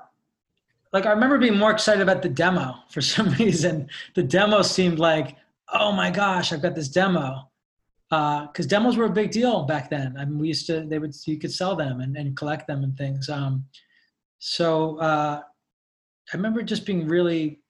like. 0.92 1.06
I 1.06 1.10
remember 1.10 1.38
being 1.38 1.58
more 1.58 1.70
excited 1.70 2.02
about 2.02 2.22
the 2.22 2.28
demo 2.28 2.74
for 2.90 3.00
some 3.14 3.30
reason. 3.34 3.88
The 4.14 4.22
demo 4.22 4.62
seemed 4.62 4.98
like, 4.98 5.36
oh 5.72 5.92
my 5.92 6.10
gosh, 6.10 6.52
I've 6.52 6.62
got 6.62 6.74
this 6.74 6.88
demo. 6.88 7.50
Because 8.08 8.66
demos 8.66 8.96
were 8.96 9.06
a 9.06 9.10
big 9.10 9.32
deal 9.32 9.64
back 9.64 9.90
then. 9.90 10.16
I 10.16 10.24
mean, 10.24 10.38
we 10.38 10.48
used 10.48 10.66
to. 10.68 10.86
They 10.86 10.98
would. 10.98 11.14
You 11.26 11.38
could 11.38 11.52
sell 11.52 11.74
them 11.74 12.00
and, 12.00 12.16
and 12.16 12.36
collect 12.36 12.66
them 12.68 12.84
and 12.84 12.96
things. 12.96 13.28
Um, 13.28 13.64
so 14.38 14.98
uh, 14.98 15.42
I 16.32 16.36
remember 16.36 16.62
just 16.62 16.86
being 16.86 17.08
really 17.08 17.60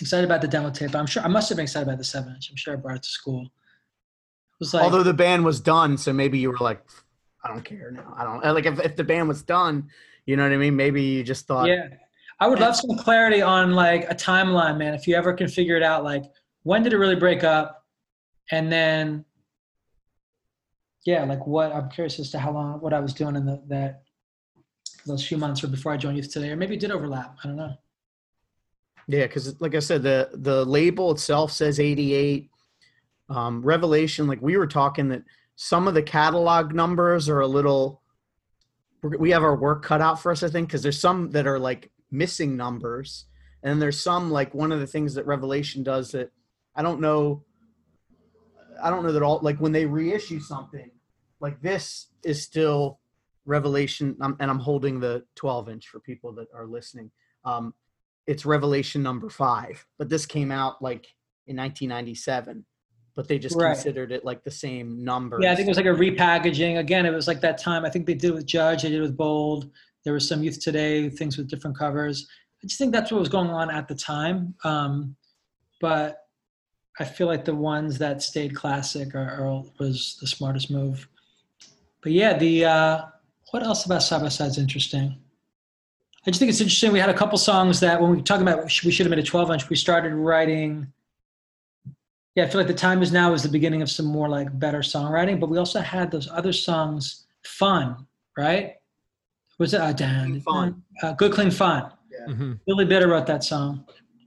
excited 0.00 0.24
about 0.24 0.40
the 0.40 0.48
demo 0.48 0.70
tape. 0.70 0.94
I'm 0.94 1.06
sure 1.06 1.22
I 1.22 1.28
must 1.28 1.48
have 1.48 1.56
been 1.56 1.64
excited 1.64 1.86
about 1.86 1.98
the 1.98 2.04
seven 2.04 2.34
inch. 2.34 2.50
I'm 2.50 2.56
sure 2.56 2.72
I 2.74 2.76
brought 2.76 2.96
it 2.96 3.02
to 3.02 3.08
school. 3.08 3.42
It 3.44 4.60
was 4.60 4.74
like, 4.74 4.84
Although 4.84 5.02
the 5.02 5.14
band 5.14 5.44
was 5.44 5.60
done, 5.60 5.96
so 5.96 6.12
maybe 6.12 6.38
you 6.38 6.50
were 6.50 6.58
like, 6.60 6.82
I 7.44 7.48
don't 7.48 7.64
care 7.64 7.90
now. 7.90 8.14
I 8.16 8.24
don't 8.24 8.54
like 8.54 8.66
if, 8.66 8.80
if 8.80 8.96
the 8.96 9.04
band 9.04 9.28
was 9.28 9.42
done, 9.42 9.88
you 10.26 10.36
know 10.36 10.42
what 10.42 10.52
I 10.52 10.56
mean? 10.56 10.76
Maybe 10.76 11.02
you 11.02 11.22
just 11.22 11.46
thought, 11.46 11.68
Yeah. 11.68 11.88
I 12.40 12.48
would 12.48 12.58
love 12.58 12.74
some 12.74 12.96
clarity 12.96 13.42
on 13.42 13.72
like 13.72 14.10
a 14.10 14.14
timeline, 14.14 14.78
man. 14.78 14.94
If 14.94 15.06
you 15.06 15.14
ever 15.14 15.34
can 15.34 15.46
figure 15.46 15.76
it 15.76 15.82
out, 15.82 16.04
like 16.04 16.24
when 16.62 16.82
did 16.82 16.94
it 16.94 16.96
really 16.96 17.16
break 17.16 17.44
up? 17.44 17.84
And 18.50 18.72
then, 18.72 19.24
yeah, 21.04 21.24
like 21.24 21.46
what 21.46 21.70
I'm 21.72 21.90
curious 21.90 22.18
as 22.18 22.30
to 22.30 22.38
how 22.38 22.52
long, 22.52 22.80
what 22.80 22.94
I 22.94 23.00
was 23.00 23.12
doing 23.12 23.36
in 23.36 23.44
the, 23.44 23.62
that, 23.68 24.02
those 25.06 25.26
few 25.26 25.36
months 25.36 25.62
or 25.62 25.68
before 25.68 25.92
I 25.92 25.96
joined 25.96 26.16
Youth 26.16 26.32
Today, 26.32 26.50
or 26.50 26.56
maybe 26.56 26.74
it 26.74 26.80
did 26.80 26.90
overlap. 26.90 27.36
I 27.42 27.48
don't 27.48 27.56
know. 27.56 27.72
yeah, 29.06 29.26
because 29.26 29.60
like 29.60 29.74
I 29.74 29.78
said, 29.78 30.02
the 30.02 30.30
the 30.34 30.64
label 30.64 31.10
itself 31.10 31.52
says 31.52 31.80
88. 31.80 32.50
Um, 33.28 33.62
Revelation, 33.62 34.26
like 34.26 34.42
we 34.42 34.56
were 34.56 34.66
talking 34.66 35.08
that 35.08 35.22
some 35.56 35.86
of 35.88 35.94
the 35.94 36.02
catalog 36.02 36.74
numbers 36.74 37.28
are 37.28 37.40
a 37.40 37.46
little. 37.46 38.02
We 39.02 39.30
have 39.30 39.42
our 39.42 39.56
work 39.56 39.82
cut 39.82 40.02
out 40.02 40.20
for 40.20 40.32
us, 40.32 40.42
I 40.42 40.48
think, 40.48 40.68
because 40.68 40.82
there's 40.82 41.00
some 41.00 41.30
that 41.30 41.46
are 41.46 41.58
like 41.58 41.90
missing 42.10 42.56
numbers, 42.56 43.26
and 43.62 43.70
then 43.70 43.78
there's 43.78 44.02
some 44.02 44.30
like 44.30 44.54
one 44.54 44.72
of 44.72 44.80
the 44.80 44.86
things 44.86 45.14
that 45.14 45.26
Revelation 45.26 45.82
does 45.82 46.12
that 46.12 46.30
I 46.74 46.82
don't 46.82 47.00
know. 47.00 47.44
I 48.82 48.88
don't 48.90 49.04
know 49.04 49.12
that 49.12 49.22
all 49.22 49.40
like 49.42 49.58
when 49.58 49.72
they 49.72 49.84
reissue 49.86 50.40
something 50.40 50.90
like 51.40 51.60
this 51.60 52.08
is 52.24 52.42
still 52.42 53.00
Revelation, 53.46 54.16
um, 54.20 54.36
and 54.40 54.50
I'm 54.50 54.58
holding 54.58 55.00
the 55.00 55.24
12 55.36 55.68
inch 55.70 55.88
for 55.88 55.98
people 56.00 56.32
that 56.34 56.48
are 56.54 56.66
listening. 56.66 57.10
Um, 57.44 57.74
it's 58.26 58.46
Revelation 58.46 59.02
number 59.02 59.28
five, 59.30 59.84
but 59.98 60.08
this 60.08 60.26
came 60.26 60.52
out 60.52 60.80
like 60.82 61.06
in 61.46 61.56
1997, 61.56 62.64
but 63.16 63.26
they 63.26 63.38
just 63.38 63.56
Right. 63.56 63.74
considered 63.74 64.12
it 64.12 64.24
like 64.24 64.44
the 64.44 64.50
same 64.50 65.02
number. 65.02 65.38
Yeah, 65.40 65.52
I 65.52 65.56
think 65.56 65.66
it 65.66 65.70
was 65.70 65.78
like 65.78 65.86
a 65.86 65.88
repackaging. 65.88 66.78
Again, 66.78 67.06
it 67.06 67.10
was 67.12 67.26
like 67.26 67.40
that 67.40 67.58
time. 67.58 67.84
I 67.84 67.90
think 67.90 68.06
they 68.06 68.14
did 68.14 68.34
with 68.34 68.46
Judge, 68.46 68.82
they 68.82 68.90
did 68.90 69.00
with 69.00 69.16
Bold. 69.16 69.70
There 70.04 70.12
was 70.12 70.28
some 70.28 70.42
Youth 70.42 70.60
Today 70.60 71.08
things 71.08 71.36
with 71.36 71.48
different 71.48 71.78
covers. 71.78 72.26
I 72.62 72.66
just 72.66 72.78
think 72.78 72.92
that's 72.92 73.10
what 73.10 73.20
was 73.20 73.28
going 73.28 73.50
on 73.50 73.70
at 73.70 73.88
the 73.88 73.94
time. 73.94 74.54
Um, 74.64 75.16
but 75.80 76.26
I 76.98 77.04
feel 77.04 77.26
like 77.26 77.44
the 77.44 77.54
ones 77.54 77.98
that 77.98 78.22
stayed 78.22 78.54
classic 78.54 79.14
are, 79.14 79.30
are 79.30 79.62
was 79.78 80.18
the 80.20 80.26
smartest 80.26 80.70
move. 80.70 81.08
But 82.02 82.12
yeah, 82.12 82.36
the 82.36 82.64
uh, 82.64 83.02
what 83.50 83.62
else 83.62 83.86
about 83.86 84.02
side 84.02 84.22
by 84.22 84.28
side 84.28 84.50
is 84.50 84.58
interesting? 84.58 85.16
I 86.26 86.30
just 86.30 86.38
think 86.38 86.50
it's 86.50 86.60
interesting. 86.60 86.92
We 86.92 86.98
had 86.98 87.08
a 87.08 87.14
couple 87.14 87.38
songs 87.38 87.80
that 87.80 88.00
when 88.00 88.10
we 88.10 88.16
were 88.16 88.22
talking 88.22 88.46
about 88.46 88.64
we 88.64 88.90
should 88.90 89.06
have 89.06 89.10
made 89.10 89.18
a 89.18 89.22
12 89.22 89.50
inch, 89.52 89.68
we 89.70 89.76
started 89.76 90.12
writing 90.12 90.92
yeah, 92.34 92.44
I 92.44 92.48
feel 92.48 92.60
like 92.60 92.68
the 92.68 92.74
time 92.74 93.02
is 93.02 93.12
now 93.12 93.32
is 93.32 93.42
the 93.42 93.48
beginning 93.48 93.82
of 93.82 93.90
some 93.90 94.06
more 94.06 94.28
like 94.28 94.56
better 94.58 94.80
songwriting, 94.80 95.40
but 95.40 95.50
we 95.50 95.58
also 95.58 95.80
had 95.80 96.10
those 96.10 96.28
other 96.30 96.52
songs, 96.52 97.26
fun, 97.44 98.06
right? 98.36 98.76
Was 99.60 99.74
it 99.74 99.80
uh, 99.80 99.92
Dan? 99.92 100.40
Fun. 100.40 100.82
Uh, 101.02 101.12
Good 101.12 101.32
Clean 101.32 101.50
Fun. 101.50 101.92
Mhm. 102.28 102.58
Billy 102.66 102.84
Bitter 102.86 103.06
wrote 103.08 103.26
that 103.26 103.44
song. 103.44 103.84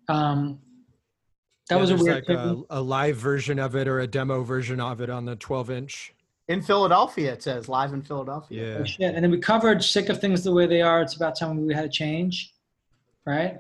Um, 0.08 0.60
that 1.70 1.76
Yeah, 1.76 1.82
was 1.82 1.90
a 1.92 1.96
weird 1.96 2.16
like 2.16 2.24
a, 2.38 2.44
thing. 2.50 2.66
a 2.70 2.82
live 2.82 3.18
version 3.18 3.58
of 3.60 3.76
it 3.76 3.88
or 3.88 4.00
a 4.00 4.08
demo 4.08 4.44
version 4.44 4.80
of 4.80 5.02
it 5.02 5.10
on 5.10 5.26
the 5.26 5.36
12 5.36 5.70
inch. 5.72 6.14
In 6.50 6.62
Philadelphia, 6.62 7.34
it 7.34 7.42
says 7.44 7.68
live 7.70 7.94
in 7.94 8.02
Philadelphia. 8.02 8.74
Yeah. 8.74 8.78
Oh, 8.80 8.84
shit. 8.84 9.14
And 9.16 9.24
then 9.24 9.32
we 9.32 9.40
covered 9.40 9.84
Sick 9.84 10.10
of 10.10 10.20
Things 10.22 10.44
the 10.44 10.52
Way 10.52 10.68
They 10.68 10.82
Are. 10.82 11.02
It's 11.02 11.16
about 11.16 11.38
time 11.38 11.66
we 11.66 11.74
had 11.74 11.86
a 11.86 11.90
change, 11.90 12.54
right? 13.26 13.60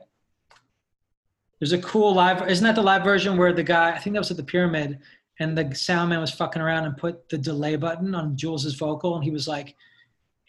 There's 1.59 1.71
a 1.73 1.81
cool 1.81 2.13
live, 2.13 2.47
isn't 2.49 2.63
that 2.65 2.75
the 2.75 2.81
live 2.83 3.03
version 3.03 3.37
where 3.37 3.53
the 3.53 3.63
guy, 3.63 3.91
I 3.91 3.99
think 3.99 4.13
that 4.13 4.19
was 4.19 4.31
at 4.31 4.37
the 4.37 4.43
pyramid, 4.43 4.99
and 5.39 5.57
the 5.57 5.73
sound 5.73 6.09
man 6.09 6.19
was 6.19 6.31
fucking 6.31 6.61
around 6.61 6.85
and 6.85 6.97
put 6.97 7.29
the 7.29 7.37
delay 7.37 7.77
button 7.77 8.13
on 8.13 8.35
Jules's 8.37 8.75
vocal, 8.75 9.15
and 9.15 9.23
he 9.23 9.31
was 9.31 9.47
like 9.47 9.75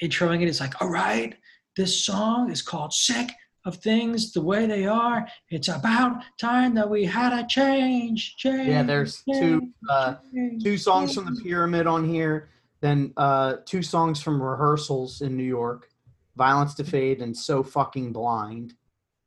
introing 0.03 0.43
it. 0.43 0.49
It's 0.49 0.61
like, 0.61 0.81
all 0.81 0.89
right, 0.89 1.35
this 1.77 2.05
song 2.05 2.51
is 2.51 2.63
called 2.63 2.93
Sick 2.93 3.31
of 3.65 3.77
Things 3.77 4.33
the 4.33 4.43
Way 4.43 4.67
They 4.67 4.87
Are. 4.87 5.27
It's 5.51 5.69
about 5.69 6.23
time 6.39 6.75
that 6.75 6.89
we 6.89 7.05
had 7.05 7.33
a 7.33 7.47
change. 7.47 8.37
change 8.37 8.69
Yeah, 8.69 8.83
there's 8.83 9.23
two 9.33 9.71
uh, 9.89 10.17
change, 10.35 10.63
two 10.63 10.77
songs 10.77 11.15
from 11.15 11.25
the 11.27 11.41
pyramid 11.43 11.87
on 11.87 12.09
here. 12.09 12.51
Then 12.81 13.15
uh, 13.17 13.57
two 13.65 13.83
songs 13.83 14.21
from 14.21 14.43
rehearsals 14.43 15.23
in 15.23 15.37
New 15.37 15.45
York, 15.45 15.89
"Violence 16.37 16.75
to 16.75 16.85
Fade" 16.85 17.23
and 17.23 17.35
"So 17.35 17.63
Fucking 17.63 18.13
Blind," 18.13 18.75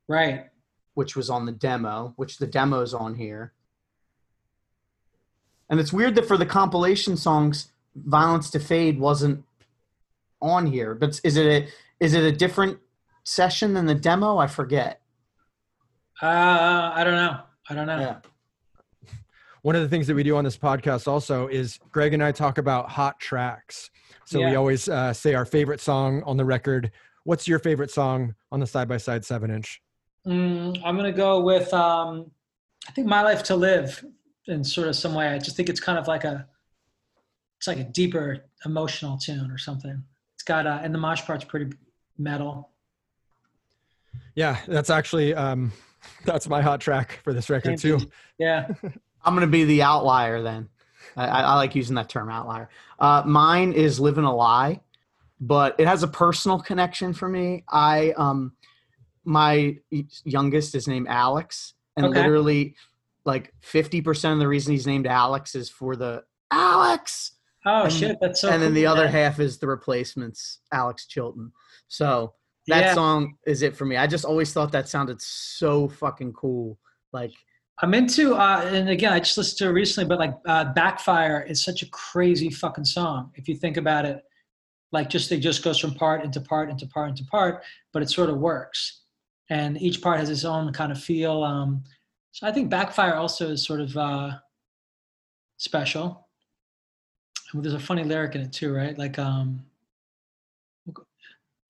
Right. 0.07 0.45
which 0.93 1.15
was 1.15 1.31
on 1.31 1.47
the 1.47 1.51
demo. 1.51 2.13
Which 2.17 2.37
the 2.37 2.45
demo's 2.45 2.93
on 2.93 3.15
here. 3.15 3.53
And 5.69 5.79
it's 5.79 5.91
weird 5.91 6.13
that 6.15 6.27
for 6.27 6.37
the 6.37 6.45
compilation 6.45 7.17
songs, 7.17 7.71
"Violence 7.95 8.51
to 8.51 8.59
Fade" 8.59 8.99
wasn't 8.99 9.43
on 10.41 10.65
here. 10.65 10.95
But 10.95 11.19
is 11.23 11.37
it 11.37 11.45
a 11.45 11.67
is 11.99 12.13
it 12.13 12.23
a 12.23 12.31
different 12.31 12.79
session 13.23 13.73
than 13.73 13.85
the 13.85 13.95
demo? 13.95 14.37
I 14.37 14.47
forget. 14.47 15.01
Uh, 16.21 16.91
I 16.93 17.03
don't 17.03 17.15
know. 17.15 17.39
I 17.69 17.75
don't 17.75 17.87
know. 17.87 17.99
Yeah. 17.99 18.17
One 19.61 19.75
of 19.75 19.81
the 19.81 19.89
things 19.89 20.07
that 20.07 20.15
we 20.15 20.23
do 20.23 20.37
on 20.37 20.43
this 20.43 20.57
podcast 20.57 21.07
also 21.07 21.47
is 21.47 21.79
Greg 21.91 22.13
and 22.13 22.23
I 22.23 22.31
talk 22.31 22.57
about 22.57 22.89
hot 22.89 23.19
tracks. 23.19 23.89
So 24.25 24.39
we 24.39 24.55
always 24.55 24.89
uh, 24.89 25.13
say 25.13 25.33
our 25.35 25.45
favorite 25.45 25.79
song 25.79 26.21
on 26.23 26.37
the 26.37 26.45
record. 26.45 26.91
What's 27.23 27.47
your 27.47 27.59
favorite 27.59 27.91
song 27.91 28.35
on 28.51 28.59
the 28.59 28.67
side 28.67 28.87
by 28.87 28.97
side 28.97 29.25
seven 29.25 29.51
inch? 29.51 29.81
Mm, 30.25 30.81
I'm 30.83 30.95
gonna 30.95 31.11
go 31.13 31.41
with 31.41 31.73
um, 31.73 32.31
I 32.87 32.91
think 32.91 33.07
"My 33.07 33.21
Life 33.21 33.43
to 33.43 33.55
Live" 33.55 34.03
in 34.47 34.63
sort 34.63 34.87
of 34.87 34.95
some 34.95 35.13
way. 35.13 35.27
I 35.27 35.37
just 35.37 35.55
think 35.55 35.69
it's 35.69 35.79
kind 35.79 35.97
of 35.97 36.07
like 36.07 36.23
a, 36.23 36.45
it's 37.57 37.67
like 37.67 37.79
a 37.79 37.83
deeper 37.83 38.45
emotional 38.65 39.17
tune 39.17 39.49
or 39.51 39.57
something. 39.57 40.03
It's 40.47 40.53
got 40.53 40.65
uh, 40.65 40.79
and 40.81 40.95
the 40.95 40.97
mosh 40.97 41.25
part's 41.25 41.43
pretty 41.43 41.75
metal. 42.17 42.69
Yeah, 44.33 44.57
that's 44.65 44.89
actually 44.89 45.33
um, 45.33 45.73
that's 46.23 46.47
my 46.47 46.61
hot 46.61 46.79
track 46.79 47.19
for 47.25 47.33
this 47.33 47.49
record 47.49 47.77
too. 47.77 47.99
Yeah, 48.39 48.69
I'm 49.25 49.33
gonna 49.33 49.47
be 49.47 49.65
the 49.65 49.81
outlier 49.83 50.41
then. 50.41 50.69
I, 51.17 51.27
I 51.27 51.41
I 51.41 51.55
like 51.55 51.75
using 51.75 51.97
that 51.97 52.07
term 52.07 52.29
outlier. 52.29 52.69
Uh, 52.97 53.23
mine 53.25 53.73
is 53.73 53.99
"Living 53.99 54.23
a 54.23 54.33
Lie," 54.33 54.79
but 55.41 55.75
it 55.79 55.85
has 55.85 56.03
a 56.03 56.07
personal 56.07 56.59
connection 56.59 57.11
for 57.11 57.27
me. 57.27 57.65
I 57.67 58.11
um, 58.11 58.53
my 59.25 59.75
youngest 60.23 60.75
is 60.75 60.87
named 60.87 61.07
Alex, 61.09 61.73
and 61.97 62.07
Okay. 62.07 62.19
literally, 62.19 62.75
like 63.25 63.53
50 63.59 63.99
percent 63.99 64.31
of 64.31 64.39
the 64.39 64.47
reason 64.47 64.71
he's 64.71 64.87
named 64.87 65.07
Alex 65.07 65.55
is 65.55 65.69
for 65.69 65.97
the 65.97 66.23
Alex, 66.51 67.33
Oh 67.69 67.83
And- 67.83 67.93
shit, 67.93 68.17
that's 68.21 68.39
so. 68.41 68.49
and 68.49 68.61
then 68.61 68.69
cool, 68.69 68.75
the 68.75 68.85
other 68.85 69.07
half 69.09 69.39
is 69.39 69.57
the 69.57 69.67
replacements, 69.67 70.59
Alex 70.71 71.05
Chilton. 71.05 71.51
So 71.89 72.33
that 72.67 72.79
Yeah. 72.81 72.93
song 72.93 73.35
is 73.45 73.61
it 73.61 73.75
for 73.75 73.83
me. 73.85 73.97
I 73.97 74.07
just 74.07 74.23
always 74.25 74.53
thought 74.53 74.71
that 74.71 74.87
sounded 74.87 75.21
so 75.21 75.87
fucking 75.89 76.33
cool. 76.33 76.79
Like 77.11 77.33
I'm 77.81 77.93
into, 77.93 78.35
uh, 78.35 78.61
and 78.65 78.89
again, 78.89 79.11
I 79.13 79.19
just 79.19 79.37
listened 79.37 79.57
to 79.59 79.65
it 79.67 79.73
recently, 79.73 80.07
but 80.07 80.17
like 80.17 80.33
uh, 80.47 80.65
"Backfire" 80.73 81.41
is 81.43 81.61
such 81.61 81.83
a 81.83 81.89
crazy 81.89 82.49
fucking 82.49 82.85
song. 82.85 83.31
If 83.35 83.47
you 83.49 83.55
think 83.55 83.77
about 83.77 84.05
it, 84.05 84.23
like 84.91 85.09
just 85.09 85.31
it 85.31 85.39
just 85.41 85.61
goes 85.63 85.77
from 85.77 85.93
part 85.93 86.23
into 86.23 86.39
part 86.41 86.69
into 86.69 86.87
part 86.87 87.09
into 87.09 87.25
part, 87.25 87.63
but 87.93 88.01
it 88.01 88.09
sort 88.09 88.29
of 88.29 88.37
works, 88.37 89.01
and 89.49 89.79
each 89.81 90.01
part 90.01 90.19
has 90.19 90.29
its 90.29 90.43
own 90.45 90.71
kind 90.73 90.91
of 90.91 91.01
feel. 91.03 91.43
Um, 91.43 91.83
so 92.31 92.47
I 92.47 92.51
think 92.51 92.69
"Backfire" 92.69 93.15
also 93.15 93.49
is 93.49 93.63
sort 93.65 93.81
of 93.81 93.95
uh, 93.97 94.31
special. 95.57 96.26
There's 97.53 97.73
a 97.73 97.79
funny 97.79 98.03
lyric 98.03 98.35
in 98.35 98.41
it 98.41 98.51
too, 98.51 98.73
right? 98.73 98.97
Like, 98.97 99.17
um, 99.17 99.63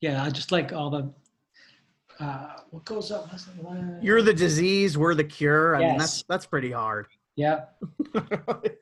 yeah, 0.01 0.23
I 0.23 0.29
just 0.29 0.51
like 0.51 0.73
all 0.73 0.89
the. 0.89 1.13
Uh, 2.19 2.55
what 2.71 2.83
goes 2.83 3.11
up? 3.11 3.29
you're 4.01 4.23
the 4.23 4.33
disease, 4.33 4.97
we're 4.97 5.13
the 5.13 5.23
cure. 5.23 5.75
I 5.75 5.79
mean, 5.79 5.97
that's 5.97 6.23
that's 6.27 6.47
pretty 6.47 6.71
hard. 6.71 7.07
Yeah. 7.35 7.65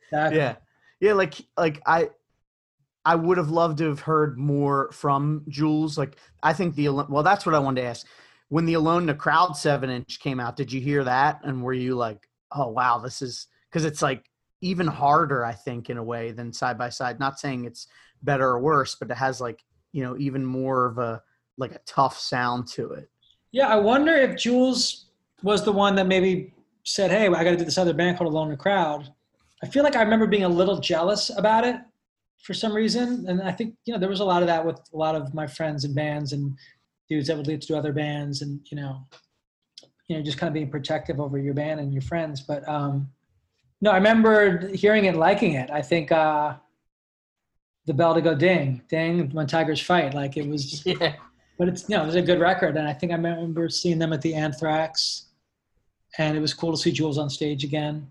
Exactly. 0.08 0.38
yeah 0.38 0.54
yeah 1.00 1.12
like 1.12 1.34
like 1.56 1.82
i 1.86 2.08
i 3.04 3.14
would 3.14 3.38
have 3.38 3.50
loved 3.50 3.78
to 3.78 3.88
have 3.88 4.00
heard 4.00 4.38
more 4.38 4.90
from 4.92 5.44
jules 5.48 5.98
like 5.98 6.16
i 6.42 6.52
think 6.52 6.74
the 6.74 6.88
well 6.88 7.22
that's 7.22 7.44
what 7.44 7.54
i 7.54 7.58
wanted 7.58 7.80
to 7.80 7.86
ask 7.86 8.06
when 8.48 8.64
the 8.64 8.74
alone 8.74 9.02
in 9.02 9.06
the 9.06 9.14
crowd 9.14 9.56
seven 9.56 9.90
inch 9.90 10.20
came 10.20 10.40
out 10.40 10.56
did 10.56 10.72
you 10.72 10.80
hear 10.80 11.04
that 11.04 11.40
and 11.44 11.62
were 11.62 11.72
you 11.72 11.94
like 11.94 12.28
oh 12.52 12.68
wow 12.68 12.98
this 12.98 13.20
is 13.20 13.48
because 13.68 13.84
it's 13.84 14.00
like 14.00 14.24
even 14.68 14.86
harder 14.86 15.44
i 15.44 15.52
think 15.52 15.90
in 15.90 15.96
a 15.96 16.02
way 16.02 16.32
than 16.32 16.52
side 16.52 16.76
by 16.76 16.88
side 16.88 17.18
not 17.18 17.38
saying 17.38 17.64
it's 17.64 17.86
better 18.22 18.48
or 18.48 18.60
worse 18.60 18.94
but 18.94 19.10
it 19.10 19.16
has 19.16 19.40
like 19.40 19.64
you 19.92 20.02
know 20.02 20.16
even 20.18 20.44
more 20.44 20.86
of 20.86 20.98
a 20.98 21.22
like 21.58 21.72
a 21.72 21.80
tough 21.86 22.18
sound 22.18 22.66
to 22.66 22.92
it 22.92 23.08
Yeah, 23.52 23.68
I 23.68 23.76
wonder 23.76 24.12
if 24.12 24.36
Jules 24.36 25.06
was 25.42 25.64
the 25.64 25.72
one 25.72 25.94
that 25.94 26.06
maybe 26.06 26.52
said, 26.84 27.10
"Hey, 27.10 27.26
I 27.26 27.44
got 27.44 27.52
to 27.52 27.56
do 27.56 27.64
this 27.64 27.78
other 27.78 27.94
band 27.94 28.18
called 28.18 28.30
Alone 28.30 28.48
in 28.48 28.50
the 28.50 28.56
Crowd." 28.56 29.12
I 29.62 29.66
feel 29.66 29.82
like 29.82 29.96
I 29.96 30.02
remember 30.02 30.26
being 30.26 30.44
a 30.44 30.48
little 30.48 30.78
jealous 30.78 31.30
about 31.30 31.64
it 31.64 31.76
for 32.42 32.52
some 32.52 32.74
reason, 32.74 33.24
and 33.28 33.40
I 33.42 33.52
think 33.52 33.74
you 33.84 33.94
know 33.94 33.98
there 33.98 34.10
was 34.10 34.20
a 34.20 34.24
lot 34.24 34.42
of 34.42 34.48
that 34.48 34.64
with 34.64 34.78
a 34.92 34.96
lot 34.96 35.14
of 35.14 35.32
my 35.32 35.46
friends 35.46 35.84
and 35.84 35.94
bands 35.94 36.32
and 36.32 36.54
dudes 37.08 37.28
that 37.28 37.36
would 37.36 37.46
lead 37.46 37.62
to 37.62 37.76
other 37.78 37.94
bands, 37.94 38.42
and 38.42 38.60
you 38.70 38.76
know, 38.76 39.06
you 40.08 40.16
know, 40.16 40.22
just 40.22 40.38
kind 40.38 40.48
of 40.48 40.54
being 40.54 40.70
protective 40.70 41.18
over 41.18 41.38
your 41.38 41.54
band 41.54 41.80
and 41.80 41.94
your 41.94 42.02
friends. 42.02 42.42
But 42.42 42.68
um, 42.68 43.08
no, 43.80 43.90
I 43.90 43.96
remember 43.96 44.68
hearing 44.68 45.04
it, 45.04 45.16
liking 45.16 45.52
it. 45.52 45.70
I 45.70 45.82
think 45.82 46.10
uh, 46.10 46.54
the 47.86 47.94
bell 47.94 48.14
to 48.14 48.20
go 48.20 48.34
ding, 48.34 48.82
ding 48.88 49.30
when 49.30 49.46
tigers 49.46 49.80
fight, 49.80 50.14
like 50.14 50.36
it 50.36 50.48
was 50.48 50.84
yeah 50.86 51.14
but 51.58 51.68
it's 51.68 51.88
you 51.88 51.96
know 51.96 52.02
it 52.02 52.06
was 52.06 52.14
a 52.14 52.22
good 52.22 52.40
record 52.40 52.76
and 52.76 52.86
i 52.86 52.92
think 52.92 53.12
i 53.12 53.14
remember 53.14 53.68
seeing 53.68 53.98
them 53.98 54.12
at 54.12 54.20
the 54.22 54.34
anthrax 54.34 55.26
and 56.18 56.36
it 56.36 56.40
was 56.40 56.54
cool 56.54 56.70
to 56.70 56.76
see 56.76 56.92
jules 56.92 57.18
on 57.18 57.30
stage 57.30 57.64
again 57.64 58.06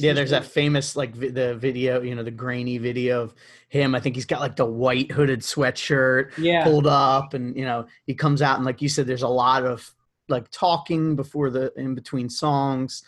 Yeah, 0.00 0.14
there's 0.14 0.30
that 0.30 0.44
famous 0.44 0.96
like 0.96 1.14
vi- 1.14 1.28
the 1.28 1.54
video, 1.54 2.00
you 2.00 2.14
know, 2.14 2.22
the 2.22 2.30
grainy 2.30 2.78
video 2.78 3.22
of 3.22 3.34
him. 3.68 3.94
I 3.94 4.00
think 4.00 4.16
he's 4.16 4.24
got 4.26 4.40
like 4.40 4.56
the 4.56 4.64
white 4.64 5.12
hooded 5.12 5.40
sweatshirt 5.40 6.32
yeah 6.38 6.64
pulled 6.64 6.86
up, 6.86 7.34
and 7.34 7.54
you 7.56 7.64
know 7.64 7.86
he 8.06 8.14
comes 8.14 8.40
out 8.42 8.56
and 8.56 8.64
like 8.64 8.80
you 8.82 8.88
said, 8.88 9.06
there's 9.06 9.22
a 9.22 9.28
lot 9.28 9.64
of 9.64 9.94
like 10.28 10.50
talking 10.50 11.14
before 11.14 11.50
the 11.50 11.72
in 11.76 11.94
between 11.94 12.28
songs. 12.30 13.02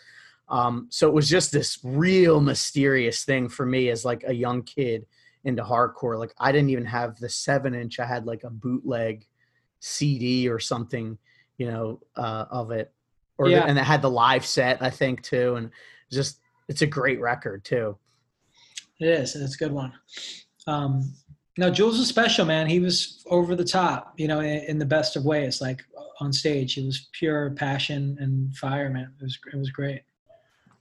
Um, 0.47 0.87
so 0.91 1.07
it 1.07 1.13
was 1.13 1.27
just 1.29 1.51
this 1.51 1.79
real 1.83 2.39
mysterious 2.39 3.23
thing 3.23 3.49
for 3.49 3.65
me 3.65 3.89
as 3.89 4.05
like 4.05 4.23
a 4.27 4.33
young 4.33 4.61
kid 4.63 5.05
into 5.43 5.63
hardcore. 5.63 6.17
Like 6.19 6.33
I 6.37 6.51
didn't 6.51 6.69
even 6.69 6.85
have 6.85 7.17
the 7.17 7.29
seven 7.29 7.73
inch; 7.73 7.99
I 7.99 8.05
had 8.05 8.25
like 8.25 8.43
a 8.43 8.49
bootleg 8.49 9.25
CD 9.79 10.47
or 10.49 10.59
something, 10.59 11.17
you 11.57 11.67
know, 11.71 11.99
uh, 12.15 12.45
of 12.49 12.71
it, 12.71 12.91
or 13.37 13.49
Yeah. 13.49 13.61
the, 13.61 13.67
and 13.69 13.77
it 13.79 13.83
had 13.83 14.01
the 14.01 14.09
live 14.09 14.45
set, 14.45 14.81
I 14.81 14.89
think 14.89 15.21
too, 15.23 15.55
and 15.55 15.71
just 16.11 16.39
it's 16.67 16.81
a 16.81 16.87
great 16.87 17.19
record 17.19 17.63
too. 17.63 17.97
it 18.99 19.07
is 19.07 19.35
it's 19.35 19.55
a 19.55 19.57
good 19.57 19.71
one 19.73 19.91
um 20.67 21.13
no 21.57 21.69
jules 21.69 21.99
was 21.99 22.07
special 22.07 22.45
man 22.45 22.65
he 22.67 22.79
was 22.79 23.23
over 23.29 23.55
the 23.55 23.63
top 23.65 24.13
you 24.17 24.27
know 24.27 24.39
in, 24.39 24.59
in 24.69 24.79
the 24.79 24.85
best 24.85 25.15
of 25.15 25.25
ways 25.25 25.61
like 25.61 25.83
on 26.21 26.31
stage 26.31 26.73
he 26.75 26.85
was 26.85 27.09
pure 27.11 27.51
passion 27.51 28.17
and 28.19 28.55
fire 28.55 28.89
man 28.89 29.11
it 29.19 29.23
was 29.23 29.37
it 29.53 29.57
was 29.57 29.69
great 29.69 30.01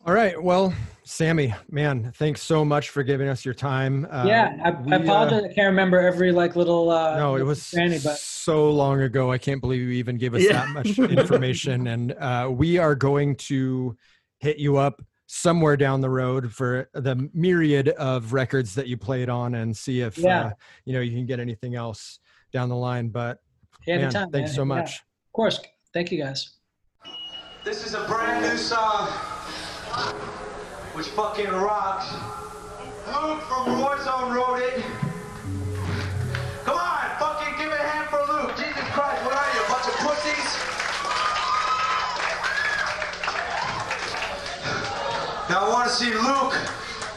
All 0.07 0.13
right. 0.13 0.41
Well, 0.41 0.75
Sammy, 1.05 1.55
man, 1.71 2.13
thanks 2.17 2.43
so 2.43 2.63
much 2.65 2.91
for 2.91 3.03
giving 3.03 3.27
us 3.29 3.43
your 3.45 3.55
time. 3.55 4.07
Uh, 4.11 4.25
yeah 4.27 4.57
I, 4.63 4.71
we, 4.71 4.93
I 4.93 4.97
uh, 4.97 5.01
apologize 5.03 5.45
i 5.45 5.53
can't 5.55 5.67
remember 5.69 5.99
every 5.99 6.31
like 6.33 6.57
little 6.57 6.91
uh 6.91 7.17
no, 7.17 7.37
it 7.37 7.43
was 7.43 7.71
granny, 7.71 7.99
but 8.03 8.19
so 8.19 8.71
long 8.71 9.01
ago. 9.03 9.33
I 9.33 9.39
can't 9.39 9.61
believe 9.63 9.81
you 9.81 9.91
even 9.91 10.17
gave 10.19 10.35
us 10.35 10.43
Yeah. 10.43 10.53
that 10.65 10.69
much 10.71 10.99
information. 10.99 11.87
and 11.89 12.13
uh, 12.13 12.49
we 12.53 12.77
are 12.79 12.95
going 12.95 13.37
to 13.37 13.97
hit 14.41 14.59
you 14.59 14.77
up 14.77 15.01
somewhere 15.27 15.77
down 15.77 16.03
the 16.03 16.11
road 16.11 16.53
for 16.53 16.91
the 16.93 17.29
myriad 17.33 17.89
of 17.91 18.35
records 18.35 18.75
that 18.75 18.87
you 18.87 18.99
played 18.99 19.31
on 19.31 19.55
and 19.55 19.75
see 19.75 20.01
if 20.03 20.19
Yeah. 20.19 20.47
uh, 20.47 20.51
you 20.85 20.93
know 20.93 21.01
you 21.01 21.13
can 21.13 21.25
get 21.25 21.41
anything 21.41 21.77
else 21.77 22.19
down 22.53 22.69
the 22.69 22.77
line. 22.77 23.09
But 23.09 23.39
yeah, 23.87 23.97
man, 23.97 24.05
anytime, 24.05 24.31
thanks 24.31 24.51
man. 24.51 24.55
so 24.57 24.63
Yeah. 24.63 24.65
much. 24.81 24.97
of 24.99 25.33
course 25.33 25.61
thank 25.95 26.13
you 26.13 26.23
guys 26.23 26.57
This 27.65 27.87
is 27.87 27.95
a 27.95 28.05
brand 28.05 28.43
new 28.45 28.59
song, 28.59 29.09
which 30.95 31.09
fucking 31.09 31.51
rocks. 31.51 32.07
Luke 33.07 33.43
from 33.43 33.83
Warzone 33.83 34.33
wrote 34.33 34.63
it. 34.63 34.81
Come 36.65 36.79
on, 36.79 37.11
fucking 37.19 37.59
give 37.59 37.73
it 37.73 37.81
a 37.81 37.83
hand 37.83 38.09
for 38.09 38.21
Luke. 38.33 38.57
Jesus 38.57 38.89
Christ, 38.93 39.25
what 39.25 39.35
are 39.35 39.55
you, 39.55 39.61
a 39.61 39.69
bunch 39.69 39.87
of 39.89 39.95
pussies? 39.99 40.55
Now 45.51 45.67
I 45.67 45.69
want 45.69 45.89
to 45.89 45.95
see 45.95 46.15
Luke 46.15 46.57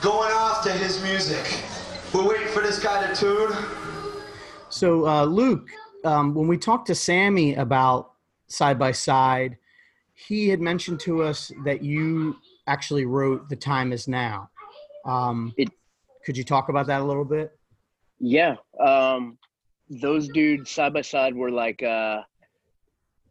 going 0.01 0.31
off 0.33 0.63
to 0.63 0.71
his 0.71 1.01
music. 1.03 1.63
We're 2.13 2.27
waiting 2.27 2.47
for 2.47 2.63
this 2.63 2.79
guy 2.79 3.05
to 3.05 3.15
tune. 3.15 3.53
So, 4.69 5.07
uh, 5.07 5.25
Luke, 5.25 5.69
um, 6.03 6.33
when 6.33 6.47
we 6.47 6.57
talked 6.57 6.87
to 6.87 6.95
Sammy 6.95 7.53
about 7.53 8.13
side 8.47 8.79
by 8.79 8.91
side, 8.91 9.57
he 10.15 10.49
had 10.49 10.61
mentioned 10.61 10.99
to 11.01 11.21
us 11.21 11.51
that 11.63 11.83
you 11.83 12.37
actually 12.67 13.05
wrote 13.05 13.49
"The 13.49 13.55
Time 13.55 13.91
Is 13.93 14.07
Now." 14.07 14.49
Um, 15.05 15.53
It- 15.57 15.69
could 16.25 16.37
you 16.37 16.43
talk 16.43 16.69
about 16.69 16.87
that 16.87 17.01
a 17.01 17.05
little 17.05 17.25
bit? 17.25 17.57
Yeah. 18.19 18.55
Um, 18.79 19.37
those 19.89 20.27
dudes 20.27 20.69
side 20.69 20.93
by 20.93 21.01
side 21.01 21.33
were 21.35 21.51
like, 21.51 21.81
uh, 21.81 22.21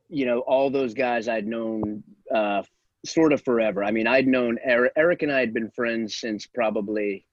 you 0.08 0.24
know, 0.24 0.40
all 0.40 0.70
those 0.70 0.94
guys 0.94 1.28
I'd 1.28 1.46
known 1.46 2.02
uh, 2.34 2.62
sort 3.04 3.32
of 3.34 3.42
forever. 3.42 3.84
I 3.84 3.90
mean, 3.90 4.06
I'd 4.06 4.26
known 4.26 4.58
Eric, 4.64 4.92
Eric 4.96 5.22
and 5.22 5.32
I 5.32 5.40
had 5.40 5.52
been 5.52 5.70
friends 5.70 6.16
since 6.16 6.46
probably, 6.46 7.26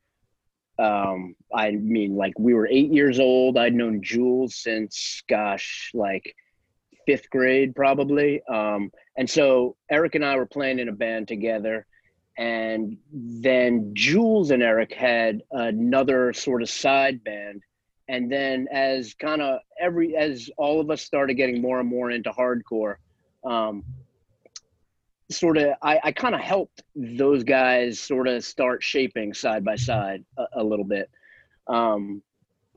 um, 0.80 1.36
I 1.54 1.72
mean, 1.72 2.16
like 2.18 2.34
we 2.38 2.54
were 2.54 2.68
eight 2.68 2.92
years 2.92 3.20
old. 3.20 3.58
I'd 3.58 3.74
known 3.76 4.02
Jules 4.04 4.56
since, 4.56 5.24
gosh, 5.30 5.92
like 5.94 6.36
fifth 7.06 7.30
grade 7.30 7.76
probably. 7.76 8.42
Um, 8.50 8.92
and 9.18 9.30
so 9.30 9.78
Eric 9.90 10.16
and 10.16 10.26
I 10.26 10.36
were 10.36 10.46
playing 10.48 10.80
in 10.80 10.90
a 10.90 10.94
band 10.94 11.28
together. 11.30 11.86
And 12.38 12.98
then 13.12 13.92
Jules 13.94 14.52
and 14.52 14.64
Eric 14.64 14.94
had 14.94 15.44
another 15.52 16.34
sort 16.34 16.62
of 16.62 16.70
side 16.70 17.24
band. 17.24 17.62
And 18.10 18.32
then 18.32 18.68
as 18.72 19.14
kind 19.14 19.42
of 19.42 19.60
every 19.80 20.16
as 20.16 20.50
all 20.58 20.82
of 20.82 20.90
us 20.90 21.02
started 21.02 21.36
getting 21.36 21.62
more 21.62 21.80
and 21.80 21.90
more 21.90 22.12
into 22.12 22.32
hardcore 22.32 22.96
um 23.46 23.84
sort 25.30 25.58
of 25.58 25.74
i, 25.82 26.00
I 26.04 26.12
kind 26.12 26.36
of 26.36 26.42
helped 26.42 26.84
those 26.96 27.44
guys 27.44 28.00
sort 28.00 28.28
of 28.28 28.44
start 28.44 28.84
shaping 28.84 29.34
side 29.34 29.64
by 29.66 29.76
side 29.76 30.24
a, 30.38 30.46
a 30.54 30.64
little 30.64 30.86
bit. 30.86 31.10
Um 31.68 32.22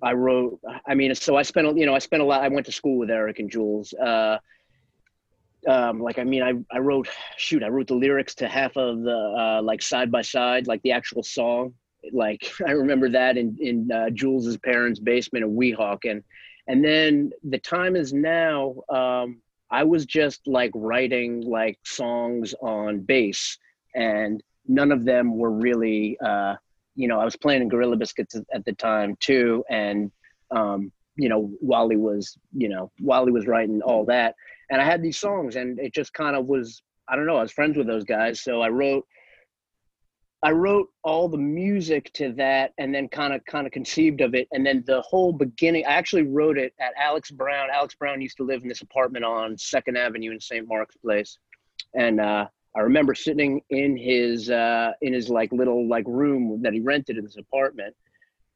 i 0.03 0.13
wrote 0.13 0.61
i 0.87 0.95
mean 0.95 1.15
so 1.15 1.37
i 1.37 1.43
spent 1.43 1.77
you 1.79 1.87
know 1.87 1.95
i 1.95 1.99
spent 1.99 2.23
a 2.23 2.25
lot 2.25 2.43
i 2.43 2.49
went 2.49 2.67
to 2.67 2.73
school 2.73 2.99
with 2.99 3.11
eric 3.11 3.39
and 3.39 3.51
jules. 3.51 3.95
Uh 3.95 4.39
um 5.69 6.01
like 6.01 6.19
i 6.19 6.25
mean 6.25 6.43
i 6.43 6.53
i 6.75 6.79
wrote 6.79 7.09
shoot 7.37 7.63
i 7.63 7.69
wrote 7.69 7.87
the 7.89 7.95
lyrics 7.95 8.35
to 8.35 8.49
half 8.49 8.77
of 8.77 9.03
the 9.03 9.17
uh 9.39 9.61
like 9.63 9.83
side 9.83 10.11
by 10.11 10.23
side 10.23 10.67
like 10.67 10.81
the 10.83 10.93
actual 10.93 11.23
song 11.23 11.73
like 12.13 12.51
I 12.67 12.73
remember 12.73 13.09
that 13.11 13.37
in 13.37 13.57
in 13.61 13.91
uh, 13.91 14.11
Jules's 14.11 14.57
parents' 14.59 15.01
basement 15.01 15.45
in 15.45 15.57
Weehawken, 15.57 16.23
and 16.69 16.85
then 16.85 17.31
the 17.43 17.59
time 17.59 17.97
is 17.97 18.13
now. 18.13 18.75
Um, 18.89 19.41
I 19.71 19.83
was 19.83 20.07
just 20.07 20.47
like 20.47 20.71
writing 20.75 21.41
like 21.41 21.79
songs 21.85 22.55
on 22.61 23.01
bass, 23.01 23.59
and 23.95 24.43
none 24.67 24.93
of 24.93 25.05
them 25.05 25.37
were 25.37 25.51
really. 25.51 26.19
Uh, 26.25 26.57
you 26.95 27.09
know, 27.09 27.21
I 27.21 27.25
was 27.25 27.37
playing 27.37 27.61
in 27.61 27.69
Gorilla 27.69 27.97
Biscuits 27.97 28.35
at- 28.37 28.47
at 28.55 28.65
the 28.65 28.73
time 28.73 29.17
too, 29.21 29.63
and 29.69 30.11
um, 30.51 30.91
you 31.17 31.29
know, 31.29 31.51
Wally 31.61 31.97
was 31.97 32.39
you 32.57 32.69
know 32.69 32.91
Wally 33.01 33.33
was 33.33 33.47
writing 33.47 33.83
all 33.83 34.05
that, 34.07 34.35
and 34.71 34.81
I 34.81 34.85
had 34.85 35.03
these 35.03 35.19
songs, 35.19 35.57
and 35.57 35.79
it 35.79 35.95
just 35.95 36.13
kind 36.13 36.37
of 36.37 36.47
was. 36.47 36.83
I 37.09 37.15
don't 37.15 37.27
know. 37.27 37.37
I 37.37 37.43
was 37.43 37.53
friends 37.53 37.77
with 37.77 37.87
those 37.87 38.03
guys, 38.05 38.41
so 38.41 38.63
I 38.63 38.69
wrote 38.69 39.07
I 40.43 40.51
wrote 40.51 40.89
all 41.03 41.29
the 41.29 41.39
music 41.39 42.13
to 42.15 42.33
that 42.35 42.73
and 42.79 42.95
then 42.95 43.09
kind 43.09 43.33
of 43.33 43.45
kind 43.47 43.67
of 43.67 43.73
conceived 43.73 44.21
of 44.21 44.35
it 44.35 44.47
and 44.53 44.65
then 44.65 44.85
the 44.87 45.01
whole 45.01 45.33
beginning 45.33 45.85
I 45.87 45.95
actually 45.95 46.23
wrote 46.23 46.59
it 46.59 46.75
at 46.79 46.93
Alex 46.97 47.31
Brown. 47.31 47.69
Alex 47.73 47.95
Brown 47.95 48.21
used 48.21 48.37
to 48.37 48.45
live 48.45 48.63
in 48.63 48.69
this 48.69 48.83
apartment 48.83 49.25
on 49.25 49.57
2nd 49.57 49.97
Avenue 49.97 50.31
in 50.31 50.41
St. 50.41 50.69
Mark's 50.69 50.97
Place. 50.99 51.39
And 51.95 52.21
uh 52.21 52.47
I 52.77 52.81
remember 52.81 53.15
sitting 53.15 53.63
in 53.71 53.97
his 53.97 54.51
uh 54.51 54.93
in 55.01 55.15
his 55.15 55.31
like 55.31 55.51
little 55.53 55.89
like 55.89 56.05
room 56.07 56.61
that 56.63 56.75
he 56.75 56.81
rented 56.81 57.17
in 57.17 57.25
this 57.25 57.39
apartment 57.39 57.97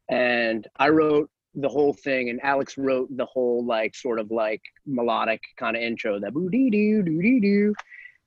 and 0.09 0.67
I 0.77 0.89
wrote 0.89 1.29
the 1.55 1.67
whole 1.69 1.93
thing 1.93 2.29
and 2.29 2.39
Alex 2.43 2.77
wrote 2.77 3.09
the 3.17 3.25
whole 3.25 3.65
like 3.65 3.93
sort 3.95 4.19
of 4.19 4.31
like 4.31 4.61
melodic 4.85 5.41
kind 5.57 5.75
of 5.75 5.81
intro 5.83 6.19
that 6.19 6.33
boo 6.33 6.49
dee 6.49 6.69
doo 6.69 7.03
doo 7.03 7.21
dee 7.21 7.39
doo 7.39 7.75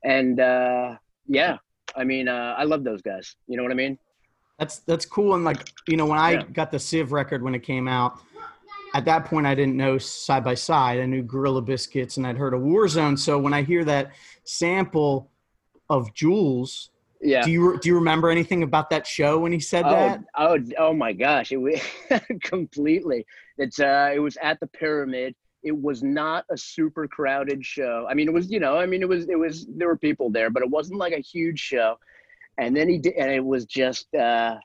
and 0.04 0.40
uh 0.40 0.96
yeah 1.26 1.56
I 1.96 2.02
mean, 2.02 2.26
uh, 2.26 2.54
I 2.58 2.64
love 2.64 2.82
those 2.82 3.02
guys. 3.02 3.36
You 3.46 3.56
know 3.56 3.62
what 3.62 3.70
I 3.70 3.76
mean? 3.76 3.96
That's 4.58 4.78
that's 4.80 5.06
cool. 5.06 5.34
And 5.34 5.44
like 5.44 5.58
you 5.86 5.96
know, 5.96 6.06
when 6.06 6.18
I 6.18 6.32
Yeah. 6.32 6.42
got 6.52 6.72
the 6.72 6.78
Civ 6.78 7.12
record 7.12 7.40
when 7.42 7.54
it 7.54 7.62
came 7.62 7.86
out, 7.86 8.18
at 8.94 9.04
that 9.04 9.26
point 9.26 9.46
I 9.46 9.54
didn't 9.54 9.76
know 9.76 9.98
side 9.98 10.42
by 10.42 10.54
side. 10.54 10.98
I 10.98 11.06
knew 11.06 11.22
Gorilla 11.22 11.62
Biscuits 11.62 12.16
and 12.16 12.26
I'd 12.26 12.36
heard 12.36 12.52
of 12.54 12.62
Warzone. 12.62 13.16
So 13.18 13.38
when 13.38 13.52
I 13.52 13.62
hear 13.62 13.84
that 13.84 14.12
sample 14.44 15.30
of 15.88 16.12
Jules, 16.14 16.90
Yeah. 17.24 17.42
do 17.42 17.50
you 17.50 17.78
do 17.80 17.88
you 17.88 17.94
remember 17.94 18.30
anything 18.30 18.62
about 18.62 18.90
that 18.90 19.06
show 19.06 19.38
when 19.38 19.50
he 19.50 19.60
said 19.60 19.84
oh, 19.86 19.90
that? 19.90 20.24
oh, 20.36 20.58
oh 20.78 20.92
my 20.92 21.12
gosh! 21.12 21.52
It 21.52 21.56
was 21.56 21.80
completely. 22.42 23.26
It's 23.56 23.80
uh, 23.80 24.12
it 24.14 24.18
was 24.18 24.36
at 24.42 24.60
the 24.60 24.66
pyramid. 24.66 25.34
It 25.62 25.80
was 25.80 26.02
not 26.02 26.44
a 26.50 26.58
super 26.58 27.08
crowded 27.08 27.64
show. 27.64 28.06
I 28.08 28.12
mean, 28.12 28.28
it 28.28 28.34
was 28.34 28.50
you 28.50 28.60
know, 28.60 28.76
I 28.76 28.86
mean, 28.86 29.02
it 29.02 29.08
was 29.08 29.28
it 29.28 29.38
was 29.38 29.66
there 29.74 29.88
were 29.88 29.96
people 29.96 30.30
there, 30.30 30.50
but 30.50 30.62
it 30.62 30.70
wasn't 30.70 30.98
like 30.98 31.14
a 31.14 31.20
huge 31.20 31.58
show. 31.58 31.96
And 32.58 32.76
then 32.76 32.88
he 32.88 32.98
did, 32.98 33.14
and 33.14 33.30
it 33.30 33.44
was 33.44 33.64
just 33.64 34.14
uh, 34.14 34.56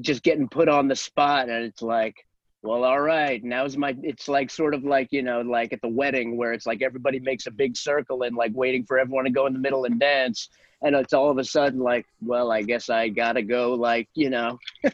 just 0.00 0.22
getting 0.22 0.48
put 0.48 0.68
on 0.68 0.86
the 0.86 0.96
spot, 0.96 1.48
and 1.48 1.64
it's 1.64 1.82
like, 1.82 2.16
well, 2.62 2.84
all 2.84 3.00
right, 3.00 3.42
now's 3.44 3.76
my. 3.76 3.96
It's 4.02 4.28
like 4.28 4.50
sort 4.50 4.74
of 4.74 4.84
like 4.84 5.08
you 5.10 5.22
know, 5.22 5.40
like 5.40 5.72
at 5.72 5.80
the 5.82 5.88
wedding 5.88 6.36
where 6.36 6.52
it's 6.52 6.66
like 6.66 6.82
everybody 6.82 7.20
makes 7.20 7.46
a 7.46 7.50
big 7.50 7.76
circle 7.76 8.22
and 8.22 8.36
like 8.36 8.52
waiting 8.54 8.84
for 8.84 8.98
everyone 8.98 9.24
to 9.24 9.30
go 9.30 9.46
in 9.46 9.52
the 9.52 9.58
middle 9.58 9.84
and 9.84 10.00
dance 10.00 10.48
and 10.82 10.94
it's 10.94 11.12
all 11.12 11.30
of 11.30 11.38
a 11.38 11.44
sudden 11.44 11.80
like, 11.80 12.06
well, 12.20 12.52
I 12.52 12.62
guess 12.62 12.88
I 12.88 13.08
gotta 13.08 13.42
go, 13.42 13.74
like 13.74 14.08
you 14.14 14.30
know. 14.30 14.58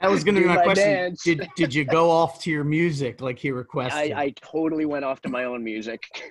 That 0.00 0.10
was 0.10 0.24
going 0.24 0.34
to 0.34 0.40
be 0.42 0.46
my 0.46 0.56
my 0.56 0.62
question. 0.62 0.92
dance. 0.92 1.22
Did 1.24 1.48
did 1.56 1.74
you 1.74 1.84
go 1.84 2.10
off 2.10 2.40
to 2.42 2.50
your 2.50 2.64
music 2.64 3.20
like 3.20 3.38
he 3.38 3.50
requested? 3.50 4.12
I, 4.12 4.22
I 4.22 4.34
totally 4.36 4.84
went 4.84 5.04
off 5.04 5.22
to 5.22 5.28
my 5.28 5.44
own 5.44 5.64
music. 5.64 6.02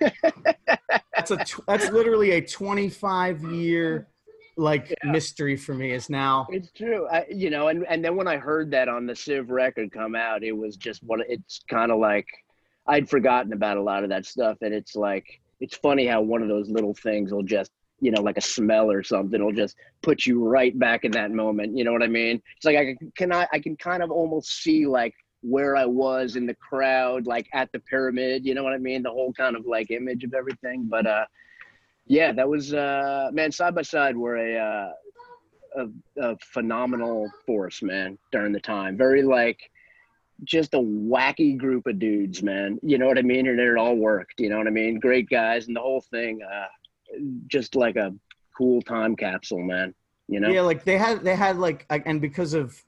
that's 1.14 1.30
a 1.30 1.44
that's 1.66 1.90
literally 1.90 2.32
a 2.32 2.40
25 2.40 3.42
year 3.44 4.08
like 4.56 4.94
mystery 5.04 5.56
for 5.56 5.74
me. 5.74 5.92
Is 5.92 6.08
now 6.10 6.46
it's 6.50 6.70
true, 6.72 7.06
I, 7.08 7.26
you 7.30 7.50
know. 7.50 7.68
And 7.68 7.86
and 7.88 8.04
then 8.04 8.16
when 8.16 8.28
I 8.28 8.36
heard 8.36 8.70
that 8.72 8.88
on 8.88 9.06
the 9.06 9.14
Civ 9.14 9.50
record 9.50 9.92
come 9.92 10.14
out, 10.14 10.42
it 10.42 10.56
was 10.56 10.76
just 10.76 11.02
what 11.02 11.20
it's 11.28 11.60
kind 11.68 11.92
of 11.92 11.98
like. 11.98 12.26
I'd 12.88 13.10
forgotten 13.10 13.52
about 13.52 13.78
a 13.78 13.82
lot 13.82 14.04
of 14.04 14.10
that 14.10 14.26
stuff, 14.26 14.58
and 14.62 14.72
it's 14.72 14.94
like 14.94 15.40
it's 15.60 15.76
funny 15.76 16.06
how 16.06 16.20
one 16.20 16.42
of 16.42 16.48
those 16.48 16.70
little 16.70 16.94
things 16.94 17.32
will 17.32 17.42
just 17.42 17.70
you 18.00 18.10
know 18.10 18.20
like 18.20 18.36
a 18.36 18.42
smell 18.42 18.90
or 18.90 19.02
something 19.02 19.42
will 19.42 19.52
just 19.52 19.76
put 20.02 20.26
you 20.26 20.44
right 20.44 20.78
back 20.78 21.04
in 21.04 21.10
that 21.10 21.30
moment 21.30 21.76
you 21.76 21.84
know 21.84 21.92
what 21.92 22.02
i 22.02 22.06
mean 22.06 22.40
it's 22.56 22.64
like 22.64 22.76
i 22.76 22.94
can, 22.94 23.12
can 23.16 23.32
i 23.32 23.46
i 23.52 23.58
can 23.58 23.76
kind 23.76 24.02
of 24.02 24.10
almost 24.10 24.62
see 24.62 24.86
like 24.86 25.14
where 25.40 25.76
i 25.76 25.86
was 25.86 26.36
in 26.36 26.46
the 26.46 26.54
crowd 26.54 27.26
like 27.26 27.48
at 27.54 27.70
the 27.72 27.78
pyramid 27.80 28.44
you 28.44 28.54
know 28.54 28.62
what 28.62 28.72
i 28.72 28.78
mean 28.78 29.02
the 29.02 29.10
whole 29.10 29.32
kind 29.32 29.56
of 29.56 29.64
like 29.66 29.90
image 29.90 30.24
of 30.24 30.34
everything 30.34 30.86
but 30.88 31.06
uh 31.06 31.24
yeah 32.06 32.32
that 32.32 32.48
was 32.48 32.72
uh 32.72 33.28
man 33.32 33.50
side 33.52 33.74
by 33.74 33.82
side 33.82 34.16
were 34.16 34.36
a 34.36 34.56
uh 34.56 34.92
a, 35.76 36.30
a 36.30 36.36
phenomenal 36.38 37.28
force 37.44 37.82
man 37.82 38.16
during 38.32 38.52
the 38.52 38.60
time 38.60 38.96
very 38.96 39.22
like 39.22 39.58
just 40.44 40.74
a 40.74 40.78
wacky 40.78 41.56
group 41.56 41.86
of 41.86 41.98
dudes 41.98 42.42
man 42.42 42.78
you 42.82 42.96
know 42.98 43.06
what 43.06 43.18
i 43.18 43.22
mean 43.22 43.46
and 43.46 43.60
it 43.60 43.76
all 43.76 43.96
worked 43.96 44.38
you 44.38 44.48
know 44.48 44.58
what 44.58 44.66
i 44.66 44.70
mean 44.70 44.98
great 44.98 45.28
guys 45.28 45.66
and 45.66 45.76
the 45.76 45.80
whole 45.80 46.00
thing 46.00 46.40
uh 46.42 46.66
just 47.46 47.74
like 47.74 47.96
a 47.96 48.14
cool 48.56 48.82
time 48.82 49.16
capsule, 49.16 49.62
man. 49.62 49.94
You 50.28 50.40
know? 50.40 50.50
yeah, 50.50 50.62
like 50.62 50.84
they 50.84 50.98
had 50.98 51.22
they 51.22 51.36
had 51.36 51.58
like 51.58 51.86
and 51.88 52.20
because 52.20 52.54
of 52.54 52.82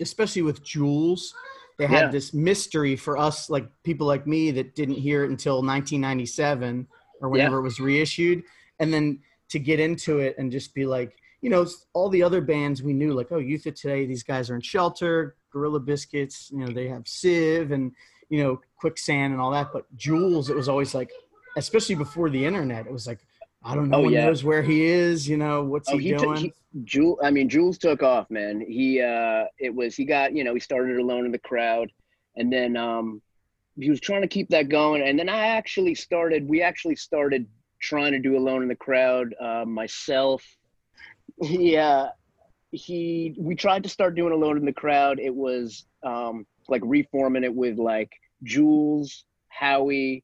especially 0.00 0.42
with 0.42 0.64
Jules, 0.64 1.34
they 1.78 1.86
had 1.86 2.06
Yeah. 2.06 2.10
this 2.10 2.34
mystery 2.34 2.96
for 2.96 3.16
us 3.16 3.50
like 3.50 3.68
people 3.84 4.06
like 4.06 4.26
me 4.26 4.50
that 4.52 4.74
didn't 4.74 4.96
hear 4.96 5.24
it 5.24 5.30
until 5.30 5.62
1997 5.62 6.88
or 7.20 7.28
whenever 7.28 7.58
it 7.58 7.62
was 7.62 7.78
reissued, 7.80 8.42
and 8.78 8.92
then 8.92 9.20
to 9.50 9.58
get 9.58 9.80
into 9.80 10.18
it 10.18 10.36
and 10.38 10.50
just 10.50 10.74
be 10.74 10.86
like, 10.86 11.16
you 11.42 11.50
know, 11.50 11.66
all 11.92 12.08
the 12.08 12.22
other 12.22 12.40
bands 12.40 12.82
we 12.82 12.92
knew 12.92 13.12
like 13.12 13.28
oh 13.30 13.38
Youth 13.38 13.66
of 13.66 13.74
Today, 13.74 14.06
these 14.06 14.22
guys 14.22 14.50
are 14.50 14.54
in 14.54 14.60
Shelter, 14.60 15.36
Gorilla 15.52 15.80
Biscuits, 15.80 16.50
you 16.52 16.58
know 16.64 16.72
they 16.72 16.88
have 16.88 17.06
Civ 17.06 17.72
and 17.72 17.92
you 18.28 18.42
know 18.42 18.60
Quicksand 18.76 19.32
and 19.32 19.40
all 19.40 19.50
that, 19.52 19.68
but 19.72 19.84
Jules 19.96 20.50
it 20.50 20.56
was 20.56 20.68
always 20.68 20.94
like, 20.94 21.10
especially 21.56 21.94
before 21.94 22.30
the 22.30 22.44
internet, 22.44 22.86
it 22.86 22.92
was 22.92 23.06
like. 23.06 23.20
I 23.62 23.74
don't 23.74 23.90
know. 23.90 24.06
Oh, 24.06 24.08
yeah. 24.08 24.24
knows 24.24 24.42
where 24.42 24.62
he 24.62 24.84
is. 24.84 25.28
You 25.28 25.36
know 25.36 25.62
what's 25.62 25.90
Oh, 25.90 25.98
he, 25.98 26.12
he 26.12 26.14
doing? 26.14 26.36
he- 26.36 26.52
Jewel, 26.84 27.18
I 27.22 27.30
mean, 27.30 27.46
Jules 27.46 27.76
took 27.76 28.02
off, 28.02 28.30
man. 28.30 28.58
He, 28.66 29.02
uh, 29.02 29.44
it 29.58 29.74
was, 29.74 29.94
he 29.94 30.06
got, 30.06 30.34
you 30.34 30.44
know, 30.44 30.54
he 30.54 30.60
started 30.60 30.96
alone 30.96 31.26
in 31.26 31.30
the 31.30 31.38
crowd 31.40 31.92
and 32.36 32.50
then, 32.50 32.74
um, 32.78 33.20
he 33.82 33.90
was 33.90 34.00
trying 34.00 34.22
to 34.22 34.28
keep 34.28 34.48
that 34.50 34.68
going. 34.68 35.02
And 35.02 35.18
then 35.18 35.28
I 35.28 35.48
actually 35.48 35.94
started, 35.94 36.48
we 36.48 36.62
actually 36.62 36.96
started 36.96 37.46
trying 37.80 38.12
to 38.12 38.18
do 38.18 38.36
alone 38.36 38.62
in 38.62 38.68
the 38.68 38.76
crowd, 38.76 39.34
uh, 39.40 39.64
myself. 39.66 40.44
He, 41.42 41.74
uh, 41.74 42.08
he, 42.70 43.34
we 43.38 43.54
tried 43.54 43.84
to 43.84 43.88
start 43.88 44.14
doing 44.14 44.34
alone 44.34 44.58
in 44.58 44.66
the 44.66 44.74
crowd. 44.74 45.18
It 45.18 45.34
was, 45.34 45.86
um, 46.02 46.44
like 46.68 46.82
reforming 46.84 47.44
it 47.44 47.54
with 47.54 47.78
like 47.78 48.12
Jules, 48.42 49.24
Howie, 49.48 50.22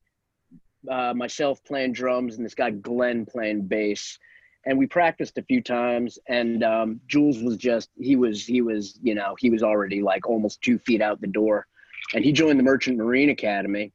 uh, 0.91 1.15
myself 1.15 1.65
playing 1.65 1.95
drums 1.95 2.37
and 2.37 2.45
this 2.45 2.55
guy 2.55 2.71
Glenn 2.71 3.25
playing 3.25 3.63
bass 3.63 4.19
and 4.67 4.77
we 4.77 4.87
practiced 4.87 5.39
a 5.39 5.43
few 5.43 5.63
times. 5.63 6.19
And 6.29 6.63
um, 6.63 7.01
Jules 7.07 7.41
was 7.41 7.57
just 7.57 7.89
he 7.99 8.17
was 8.17 8.45
he 8.45 8.61
was 8.61 8.99
you 9.03 9.15
know 9.15 9.37
he 9.39 9.49
was 9.49 9.63
already 9.63 10.03
like 10.03 10.29
almost 10.29 10.61
two 10.61 10.79
feet 10.79 11.01
out 11.01 11.21
the 11.21 11.29
door, 11.29 11.67
and 12.15 12.25
he 12.25 12.33
joined 12.33 12.59
the 12.59 12.65
Merchant 12.65 12.99
Marine 12.99 13.31
Academy, 13.31 13.93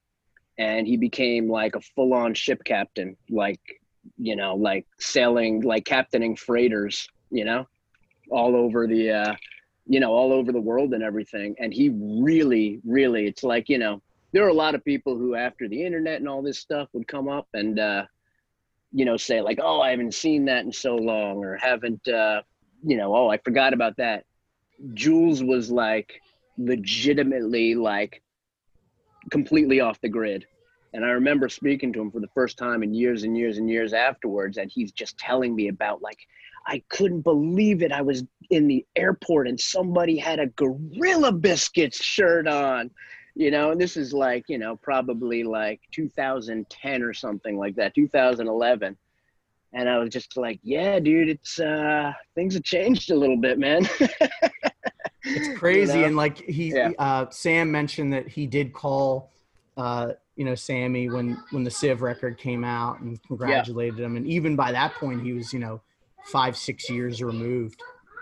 and 0.58 0.88
he 0.88 0.97
became 0.97 1.49
like 1.49 1.76
a 1.76 1.82
full 1.82 2.14
on 2.14 2.34
ship 2.34 2.64
captain, 2.64 3.18
like 3.30 3.60
you 4.18 4.36
know 4.36 4.56
like 4.56 4.86
sailing 4.99 5.62
like 5.62 5.86
captaining 5.86 6.36
freighters, 6.36 7.08
you 7.30 7.45
know, 7.45 7.68
all 8.30 8.56
over 8.56 8.88
the. 8.88 9.12
Uh, 9.12 9.36
you 9.88 9.99
know, 9.99 10.12
all 10.14 10.32
over 10.32 10.52
the 10.52 10.62
world 10.62 10.93
and 10.93 11.04
everything. 11.04 11.56
And 11.60 11.74
he 11.74 11.89
really, 11.89 12.80
really, 12.86 13.28
it's 13.28 13.43
like, 13.43 13.68
you 13.68 13.78
know, 13.78 14.02
there 14.32 14.45
are 14.45 14.49
a 14.49 14.54
lot 14.54 14.76
of 14.76 14.86
people 14.86 15.18
who, 15.18 15.36
after 15.36 15.68
the 15.68 15.84
internet 15.84 16.20
and 16.20 16.30
all 16.30 16.41
this 16.41 16.60
stuff, 16.60 16.88
would 16.93 17.08
come 17.08 17.28
up 17.28 17.47
and, 17.54 17.78
uh, 17.80 18.06
you 18.93 19.06
know, 19.06 19.18
say 19.18 19.41
like, 19.41 19.60
"Oh, 19.62 19.82
I 19.82 19.89
haven't 19.91 20.14
seen 20.14 20.45
that 20.45 20.66
in 20.66 20.72
so 20.72 20.95
long," 20.95 21.43
or 21.43 21.58
"Haven't, 21.58 22.08
uh, 22.08 22.41
you 22.84 22.97
know, 22.97 23.16
oh, 23.16 23.30
I 23.30 23.38
forgot 23.38 23.74
about 23.74 23.97
that." 23.97 24.26
Jules 24.93 25.43
was 25.43 25.72
like 25.72 26.22
legitimately 26.66 27.76
like 27.76 28.22
completely 29.30 29.80
off 29.80 29.99
the 30.01 30.09
grid. 30.09 30.45
And 30.93 31.05
I 31.05 31.09
remember 31.09 31.47
speaking 31.47 31.93
to 31.93 32.01
him 32.01 32.12
for 32.12 32.20
the 32.20 32.28
first 32.34 32.57
time 32.57 32.84
in 32.84 32.93
years 32.93 33.24
and 33.24 33.38
years 33.38 33.57
and 33.57 33.70
years 33.70 33.93
afterwards, 33.93 34.57
and 34.57 34.70
he's 34.70 34.91
just 34.91 35.18
telling 35.18 35.55
me 35.55 35.70
about 35.70 36.01
like 36.01 36.18
I 36.68 36.84
couldn't 36.89 37.22
believe 37.22 37.82
it. 37.82 37.91
I 37.91 38.01
was 38.01 38.24
in 38.49 38.68
the 38.68 38.86
airport 38.95 39.47
and 39.47 39.59
somebody 39.59 40.18
had 40.18 40.39
a 40.39 40.47
Gorilla 40.47 41.32
Biscuits 41.32 42.03
shirt 42.03 42.47
on, 42.47 42.91
you 43.36 43.51
know, 43.51 43.72
and 43.72 43.82
this 43.82 43.97
is 43.97 44.14
like, 44.14 44.45
you 44.47 44.57
know, 44.57 44.76
probably 44.76 45.43
like 45.43 45.82
2010 45.91 47.03
or 47.03 47.14
something 47.14 47.57
like 47.57 47.76
that, 47.76 47.95
2011. 47.95 48.97
And 49.74 49.88
I 49.89 49.97
was 49.99 50.09
just 50.09 50.36
like, 50.38 50.59
yeah, 50.63 50.99
dude, 50.99 51.30
it's, 51.30 51.59
uh, 51.59 52.11
things 52.36 52.55
have 52.55 52.63
changed 52.63 53.11
a 53.11 53.15
little 53.15 53.38
bit, 53.38 53.57
man. 53.57 53.88
it's 55.24 55.57
crazy. 55.57 55.93
You 55.93 55.99
know? 55.99 56.07
And 56.07 56.15
like 56.17 56.38
he, 56.38 56.74
Yeah. 56.74 56.91
uh, 56.99 57.30
Sam 57.30 57.72
mentioned 57.72 58.11
that 58.13 58.28
he 58.28 58.47
did 58.47 58.74
call, 58.74 59.32
uh, 59.78 60.13
you 60.36 60.43
know, 60.43 60.55
Sammy 60.55 61.09
when, 61.09 61.41
when 61.51 61.63
the 61.63 61.72
Civ 61.72 62.01
record 62.01 62.38
came 62.38 62.63
out 62.63 62.99
and 62.99 63.22
congratulated 63.24 63.99
him. 63.99 64.17
And 64.17 64.28
even 64.28 64.55
by 64.55 64.72
that 64.72 64.93
point, 64.95 65.24
he 65.24 65.34
was, 65.34 65.53
you 65.53 65.59
know, 65.59 65.82
five, 66.26 66.57
six 66.57 66.89
years 66.89 67.22
removed. 67.22 67.82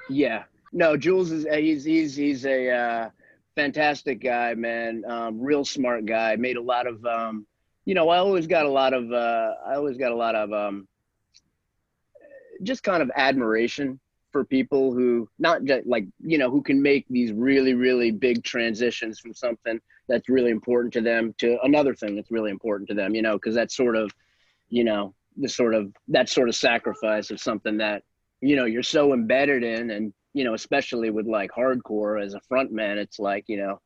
Yeah. 0.10 0.43
No, 0.72 0.95
Jules 0.95 1.32
is 1.32 1.47
he's 1.52 1.84
he's 1.84 2.16
he's 2.16 2.45
a 2.45 2.70
uh, 2.70 3.10
fantastic 3.56 4.22
guy, 4.22 4.54
man. 4.54 5.04
Um, 5.08 5.41
real 5.41 5.66
smart 5.66 6.06
guy. 6.06 6.36
Made 6.36 6.58
a 6.58 6.62
lot 6.62 6.86
of 6.86 7.04
um, 7.06 7.45
you 7.86 7.95
know, 7.95 8.10
I 8.10 8.18
always 8.20 8.45
got 8.45 8.66
a 8.66 8.70
lot 8.70 8.93
of 8.93 9.12
uh, 9.12 9.54
I 9.66 9.76
always 9.76 9.97
got 9.97 10.12
a 10.12 10.16
lot 10.16 10.36
of 10.36 10.54
um, 10.54 10.88
just 12.64 12.84
kind 12.84 13.01
of 13.01 13.12
admiration 13.16 13.99
for 14.32 14.45
people 14.45 14.93
who 14.93 15.28
not 15.39 15.64
just 15.64 15.88
like 15.88 16.05
you 16.20 16.38
know 16.38 16.51
who 16.51 16.62
can 16.62 16.82
make 16.82 17.05
these 17.10 17.32
really 17.32 17.74
really 17.74 18.12
big 18.12 18.43
transitions 18.43 19.20
from 19.20 19.34
something 19.34 19.80
that's 20.07 20.30
really 20.30 20.51
important 20.51 20.93
to 20.93 21.01
them 21.01 21.34
to 21.38 21.57
another 21.64 21.95
thing 21.95 22.16
that's 22.16 22.32
really 22.32 22.51
important 22.51 22.88
to 22.88 22.95
them 22.95 23.16
you 23.16 23.22
know 23.22 23.34
because 23.34 23.55
that's 23.55 23.76
sort 23.76 23.95
of 23.95 24.12
you 24.70 24.84
know 24.84 25.14
the 25.38 25.49
sort 25.49 25.74
of 25.74 25.91
that 26.07 26.30
sort 26.30 26.49
of 26.49 26.55
sacrifice 26.55 27.32
of 27.32 27.39
something 27.39 27.78
that 27.78 28.03
you 28.41 28.55
know 28.55 28.66
you're 28.66 28.84
so 28.84 29.14
embedded 29.14 29.64
in 29.64 29.89
and 29.89 30.14
you 30.34 30.43
know 30.43 30.53
especially 30.53 31.10
with 31.10 31.26
like 31.26 31.49
hardcore 31.51 32.24
as 32.24 32.36
a 32.36 32.41
front 32.41 32.72
man 32.72 32.97
it's 32.97 33.20
like 33.20 33.45
you 33.47 33.57
know 33.57 33.80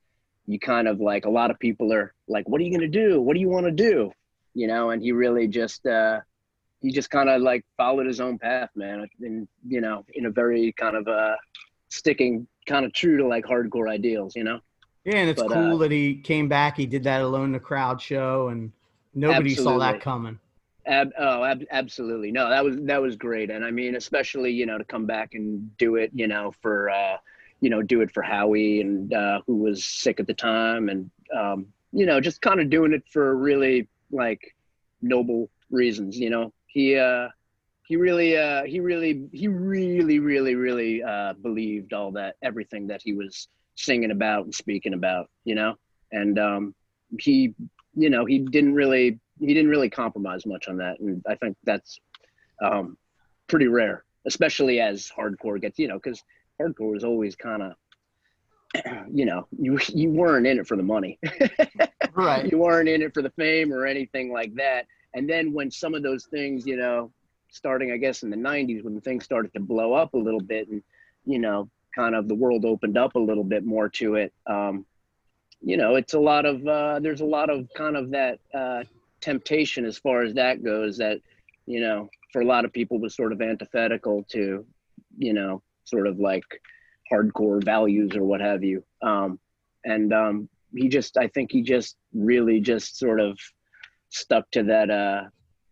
you 0.45 0.59
kind 0.59 0.87
of 0.87 0.99
like 0.99 1.25
a 1.25 1.29
lot 1.29 1.51
of 1.51 1.59
people 1.59 1.93
are 1.93 2.13
like 2.27 2.47
what 2.47 2.59
are 2.59 2.63
you 2.63 2.69
going 2.69 2.91
to 2.91 3.09
do? 3.09 3.21
What 3.21 3.33
do 3.33 3.39
you 3.39 3.49
want 3.49 3.65
to 3.65 3.71
do? 3.71 4.11
You 4.53 4.67
know 4.67 4.91
and 4.91 5.01
he 5.01 5.11
really 5.11 5.47
just 5.47 5.85
uh 5.85 6.19
he 6.83 6.91
just 6.91 7.09
kind 7.09 7.29
of 7.29 7.41
like 7.41 7.65
followed 7.77 8.05
his 8.05 8.19
own 8.21 8.37
path 8.37 8.69
man 8.75 9.07
and 9.21 9.47
you 9.67 9.81
know 9.81 10.05
in 10.13 10.27
a 10.27 10.29
very 10.29 10.71
kind 10.73 10.95
of 10.95 11.07
uh 11.07 11.35
sticking 11.89 12.47
kind 12.67 12.85
of 12.85 12.93
true 12.93 13.17
to 13.17 13.27
like 13.27 13.45
hardcore 13.45 13.89
ideals 13.89 14.35
you 14.35 14.43
know 14.43 14.59
Yeah, 15.05 15.17
and 15.17 15.29
it's 15.29 15.41
But, 15.41 15.51
cool 15.51 15.75
uh, 15.75 15.79
that 15.79 15.91
he 15.91 16.15
came 16.15 16.47
back. 16.47 16.77
He 16.77 16.85
did 16.85 17.03
that 17.03 17.21
alone 17.21 17.45
in 17.45 17.51
the 17.51 17.59
crowd 17.59 18.01
show, 18.01 18.47
and 18.49 18.71
nobody 19.13 19.53
saw 19.53 19.77
that 19.79 19.99
coming. 19.99 20.39
Ab- 20.85 21.13
oh, 21.17 21.43
ab- 21.43 21.65
absolutely. 21.71 22.31
No, 22.31 22.49
that 22.49 22.63
was 22.63 22.77
that 22.81 23.01
was 23.01 23.15
great, 23.15 23.49
and 23.49 23.65
I 23.65 23.71
mean, 23.71 23.95
especially 23.95 24.51
you 24.51 24.65
know 24.65 24.77
to 24.77 24.83
come 24.85 25.05
back 25.05 25.33
and 25.33 25.75
do 25.77 25.95
it, 25.95 26.11
you 26.13 26.27
know, 26.27 26.53
for 26.61 26.89
uh, 26.89 27.17
you 27.61 27.69
know, 27.69 27.81
do 27.81 28.01
it 28.01 28.11
for 28.11 28.21
Howie 28.21 28.81
and 28.81 29.13
uh, 29.13 29.41
who 29.47 29.55
was 29.55 29.85
sick 29.85 30.19
at 30.19 30.27
the 30.27 30.33
time, 30.33 30.89
and 30.89 31.09
um, 31.35 31.67
you 31.91 32.05
know, 32.05 32.19
just 32.19 32.41
kind 32.41 32.59
of 32.59 32.69
doing 32.69 32.93
it 32.93 33.03
for 33.09 33.35
really 33.35 33.87
like 34.11 34.55
noble 35.01 35.49
reasons. 35.71 36.17
You 36.17 36.29
know, 36.29 36.53
he 36.73 36.97
uh, 36.97 37.29
he 37.87 37.95
really 37.95 38.37
uh, 38.37 38.63
he 38.63 38.79
really 38.79 39.27
he 39.31 39.47
really 39.47 40.19
really 40.19 40.55
really 40.55 41.03
uh, 41.03 41.33
believed 41.33 41.93
all 41.93 42.11
that 42.13 42.35
everything 42.41 42.87
that 42.87 43.01
he 43.03 43.13
was 43.13 43.47
singing 43.75 44.11
about 44.11 44.45
and 44.45 44.53
speaking 44.53 44.93
about. 44.93 45.29
You 45.45 45.55
know, 45.55 45.75
and 46.11 46.39
um, 46.39 46.75
he 47.19 47.53
you 47.95 48.09
know 48.09 48.25
he 48.25 48.39
didn't 48.39 48.73
really 48.73 49.19
he 49.39 49.53
didn't 49.53 49.69
really 49.69 49.89
compromise 49.89 50.45
much 50.45 50.67
on 50.67 50.77
that 50.77 50.99
and 50.99 51.21
i 51.27 51.35
think 51.35 51.55
that's 51.63 51.99
um 52.63 52.97
pretty 53.47 53.67
rare 53.67 54.03
especially 54.25 54.79
as 54.79 55.11
hardcore 55.15 55.59
gets 55.59 55.77
you 55.79 55.87
know 55.87 55.95
because 55.95 56.23
hardcore 56.59 56.95
is 56.95 57.03
always 57.03 57.35
kind 57.35 57.61
of 57.61 57.73
you 59.13 59.25
know 59.25 59.47
you 59.59 59.77
you 59.89 60.09
weren't 60.09 60.47
in 60.47 60.59
it 60.59 60.67
for 60.67 60.77
the 60.77 60.83
money 60.83 61.19
Right. 62.15 62.51
you 62.51 62.59
weren't 62.59 62.87
in 62.89 63.01
it 63.01 63.13
for 63.13 63.21
the 63.21 63.31
fame 63.31 63.73
or 63.73 63.85
anything 63.85 64.31
like 64.31 64.53
that 64.55 64.85
and 65.13 65.29
then 65.29 65.53
when 65.53 65.69
some 65.71 65.93
of 65.93 66.03
those 66.03 66.25
things 66.25 66.65
you 66.65 66.77
know 66.77 67.11
starting 67.49 67.91
i 67.91 67.97
guess 67.97 68.23
in 68.23 68.29
the 68.29 68.37
90s 68.37 68.83
when 68.83 68.99
things 69.01 69.23
started 69.23 69.53
to 69.53 69.59
blow 69.59 69.93
up 69.93 70.13
a 70.13 70.17
little 70.17 70.41
bit 70.41 70.67
and 70.67 70.81
you 71.25 71.39
know 71.39 71.69
kind 71.95 72.15
of 72.15 72.27
the 72.27 72.35
world 72.35 72.65
opened 72.65 72.97
up 72.97 73.15
a 73.15 73.19
little 73.19 73.43
bit 73.43 73.65
more 73.65 73.87
to 73.87 74.15
it 74.15 74.33
um 74.47 74.85
you 75.61 75.77
know 75.77 75.95
it's 75.95 76.13
a 76.13 76.19
lot 76.19 76.45
of 76.45 76.65
uh 76.67 76.99
there's 76.99 77.21
a 77.21 77.25
lot 77.25 77.49
of 77.49 77.67
kind 77.75 77.95
of 77.95 78.11
that 78.11 78.39
uh 78.53 78.83
temptation 79.21 79.85
as 79.85 79.97
far 79.97 80.21
as 80.23 80.33
that 80.33 80.63
goes 80.63 80.97
that 80.97 81.19
you 81.65 81.79
know 81.79 82.09
for 82.31 82.41
a 82.41 82.45
lot 82.45 82.65
of 82.65 82.73
people 82.73 82.99
was 82.99 83.15
sort 83.15 83.31
of 83.31 83.41
antithetical 83.41 84.23
to 84.29 84.65
you 85.17 85.33
know 85.33 85.61
sort 85.85 86.07
of 86.07 86.19
like 86.19 86.43
hardcore 87.11 87.63
values 87.63 88.15
or 88.15 88.23
what 88.23 88.41
have 88.41 88.63
you. 88.63 88.83
Um 89.01 89.39
and 89.85 90.13
um 90.13 90.49
he 90.75 90.87
just 90.89 91.17
i 91.17 91.27
think 91.27 91.51
he 91.51 91.61
just 91.61 91.97
really 92.13 92.59
just 92.59 92.97
sort 92.97 93.19
of 93.19 93.37
stuck 94.13 94.49
to 94.51 94.63
that 94.63 94.89
uh 94.89 95.23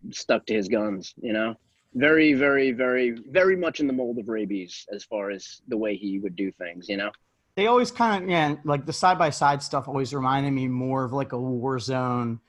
stuck 0.09 0.45
to 0.47 0.53
his 0.53 0.67
guns 0.67 1.13
you 1.21 1.31
know 1.31 1.55
very 1.93 2.33
very 2.33 2.71
very 2.71 3.11
very 3.29 3.55
much 3.55 3.79
in 3.79 3.87
the 3.87 3.93
mold 3.93 4.17
of 4.17 4.25
Raybeez 4.25 4.85
as 4.93 5.03
far 5.03 5.29
as 5.29 5.61
the 5.67 5.77
way 5.77 5.95
he 5.95 6.17
would 6.19 6.35
do 6.35 6.51
things 6.51 6.89
you 6.89 6.97
know 6.97 7.11
They 7.55 7.67
always 7.67 7.91
kind 7.91 8.23
of 8.23 8.29
yeah, 8.29 8.55
like 8.63 8.85
the 8.85 8.93
side 8.93 9.19
by 9.19 9.29
side 9.29 9.61
stuff 9.61 9.87
always 9.87 10.13
reminded 10.13 10.51
me 10.51 10.67
more 10.67 11.03
of 11.03 11.11
like 11.13 11.33
a 11.33 11.35
Warzone 11.37 12.39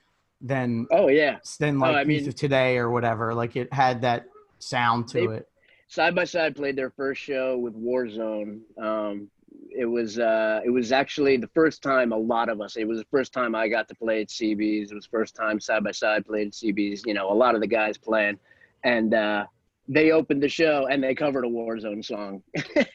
than 0.41 0.87
oh 0.91 1.09
yeah 1.09 1.37
than 1.59 1.77
Oh, 1.77 1.81
like 1.81 1.95
I 1.97 2.03
mean- 2.05 2.27
of 2.27 2.35
Today 2.35 2.77
or 2.77 2.89
whatever. 2.89 3.33
Like 3.35 3.55
it 3.55 3.71
had 3.71 4.01
that 4.01 4.25
sound 4.59 5.07
to 5.09 5.19
They- 5.27 5.35
it. 5.37 5.47
side 5.89 6.15
by 6.15 6.23
side 6.23 6.55
played 6.55 6.75
their 6.75 6.89
first 6.89 7.21
show 7.21 7.57
with 7.57 7.75
Warzone. 7.75 8.61
Um, 8.81 9.29
it 9.75 9.85
was 9.85 10.19
uh, 10.19 10.61
it 10.65 10.69
was 10.69 10.91
actually 10.91 11.37
the 11.37 11.49
first 11.53 11.81
time 11.81 12.11
a 12.11 12.17
lot 12.17 12.49
of 12.49 12.61
us. 12.61 12.75
It 12.75 12.87
was 12.87 12.99
the 12.99 13.07
first 13.11 13.33
time 13.33 13.55
I 13.55 13.67
got 13.67 13.87
to 13.89 13.95
play 13.95 14.21
at 14.21 14.29
CB's. 14.29 14.91
It 14.91 14.95
was 14.95 15.05
first 15.05 15.35
time 15.35 15.59
side 15.59 15.83
by 15.83 15.91
side 15.91 16.25
played 16.25 16.47
at 16.47 16.53
CB's. 16.53 17.03
You 17.05 17.13
know, 17.13 17.31
a 17.31 17.33
lot 17.33 17.55
of 17.55 17.61
the 17.61 17.67
guys 17.67 17.97
playing, 17.97 18.39
and 18.83 19.13
uh, 19.13 19.45
they 19.87 20.11
opened 20.11 20.41
the 20.41 20.49
show 20.49 20.87
and 20.89 21.03
they 21.03 21.13
covered 21.13 21.45
a 21.45 21.49
Warzone 21.49 22.03
song, 22.03 22.41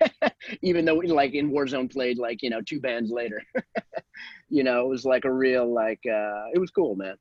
even 0.63 0.85
though 0.85 0.95
like 0.95 1.35
in 1.35 1.51
Warzone 1.51 1.91
played 1.91 2.19
like 2.19 2.43
you 2.43 2.51
know 2.51 2.61
two 2.61 2.81
bands 2.81 3.11
later. 3.11 3.43
you 4.49 4.65
know, 4.65 4.81
it 4.81 4.89
was 4.89 5.05
like 5.05 5.25
a 5.25 5.33
real 5.33 5.73
like 5.73 6.01
uh, 6.07 6.45
it 6.55 6.59
was 6.59 6.71
cool, 6.71 6.95
man. 6.95 7.17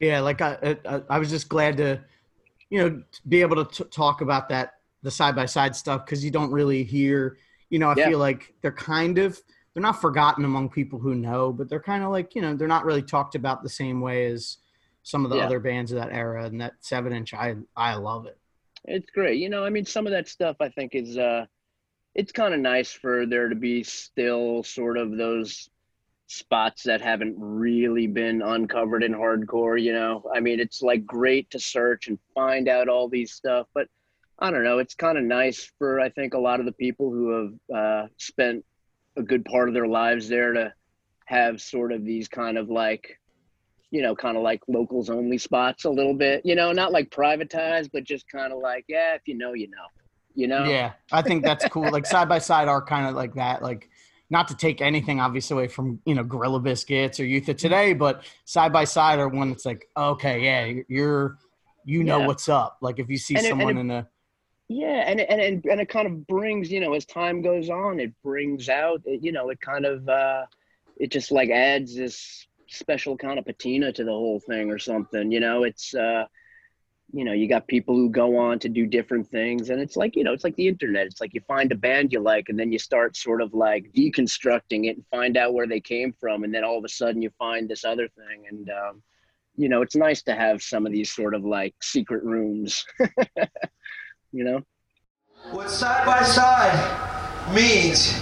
Yeah, 0.00 0.20
like 0.20 0.40
I, 0.40 0.76
I, 0.86 1.02
I 1.10 1.18
was 1.18 1.30
just 1.30 1.48
glad 1.48 1.76
to, 1.78 2.00
you 2.68 2.78
know, 2.78 3.02
be 3.28 3.42
able 3.42 3.64
to 3.64 3.84
t- 3.84 3.90
talk 3.90 4.20
about 4.20 4.48
that 4.48 4.74
the 5.02 5.10
side 5.10 5.36
by 5.36 5.46
side 5.46 5.76
stuff 5.76 6.04
because 6.04 6.24
you 6.24 6.30
don't 6.30 6.50
really 6.50 6.82
hear. 6.82 7.36
You 7.70 7.78
know, 7.78 7.90
I 7.90 7.94
Yeah. 7.94 8.04
feel 8.04 8.18
like 8.18 8.54
they're 8.62 8.72
kind 8.72 9.18
of 9.18 9.40
they're 9.72 9.82
not 9.82 10.00
forgotten 10.00 10.44
among 10.44 10.70
people 10.70 10.98
who 11.00 11.14
know, 11.14 11.52
but 11.52 11.68
they're 11.68 11.80
kind 11.80 12.04
of 12.04 12.10
like 12.10 12.34
you 12.34 12.42
know 12.42 12.54
they're 12.56 12.68
not 12.68 12.84
really 12.84 13.02
talked 13.02 13.34
about 13.34 13.62
the 13.62 13.68
same 13.68 14.00
way 14.00 14.26
as 14.26 14.58
some 15.02 15.24
of 15.24 15.30
the 15.30 15.36
Yeah. 15.36 15.40
other 15.40 15.60
bands 15.60 15.92
of 15.92 15.98
that 15.98 16.12
era. 16.12 16.44
And 16.46 16.60
that 16.60 16.74
seven 16.80 17.12
inch, 17.12 17.34
I 17.34 17.56
I 17.76 17.94
love 17.96 18.26
it. 18.26 18.38
It's 18.84 19.10
great. 19.10 19.38
You 19.38 19.48
know, 19.48 19.64
I 19.64 19.70
mean, 19.70 19.84
some 19.86 20.06
of 20.06 20.12
that 20.12 20.28
stuff 20.28 20.56
I 20.60 20.68
think 20.68 20.94
is, 20.94 21.16
uh, 21.16 21.46
it's 22.14 22.32
kind 22.32 22.54
of 22.54 22.60
nice 22.60 22.92
for 22.92 23.26
there 23.26 23.48
to 23.48 23.54
be 23.56 23.82
still 23.84 24.62
sort 24.64 24.98
of 24.98 25.16
those 25.16 25.68
spots 26.28 26.84
that 26.84 27.00
haven't 27.02 27.36
really 27.38 28.06
been 28.08 28.42
uncovered 28.42 29.04
in 29.04 29.12
hardcore. 29.14 29.80
You 29.82 29.92
know, 29.94 30.24
I 30.34 30.40
mean, 30.40 30.60
it's 30.60 30.82
like 30.82 31.06
great 31.06 31.50
to 31.50 31.60
search 31.60 32.08
and 32.08 32.18
find 32.34 32.68
out 32.68 32.88
all 32.88 33.08
these 33.08 33.32
stuff, 33.32 33.68
but 33.74 33.88
I 34.38 34.50
don't 34.50 34.64
know. 34.64 34.78
It's 34.78 34.94
kind 34.94 35.16
of 35.18 35.24
nice 35.24 35.70
for 35.78 36.00
I 36.00 36.08
think 36.10 36.34
a 36.34 36.38
lot 36.38 36.60
of 36.60 36.66
the 36.66 36.72
people 36.72 37.10
who 37.10 37.30
have 37.70 37.76
uh, 37.76 38.06
spent 38.18 38.64
a 39.16 39.22
good 39.22 39.44
part 39.44 39.68
of 39.68 39.74
their 39.74 39.86
lives 39.86 40.28
there 40.28 40.52
to 40.52 40.72
have 41.26 41.60
sort 41.62 41.92
of 41.92 42.04
these 42.04 42.28
kind 42.28 42.58
of 42.58 42.68
like 42.68 43.18
you 43.90 44.02
know, 44.02 44.12
kind 44.16 44.36
of 44.36 44.42
like 44.42 44.60
locals 44.66 45.08
only 45.08 45.38
spots 45.38 45.84
a 45.84 45.90
little 45.90 46.14
bit, 46.14 46.44
you 46.44 46.56
know, 46.56 46.72
not 46.72 46.90
like 46.90 47.10
privatized, 47.10 47.90
but 47.92 48.02
just 48.02 48.28
kind 48.28 48.52
of 48.52 48.58
like, 48.58 48.84
yeah, 48.88 49.14
if 49.14 49.20
you 49.26 49.36
know, 49.38 49.52
you 49.52 49.68
know, 49.68 49.84
you 50.34 50.48
know? 50.48 50.64
Yeah, 50.64 50.94
I 51.12 51.22
think 51.22 51.44
that's 51.44 51.64
cool. 51.68 51.88
like 51.92 52.04
side 52.04 52.28
by 52.28 52.40
side 52.40 52.66
are 52.66 52.84
kind 52.84 53.06
of 53.06 53.14
like 53.14 53.34
that. 53.36 53.62
Like, 53.62 53.88
not 54.30 54.48
to 54.48 54.56
take 54.56 54.80
anything 54.80 55.20
obviously 55.20 55.54
away 55.54 55.68
from 55.68 56.00
you 56.06 56.14
know 56.16 56.24
Gorilla 56.24 56.58
Biscuits 56.58 57.20
or 57.20 57.24
Youth 57.24 57.48
of 57.50 57.56
Today, 57.56 57.92
but 57.92 58.24
side 58.46 58.72
by 58.72 58.82
side 58.82 59.20
are 59.20 59.28
one 59.28 59.50
that's 59.50 59.64
like, 59.66 59.86
okay, 59.96 60.42
yeah, 60.42 60.82
you're 60.88 61.38
you 61.84 62.02
know 62.02 62.18
Yeah. 62.18 62.26
what's 62.26 62.48
up. 62.48 62.78
Like 62.80 62.98
if 62.98 63.08
you 63.08 63.16
see 63.16 63.36
And 63.36 63.46
it- 63.46 63.48
someone 63.50 63.76
it- 63.76 63.80
in 63.82 63.90
a 63.92 64.08
Yeah, 64.68 65.04
and 65.06 65.20
and 65.20 65.40
and 65.40 65.64
and 65.66 65.80
it 65.80 65.88
kind 65.88 66.06
of 66.06 66.26
brings, 66.26 66.70
you 66.70 66.80
know, 66.80 66.94
as 66.94 67.04
time 67.04 67.42
goes 67.42 67.68
on, 67.68 68.00
it 68.00 68.12
brings 68.22 68.68
out, 68.68 69.02
it, 69.04 69.22
you 69.22 69.30
know, 69.30 69.50
it 69.50 69.60
kind 69.60 69.84
of, 69.84 70.08
uh, 70.08 70.46
it 70.96 71.12
just 71.12 71.30
like 71.30 71.50
adds 71.50 71.94
this 71.94 72.46
special 72.68 73.16
kind 73.16 73.38
of 73.38 73.44
patina 73.44 73.92
to 73.92 74.04
the 74.04 74.10
whole 74.10 74.40
thing 74.40 74.70
or 74.70 74.78
something. 74.78 75.30
You 75.30 75.40
know, 75.40 75.64
it's, 75.64 75.94
uh, 75.94 76.24
you 77.12 77.24
know, 77.24 77.32
you 77.32 77.48
got 77.48 77.68
people 77.68 77.94
who 77.96 78.10
go 78.10 78.38
on 78.38 78.58
to 78.60 78.68
do 78.70 78.86
different 78.86 79.28
things, 79.28 79.70
and 79.70 79.80
it's 79.80 79.96
like, 79.96 80.16
you 80.16 80.24
know, 80.24 80.32
it's 80.32 80.44
like 80.44 80.56
the 80.56 80.68
internet. 80.68 81.06
It's 81.06 81.20
like 81.20 81.34
you 81.34 81.42
find 81.48 81.72
a 81.72 81.76
band 81.76 82.12
you 82.12 82.20
like, 82.20 82.48
and 82.48 82.58
then 82.58 82.72
you 82.72 82.78
start 82.78 83.16
sort 83.16 83.42
of 83.42 83.54
like 83.54 83.92
deconstructing 83.96 84.86
it 84.86 84.96
and 84.96 85.06
find 85.10 85.36
out 85.36 85.54
where 85.54 85.66
they 85.68 85.80
came 85.80 86.14
from, 86.20 86.44
and 86.44 86.54
then 86.54 86.64
all 86.64 86.78
of 86.78 86.84
a 86.84 86.88
sudden 86.88 87.22
you 87.22 87.30
find 87.38 87.68
this 87.68 87.84
other 87.84 88.08
thing, 88.08 88.44
and 88.50 88.70
um, 88.70 89.02
you 89.56 89.68
know, 89.68 89.82
it's 89.82 89.96
nice 89.96 90.22
to 90.24 90.34
have 90.34 90.62
some 90.62 90.86
of 90.86 90.92
these 90.92 91.12
sort 91.12 91.34
of 91.34 91.44
like 91.44 91.74
secret 91.82 92.24
rooms. 92.24 92.84
you 94.34 94.42
know. 94.42 94.60
What 95.52 95.70
side 95.70 96.04
by 96.04 96.22
side 96.24 96.74
means 97.54 98.20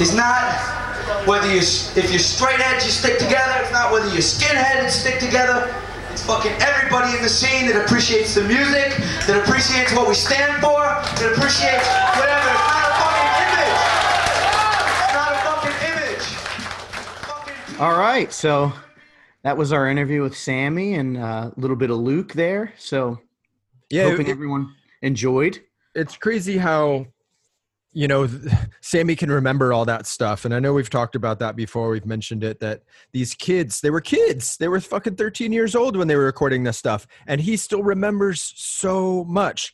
is 0.00 0.14
not 0.14 0.54
whether 1.26 1.50
you 1.50 1.58
if 1.58 2.10
you're 2.10 2.18
straight 2.20 2.60
edge 2.60 2.84
you 2.84 2.90
stick 2.90 3.18
together. 3.18 3.54
It's 3.62 3.72
not 3.72 3.90
whether 3.90 4.06
you're 4.08 4.22
skinhead 4.22 4.82
and 4.82 4.90
stick 4.90 5.18
together. 5.18 5.74
It's 6.12 6.24
fucking 6.24 6.52
everybody 6.62 7.16
in 7.16 7.22
the 7.24 7.28
scene 7.28 7.66
that 7.66 7.84
appreciates 7.84 8.36
the 8.36 8.44
music, 8.44 8.94
that 9.26 9.42
appreciates 9.42 9.92
what 9.94 10.06
we 10.06 10.14
stand 10.14 10.62
for, 10.62 10.78
that 10.78 11.34
appreciates 11.34 11.88
whatever. 12.14 12.54
It's 12.54 12.70
not 12.70 12.86
a 12.86 12.94
fucking 13.02 13.30
image. 13.50 13.82
It's 15.02 15.14
not 15.18 15.30
a 15.34 15.40
fucking 15.42 15.76
image. 15.90 16.26
Fucking 17.26 17.80
All 17.80 17.98
right, 17.98 18.32
so 18.32 18.72
that 19.42 19.56
was 19.56 19.72
our 19.72 19.88
interview 19.88 20.22
with 20.22 20.36
Sammy 20.36 20.94
and 20.94 21.16
uh, 21.16 21.50
a 21.50 21.60
little 21.60 21.76
bit 21.76 21.90
of 21.90 21.98
Luke 21.98 22.32
there. 22.32 22.72
So 22.78 23.18
Yeah, 23.94 24.10
hoping 24.10 24.26
it- 24.26 24.30
everyone 24.30 24.74
enjoyed. 25.02 25.60
it's 25.94 26.16
crazy 26.16 26.56
how 26.58 27.06
you 27.92 28.08
know 28.08 28.28
sammy 28.80 29.14
can 29.14 29.30
remember 29.30 29.72
all 29.72 29.84
that 29.84 30.04
stuff. 30.06 30.44
And 30.44 30.52
i 30.52 30.58
know 30.58 30.72
we've 30.72 30.90
talked 30.90 31.14
about 31.14 31.38
that 31.38 31.54
before. 31.54 31.90
We've 31.90 32.06
mentioned 32.06 32.42
it 32.42 32.58
that 32.60 32.82
these 33.12 33.34
kids 33.34 33.80
they 33.80 33.90
were 33.90 34.00
kids. 34.00 34.56
They 34.56 34.66
were 34.68 34.80
fucking 34.80 35.14
13 35.16 35.52
years 35.52 35.76
old 35.76 35.96
when 35.96 36.08
they 36.08 36.16
were 36.16 36.24
recording 36.24 36.64
this 36.64 36.76
stuff. 36.78 37.06
And 37.28 37.40
he 37.40 37.56
still 37.56 37.82
remembers 37.84 38.52
so 38.56 39.24
much. 39.24 39.72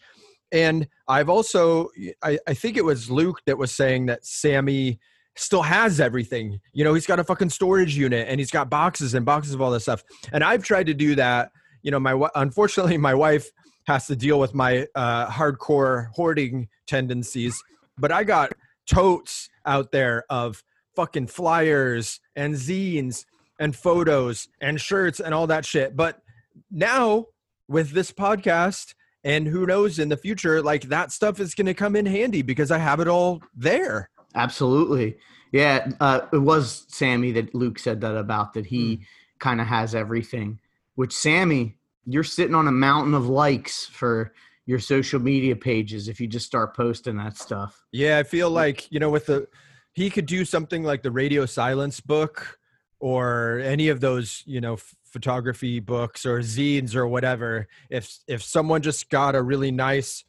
And 0.53 0.87
i've 1.09 1.31
also 1.31 1.89
i, 2.23 2.39
I 2.47 2.55
think 2.55 2.77
it 2.77 2.85
was 2.85 3.11
luke 3.11 3.41
that 3.47 3.57
was 3.57 3.73
saying 3.73 4.07
that 4.07 4.27
sammy 4.27 4.99
still 5.37 5.62
has 5.62 6.01
everything. 6.01 6.61
You 6.75 6.85
know 6.85 6.93
he's 6.93 7.07
got 7.07 7.21
a 7.21 7.25
fucking 7.25 7.51
storage 7.51 7.97
unit 7.97 8.29
and 8.29 8.39
he's 8.41 8.51
got 8.51 8.68
boxes 8.68 9.14
and 9.14 9.25
boxes 9.25 9.55
of 9.55 9.62
all 9.62 9.71
this 9.71 9.85
stuff. 9.85 10.03
And 10.33 10.45
i've 10.45 10.64
tried 10.64 10.87
to 10.89 10.95
do 10.95 11.14
that. 11.14 11.53
You 11.83 11.91
know 11.93 12.01
my 12.01 12.29
unfortunately 12.35 12.99
my 12.99 13.14
wife 13.14 13.51
has 13.91 14.07
to 14.07 14.14
deal 14.14 14.38
with 14.38 14.55
my 14.55 14.86
uh, 14.95 15.26
hardcore 15.26 16.07
hoarding 16.12 16.68
tendencies. 16.86 17.61
But 17.99 18.12
I 18.12 18.22
got 18.24 18.53
totes 18.86 19.49
out 19.66 19.91
there 19.91 20.24
of 20.30 20.62
fucking 20.95 21.26
flyers 21.26 22.20
and 22.36 22.55
zines 22.55 23.24
and 23.59 23.74
photos 23.74 24.49
and 24.61 24.80
shirts 24.80 25.18
and 25.18 25.34
all 25.34 25.49
that 25.49 25.64
shit. 25.64 25.97
But 25.97 26.22
now 26.70 27.26
with 27.68 27.91
this 27.91 28.12
podcast, 28.12 28.95
and 29.22 29.47
who 29.47 29.66
knows 29.66 29.99
in 29.99 30.09
the 30.09 30.16
future, 30.16 30.62
like 30.62 30.84
that 30.84 31.12
stuff 31.12 31.41
is 31.41 31.55
going 31.55 31.66
to 31.66 31.74
come 31.74 31.95
in 31.95 32.07
handy 32.07 32.43
because 32.43 32.70
I 32.70 32.78
have 32.78 33.01
it 33.01 33.09
all 33.09 33.43
there. 33.55 34.09
Absolutely. 34.34 35.16
Yeah, 35.53 35.91
uh, 36.01 36.20
it 36.32 36.38
was 36.38 36.86
Sammy 36.88 37.32
that 37.32 37.55
Luke 37.55 37.78
said 37.80 38.01
that 38.01 38.16
about 38.16 38.55
that 38.55 38.66
he 38.66 38.97
Hmm. 38.97 39.03
kind 39.41 39.61
of 39.61 39.66
has 39.66 39.95
everything. 39.97 40.61
Which 40.95 41.12
Sammy, 41.12 41.76
you're 42.07 42.24
sitting 42.24 42.55
on 42.55 42.68
a 42.68 42.72
mountain 42.72 43.14
of 43.14 43.28
likes 43.28 43.86
for 43.86 44.32
your 44.66 44.78
social 44.78 45.20
media 45.20 45.57
pages 45.57 46.09
if 46.09 46.20
you 46.20 46.26
just 46.26 46.46
start 46.46 46.76
posting 46.76 47.16
that 47.16 47.36
stuff. 47.36 47.82
Yeah, 47.92 48.18
I 48.18 48.22
feel 48.22 48.51
like, 48.51 48.90
you 48.92 49.01
know, 49.01 49.11
with 49.11 49.26
the 49.26 49.48
he 49.92 50.11
could 50.11 50.26
do 50.26 50.44
something 50.44 50.84
like 50.84 51.03
the 51.03 51.11
radio 51.11 51.46
silence 51.46 52.01
book 52.01 52.59
or 53.01 53.61
any 53.64 53.88
of 53.88 54.01
those, 54.01 54.42
you 54.46 54.61
know, 54.61 54.76
photography 55.05 55.80
books 55.80 56.24
or 56.24 56.38
zines 56.40 56.94
or 56.94 57.09
whatever. 57.09 57.66
If 57.90 58.18
if 58.28 58.42
someone 58.42 58.82
just 58.82 59.11
got 59.11 59.34
a 59.34 59.42
really 59.42 59.72
nice 59.72 60.24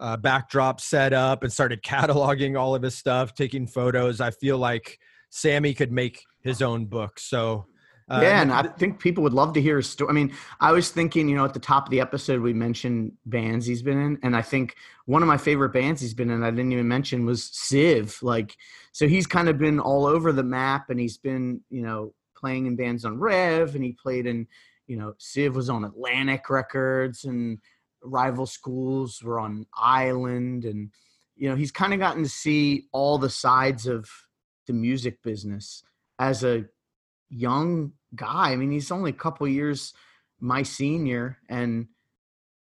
uh, 0.00 0.16
backdrop 0.16 0.80
set 0.80 1.12
up 1.12 1.44
and 1.44 1.52
started 1.52 1.82
cataloging 1.84 2.58
all 2.58 2.74
of 2.74 2.82
his 2.82 2.96
stuff, 2.96 3.34
taking 3.34 3.66
photos, 3.66 4.20
I 4.20 4.30
feel 4.32 4.58
like 4.58 4.98
Sammy 5.30 5.74
could 5.74 5.92
make 5.92 6.24
his 6.40 6.60
own 6.62 6.86
book. 6.86 7.20
So 7.20 7.66
uh, 8.10 8.20
yeah, 8.22 8.42
and 8.42 8.52
I 8.52 8.62
think 8.64 8.98
people 8.98 9.22
would 9.22 9.32
love 9.32 9.52
to 9.52 9.62
hear 9.62 9.76
his 9.76 9.88
story. 9.88 10.10
I 10.10 10.12
mean, 10.12 10.32
I 10.58 10.72
was 10.72 10.90
thinking, 10.90 11.28
you 11.28 11.36
know, 11.36 11.44
at 11.44 11.54
the 11.54 11.60
top 11.60 11.86
of 11.86 11.90
the 11.90 12.00
episode, 12.00 12.40
we 12.40 12.52
mentioned 12.52 13.12
bands 13.24 13.66
he's 13.66 13.82
been 13.82 13.98
in, 13.98 14.18
and 14.22 14.36
I 14.36 14.42
think 14.42 14.74
one 15.06 15.22
of 15.22 15.28
my 15.28 15.36
favorite 15.36 15.72
bands 15.72 16.00
he's 16.00 16.14
been 16.14 16.30
in, 16.30 16.42
I 16.42 16.50
didn't 16.50 16.72
even 16.72 16.88
mention, 16.88 17.24
was 17.24 17.44
Civ. 17.52 18.20
Like, 18.20 18.56
so 18.90 19.06
he's 19.06 19.26
kind 19.26 19.48
of 19.48 19.58
been 19.58 19.78
all 19.78 20.06
over 20.06 20.32
the 20.32 20.42
map, 20.42 20.90
and 20.90 20.98
he's 20.98 21.18
been, 21.18 21.60
you 21.70 21.82
know, 21.82 22.12
playing 22.36 22.66
in 22.66 22.74
bands 22.74 23.04
on 23.04 23.18
Rev, 23.18 23.76
and 23.76 23.84
he 23.84 23.92
played 23.92 24.26
in, 24.26 24.48
you 24.88 24.96
know, 24.96 25.14
Civ 25.18 25.54
was 25.54 25.70
on 25.70 25.84
Atlantic 25.84 26.50
Records, 26.50 27.24
and 27.24 27.58
Rival 28.02 28.46
Schools 28.46 29.22
were 29.22 29.38
on 29.38 29.66
Island, 29.76 30.64
and 30.64 30.90
you 31.36 31.48
know, 31.48 31.54
he's 31.54 31.72
kind 31.72 31.94
of 31.94 32.00
gotten 32.00 32.22
to 32.24 32.28
see 32.28 32.88
all 32.92 33.18
the 33.18 33.30
sides 33.30 33.86
of 33.86 34.10
the 34.66 34.72
music 34.74 35.22
business 35.22 35.82
as 36.18 36.44
a 36.44 36.64
young 37.30 37.92
guy. 38.14 38.50
I 38.50 38.56
mean, 38.56 38.70
he's 38.70 38.90
only 38.90 39.10
a 39.10 39.14
couple 39.14 39.48
years 39.48 39.94
my 40.40 40.62
senior, 40.62 41.38
and 41.48 41.86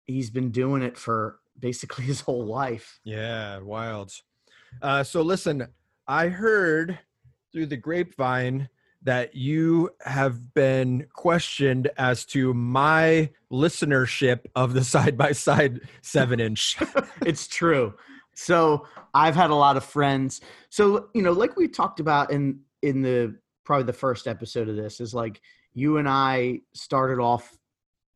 he's 0.05 0.29
been 0.29 0.51
doing 0.51 0.81
it 0.81 0.97
for 0.97 1.39
basically 1.59 2.05
his 2.05 2.21
whole 2.21 2.45
life. 2.45 2.99
Yeah, 3.03 3.59
wild. 3.59 4.11
Uh, 4.81 5.03
so 5.03 5.21
listen, 5.21 5.67
I 6.07 6.27
heard 6.27 6.99
through 7.51 7.67
the 7.67 7.77
grapevine 7.77 8.69
that 9.01 9.33
you 9.33 9.89
have 10.01 10.53
been 10.53 11.07
questioned 11.13 11.89
as 11.97 12.25
to 12.25 12.53
my 12.53 13.29
listenership 13.51 14.45
of 14.55 14.73
the 14.73 14.83
side 14.83 15.17
by 15.17 15.31
side 15.31 15.81
seven 16.01 16.39
inch. 16.39 16.77
it's 17.25 17.47
true. 17.47 17.93
So 18.35 18.85
I've 19.13 19.35
had 19.35 19.49
a 19.49 19.55
lot 19.55 19.77
of 19.77 19.83
friends. 19.83 20.41
So 20.69 21.09
you 21.13 21.21
know, 21.21 21.31
like 21.31 21.55
we 21.55 21.67
talked 21.67 21.99
about 21.99 22.31
in 22.31 22.59
in 22.81 23.01
the 23.01 23.37
probably 23.69 23.85
the 23.85 23.93
first 23.93 24.27
episode 24.27 24.67
of 24.67 24.75
this 24.75 24.99
is 24.99 25.13
like 25.13 25.39
you 25.75 25.97
and 25.97 26.09
I 26.09 26.61
started 26.73 27.21
off 27.21 27.55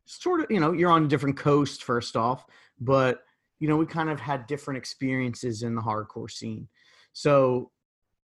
sort 0.06 0.40
of. 0.40 0.48
You 0.50 0.60
know, 0.60 0.72
you're 0.72 0.90
on 0.90 1.06
a 1.06 1.08
different 1.08 1.38
coast 1.38 1.84
first 1.84 2.16
off, 2.16 2.44
but 2.82 3.20
you 3.60 3.68
know 3.68 3.78
we 3.78 3.86
kind 3.86 4.10
of 4.10 4.20
had 4.20 4.48
different 4.48 4.80
experiences 4.80 5.62
in 5.62 5.76
the 5.76 5.82
hardcore 5.84 6.32
scene. 6.32 6.70
So 7.12 7.70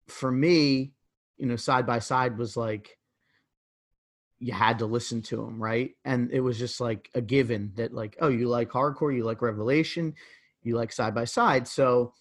for 0.09 0.33
me, 0.33 0.95
you 1.39 1.47
know, 1.47 1.55
side 1.55 1.87
by 1.87 2.01
side 2.01 2.39
was 2.39 2.57
like 2.57 2.99
you 4.41 4.53
had 4.53 4.81
to 4.81 4.87
listen 4.87 5.23
to 5.23 5.45
him, 5.45 5.62
right? 5.62 5.93
And 6.05 6.29
it 6.33 6.41
was 6.41 6.59
just 6.59 6.81
like 6.81 7.09
a 7.14 7.20
given 7.20 7.70
that 7.77 7.95
like, 7.95 8.16
oh, 8.20 8.31
you 8.31 8.49
like 8.49 8.70
hardcore, 8.70 9.14
you 9.14 9.23
like 9.23 9.43
Revelation, 9.43 10.14
you 10.64 10.75
like 10.75 10.91
side 10.91 11.14
by 11.14 11.27
side. 11.27 11.68
So 11.68 12.14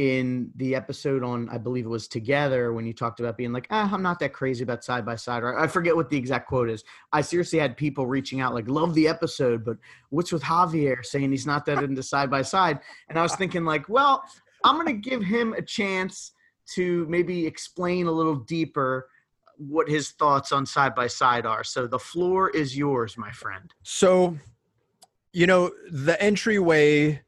in 0.00 0.50
the 0.56 0.74
episode 0.74 1.22
on 1.22 1.46
I 1.50 1.58
believe 1.58 1.84
it 1.84 1.90
was 1.90 2.08
together 2.08 2.72
when 2.72 2.86
you 2.86 2.94
talked 2.94 3.20
about 3.20 3.36
being 3.36 3.52
like, 3.52 3.66
ah, 3.68 3.92
I'm 3.92 4.00
not 4.00 4.18
that 4.20 4.32
crazy 4.32 4.62
about 4.62 4.82
side 4.82 5.04
by 5.04 5.14
side, 5.14 5.42
or 5.42 5.58
I 5.58 5.66
forget 5.66 5.94
what 5.94 6.08
the 6.08 6.16
exact 6.16 6.48
quote 6.48 6.70
is. 6.70 6.84
I 7.12 7.20
seriously 7.20 7.58
had 7.58 7.76
people 7.76 8.06
reaching 8.06 8.40
out 8.40 8.54
like, 8.54 8.66
love 8.66 8.94
the 8.94 9.06
episode, 9.06 9.62
but 9.62 9.76
what's 10.08 10.32
with 10.32 10.42
Javier 10.42 11.04
saying 11.04 11.30
he's 11.30 11.46
not 11.46 11.66
that 11.66 11.82
into 11.82 12.02
side 12.02 12.30
by 12.30 12.40
side? 12.40 12.80
And 13.10 13.18
I 13.18 13.22
was 13.22 13.36
thinking 13.36 13.66
like, 13.66 13.90
well, 13.90 14.24
I'm 14.64 14.78
gonna 14.78 14.94
give 14.94 15.22
him 15.22 15.52
a 15.52 15.60
chance 15.60 16.32
to 16.76 17.04
maybe 17.10 17.46
explain 17.46 18.06
a 18.06 18.12
little 18.12 18.36
deeper 18.36 19.06
what 19.58 19.86
his 19.86 20.12
thoughts 20.12 20.50
on 20.50 20.64
side 20.64 20.94
by 20.94 21.08
side 21.08 21.44
are. 21.44 21.62
So 21.62 21.86
the 21.86 21.98
floor 21.98 22.48
is 22.48 22.74
yours, 22.74 23.18
my 23.18 23.32
friend. 23.32 23.70
So, 23.82 24.38
you 25.34 25.46
know, 25.46 25.72
the 25.90 26.16
entryway 26.22 27.20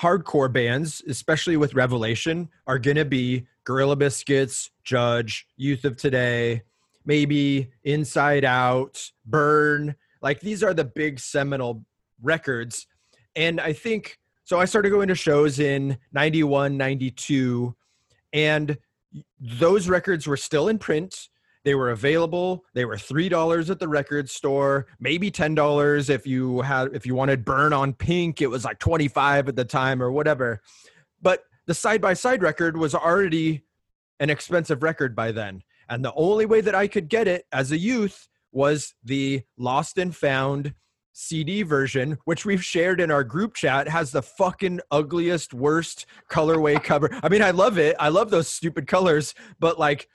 hardcore 0.00 0.50
bands, 0.50 1.02
especially 1.08 1.56
with 1.56 1.74
Revelation, 1.74 2.48
are 2.66 2.78
going 2.78 2.96
to 2.96 3.04
be 3.04 3.46
Gorilla 3.64 3.96
Biscuits, 3.96 4.70
Judge, 4.82 5.46
Youth 5.56 5.84
of 5.84 5.96
Today, 5.96 6.62
maybe 7.04 7.70
Inside 7.84 8.44
Out, 8.44 9.10
Burn. 9.26 9.94
Like 10.22 10.40
these 10.40 10.62
are 10.62 10.72
the 10.72 10.84
big 10.84 11.20
seminal 11.20 11.84
records. 12.22 12.86
And 13.36 13.60
I 13.60 13.74
think 13.74 14.18
so. 14.44 14.58
I 14.58 14.64
started 14.64 14.90
going 14.90 15.08
to 15.08 15.14
shows 15.14 15.58
in 15.58 15.98
91, 16.12 16.76
92, 16.76 17.74
and 18.32 18.78
those 19.38 19.88
records 19.88 20.26
were 20.26 20.36
still 20.36 20.68
in 20.68 20.78
print 20.78 21.28
They 21.64 21.74
were 21.74 21.90
available. 21.90 22.64
They 22.74 22.84
were 22.84 22.96
three 22.96 23.28
dollars 23.28 23.70
at 23.70 23.78
the 23.78 23.88
record 23.88 24.30
store, 24.30 24.86
maybe 24.98 25.30
ten 25.30 25.54
dollars 25.54 26.08
if 26.08 26.26
you 26.26 26.62
had 26.62 26.94
if 26.94 27.04
you 27.04 27.14
wanted 27.14 27.44
Burn 27.44 27.72
on 27.72 27.92
Pink. 27.92 28.40
It 28.40 28.48
was 28.48 28.64
like 28.64 28.78
twenty 28.78 29.08
five 29.08 29.48
at 29.48 29.56
the 29.56 29.64
time 29.64 30.02
or 30.02 30.10
whatever. 30.10 30.62
But 31.20 31.44
the 31.66 31.74
side 31.74 32.00
by 32.00 32.14
side 32.14 32.42
record 32.42 32.76
was 32.76 32.94
already 32.94 33.64
an 34.20 34.30
expensive 34.30 34.82
record 34.82 35.14
by 35.14 35.32
then, 35.32 35.62
and 35.88 36.04
the 36.04 36.14
only 36.14 36.46
way 36.46 36.60
that 36.62 36.74
I 36.74 36.86
could 36.88 37.08
get 37.08 37.28
it 37.28 37.44
as 37.52 37.72
a 37.72 37.78
youth 37.78 38.28
was 38.52 38.94
the 39.04 39.42
Lost 39.58 39.98
and 39.98 40.16
Found 40.16 40.74
CD 41.12 41.62
version, 41.62 42.18
which 42.24 42.46
we've 42.46 42.64
shared 42.64 43.00
in 43.00 43.10
our 43.10 43.24
group 43.24 43.54
chat, 43.54 43.88
has 43.88 44.10
the 44.10 44.22
fucking 44.22 44.80
ugliest, 44.90 45.52
worst 45.52 46.06
colorway 46.30 46.82
cover. 46.82 47.10
I 47.22 47.28
mean, 47.28 47.42
I 47.42 47.50
love 47.50 47.78
it. 47.78 47.96
I 47.98 48.08
love 48.08 48.30
those 48.30 48.48
stupid 48.48 48.86
colors, 48.86 49.34
but 49.58 49.78
like, 49.78 50.08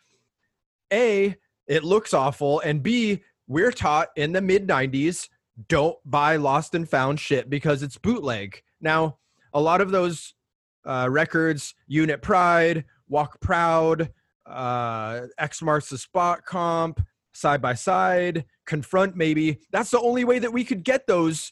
A, 0.92 1.36
it 1.68 1.84
looks 1.84 2.14
awful, 2.14 2.60
and 2.62 2.82
B, 2.84 3.24
we're 3.48 3.72
taught 3.72 4.10
in 4.16 4.32
the 4.32 4.42
mid 4.42 4.68
90s 4.68 5.28
don't 5.68 5.98
buy 6.06 6.36
lost 6.36 6.76
and 6.76 6.88
found 6.88 7.20
shit 7.20 7.50
because 7.50 7.82
it's 7.82 7.98
bootleg. 7.98 8.62
Now, 8.82 9.18
a 9.54 9.62
lot 9.62 9.82
of 9.82 9.92
those 9.92 10.34
uh, 10.86 11.08
records, 11.10 11.76
Unit 11.88 12.22
Pride, 12.22 12.86
Walk 13.08 13.40
Proud, 13.40 14.12
uh, 14.46 15.22
X 15.38 15.62
Marks 15.62 15.90
the 15.90 15.98
Spot 15.98 16.44
Comp, 16.46 17.02
Side 17.34 17.62
by 17.62 17.74
Side, 17.74 18.46
Confront, 18.66 19.16
maybe. 19.16 19.60
That's 19.72 19.92
the 19.92 20.00
only 20.00 20.24
way 20.24 20.40
that 20.40 20.54
we 20.54 20.64
could 20.64 20.84
get 20.84 21.08
those 21.08 21.52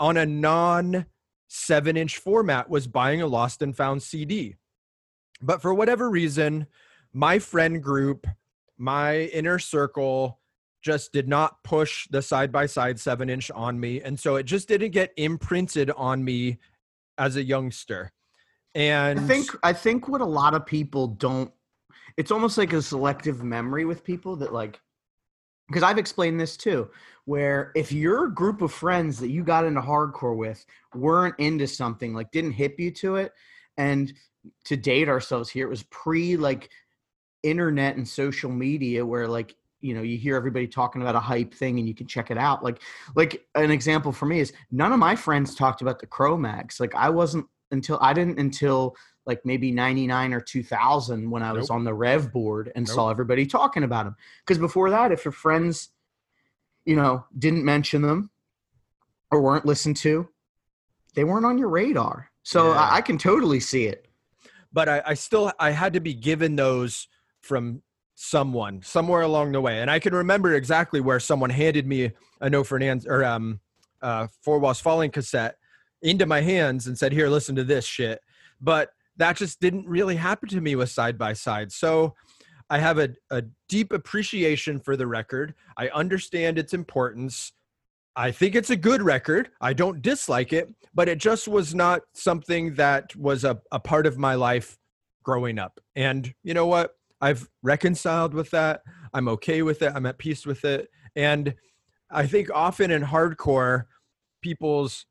on 0.00 0.16
a 0.16 0.26
non 0.26 1.06
seven 1.48 1.96
inch 1.96 2.16
format 2.16 2.70
was 2.70 2.86
buying 2.86 3.20
a 3.20 3.26
lost 3.26 3.60
and 3.60 3.76
found 3.76 4.02
CD. 4.02 4.56
But 5.42 5.60
for 5.60 5.74
whatever 5.74 6.08
reason, 6.08 6.66
my 7.12 7.38
friend 7.38 7.82
group, 7.82 8.26
my 8.82 9.20
inner 9.26 9.60
circle, 9.60 10.40
just 10.82 11.12
did 11.12 11.28
not 11.28 11.62
push 11.62 12.08
the 12.10 12.20
side 12.20 12.50
by 12.50 12.66
side 12.66 12.98
seven 12.98 13.30
inch 13.30 13.48
on 13.52 13.78
me. 13.78 14.00
And 14.00 14.18
so 14.18 14.34
it 14.34 14.42
just 14.42 14.66
didn't 14.66 14.90
get 14.90 15.12
imprinted 15.16 15.92
on 15.92 16.24
me 16.24 16.58
as 17.16 17.36
a 17.36 17.44
youngster. 17.44 18.10
And 18.74 19.20
I 19.20 19.22
think 19.22 19.50
I 19.62 19.72
think 19.72 20.08
what 20.08 20.20
a 20.20 20.26
lot 20.26 20.54
of 20.54 20.66
people 20.66 21.06
don't 21.06 21.52
it's 22.16 22.32
almost 22.32 22.58
like 22.58 22.72
a 22.72 22.82
selective 22.82 23.44
memory 23.44 23.84
with 23.84 24.02
people 24.02 24.34
that 24.36 24.52
like 24.52 24.80
because 25.68 25.84
I've 25.84 25.98
explained 25.98 26.40
this 26.40 26.56
too, 26.56 26.90
where 27.24 27.70
if 27.76 27.92
your 27.92 28.26
group 28.26 28.62
of 28.62 28.72
friends 28.72 29.20
that 29.20 29.30
you 29.30 29.44
got 29.44 29.64
into 29.64 29.80
hardcore 29.80 30.36
with 30.36 30.66
weren't 30.92 31.36
into 31.38 31.68
something, 31.68 32.12
like 32.12 32.32
didn't 32.32 32.52
hip 32.52 32.80
you 32.80 32.90
to 32.90 33.16
it, 33.16 33.32
and 33.76 34.12
to 34.64 34.76
date 34.76 35.08
ourselves 35.08 35.48
here, 35.48 35.66
it 35.66 35.70
was 35.70 35.84
pre 35.84 36.36
like 36.36 36.68
internet 37.42 37.96
and 37.96 38.06
social 38.06 38.50
media 38.50 39.04
where 39.04 39.26
like 39.26 39.54
you 39.80 39.94
know 39.94 40.02
you 40.02 40.16
hear 40.16 40.36
everybody 40.36 40.66
talking 40.66 41.02
about 41.02 41.16
a 41.16 41.20
hype 41.20 41.52
thing 41.52 41.78
and 41.78 41.88
you 41.88 41.94
can 41.94 42.06
check 42.06 42.30
it 42.30 42.38
out. 42.38 42.62
Like 42.62 42.80
like 43.16 43.44
an 43.54 43.70
example 43.70 44.12
for 44.12 44.26
me 44.26 44.40
is 44.40 44.52
none 44.70 44.92
of 44.92 44.98
my 44.98 45.16
friends 45.16 45.54
talked 45.54 45.82
about 45.82 45.98
the 45.98 46.06
Cro-Mags 46.06 46.80
like 46.80 46.94
i 46.94 47.08
wasn't 47.08 47.46
until 47.70 47.98
i 48.00 48.12
didn't 48.12 48.38
until 48.38 48.94
like 49.24 49.40
maybe 49.44 49.70
99 49.70 50.32
or 50.34 50.40
2000 50.40 51.30
when 51.30 51.42
i 51.42 51.52
was 51.52 51.70
on 51.70 51.84
the 51.84 51.94
rev 51.94 52.32
board 52.32 52.70
and 52.74 52.86
Nope. 52.86 52.94
saw 52.94 53.10
everybody 53.10 53.46
talking 53.46 53.82
about 53.82 54.04
them 54.04 54.16
because 54.44 54.58
before 54.58 54.90
that 54.90 55.12
if 55.12 55.24
your 55.24 55.32
friends 55.32 55.90
you 56.84 56.96
know 56.96 57.24
didn't 57.38 57.64
mention 57.64 58.02
them 58.02 58.30
or 59.30 59.40
weren't 59.40 59.64
listened 59.64 59.96
to 59.98 60.28
they 61.14 61.24
weren't 61.24 61.46
on 61.46 61.58
your 61.58 61.68
radar. 61.68 62.30
So 62.42 62.70
Yeah. 62.72 62.80
I, 62.80 62.96
I 62.96 63.00
can 63.00 63.18
totally 63.18 63.60
see 63.60 63.86
it. 63.86 64.06
But 64.72 64.88
I, 64.88 65.02
I 65.06 65.14
still 65.14 65.52
I 65.58 65.70
had 65.70 65.92
to 65.92 66.00
be 66.00 66.14
given 66.14 66.56
those 66.56 67.08
from 67.42 67.82
someone 68.14 68.82
somewhere 68.82 69.22
along 69.22 69.52
the 69.52 69.60
way, 69.60 69.80
and 69.80 69.90
I 69.90 69.98
can 69.98 70.14
remember 70.14 70.54
exactly 70.54 71.00
where 71.00 71.20
someone 71.20 71.50
handed 71.50 71.86
me 71.86 72.12
a 72.40 72.48
No 72.48 72.64
For 72.64 72.76
An 72.76 72.82
Answer 72.82 73.12
or 73.12 73.24
um 73.24 73.60
uh 74.00 74.26
Four 74.42 74.58
Walls 74.58 74.80
Falling 74.80 75.10
cassette 75.10 75.56
into 76.02 76.26
my 76.26 76.40
hands 76.40 76.86
and 76.86 76.96
said, 76.96 77.12
"Here, 77.12 77.28
listen 77.28 77.56
to 77.56 77.64
this 77.64 77.84
shit." 77.84 78.20
But 78.60 78.90
that 79.16 79.36
just 79.36 79.60
didn't 79.60 79.86
really 79.86 80.16
happen 80.16 80.48
to 80.50 80.60
me 80.60 80.74
with 80.76 80.90
side 80.90 81.18
by 81.18 81.32
side. 81.32 81.72
So 81.72 82.14
I 82.70 82.78
have 82.78 82.98
a, 82.98 83.10
a 83.30 83.42
deep 83.68 83.92
appreciation 83.92 84.80
for 84.80 84.96
the 84.96 85.06
record. 85.06 85.54
I 85.76 85.88
understand 85.88 86.58
its 86.58 86.72
importance. 86.72 87.52
I 88.16 88.30
think 88.30 88.54
it's 88.54 88.70
a 88.70 88.76
good 88.76 89.02
record. 89.02 89.50
I 89.60 89.72
don't 89.72 90.00
dislike 90.00 90.52
it, 90.52 90.68
but 90.94 91.08
it 91.08 91.18
just 91.18 91.48
was 91.48 91.74
not 91.74 92.02
something 92.14 92.74
that 92.74 93.14
was 93.16 93.44
a, 93.44 93.60
a 93.70 93.80
part 93.80 94.06
of 94.06 94.16
my 94.16 94.34
life 94.36 94.78
growing 95.22 95.58
up. 95.58 95.80
And 95.96 96.32
you 96.42 96.54
know 96.54 96.66
what? 96.66 96.96
I've 97.22 97.48
reconciled 97.62 98.34
with 98.34 98.50
that. 98.50 98.82
I'm 99.14 99.28
okay 99.28 99.62
with 99.62 99.80
it. 99.80 99.92
I'm 99.94 100.04
at 100.06 100.18
peace 100.18 100.44
with 100.44 100.64
it. 100.64 100.88
And 101.16 101.54
I 102.10 102.26
think 102.26 102.50
often 102.52 102.90
in 102.90 103.02
hardcore, 103.02 103.84
people's 104.42 105.06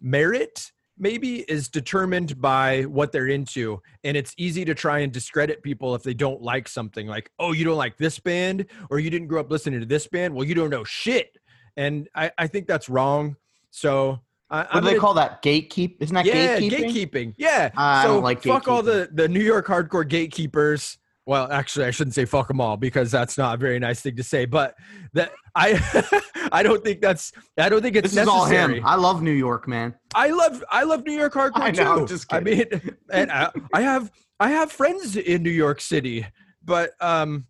merit 0.00 0.72
maybe 0.98 1.40
is 1.42 1.68
determined 1.68 2.40
by 2.40 2.82
what 2.82 3.12
they're 3.12 3.28
into. 3.28 3.80
And 4.02 4.16
it's 4.16 4.34
easy 4.36 4.64
to 4.64 4.74
try 4.74 4.98
and 5.00 5.12
discredit 5.12 5.62
people 5.62 5.94
if 5.94 6.02
they 6.02 6.14
don't 6.14 6.42
like 6.42 6.68
something 6.68 7.06
like, 7.06 7.30
oh, 7.38 7.52
you 7.52 7.64
don't 7.64 7.76
like 7.76 7.96
this 7.96 8.18
band 8.18 8.66
or 8.90 8.98
you 8.98 9.10
didn't 9.10 9.28
grow 9.28 9.40
up 9.40 9.50
listening 9.50 9.80
to 9.80 9.86
this 9.86 10.06
band. 10.06 10.34
Well, 10.34 10.44
you 10.46 10.54
don't 10.54 10.70
know 10.70 10.84
shit. 10.84 11.36
And 11.76 12.08
I, 12.14 12.30
I 12.36 12.46
think 12.48 12.66
that's 12.66 12.88
wrong. 12.88 13.36
So 13.70 14.20
I, 14.50 14.58
what 14.58 14.68
I'm 14.70 14.80
do 14.82 14.86
they 14.86 14.90
gonna- 14.92 15.00
call 15.00 15.14
that 15.14 15.42
gatekeep 15.42 15.96
isn't 16.00 16.14
that 16.14 16.26
yeah, 16.26 16.58
gatekeeping 16.58 17.10
gatekeeping. 17.10 17.34
Yeah. 17.38 17.70
I 17.76 18.02
so 18.04 18.14
don't 18.14 18.22
like 18.24 18.42
fuck 18.42 18.68
all 18.68 18.82
the 18.82 19.08
the 19.12 19.28
New 19.28 19.42
York 19.42 19.66
hardcore 19.66 20.08
gatekeepers. 20.08 20.98
Well, 21.26 21.50
actually, 21.50 21.86
I 21.86 21.90
shouldn't 21.90 22.14
say 22.14 22.26
fuck 22.26 22.48
them 22.48 22.60
all 22.60 22.76
because 22.76 23.10
that's 23.10 23.38
not 23.38 23.54
a 23.54 23.56
very 23.58 23.78
nice 23.78 24.02
thing 24.02 24.16
to 24.16 24.22
say. 24.22 24.44
But 24.44 24.74
that 25.14 25.32
I 25.54 26.20
I 26.52 26.62
don't 26.62 26.84
think 26.84 27.00
that's 27.00 27.32
I 27.58 27.68
don't 27.68 27.80
think 27.80 27.96
it's 27.96 28.12
this 28.12 28.22
is 28.22 28.28
all 28.28 28.44
him 28.44 28.84
i 28.84 28.96
love 28.96 29.22
new 29.22 29.30
york 29.30 29.68
man 29.68 29.94
I 30.14 30.28
love 30.28 30.64
I 30.70 30.84
love 30.84 31.04
New 31.04 31.12
York 31.12 31.34
hardcore 31.34 31.52
I 31.60 31.70
know, 31.72 32.00
too. 32.00 32.06
Just 32.06 32.32
I 32.32 32.40
mean, 32.40 32.64
and 33.12 33.30
I, 33.32 33.50
I 33.72 33.82
have 33.82 34.10
I 34.38 34.50
have 34.50 34.70
friends 34.70 35.16
in 35.16 35.42
New 35.42 35.50
York 35.50 35.80
City, 35.80 36.26
but 36.64 36.90
um, 37.00 37.46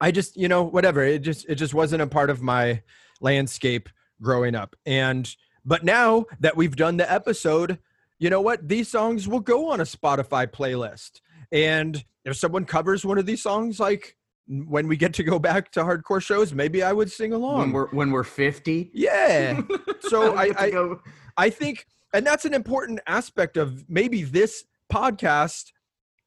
I 0.00 0.10
just 0.10 0.36
you 0.36 0.48
know 0.48 0.62
whatever. 0.64 1.02
It 1.02 1.20
just 1.20 1.46
it 1.48 1.56
just 1.56 1.74
wasn't 1.74 2.02
a 2.02 2.06
part 2.06 2.30
of 2.30 2.42
my 2.42 2.82
landscape 3.20 3.88
growing 4.22 4.54
up. 4.54 4.74
And 4.86 5.32
but 5.64 5.84
now 5.84 6.24
that 6.40 6.56
we've 6.56 6.76
done 6.76 6.96
the 6.96 7.10
episode, 7.10 7.78
you 8.18 8.30
know 8.30 8.40
what? 8.40 8.66
These 8.66 8.88
songs 8.88 9.28
will 9.28 9.40
go 9.40 9.70
on 9.70 9.80
a 9.80 9.84
Spotify 9.84 10.46
playlist. 10.46 11.20
And 11.52 12.04
if 12.24 12.36
someone 12.36 12.64
covers 12.64 13.04
one 13.04 13.18
of 13.18 13.26
these 13.26 13.42
songs, 13.42 13.78
like 13.80 14.16
when 14.48 14.86
we 14.86 14.96
get 14.96 15.12
to 15.14 15.22
go 15.22 15.38
back 15.38 15.72
to 15.72 15.80
hardcore 15.82 16.22
shows, 16.22 16.52
maybe 16.52 16.82
I 16.82 16.92
would 16.92 17.10
sing 17.10 17.32
along. 17.32 17.58
when 17.58 17.72
we're 17.72 17.88
when 17.88 18.10
we're 18.10 18.24
50 18.24 18.90
yeah. 18.94 19.60
So 20.08 20.36
I, 20.36 20.52
I 20.56 20.94
I 21.36 21.50
think, 21.50 21.86
and 22.14 22.26
that's 22.26 22.44
an 22.44 22.54
important 22.54 23.00
aspect 23.06 23.56
of 23.56 23.88
maybe 23.88 24.22
this 24.22 24.64
podcast 24.92 25.72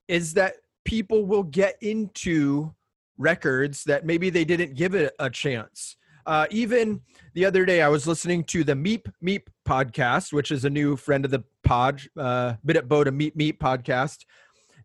is 0.07 0.33
that 0.33 0.55
people 0.85 1.25
will 1.25 1.43
get 1.43 1.77
into 1.81 2.73
records 3.17 3.83
that 3.85 4.05
maybe 4.05 4.29
they 4.29 4.45
didn't 4.45 4.75
give 4.75 4.95
it 4.95 5.13
a 5.19 5.29
chance. 5.29 5.95
Uh, 6.25 6.45
even 6.51 7.01
the 7.33 7.45
other 7.45 7.65
day, 7.65 7.81
I 7.81 7.87
was 7.87 8.05
listening 8.05 8.43
to 8.45 8.63
the 8.63 8.73
Meep 8.73 9.11
Meep 9.23 9.47
podcast, 9.67 10.33
which 10.33 10.51
is 10.51 10.65
a 10.65 10.69
new 10.69 10.95
friend 10.95 11.25
of 11.25 11.31
the 11.31 11.43
pod, 11.63 12.01
uh, 12.17 12.53
Bit 12.65 12.77
at 12.77 12.87
Boda 12.87 13.07
Meep 13.07 13.35
Meep 13.35 13.57
podcast, 13.57 14.25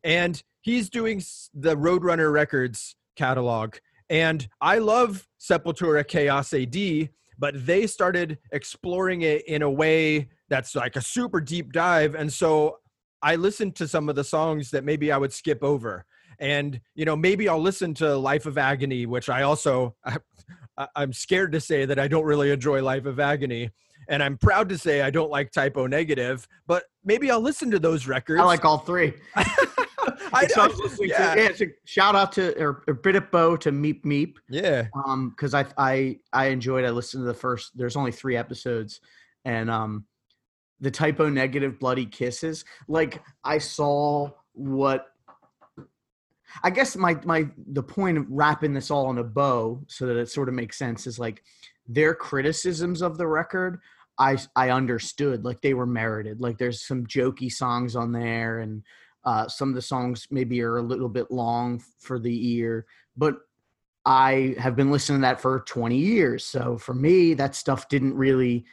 and 0.04 0.40
he's 0.60 0.88
doing 0.90 1.22
the 1.54 1.76
Roadrunner 1.76 2.32
Records 2.32 2.94
catalog. 3.16 3.76
And 4.10 4.46
I 4.60 4.78
love 4.78 5.26
Sepultura 5.40 6.06
Chaos 6.06 6.52
AD, 6.52 7.08
but 7.38 7.66
they 7.66 7.86
started 7.86 8.38
exploring 8.52 9.22
it 9.22 9.46
in 9.48 9.62
a 9.62 9.70
way 9.70 10.28
that's 10.48 10.74
like 10.74 10.96
a 10.96 11.00
super 11.00 11.40
deep 11.40 11.72
dive. 11.72 12.14
And 12.14 12.32
so 12.32 12.78
I 13.22 13.36
listened 13.36 13.74
to 13.76 13.88
some 13.88 14.08
of 14.08 14.14
the 14.14 14.24
songs 14.24 14.70
that 14.70 14.84
maybe 14.84 15.10
I 15.10 15.16
would 15.16 15.32
skip 15.32 15.64
over. 15.64 16.04
And, 16.38 16.80
you 16.94 17.04
know, 17.04 17.16
maybe 17.16 17.48
I'll 17.48 17.60
listen 17.60 17.94
to 17.94 18.16
Life 18.16 18.44
of 18.44 18.58
Agony, 18.58 19.06
which 19.06 19.28
I 19.28 19.42
also, 19.42 19.94
I, 20.04 20.88
I'm 20.94 21.12
scared 21.12 21.52
to 21.52 21.60
say 21.60 21.86
that 21.86 21.98
I 21.98 22.08
don't 22.08 22.24
really 22.24 22.50
enjoy 22.50 22.82
Life 22.82 23.06
of 23.06 23.18
Agony. 23.20 23.70
And 24.08 24.22
I'm 24.22 24.36
proud 24.36 24.68
to 24.68 24.76
say 24.76 25.00
I 25.00 25.10
don't 25.10 25.30
like 25.30 25.50
Type 25.50 25.78
O 25.78 25.86
Negative, 25.86 26.46
but 26.66 26.84
maybe 27.04 27.30
I'll 27.30 27.40
listen 27.40 27.70
to 27.70 27.78
those 27.78 28.06
records. 28.06 28.40
i 28.40 28.44
like 28.44 28.64
all 28.64 28.78
three 28.78 29.14
I, 30.34 30.46
So 30.48 30.60
I 30.60 30.64
I- 30.64 30.68
was 30.68 30.78
listening 30.78 31.08
to- 31.10 31.14
yeah, 31.14 31.34
yeah, 31.36 31.52
so 31.54 31.64
shout 31.84 32.14
out 32.16 32.32
to 32.32 32.60
or, 32.62 32.82
or 32.88 32.94
bit 32.94 33.16
of 33.16 33.30
bow 33.30 33.56
to 33.56 33.70
meep 33.72 34.04
meep. 34.04 34.34
Yeah. 34.48 34.88
um 35.06 35.30
because 35.30 35.54
I 35.54 35.66
I 35.78 36.18
I 36.32 36.46
enjoyed 36.46 36.84
I 36.84 36.90
listened 36.90 37.22
to 37.22 37.26
the 37.26 37.34
first 37.34 37.72
there's 37.76 37.96
only 37.96 38.12
three 38.12 38.36
episodes 38.36 39.00
and 39.44 39.70
um 39.70 40.04
the 40.80 40.90
Type 40.90 41.20
O 41.20 41.28
Negative 41.28 41.78
bloody 41.78 42.06
kisses 42.06 42.64
like 42.88 43.22
I 43.44 43.58
saw 43.58 44.30
what 44.52 45.06
I 46.62 46.70
guess 46.70 46.96
my 46.96 47.18
my 47.24 47.48
the 47.72 47.82
point 47.82 48.18
of 48.18 48.26
wrapping 48.28 48.74
this 48.74 48.90
all 48.90 49.10
in 49.10 49.18
a 49.18 49.24
bow 49.24 49.82
so 49.88 50.06
that 50.06 50.16
it 50.16 50.28
sort 50.28 50.48
of 50.48 50.54
makes 50.54 50.78
sense 50.78 51.06
is 51.06 51.18
like 51.18 51.42
their 51.88 52.14
criticisms 52.14 53.02
of 53.02 53.18
the 53.18 53.26
record 53.26 53.80
I 54.18 54.38
I 54.54 54.70
understood 54.70 55.44
like 55.44 55.60
they 55.60 55.74
were 55.74 55.86
merited. 55.86 56.40
Like 56.40 56.56
there's 56.58 56.86
some 56.86 57.06
jokey 57.06 57.50
songs 57.50 57.96
on 57.96 58.12
there 58.12 58.60
and 58.60 58.82
uh, 59.24 59.48
some 59.48 59.70
of 59.70 59.74
the 59.74 59.82
songs 59.82 60.28
maybe 60.30 60.60
are 60.62 60.76
a 60.76 60.82
little 60.82 61.08
bit 61.08 61.30
long 61.30 61.82
for 61.98 62.18
the 62.18 62.52
ear 62.52 62.86
but 63.16 63.38
I 64.06 64.54
have 64.58 64.76
been 64.76 64.90
listening 64.90 65.20
to 65.20 65.22
that 65.22 65.40
for 65.40 65.60
20 65.60 65.96
years. 65.96 66.44
So 66.44 66.76
for 66.76 66.94
me, 66.94 67.34
that 67.34 67.54
stuff 67.54 67.88
didn't 67.88 68.14
really 68.14 68.64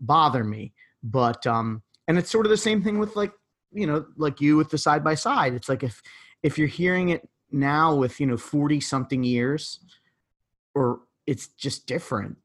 bother 0.00 0.42
me. 0.42 0.72
But 1.02 1.46
um 1.46 1.82
and 2.08 2.18
it's 2.18 2.30
sort 2.30 2.46
of 2.46 2.50
the 2.50 2.56
same 2.56 2.82
thing 2.82 2.98
with 2.98 3.14
like, 3.14 3.32
you 3.72 3.86
know, 3.86 4.04
like 4.16 4.40
you 4.40 4.56
with 4.56 4.70
the 4.70 4.78
side 4.78 5.04
by 5.04 5.14
side. 5.14 5.54
It's 5.54 5.68
like 5.68 5.82
if 5.82 6.02
if 6.42 6.58
you're 6.58 6.68
hearing 6.68 7.10
it 7.10 7.28
now 7.52 7.94
with, 7.94 8.18
you 8.20 8.26
know, 8.26 8.36
40 8.36 8.80
something 8.80 9.22
years 9.22 9.80
or 10.74 11.00
it's 11.26 11.48
just 11.48 11.86
different. 11.86 12.36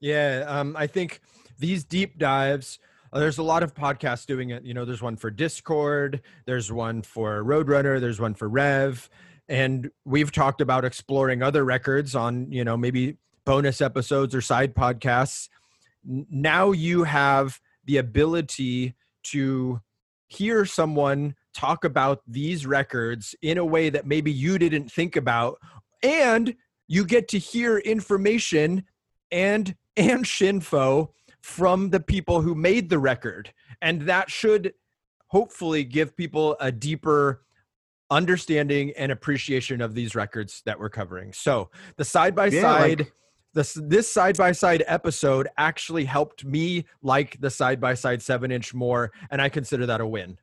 Yeah, 0.00 0.44
um, 0.46 0.76
I 0.76 0.86
think 0.86 1.20
these 1.58 1.84
deep 1.84 2.18
dives. 2.18 2.78
Uh, 3.14 3.20
There's 3.20 3.38
a 3.38 3.42
lot 3.42 3.62
of 3.62 3.74
podcasts 3.74 4.26
doing 4.26 4.50
it. 4.50 4.64
You 4.64 4.74
know, 4.74 4.84
there's 4.84 5.00
one 5.00 5.16
for 5.16 5.30
Discord, 5.30 6.20
there's 6.46 6.70
one 6.70 7.02
for 7.02 7.42
Roadrunner, 7.44 8.00
there's 8.00 8.20
one 8.20 8.34
for 8.34 8.48
Rev, 8.48 9.08
and 9.48 9.90
we've 10.04 10.32
talked 10.32 10.60
about 10.60 10.84
exploring 10.84 11.42
other 11.42 11.64
records 11.64 12.14
on, 12.14 12.50
you 12.50 12.64
know, 12.64 12.76
maybe 12.76 13.16
bonus 13.44 13.80
episodes 13.80 14.34
or 14.34 14.40
side 14.40 14.74
podcasts. 14.74 15.48
Now 16.04 16.72
you 16.72 17.04
have 17.04 17.60
the 17.84 17.98
ability 17.98 18.94
to 19.24 19.80
hear 20.26 20.66
someone 20.66 21.36
talk 21.54 21.84
about 21.84 22.20
these 22.26 22.66
records 22.66 23.34
in 23.40 23.58
a 23.58 23.64
way 23.64 23.90
that 23.90 24.06
maybe 24.06 24.32
you 24.32 24.58
didn't 24.58 24.90
think 24.90 25.14
about, 25.14 25.60
and 26.02 26.56
you 26.88 27.04
get 27.04 27.28
to 27.28 27.38
hear 27.38 27.78
information 27.78 28.84
and 29.30 29.76
and 29.96 30.24
shinfo 30.24 31.10
from 31.44 31.90
the 31.90 32.00
people 32.00 32.40
who 32.40 32.54
made 32.54 32.88
the 32.88 32.98
record 32.98 33.52
and 33.82 34.00
that 34.02 34.30
should 34.30 34.72
hopefully 35.26 35.84
give 35.84 36.16
people 36.16 36.56
a 36.58 36.72
deeper 36.72 37.42
understanding 38.10 38.92
and 38.96 39.12
appreciation 39.12 39.82
of 39.82 39.94
these 39.94 40.14
records 40.14 40.62
that 40.64 40.80
we're 40.80 40.88
covering 40.88 41.34
so 41.34 41.68
the 41.98 42.04
side 42.04 42.34
by 42.34 42.48
side 42.48 43.06
this 43.52 43.78
this 43.82 44.10
side 44.10 44.38
by 44.38 44.52
side 44.52 44.82
episode 44.86 45.46
actually 45.58 46.06
helped 46.06 46.46
me 46.46 46.86
like 47.02 47.38
the 47.40 47.50
side 47.50 47.78
by 47.78 47.92
side 47.92 48.22
7 48.22 48.50
inch 48.50 48.72
more 48.72 49.12
and 49.30 49.42
i 49.42 49.48
consider 49.50 49.84
that 49.84 50.00
a 50.00 50.06
win 50.06 50.38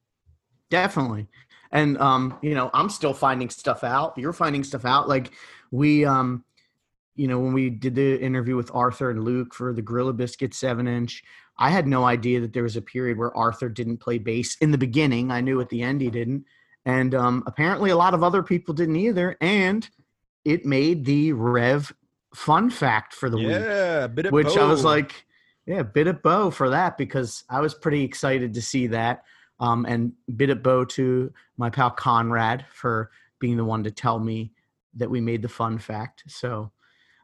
Definitely. 0.72 1.28
And 1.72 1.98
um, 2.00 2.40
you 2.42 2.56
know, 2.56 2.72
I'm 2.74 2.90
still 2.90 3.14
finding 3.14 3.50
stuff 3.50 3.84
out. 3.84 4.18
You're 4.18 4.34
finding 4.34 4.64
stuff 4.64 4.86
out. 4.86 5.08
Like 5.08 5.32
we 5.70 6.06
um, 6.06 6.44
you 7.16 7.28
know, 7.28 7.40
when 7.40 7.54
we 7.54 7.70
did 7.70 7.96
the 7.96 8.20
interview 8.22 8.56
with 8.56 8.72
Arthur 8.74 9.10
and 9.10 9.24
Luke 9.24 9.54
for 9.54 9.74
the 9.74 9.82
Gorilla 9.82 10.14
Biscuit 10.14 10.54
seven 10.54 10.88
inch, 10.88 11.24
I 11.58 11.70
had 11.70 11.88
no 11.88 12.06
idea 12.06 12.40
that 12.42 12.54
there 12.54 12.64
was 12.64 12.78
a 12.78 12.82
period 12.82 13.18
where 13.18 13.36
Arthur 13.36 13.70
didn't 13.70 13.98
play 13.98 14.18
bass 14.18 14.56
in 14.58 14.72
the 14.72 14.78
beginning. 14.78 15.32
I 15.32 15.42
knew 15.42 15.62
at 15.62 15.70
the 15.70 15.82
end 15.82 16.02
he 16.02 16.10
didn't. 16.10 16.46
And 16.86 17.14
um 17.14 17.44
apparently 17.46 17.92
a 17.92 17.98
lot 17.98 18.14
of 18.14 18.24
other 18.24 18.42
people 18.42 18.74
didn't 18.74 18.96
either. 18.96 19.38
And 19.42 19.88
it 20.46 20.66
made 20.66 21.06
the 21.06 21.34
Rev 21.34 21.94
fun 22.34 22.70
fact 22.70 23.14
for 23.14 23.30
the 23.30 23.38
week 23.38 23.50
yeah 23.50 24.08
bit 24.08 24.26
of 24.26 24.32
which 24.32 24.56
I 24.56 24.66
was 24.66 24.86
like, 24.86 25.26
yeah, 25.66 25.84
bit 25.84 26.08
of 26.08 26.24
bow 26.24 26.50
for 26.50 26.70
that 26.70 26.98
because 26.98 27.44
I 27.50 27.60
was 27.60 27.74
pretty 27.74 28.04
excited 28.04 28.54
to 28.56 28.62
see 28.62 28.88
that. 28.88 29.24
Um, 29.60 29.86
and 29.86 30.14
bit 30.36 30.50
of 30.50 30.64
bow 30.64 30.86
to 30.86 31.32
my 31.58 31.70
pal 31.70 31.92
Conrad 31.92 32.66
for 32.74 33.12
being 33.40 33.58
the 33.58 33.66
one 33.66 33.84
to 33.84 33.92
tell 33.92 34.20
me 34.20 34.54
that 34.96 35.10
we 35.10 35.22
made 35.22 35.42
the 35.42 35.50
fun 35.50 35.78
fact. 35.78 36.24
So, 36.28 36.72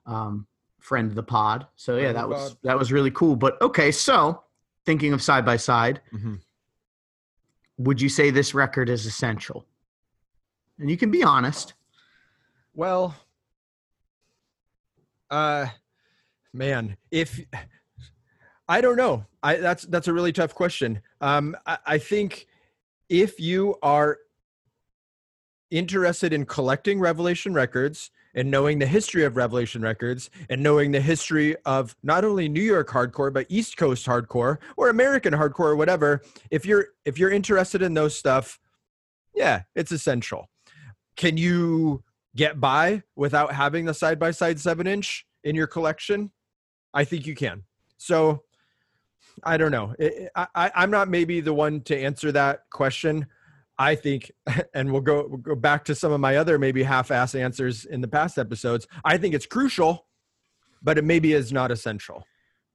um, 0.08 0.48
friend 0.80 1.10
of 1.10 1.16
the 1.16 1.24
pod. 1.24 1.68
So 1.76 1.98
yeah, 1.98 2.14
that 2.14 2.28
was 2.28 2.56
that 2.64 2.78
was 2.80 2.92
really 2.92 3.12
cool. 3.12 3.36
But 3.36 3.62
okay, 3.62 3.92
so 3.92 4.44
thinking 4.86 5.14
of 5.14 5.22
side 5.22 5.46
by 5.46 5.58
side, 5.58 6.02
Mhm. 6.14 6.40
would 7.78 8.02
you 8.02 8.10
say 8.10 8.30
this 8.32 8.54
record 8.56 8.90
is 8.90 9.06
essential? 9.06 9.66
And 10.80 10.90
you 10.90 10.98
can 10.98 11.12
be 11.12 11.24
honest. 11.24 11.74
Well, 12.74 13.16
uh, 15.30 15.68
man, 16.54 16.96
if 17.12 17.42
I 18.70 18.82
don't 18.82 18.98
know, 18.98 19.26
I 19.44 19.58
that's 19.58 19.84
that's 19.84 20.08
a 20.08 20.14
really 20.14 20.32
tough 20.32 20.54
question. 20.56 21.02
Um, 21.20 21.56
I, 21.66 21.78
I 21.86 21.98
think 21.98 22.48
if 23.10 23.40
you 23.40 23.76
are 23.82 24.20
interested 25.70 26.32
in 26.32 26.46
collecting 26.46 27.00
Revelation 27.00 27.54
records 27.54 28.12
and 28.36 28.52
knowing 28.52 28.80
the 28.80 28.86
history 28.86 29.24
of 29.24 29.38
Revelation 29.38 29.82
records 29.82 30.30
and 30.50 30.62
knowing 30.62 30.92
the 30.92 31.02
history 31.02 31.56
of 31.66 31.96
not 32.04 32.24
only 32.24 32.48
New 32.48 32.62
York 32.62 32.90
hardcore 32.90 33.34
but 33.34 33.46
East 33.50 33.78
Coast 33.78 34.06
hardcore 34.06 34.58
or 34.76 34.90
American 34.90 35.34
hardcore 35.34 35.66
or 35.66 35.76
whatever, 35.76 36.22
if 36.52 36.66
you're 36.66 36.88
if 37.06 37.18
you're 37.18 37.32
interested 37.32 37.82
in 37.82 37.94
those 37.94 38.16
stuff, 38.16 38.60
yeah, 39.34 39.64
it's 39.76 39.92
essential. 39.92 40.50
Can 41.16 41.38
you 41.38 42.04
get 42.36 42.60
by 42.60 43.04
without 43.16 43.54
having 43.54 43.86
the 43.86 43.94
side 43.94 44.20
by 44.20 44.32
side 44.32 44.60
seven 44.60 44.88
inch 44.88 45.26
in 45.44 45.56
your 45.56 45.68
collection? 45.68 46.32
I 46.94 47.04
think 47.04 47.26
you 47.26 47.36
can. 47.36 47.64
So 47.98 48.44
I 49.44 49.58
don't 49.58 49.72
know. 49.72 49.94
I, 50.36 50.48
I, 50.56 50.72
I'm 50.76 50.92
not 50.92 51.10
maybe 51.10 51.42
the 51.42 51.54
one 51.54 51.82
to 51.82 51.98
answer 51.98 52.32
that 52.32 52.62
question. 52.72 53.28
I 53.80 53.96
think, 53.96 54.32
and 54.74 54.92
we'll 54.92 55.02
go 55.02 55.28
we'll 55.28 55.38
go 55.38 55.56
back 55.56 55.86
to 55.86 55.96
some 55.96 56.12
of 56.12 56.20
my 56.20 56.38
other 56.38 56.58
maybe 56.58 56.84
half-ass 56.84 57.36
answers 57.36 57.86
in 57.86 58.02
the 58.02 58.08
past 58.08 58.38
episodes. 58.38 58.88
I 59.06 59.18
think 59.18 59.36
it's 59.36 59.46
crucial, 59.46 60.08
but 60.82 60.98
it 60.98 61.04
maybe 61.04 61.34
is 61.34 61.52
not 61.52 61.72
essential. 61.72 62.26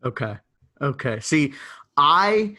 Okay. 0.05 0.37
Okay. 0.81 1.21
See, 1.21 1.55
I 1.97 2.57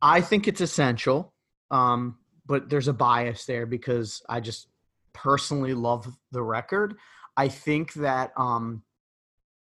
I 0.00 0.20
think 0.20 0.48
it's 0.48 0.60
essential. 0.60 1.32
Um, 1.70 2.18
but 2.46 2.70
there's 2.70 2.88
a 2.88 2.94
bias 2.94 3.44
there 3.44 3.66
because 3.66 4.22
I 4.28 4.40
just 4.40 4.68
personally 5.12 5.74
love 5.74 6.10
the 6.32 6.42
record. 6.42 6.96
I 7.36 7.48
think 7.48 7.92
that 7.94 8.32
um 8.36 8.82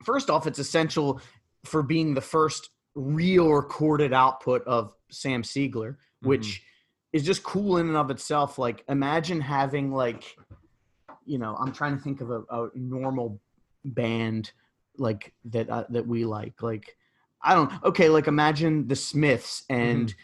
first 0.03 0.29
off, 0.29 0.45
it's 0.47 0.59
essential 0.59 1.21
for 1.63 1.81
being 1.81 2.13
the 2.13 2.21
first 2.21 2.69
real 2.95 3.51
recorded 3.51 4.13
output 4.13 4.63
of 4.65 4.93
Sam 5.09 5.41
Siegler, 5.43 5.97
which 6.21 6.61
is 7.15 7.23
just 7.23 7.43
cool 7.43 7.77
in 7.77 7.87
and 7.87 7.97
of 7.97 8.11
itself. 8.11 8.57
Like 8.57 8.83
imagine 8.89 9.39
having 9.41 9.91
like 9.91 10.23
you 11.25 11.39
know, 11.39 11.55
I'm 11.59 11.71
trying 11.71 11.97
to 11.97 12.03
think 12.03 12.21
of 12.21 12.29
a, 12.29 12.41
a 12.51 12.69
normal 12.75 13.39
band 13.83 14.51
like 14.97 15.33
that 15.45 15.69
uh, 15.69 15.85
that 15.89 16.07
we 16.07 16.25
like 16.25 16.61
like 16.61 16.95
i 17.41 17.53
don't 17.53 17.71
okay 17.83 18.09
like 18.09 18.27
imagine 18.27 18.87
the 18.87 18.95
smiths 18.95 19.63
and 19.69 20.15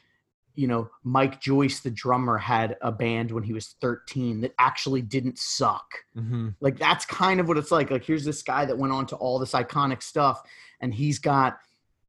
you 0.56 0.68
know 0.68 0.90
mike 1.04 1.40
joyce 1.42 1.82
the 1.82 1.92
drummer 1.92 2.38
had 2.38 2.78
a 2.82 2.92
band 2.92 3.32
when 3.32 3.44
he 3.44 3.54
was 3.54 3.76
13 3.82 4.42
that 4.42 4.54
actually 4.58 5.02
didn't 5.02 5.38
suck 5.38 5.86
Mm-hmm. 6.18 6.50
like 6.60 6.78
that's 6.80 7.06
kind 7.06 7.40
of 7.40 7.48
what 7.48 7.58
it's 7.58 7.72
like 7.72 7.92
like 7.92 8.04
here's 8.04 8.26
this 8.26 8.44
guy 8.44 8.66
that 8.66 8.78
went 8.78 8.94
on 8.94 9.06
to 9.08 9.16
all 9.16 9.40
this 9.40 9.52
iconic 9.54 10.02
stuff 10.02 10.42
and 10.80 10.94
he's 10.94 11.20
got 11.20 11.60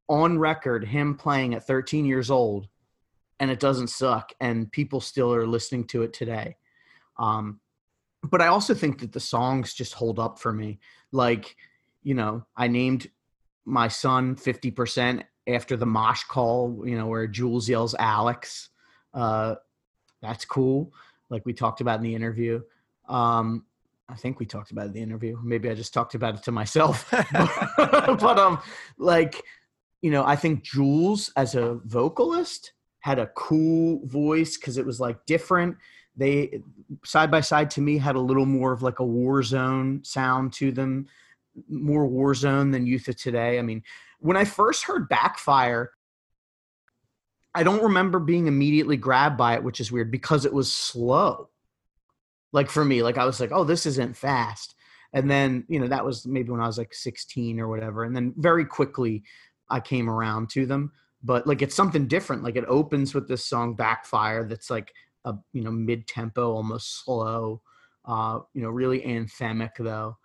on 0.07 0.37
record 0.37 0.85
him 0.85 1.15
playing 1.15 1.53
at 1.53 1.65
13 1.67 2.05
years 2.05 2.31
old 2.31 2.67
and 3.39 3.51
it 3.51 3.59
doesn't 3.59 3.87
suck 3.87 4.31
and 4.39 4.71
people 4.71 4.99
still 4.99 5.33
are 5.33 5.47
listening 5.47 5.85
to 5.85 6.01
it 6.03 6.13
today 6.13 6.55
um 7.17 7.59
but 8.23 8.41
i 8.41 8.47
also 8.47 8.73
think 8.73 8.99
that 8.99 9.11
the 9.11 9.19
songs 9.19 9.73
just 9.73 9.93
hold 9.93 10.19
up 10.19 10.39
for 10.39 10.53
me 10.53 10.79
like 11.11 11.55
you 12.01 12.13
know 12.13 12.45
i 12.55 12.67
named 12.67 13.07
my 13.65 13.87
son 13.87 14.35
50% 14.35 15.23
after 15.47 15.77
the 15.77 15.85
mosh 15.85 16.23
call 16.23 16.83
you 16.85 16.97
know 16.97 17.07
where 17.07 17.27
jules 17.27 17.69
yells 17.69 17.95
alex 17.97 18.69
uh 19.13 19.55
that's 20.21 20.45
cool 20.45 20.93
like 21.29 21.45
we 21.45 21.53
talked 21.53 21.81
about 21.81 21.97
in 21.97 22.03
the 22.03 22.15
interview 22.15 22.61
um 23.09 23.65
I 24.09 24.15
think 24.15 24.39
we 24.39 24.45
talked 24.45 24.71
about 24.71 24.83
it 24.83 24.87
in 24.87 24.93
the 24.93 25.01
interview. 25.01 25.39
Maybe 25.41 25.69
I 25.69 25.73
just 25.73 25.93
talked 25.93 26.13
about 26.13 26.35
it 26.35 26.43
to 26.43 26.51
myself. 26.51 27.09
but 27.77 28.37
um 28.37 28.59
like 28.97 29.41
you 30.03 30.11
know, 30.11 30.25
I 30.25 30.35
think 30.35 30.63
Jules 30.63 31.31
as 31.37 31.55
a 31.55 31.79
vocalist 31.85 32.73
had 33.03 33.19
a 33.19 33.27
cool 33.27 34.05
voice 34.05 34.57
cuz 34.57 34.77
it 34.77 34.85
was 34.85 34.99
like 34.99 35.25
different. 35.25 35.77
They 36.15 36.61
side 37.05 37.31
by 37.31 37.41
side 37.41 37.69
to 37.71 37.81
me 37.81 37.97
had 37.97 38.15
a 38.15 38.19
little 38.19 38.45
more 38.45 38.71
of 38.71 38.83
like 38.83 38.99
a 38.99 39.03
Warzone 39.03 40.05
sound 40.05 40.53
to 40.53 40.71
them, 40.71 41.07
more 41.69 42.07
Warzone 42.07 42.71
than 42.71 42.85
Youth 42.85 43.07
of 43.07 43.15
Today. 43.15 43.59
I 43.59 43.61
mean, 43.61 43.83
when 44.19 44.37
I 44.37 44.45
first 44.45 44.83
heard 44.83 45.09
Backfire, 45.09 45.91
I 47.55 47.63
don't 47.63 47.83
remember 47.83 48.19
being 48.19 48.47
immediately 48.47 48.97
grabbed 48.97 49.37
by 49.37 49.55
it, 49.55 49.63
which 49.63 49.79
is 49.79 49.91
weird 49.91 50.11
because 50.11 50.45
it 50.45 50.53
was 50.53 50.73
slow 50.73 51.49
like 52.53 52.69
for 52.69 52.85
me 52.85 53.03
like 53.03 53.17
i 53.17 53.25
was 53.25 53.41
like 53.41 53.51
oh 53.51 53.65
this 53.65 53.85
isn't 53.85 54.15
fast 54.15 54.75
and 55.11 55.29
then 55.29 55.65
you 55.67 55.79
know 55.79 55.87
that 55.87 56.05
was 56.05 56.25
maybe 56.25 56.51
when 56.51 56.61
i 56.61 56.67
was 56.67 56.77
like 56.77 56.93
16 56.93 57.59
or 57.59 57.67
whatever 57.67 58.05
and 58.05 58.15
then 58.15 58.33
very 58.37 58.63
quickly 58.63 59.23
i 59.69 59.79
came 59.79 60.09
around 60.09 60.49
to 60.51 60.65
them 60.65 60.93
but 61.23 61.47
like 61.47 61.61
it's 61.61 61.75
something 61.75 62.07
different 62.07 62.43
like 62.43 62.55
it 62.55 62.65
opens 62.67 63.13
with 63.13 63.27
this 63.27 63.45
song 63.45 63.75
backfire 63.75 64.45
that's 64.45 64.69
like 64.69 64.93
a 65.25 65.33
you 65.53 65.63
know 65.63 65.71
mid-tempo 65.71 66.51
almost 66.53 67.03
slow 67.03 67.61
uh 68.05 68.39
you 68.53 68.61
know 68.61 68.69
really 68.69 69.01
anthemic 69.01 69.71
though 69.79 70.17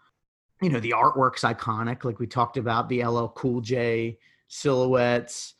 you 0.60 0.70
know 0.70 0.80
the 0.80 0.94
artwork's 0.96 1.42
iconic 1.42 2.04
like 2.04 2.18
we 2.18 2.26
talked 2.26 2.56
about 2.56 2.88
the 2.88 3.02
ll 3.04 3.28
cool 3.30 3.60
j 3.60 4.18
silhouettes 4.48 5.54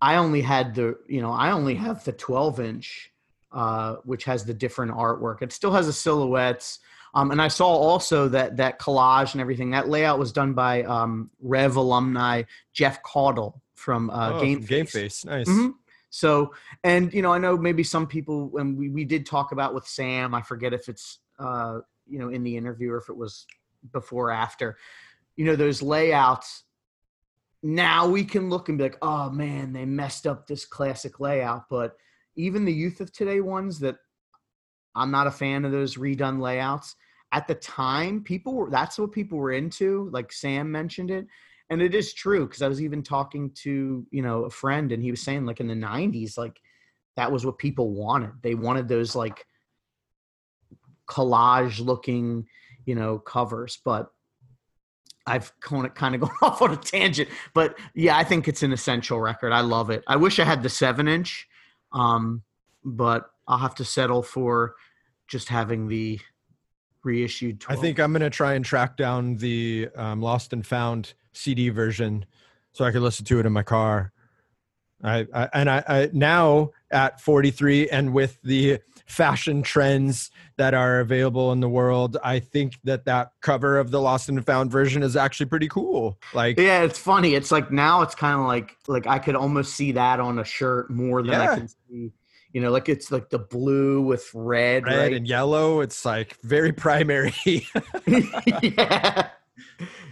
i 0.00 0.16
only 0.16 0.40
had 0.40 0.74
the 0.74 0.96
you 1.08 1.20
know 1.20 1.32
i 1.32 1.50
only 1.50 1.74
have 1.74 2.04
the 2.04 2.12
12 2.12 2.60
inch 2.60 3.12
uh, 3.52 3.96
which 4.04 4.24
has 4.24 4.44
the 4.44 4.54
different 4.54 4.92
artwork. 4.92 5.42
It 5.42 5.52
still 5.52 5.72
has 5.72 5.86
the 5.86 5.92
silhouettes. 5.92 6.80
Um, 7.14 7.30
and 7.30 7.40
I 7.40 7.48
saw 7.48 7.66
also 7.66 8.28
that 8.28 8.58
that 8.58 8.78
collage 8.78 9.32
and 9.32 9.40
everything. 9.40 9.70
That 9.70 9.88
layout 9.88 10.18
was 10.18 10.32
done 10.32 10.52
by 10.52 10.82
um, 10.82 11.30
Rev 11.40 11.76
alumni 11.76 12.42
Jeff 12.74 13.02
Caudill 13.02 13.54
from 13.78 14.10
uh, 14.10 14.32
Oh, 14.34 14.40
Game 14.40 14.60
Game 14.60 14.86
Face. 14.86 15.24
Nice. 15.24 15.48
Mhm. 15.48 15.74
So, 16.10 16.54
and 16.84 17.12
you 17.12 17.22
know, 17.22 17.32
I 17.32 17.38
know 17.38 17.56
maybe 17.56 17.82
some 17.82 18.06
people, 18.06 18.50
and 18.58 18.76
we, 18.76 18.88
we 18.88 19.04
did 19.04 19.26
talk 19.26 19.52
about 19.52 19.74
with 19.74 19.86
Sam, 19.86 20.34
I 20.34 20.42
forget 20.42 20.72
if 20.72 20.88
it's, 20.88 21.18
uh, 21.38 21.80
you 22.06 22.18
know, 22.18 22.30
in 22.30 22.42
the 22.42 22.56
interview 22.56 22.92
or 22.92 22.98
if 22.98 23.08
it 23.08 23.16
was 23.16 23.46
before 23.92 24.28
or 24.28 24.32
after, 24.32 24.76
you 25.36 25.44
know, 25.44 25.56
those 25.56 25.82
layouts. 25.82 26.64
Now 27.62 28.08
we 28.08 28.24
can 28.24 28.48
look 28.48 28.68
and 28.68 28.78
be 28.78 28.84
like, 28.84 28.98
oh 29.02 29.30
man, 29.30 29.72
they 29.72 29.84
messed 29.84 30.26
up 30.26 30.46
this 30.46 30.64
classic 30.64 31.20
layout. 31.20 31.68
But 31.68 31.96
even 32.36 32.64
the 32.64 32.72
youth 32.72 33.00
of 33.00 33.12
today 33.12 33.40
ones 33.40 33.80
that 33.80 33.96
I'm 34.94 35.10
not 35.10 35.26
a 35.26 35.32
fan 35.32 35.64
of 35.64 35.72
those 35.72 35.96
redone 35.96 36.40
layouts. 36.40 36.96
At 37.32 37.46
the 37.46 37.54
time, 37.56 38.22
people 38.22 38.54
were, 38.54 38.70
that's 38.70 38.98
what 38.98 39.12
people 39.12 39.38
were 39.38 39.52
into. 39.52 40.08
Like 40.12 40.32
Sam 40.32 40.72
mentioned 40.72 41.10
it 41.10 41.26
and 41.70 41.82
it 41.82 41.94
is 41.94 42.12
true 42.12 42.46
because 42.46 42.62
i 42.62 42.68
was 42.68 42.82
even 42.82 43.02
talking 43.02 43.50
to 43.50 44.06
you 44.10 44.22
know 44.22 44.44
a 44.44 44.50
friend 44.50 44.92
and 44.92 45.02
he 45.02 45.10
was 45.10 45.22
saying 45.22 45.44
like 45.44 45.60
in 45.60 45.66
the 45.66 45.74
90s 45.74 46.38
like 46.38 46.60
that 47.18 47.32
was 47.32 47.44
what 47.44 47.58
people 47.58 47.90
wanted. 47.90 48.30
They 48.42 48.54
wanted 48.54 48.86
those 48.86 49.16
like 49.16 49.44
collage 51.08 51.84
looking 51.84 52.46
you 52.84 52.94
know 52.94 53.18
covers 53.18 53.78
but 53.84 54.12
i've 55.26 55.50
kind 55.60 55.86
of 55.86 55.94
gone 56.20 56.30
off 56.42 56.62
on 56.62 56.72
a 56.72 56.76
tangent. 56.76 57.28
But 57.54 57.76
yeah 57.94 58.16
i 58.16 58.22
think 58.22 58.46
it's 58.46 58.62
an 58.62 58.72
essential 58.72 59.18
record. 59.20 59.52
I 59.52 59.62
love 59.62 59.90
it. 59.90 60.04
I 60.06 60.16
wish 60.16 60.38
i 60.38 60.44
had 60.44 60.62
the 60.62 60.68
seven 60.68 61.08
inch 61.08 61.48
um 61.92 62.42
but 62.84 63.30
i'll 63.48 63.58
have 63.58 63.74
to 63.74 63.84
settle 63.84 64.22
for 64.22 64.74
just 65.26 65.48
having 65.48 65.88
the 65.88 66.20
reissued 67.02 67.60
12. 67.60 67.78
I 67.78 67.82
think 67.82 67.98
I'm 67.98 68.12
gonna 68.12 68.30
try 68.30 68.54
and 68.54 68.64
track 68.64 68.96
down 68.96 69.36
the 69.36 69.88
um, 69.96 70.20
Lost 70.20 70.52
and 70.52 70.64
Found 70.66 71.14
CD 71.38 71.68
version 71.68 72.26
so 72.72 72.84
I 72.84 72.92
could 72.92 73.02
listen 73.02 73.24
to 73.26 73.40
it 73.40 73.46
in 73.46 73.52
my 73.52 73.62
car. 73.62 74.12
I, 75.02 75.26
I 75.32 75.48
and 75.52 75.70
I, 75.70 75.84
I 75.86 76.10
now 76.12 76.70
at 76.90 77.20
43 77.20 77.88
and 77.88 78.12
with 78.12 78.38
the 78.42 78.80
fashion 79.06 79.62
trends 79.62 80.30
that 80.56 80.74
are 80.74 81.00
available 81.00 81.52
in 81.52 81.60
the 81.60 81.68
world, 81.68 82.16
I 82.22 82.40
think 82.40 82.74
that 82.84 83.04
that 83.04 83.30
cover 83.40 83.78
of 83.78 83.90
the 83.90 84.00
Lost 84.00 84.28
and 84.28 84.44
Found 84.44 84.72
version 84.72 85.02
is 85.02 85.16
actually 85.16 85.46
pretty 85.46 85.68
cool. 85.68 86.18
Like, 86.34 86.58
Yeah, 86.58 86.82
it's 86.82 86.98
funny. 86.98 87.34
It's 87.34 87.52
like 87.52 87.70
now 87.70 88.02
it's 88.02 88.14
kind 88.14 88.40
of 88.40 88.46
like 88.46 88.76
like 88.88 89.06
I 89.06 89.18
could 89.18 89.36
almost 89.36 89.74
see 89.74 89.92
that 89.92 90.18
on 90.18 90.40
a 90.40 90.44
shirt 90.44 90.90
more 90.90 91.22
than 91.22 91.32
Yeah. 91.32 91.52
I 91.52 91.56
can 91.56 91.68
see. 91.68 92.12
You 92.52 92.62
know, 92.62 92.70
like 92.70 92.88
it's 92.88 93.12
like 93.12 93.28
the 93.28 93.38
blue 93.38 94.02
with 94.02 94.28
red, 94.34 94.84
red 94.84 94.98
right? 94.98 95.12
and 95.12 95.28
yellow, 95.28 95.80
it's 95.80 96.04
like 96.04 96.36
very 96.42 96.72
primary. 96.72 97.34
yeah, 98.62 99.28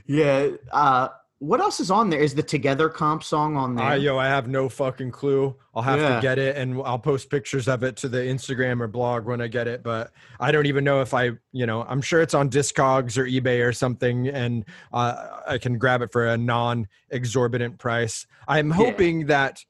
yeah. 0.06 0.48
Uh, 0.72 1.08
what 1.38 1.60
else 1.60 1.80
is 1.80 1.90
on 1.90 2.08
there? 2.08 2.18
Is 2.18 2.34
the 2.34 2.42
Together 2.42 2.88
comp 2.88 3.22
song 3.22 3.56
on 3.56 3.74
there? 3.74 3.84
Uh, 3.84 3.94
yo, 3.94 4.16
I 4.16 4.26
have 4.26 4.48
no 4.48 4.70
fucking 4.70 5.10
clue. 5.10 5.54
I'll 5.74 5.82
have 5.82 6.00
Yeah. 6.00 6.16
to 6.16 6.22
get 6.22 6.38
it 6.38 6.56
and 6.56 6.80
I'll 6.82 6.98
post 6.98 7.28
pictures 7.28 7.68
of 7.68 7.82
it 7.82 7.94
to 7.98 8.08
the 8.08 8.16
Instagram 8.16 8.80
or 8.80 8.88
blog 8.88 9.26
when 9.26 9.42
I 9.42 9.46
get 9.46 9.68
it. 9.68 9.82
But 9.82 10.12
I 10.40 10.50
don't 10.50 10.64
even 10.64 10.82
know 10.82 11.02
if 11.02 11.12
I, 11.12 11.32
you 11.52 11.66
know, 11.66 11.82
I'm 11.82 12.00
sure 12.00 12.22
it's 12.22 12.32
on 12.32 12.48
Discogs 12.48 13.18
or 13.18 13.26
eBay 13.26 13.62
or 13.66 13.74
something 13.74 14.28
and 14.28 14.64
uh, 14.94 15.40
I 15.46 15.58
can 15.58 15.76
grab 15.76 16.00
it 16.00 16.10
for 16.10 16.26
a 16.26 16.38
non 16.38 16.88
exorbitant 17.10 17.78
price. 17.78 18.26
I'm 18.48 18.70
hoping 18.70 19.26
that 19.26 19.62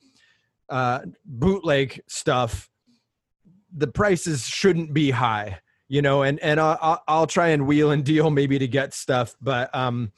uh, 0.69 1.01
bootleg 1.25 2.01
stuff, 2.07 2.71
the 3.77 3.89
prices 3.89 4.47
shouldn't 4.47 4.95
be 4.95 5.11
high, 5.11 5.59
you 5.89 6.03
know, 6.03 6.23
and, 6.23 6.39
and 6.41 6.59
I'll, 6.61 7.03
I'll- 7.07 7.27
try 7.27 7.49
and 7.49 7.67
wheel 7.67 7.91
and 7.91 8.05
deal 8.05 8.31
maybe 8.31 8.59
to 8.59 8.69
get 8.69 8.93
stuff. 8.95 9.35
But, 9.41 9.75
um, 9.75 10.13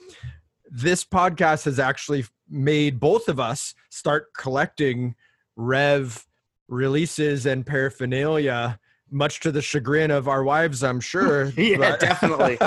this 0.70 1.02
podcast 1.04 1.64
has 1.64 1.78
actually 1.78 2.24
made 2.50 3.00
both 3.00 3.28
of 3.28 3.40
us 3.40 3.74
start 3.90 4.34
collecting 4.34 5.14
rev 5.56 6.26
releases 6.68 7.46
and 7.46 7.64
paraphernalia 7.64 8.78
much 9.10 9.40
to 9.40 9.50
the 9.50 9.62
chagrin 9.62 10.10
of 10.10 10.28
our 10.28 10.44
wives 10.44 10.84
i'm 10.84 11.00
sure 11.00 11.46
Yeah, 11.56 11.96
definitely. 12.00 12.58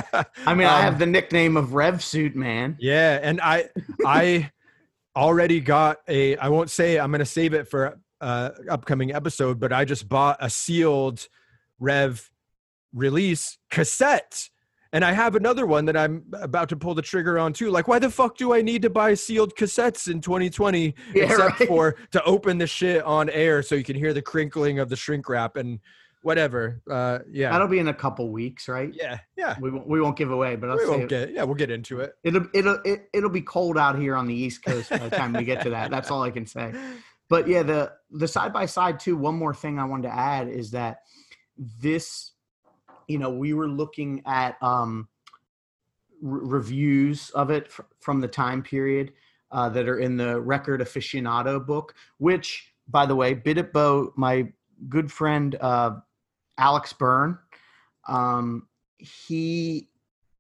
I 0.47 0.54
mean, 0.56 0.68
I 0.68 0.78
Um, 0.78 0.82
have 0.84 0.97
the 0.99 1.06
nickname 1.06 1.56
of 1.58 1.76
Rev 1.76 2.04
Suit 2.04 2.36
Man. 2.36 2.76
yeah 2.80 3.20
and 3.22 3.39
i 3.41 3.70
i 4.06 4.49
already 5.16 5.60
got 5.60 5.97
a 6.08 6.36
i 6.38 6.49
won't 6.49 6.72
say 6.72 6.97
i'm 6.99 7.12
going 7.12 7.20
to 7.20 7.26
save 7.26 7.54
it 7.54 7.68
for 7.68 7.99
uh 8.22 8.49
upcoming 8.70 9.14
episode 9.14 9.60
but 9.60 9.72
i 9.72 9.86
just 9.86 10.10
bought 10.10 10.38
a 10.39 10.49
sealed 10.49 11.28
rev 11.80 12.30
release 12.93 13.57
cassette 13.69 14.49
and 14.93 15.05
i 15.05 15.11
have 15.13 15.35
another 15.35 15.65
one 15.65 15.85
that 15.85 15.95
i'm 15.95 16.23
about 16.33 16.67
to 16.69 16.75
pull 16.75 16.93
the 16.93 17.01
trigger 17.01 17.39
on 17.39 17.53
too 17.53 17.69
like 17.69 17.87
why 17.87 17.97
the 17.99 18.09
fuck 18.09 18.35
do 18.37 18.53
i 18.53 18.61
need 18.61 18.81
to 18.81 18.89
buy 18.89 19.13
sealed 19.13 19.55
cassettes 19.55 20.09
in 20.11 20.19
2020 20.19 20.93
Yeah, 21.15 21.23
except 21.23 21.59
right. 21.59 21.67
for 21.67 21.95
to 22.11 22.23
open 22.23 22.57
the 22.57 22.67
shit 22.67 23.03
on 23.03 23.29
air 23.29 23.63
so 23.63 23.75
you 23.75 23.83
can 23.83 23.95
hear 23.95 24.13
the 24.13 24.21
crinkling 24.21 24.79
of 24.79 24.89
the 24.89 24.95
shrink 24.95 25.29
wrap 25.29 25.55
and 25.55 25.79
whatever 26.23 26.81
uh 26.91 27.19
yeah 27.31 27.51
That'll 27.51 27.67
be 27.67 27.79
in 27.79 27.87
a 27.87 27.93
couple 27.93 28.29
weeks, 28.29 28.67
right? 28.67 28.93
yeah 28.93 29.19
yeah 29.37 29.55
We 29.59 29.71
won't, 29.71 29.87
we 29.87 29.99
won't 30.01 30.15
give 30.17 30.31
away, 30.31 30.55
but 30.55 30.69
I'll 30.69 30.77
we 30.77 30.87
won't 30.87 31.09
get 31.09 31.31
yeah 31.33 31.43
we'll 31.43 31.55
get 31.55 31.71
into 31.71 31.99
it 32.01 32.13
it'll 32.23 32.45
it'll 32.53 32.79
it, 32.85 33.09
it'll 33.13 33.29
be 33.31 33.41
cold 33.41 33.77
out 33.77 33.97
here 33.97 34.15
on 34.15 34.27
the 34.27 34.35
East 34.35 34.63
Coast 34.63 34.89
by 34.91 34.97
the 34.97 35.09
time 35.09 35.33
we 35.33 35.43
get 35.45 35.61
to 35.63 35.69
that. 35.71 35.89
That's 35.89 36.11
all 36.11 36.21
I 36.21 36.29
can 36.29 36.45
say. 36.45 36.73
But 37.27 37.47
yeah, 37.47 37.63
the 37.63 37.93
the 38.11 38.27
side 38.27 38.53
by 38.53 38.65
side 38.67 38.99
too. 38.99 39.15
One 39.17 39.33
more 39.35 39.53
thing 39.55 39.79
I 39.79 39.85
wanted 39.85 40.09
to 40.09 40.13
add 40.13 40.47
is 40.49 40.69
that 40.71 40.97
this, 41.57 42.30
you 43.12 43.18
know, 43.20 43.30
we 43.30 43.53
were 43.53 43.68
looking 43.68 44.22
at 44.26 44.62
um, 44.64 45.07
re- 46.22 46.39
reviews 46.43 47.30
of 47.32 47.49
it 47.51 47.70
fr- 47.72 47.82
from 47.99 48.22
the 48.22 48.28
time 48.28 48.64
period 48.64 49.12
uh, 49.51 49.68
that 49.70 49.88
are 49.89 49.99
in 49.99 50.16
the 50.16 50.39
Record 50.39 50.80
Aficionado 50.82 51.64
book. 51.66 51.93
Which, 52.20 52.74
by 52.88 53.05
the 53.05 53.16
way, 53.16 53.34
Bow, 53.34 54.14
my 54.16 54.47
good 54.88 55.12
friend 55.12 55.55
uh, 55.59 55.91
Alex 56.57 56.93
Byrne, 56.93 57.38
um, 58.07 58.68
he 58.97 59.90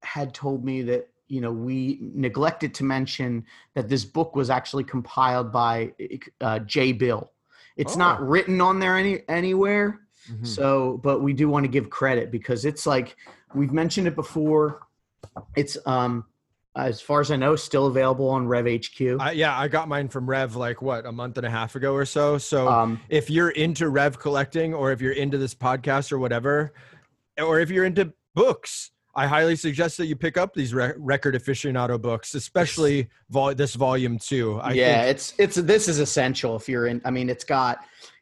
had 0.03 0.33
told 0.33 0.63
me 0.63 0.81
that 0.83 1.09
you 1.27 1.41
know 1.41 1.51
we 1.51 1.99
neglected 2.01 2.73
to 2.75 2.83
mention 2.83 3.45
that 3.75 3.89
this 3.89 4.05
book 4.05 4.35
was 4.35 4.49
actually 4.49 4.83
compiled 4.85 5.51
by 5.51 5.93
uh, 6.39 6.59
Jay 6.59 6.91
Bill. 6.93 7.31
It's 7.77 7.95
not 7.95 8.19
Oh. 8.21 8.25
written 8.25 8.61
on 8.61 8.79
there 8.79 8.97
any 8.97 9.23
anywhere. 9.27 10.01
Mhm. 10.29 10.45
So, 10.45 10.99
but 11.03 11.21
we 11.21 11.33
do 11.33 11.49
want 11.49 11.63
to 11.63 11.67
give 11.69 11.89
credit 11.89 12.31
because 12.31 12.65
it's 12.65 12.85
like 12.85 13.15
we've 13.55 13.71
mentioned 13.71 14.07
it 14.07 14.15
before. 14.15 14.81
It's 15.55 15.77
um 15.85 16.25
as 16.75 17.01
far 17.01 17.19
as 17.19 17.31
I 17.31 17.35
know, 17.35 17.57
still 17.57 17.87
available 17.87 18.29
on 18.29 18.47
Rev 18.47 18.65
HQ. 18.65 19.17
I, 19.19 19.31
yeah, 19.33 19.59
I 19.59 19.67
got 19.67 19.89
mine 19.89 20.07
from 20.07 20.29
Rev 20.29 20.55
like 20.55 20.81
what 20.81 21.05
a 21.05 21.11
month 21.11 21.37
and 21.37 21.45
a 21.45 21.49
half 21.49 21.75
ago 21.75 21.93
or 21.93 22.05
so. 22.05 22.37
So 22.37 22.69
Um, 22.69 23.01
if 23.09 23.29
you're 23.29 23.49
into 23.49 23.89
Rev 23.89 24.17
collecting, 24.17 24.73
or 24.73 24.91
if 24.93 25.01
you're 25.01 25.11
into 25.11 25.37
this 25.37 25.53
podcast 25.53 26.13
or 26.13 26.19
whatever, 26.19 26.73
or 27.37 27.59
if 27.59 27.69
you're 27.69 27.83
into 27.83 28.13
books, 28.35 28.91
I 29.13 29.27
highly 29.27 29.57
suggest 29.57 29.97
that 29.97 30.05
you 30.05 30.15
pick 30.15 30.37
up 30.37 30.53
these 30.53 30.73
re- 30.73 30.93
record 30.95 31.35
aficionado 31.35 32.01
books, 32.01 32.35
especially 32.35 33.09
vol- 33.29 33.53
this 33.53 33.75
volume 33.75 34.17
two. 34.17 34.57
I 34.61 34.71
yeah, 34.71 35.01
think, 35.01 35.11
it's 35.11 35.33
it's 35.37 35.55
this 35.57 35.89
is 35.89 35.99
essential 35.99 36.55
if 36.55 36.69
you're 36.69 36.87
in. 36.87 37.01
I 37.03 37.11
mean, 37.11 37.29
it's 37.29 37.43
got 37.43 37.79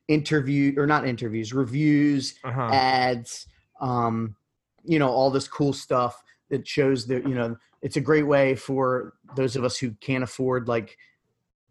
interview 0.10 0.73
or 0.76 0.86
not 0.86 1.07
interviews, 1.07 1.53
reviews, 1.53 2.34
uh-huh. 2.44 2.69
ads, 2.73 3.48
um, 3.80 4.36
you 4.84 4.99
know, 4.99 5.07
all 5.07 5.30
this 5.31 5.48
cool 5.48 5.72
stuff 5.72 6.22
that 6.49 6.68
shows 6.68 7.06
that 7.07 7.26
you 7.27 7.36
know 7.36 7.56
it's 7.81 7.95
a 7.95 8.02
great 8.02 8.27
way 8.27 8.56
for 8.56 9.14
those 9.36 9.56
of 9.56 9.64
us 9.64 9.77
who 9.77 9.91
can't 10.02 10.23
afford 10.23 10.68
like 10.68 10.98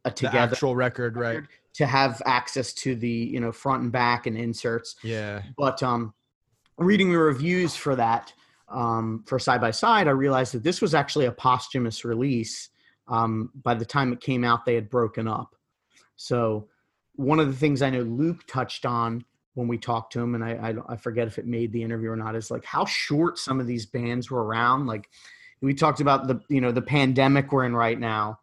a 0.04 0.10
the 0.10 0.14
together 0.14 0.52
actual 0.52 0.74
record, 0.74 1.16
right? 1.16 1.42
to 1.74 1.86
have 1.86 2.22
access 2.24 2.72
to 2.72 2.94
the 2.94 3.08
you 3.08 3.40
know 3.40 3.52
front 3.52 3.82
and 3.82 3.92
back 3.92 4.26
and 4.26 4.38
inserts. 4.38 4.96
Yeah. 5.02 5.42
But 5.58 5.82
um, 5.82 6.14
reading 6.78 7.10
the 7.10 7.18
reviews 7.18 7.76
for 7.76 7.96
that 7.96 8.32
um, 8.68 9.24
for 9.26 9.38
side 9.38 9.60
by 9.60 9.72
side, 9.72 10.06
I 10.08 10.12
realized 10.12 10.54
that 10.54 10.62
this 10.62 10.80
was 10.80 10.94
actually 10.94 11.26
a 11.26 11.32
posthumous 11.32 12.04
release. 12.04 12.70
Um, 13.08 13.50
by 13.62 13.74
the 13.74 13.84
time 13.84 14.12
it 14.12 14.20
came 14.20 14.44
out, 14.44 14.64
they 14.64 14.74
had 14.74 14.90
broken 14.90 15.26
up. 15.26 15.56
So 16.16 16.68
one 17.18 17.40
of 17.40 17.48
the 17.48 17.52
things 17.52 17.82
I 17.82 17.90
know 17.90 18.02
Luke 18.02 18.46
touched 18.46 18.86
on 18.86 19.24
when 19.54 19.66
we 19.66 19.76
talked 19.76 20.12
to 20.12 20.20
him, 20.20 20.34
and 20.36 20.44
I, 20.44 20.50
I 20.52 20.92
I 20.92 20.96
forget 20.96 21.26
if 21.26 21.36
it 21.38 21.46
made 21.46 21.72
the 21.72 21.82
interview 21.82 22.10
or 22.10 22.16
not, 22.16 22.36
is 22.36 22.50
like 22.50 22.64
how 22.64 22.84
short 22.84 23.38
some 23.38 23.58
of 23.60 23.66
these 23.66 23.86
bands 23.86 24.30
were 24.30 24.44
around. 24.44 24.86
Like 24.86 25.08
we 25.60 25.74
talked 25.74 26.00
about 26.00 26.28
the 26.28 26.40
you 26.48 26.60
know 26.60 26.70
the 26.70 26.80
pandemic 26.82 27.50
we're 27.50 27.64
in 27.64 27.74
right 27.74 27.98
now. 27.98 28.38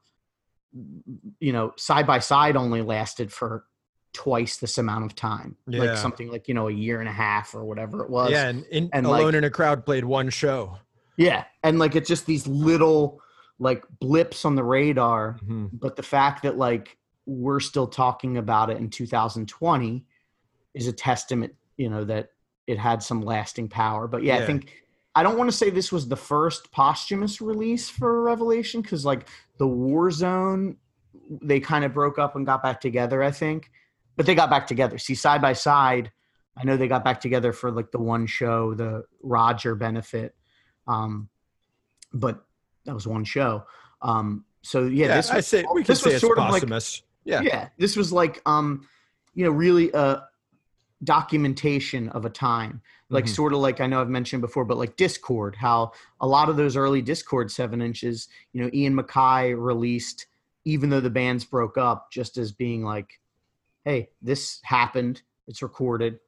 You 1.39 1.53
know, 1.53 1.73
side 1.77 2.05
by 2.05 2.19
side 2.19 2.57
only 2.57 2.81
lasted 2.81 3.31
for 3.31 3.63
twice 4.11 4.57
this 4.57 4.77
amount 4.77 5.05
of 5.05 5.15
time, 5.15 5.55
Yeah. 5.67 5.83
like 5.83 5.97
something 5.97 6.29
like 6.29 6.49
you 6.49 6.53
know 6.53 6.67
a 6.67 6.71
year 6.73 6.99
and 6.99 7.07
a 7.07 7.13
half 7.13 7.55
or 7.55 7.63
whatever 7.63 8.03
it 8.03 8.09
was. 8.09 8.31
Yeah, 8.31 8.49
and, 8.49 8.65
in, 8.65 8.89
and, 8.91 9.05
Alone 9.05 9.23
like- 9.27 9.35
in 9.35 9.43
a 9.45 9.49
Crowd 9.49 9.85
played 9.85 10.03
one 10.03 10.29
show. 10.29 10.77
Yeah, 11.17 11.45
and 11.63 11.79
like 11.79 11.95
it's 11.95 12.09
just 12.09 12.25
these 12.25 12.45
little 12.45 13.21
like 13.57 13.85
blips 14.01 14.43
on 14.43 14.55
the 14.55 14.63
radar, 14.65 15.37
Mhm. 15.47 15.69
but 15.71 15.95
the 15.95 16.03
fact 16.03 16.43
that 16.43 16.57
like 16.57 16.97
we're 17.25 17.59
still 17.59 17.87
talking 17.87 18.37
about 18.37 18.69
it 18.69 18.77
in 18.77 18.89
2020 18.89 20.05
is 20.73 20.87
a 20.87 20.93
testament, 20.93 21.53
you 21.77 21.89
know, 21.89 22.03
that 22.03 22.29
it 22.67 22.77
had 22.77 23.01
some 23.01 23.21
lasting 23.21 23.69
power. 23.69 24.07
But 24.07 24.23
yeah, 24.23 24.37
I 24.37 24.45
think 24.45 24.83
I 25.15 25.23
don't 25.23 25.37
want 25.37 25.49
to 25.49 25.55
say 25.55 25.69
this 25.69 25.91
was 25.91 26.07
the 26.07 26.15
first 26.15 26.71
posthumous 26.71 27.41
release 27.41 27.89
for 27.89 28.21
Revelation 28.21 28.81
because 28.81 29.05
like 29.05 29.27
the 29.57 29.67
Warzone, 29.67 30.75
they 31.41 31.59
kind 31.59 31.85
of 31.85 31.93
broke 31.93 32.19
up 32.19 32.35
and 32.35 32.45
got 32.45 32.61
back 32.61 32.81
together. 32.81 33.23
I 33.23 33.31
think, 33.31 33.71
but 34.17 34.25
they 34.25 34.35
got 34.35 34.49
back 34.49 34.67
together. 34.67 34.97
See, 34.97 35.15
side 35.15 35.41
by 35.41 35.53
side, 35.53 36.11
I 36.57 36.63
know 36.63 36.77
they 36.77 36.87
got 36.87 37.03
back 37.03 37.21
together 37.21 37.53
for 37.53 37.71
like 37.71 37.91
the 37.91 37.99
one 37.99 38.27
show, 38.27 38.73
the 38.73 39.05
Roger 39.21 39.75
benefit, 39.75 40.35
um, 40.87 41.29
but 42.13 42.43
that 42.85 42.93
was 42.93 43.07
one 43.07 43.23
show. 43.23 43.63
Um, 44.01 44.45
so 44.61 44.83
yeah, 44.83 45.07
Yeah, 45.07 45.15
this 45.15 45.31
I 45.31 45.35
was, 45.37 45.47
say 45.47 45.65
we 45.73 45.83
can 45.83 45.93
this 45.93 46.01
say 46.01 46.07
was 46.07 46.13
it's 46.15 46.21
sort 46.21 46.39
of 46.39 46.45
like 46.45 46.61
posthumous. 46.61 47.03
Yeah. 47.25 47.41
yeah 47.41 47.69
this 47.77 47.95
was 47.97 48.13
like 48.13 48.41
um 48.45 48.87
you 49.33 49.43
know 49.43 49.51
really 49.51 49.91
a 49.93 50.23
documentation 51.03 52.09
of 52.09 52.25
a 52.25 52.29
time 52.29 52.81
like 53.09 53.25
Mhm. 53.25 53.29
sort 53.29 53.53
of 53.53 53.59
like 53.59 53.81
i 53.81 53.87
know 53.87 53.99
i've 53.99 54.09
mentioned 54.09 54.41
before 54.41 54.63
but 54.63 54.77
like 54.77 54.95
discord 54.95 55.55
how 55.55 55.91
a 56.21 56.27
lot 56.27 56.49
of 56.49 56.55
those 56.55 56.77
early 56.77 57.01
discord 57.01 57.51
seven 57.51 57.81
inches 57.81 58.27
you 58.53 58.63
know 58.63 58.69
Ian 58.73 58.95
MacKaye 58.95 59.55
released 59.57 60.27
even 60.63 60.89
though 60.89 61.01
the 61.01 61.09
bands 61.09 61.43
broke 61.43 61.77
up 61.77 62.11
just 62.11 62.37
as 62.37 62.51
being 62.51 62.83
like 62.83 63.19
hey 63.83 64.09
this 64.21 64.59
happened 64.63 65.21
it's 65.47 65.61
recorded 65.61 66.19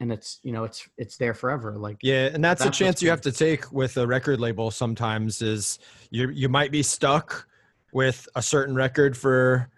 and 0.00 0.10
it's 0.10 0.40
you 0.42 0.52
know 0.52 0.64
it's 0.64 0.88
it's 0.96 1.16
there 1.18 1.34
forever 1.34 1.76
like 1.78 1.98
Yeah, 2.02 2.30
and 2.32 2.42
that's, 2.42 2.64
That's 2.64 2.76
a 2.76 2.84
chance 2.84 3.02
you 3.02 3.10
have 3.10 3.20
to 3.20 3.32
take 3.32 3.70
with 3.70 3.96
a 3.98 4.06
record 4.06 4.40
label 4.40 4.70
sometimes 4.70 5.42
is 5.42 5.78
you 6.10 6.30
you 6.30 6.48
might 6.48 6.72
be 6.72 6.82
stuck 6.82 7.46
with 7.92 8.26
a 8.34 8.42
certain 8.42 8.74
record 8.74 9.16
for 9.16 9.68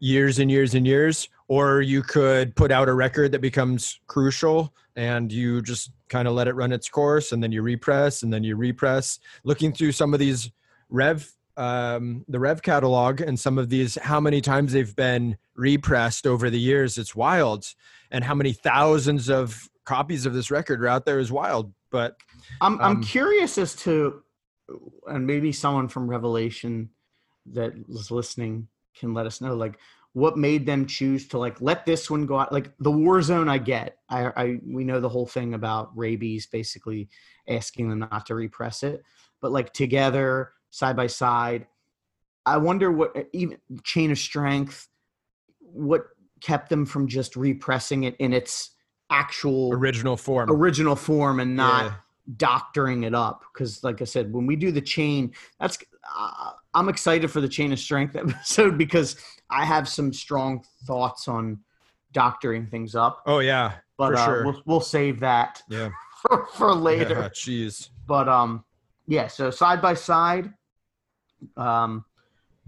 years 0.00 0.38
and 0.38 0.50
years 0.50 0.74
and 0.74 0.86
years 0.86 1.28
or 1.48 1.82
you 1.82 2.02
could 2.02 2.54
put 2.56 2.72
out 2.72 2.88
a 2.88 2.94
record 2.94 3.32
that 3.32 3.40
becomes 3.40 4.00
crucial 4.06 4.74
and 4.96 5.30
you 5.30 5.62
just 5.62 5.90
kind 6.08 6.26
of 6.26 6.34
let 6.34 6.48
it 6.48 6.54
run 6.54 6.72
its 6.72 6.88
course 6.88 7.32
and 7.32 7.42
then 7.42 7.52
you 7.52 7.62
repress 7.62 8.22
and 8.22 8.32
then 8.32 8.42
you 8.42 8.56
repress. 8.56 9.20
Looking 9.44 9.72
through 9.72 9.92
some 9.92 10.12
of 10.14 10.20
these 10.20 10.50
rev 10.88 11.30
um, 11.56 12.24
the 12.28 12.40
rev 12.40 12.62
catalog 12.62 13.20
and 13.20 13.38
some 13.38 13.58
of 13.58 13.68
these 13.68 13.96
how 13.96 14.18
many 14.20 14.40
times 14.40 14.72
they've 14.72 14.96
been 14.96 15.36
repressed 15.54 16.26
over 16.26 16.48
the 16.48 16.60
years 16.60 16.96
it's 16.96 17.14
wild. 17.14 17.66
And 18.10 18.24
how 18.24 18.34
many 18.34 18.52
thousands 18.52 19.28
of 19.28 19.68
copies 19.84 20.24
of 20.24 20.32
this 20.32 20.50
record 20.50 20.82
are 20.82 20.88
out 20.88 21.04
there 21.04 21.18
is 21.18 21.30
wild 21.30 21.72
but 21.90 22.16
I'm 22.60 22.80
I'm 22.80 22.96
Um, 22.96 23.02
curious 23.02 23.58
as 23.58 23.74
to, 23.76 24.22
and 25.06 25.26
maybe 25.26 25.52
someone 25.52 25.88
from 25.88 26.08
Revelation 26.08 26.90
that 27.46 27.72
was 27.88 28.10
listening 28.10 28.68
can 28.98 29.14
let 29.14 29.26
us 29.26 29.40
know, 29.40 29.54
like 29.54 29.78
what 30.12 30.36
made 30.36 30.66
them 30.66 30.86
choose 30.86 31.28
to 31.28 31.38
like 31.38 31.60
let 31.60 31.86
this 31.86 32.10
one 32.10 32.26
go 32.26 32.38
out. 32.38 32.52
Like 32.52 32.72
the 32.78 32.90
Warzone, 32.90 33.48
I 33.48 33.58
get. 33.58 33.98
I, 34.08 34.26
I 34.36 34.60
we 34.66 34.84
know 34.84 35.00
the 35.00 35.08
whole 35.08 35.26
thing 35.26 35.54
about 35.54 35.96
Raybeez, 35.96 36.50
basically 36.50 37.08
asking 37.48 37.88
them 37.88 38.00
not 38.00 38.26
to 38.26 38.34
repress 38.34 38.82
it, 38.82 39.02
but 39.40 39.52
like 39.52 39.72
together, 39.72 40.52
side 40.70 40.96
by 40.96 41.06
side. 41.06 41.66
I 42.44 42.56
wonder 42.56 42.90
what 42.90 43.28
even 43.32 43.58
chain 43.84 44.10
of 44.10 44.18
strength, 44.18 44.88
what 45.60 46.06
kept 46.40 46.70
them 46.70 46.86
from 46.86 47.06
just 47.06 47.36
repressing 47.36 48.04
it 48.04 48.16
in 48.18 48.32
its 48.32 48.70
actual 49.10 49.72
original 49.74 50.16
form 50.16 50.50
original 50.50 50.96
form 50.96 51.40
and 51.40 51.56
not 51.56 51.84
Yeah. 51.84 51.94
doctoring 52.36 53.02
it 53.02 53.14
up 53.14 53.42
because 53.52 53.82
like 53.82 54.00
i 54.00 54.04
said 54.04 54.32
when 54.32 54.46
we 54.46 54.54
do 54.54 54.70
the 54.70 54.80
chain 54.80 55.32
that's 55.58 55.76
i'm 56.74 56.88
excited 56.88 57.30
for 57.30 57.40
the 57.40 57.48
chain 57.48 57.72
of 57.72 57.78
strength 57.78 58.16
episode 58.16 58.76
because 58.76 59.16
i 59.50 59.64
have 59.64 59.88
some 59.88 60.12
strong 60.12 60.64
thoughts 60.84 61.28
on 61.28 61.58
doctoring 62.12 62.66
things 62.66 62.94
up 62.94 63.22
oh 63.26 63.38
yeah 63.38 63.72
but 63.96 64.10
for 64.10 64.16
uh, 64.16 64.24
sure. 64.24 64.44
we'll, 64.44 64.62
we'll 64.66 64.80
save 64.80 65.20
that 65.20 65.62
yeah 65.68 65.88
for, 66.22 66.46
for 66.54 66.74
later 66.74 67.14
Yeah, 67.14 67.28
jeez 67.34 67.90
but 68.06 68.28
um 68.28 68.64
yeah 69.06 69.26
so 69.26 69.50
side 69.50 69.80
by 69.80 69.94
side 69.94 70.52
um 71.56 72.04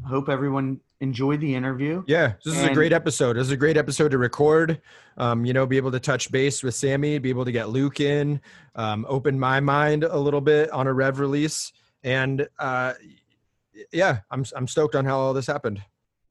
hope 0.06 0.28
everyone 0.28 0.81
enjoyed 1.02 1.40
the 1.40 1.55
interview 1.55 2.02
Yeah, 2.06 2.35
this 2.44 2.56
is 2.56 2.62
a 2.62 2.73
great 2.73 2.93
episode. 2.93 3.35
This 3.35 3.47
is 3.47 3.51
a 3.51 3.56
great 3.56 3.77
episode 3.77 4.12
to 4.12 4.19
record. 4.19 4.81
Um, 5.16 5.44
you 5.44 5.52
know, 5.52 5.66
be 5.66 5.77
able 5.77 5.90
to 5.90 6.01
touch 6.01 6.31
base 6.31 6.62
with 6.62 6.77
Sammy, 6.77 7.19
be 7.19 7.28
able 7.28 7.44
to 7.44 7.51
get 7.51 7.70
Luke 7.70 7.98
in, 8.01 8.40
um, 8.77 9.05
open 9.09 9.39
my 9.39 9.59
mind 9.59 10.05
a 10.05 10.16
little 10.16 10.40
bit 10.40 10.70
on 10.70 10.86
a 10.86 10.93
rev 10.93 11.19
release, 11.19 11.73
and 12.05 12.48
uh, 12.60 12.94
yeah, 13.93 14.20
I'm 14.31 14.44
I'm 14.57 14.66
stoked 14.69 14.94
on 14.94 15.05
how 15.05 15.19
all 15.19 15.32
this 15.35 15.47
happened. 15.47 15.82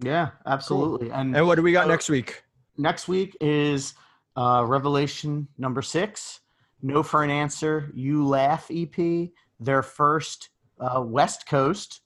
yeah 0.03 0.29
absolutely 0.45 1.09
and 1.11 1.35
And 1.35 1.45
what 1.47 1.55
do 1.55 1.61
we 1.61 1.71
got 1.71 1.87
next 1.87 2.09
week? 2.09 2.43
next 2.77 3.07
week 3.07 3.35
is 3.41 3.93
uh, 4.35 4.63
Revelation 4.67 5.47
number 5.57 5.81
six. 5.81 6.39
No 6.81 7.03
for 7.03 7.23
an 7.23 7.29
answer. 7.29 7.91
You 7.93 8.25
laugh 8.27 8.69
EP. 8.71 9.29
Their 9.59 9.83
first 9.83 10.49
uh, 10.79 11.01
West 11.05 11.45
Coast. 11.47 12.01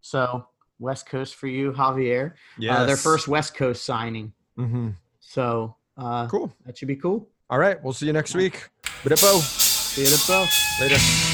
So 0.00 0.46
West 0.78 1.06
Coast 1.06 1.34
for 1.34 1.48
you, 1.48 1.72
Javier. 1.72 2.34
Yeah, 2.58 2.78
Uh, 2.82 2.86
their 2.86 2.96
first 2.96 3.26
West 3.28 3.54
Coast 3.56 3.84
signing. 3.84 4.32
hmm 4.56 4.90
So 5.20 5.74
uh, 5.96 6.28
Cool. 6.28 6.52
that 6.64 6.78
should 6.78 6.88
be 6.88 6.96
cool. 6.96 7.28
All 7.50 7.58
right, 7.58 7.82
we'll 7.82 7.92
see 7.92 8.06
you 8.06 8.12
next 8.12 8.34
week. 8.36 8.68
Bidippo. 9.02 9.40
See 9.40 10.04
you 10.04 10.88
Later. 10.88 11.29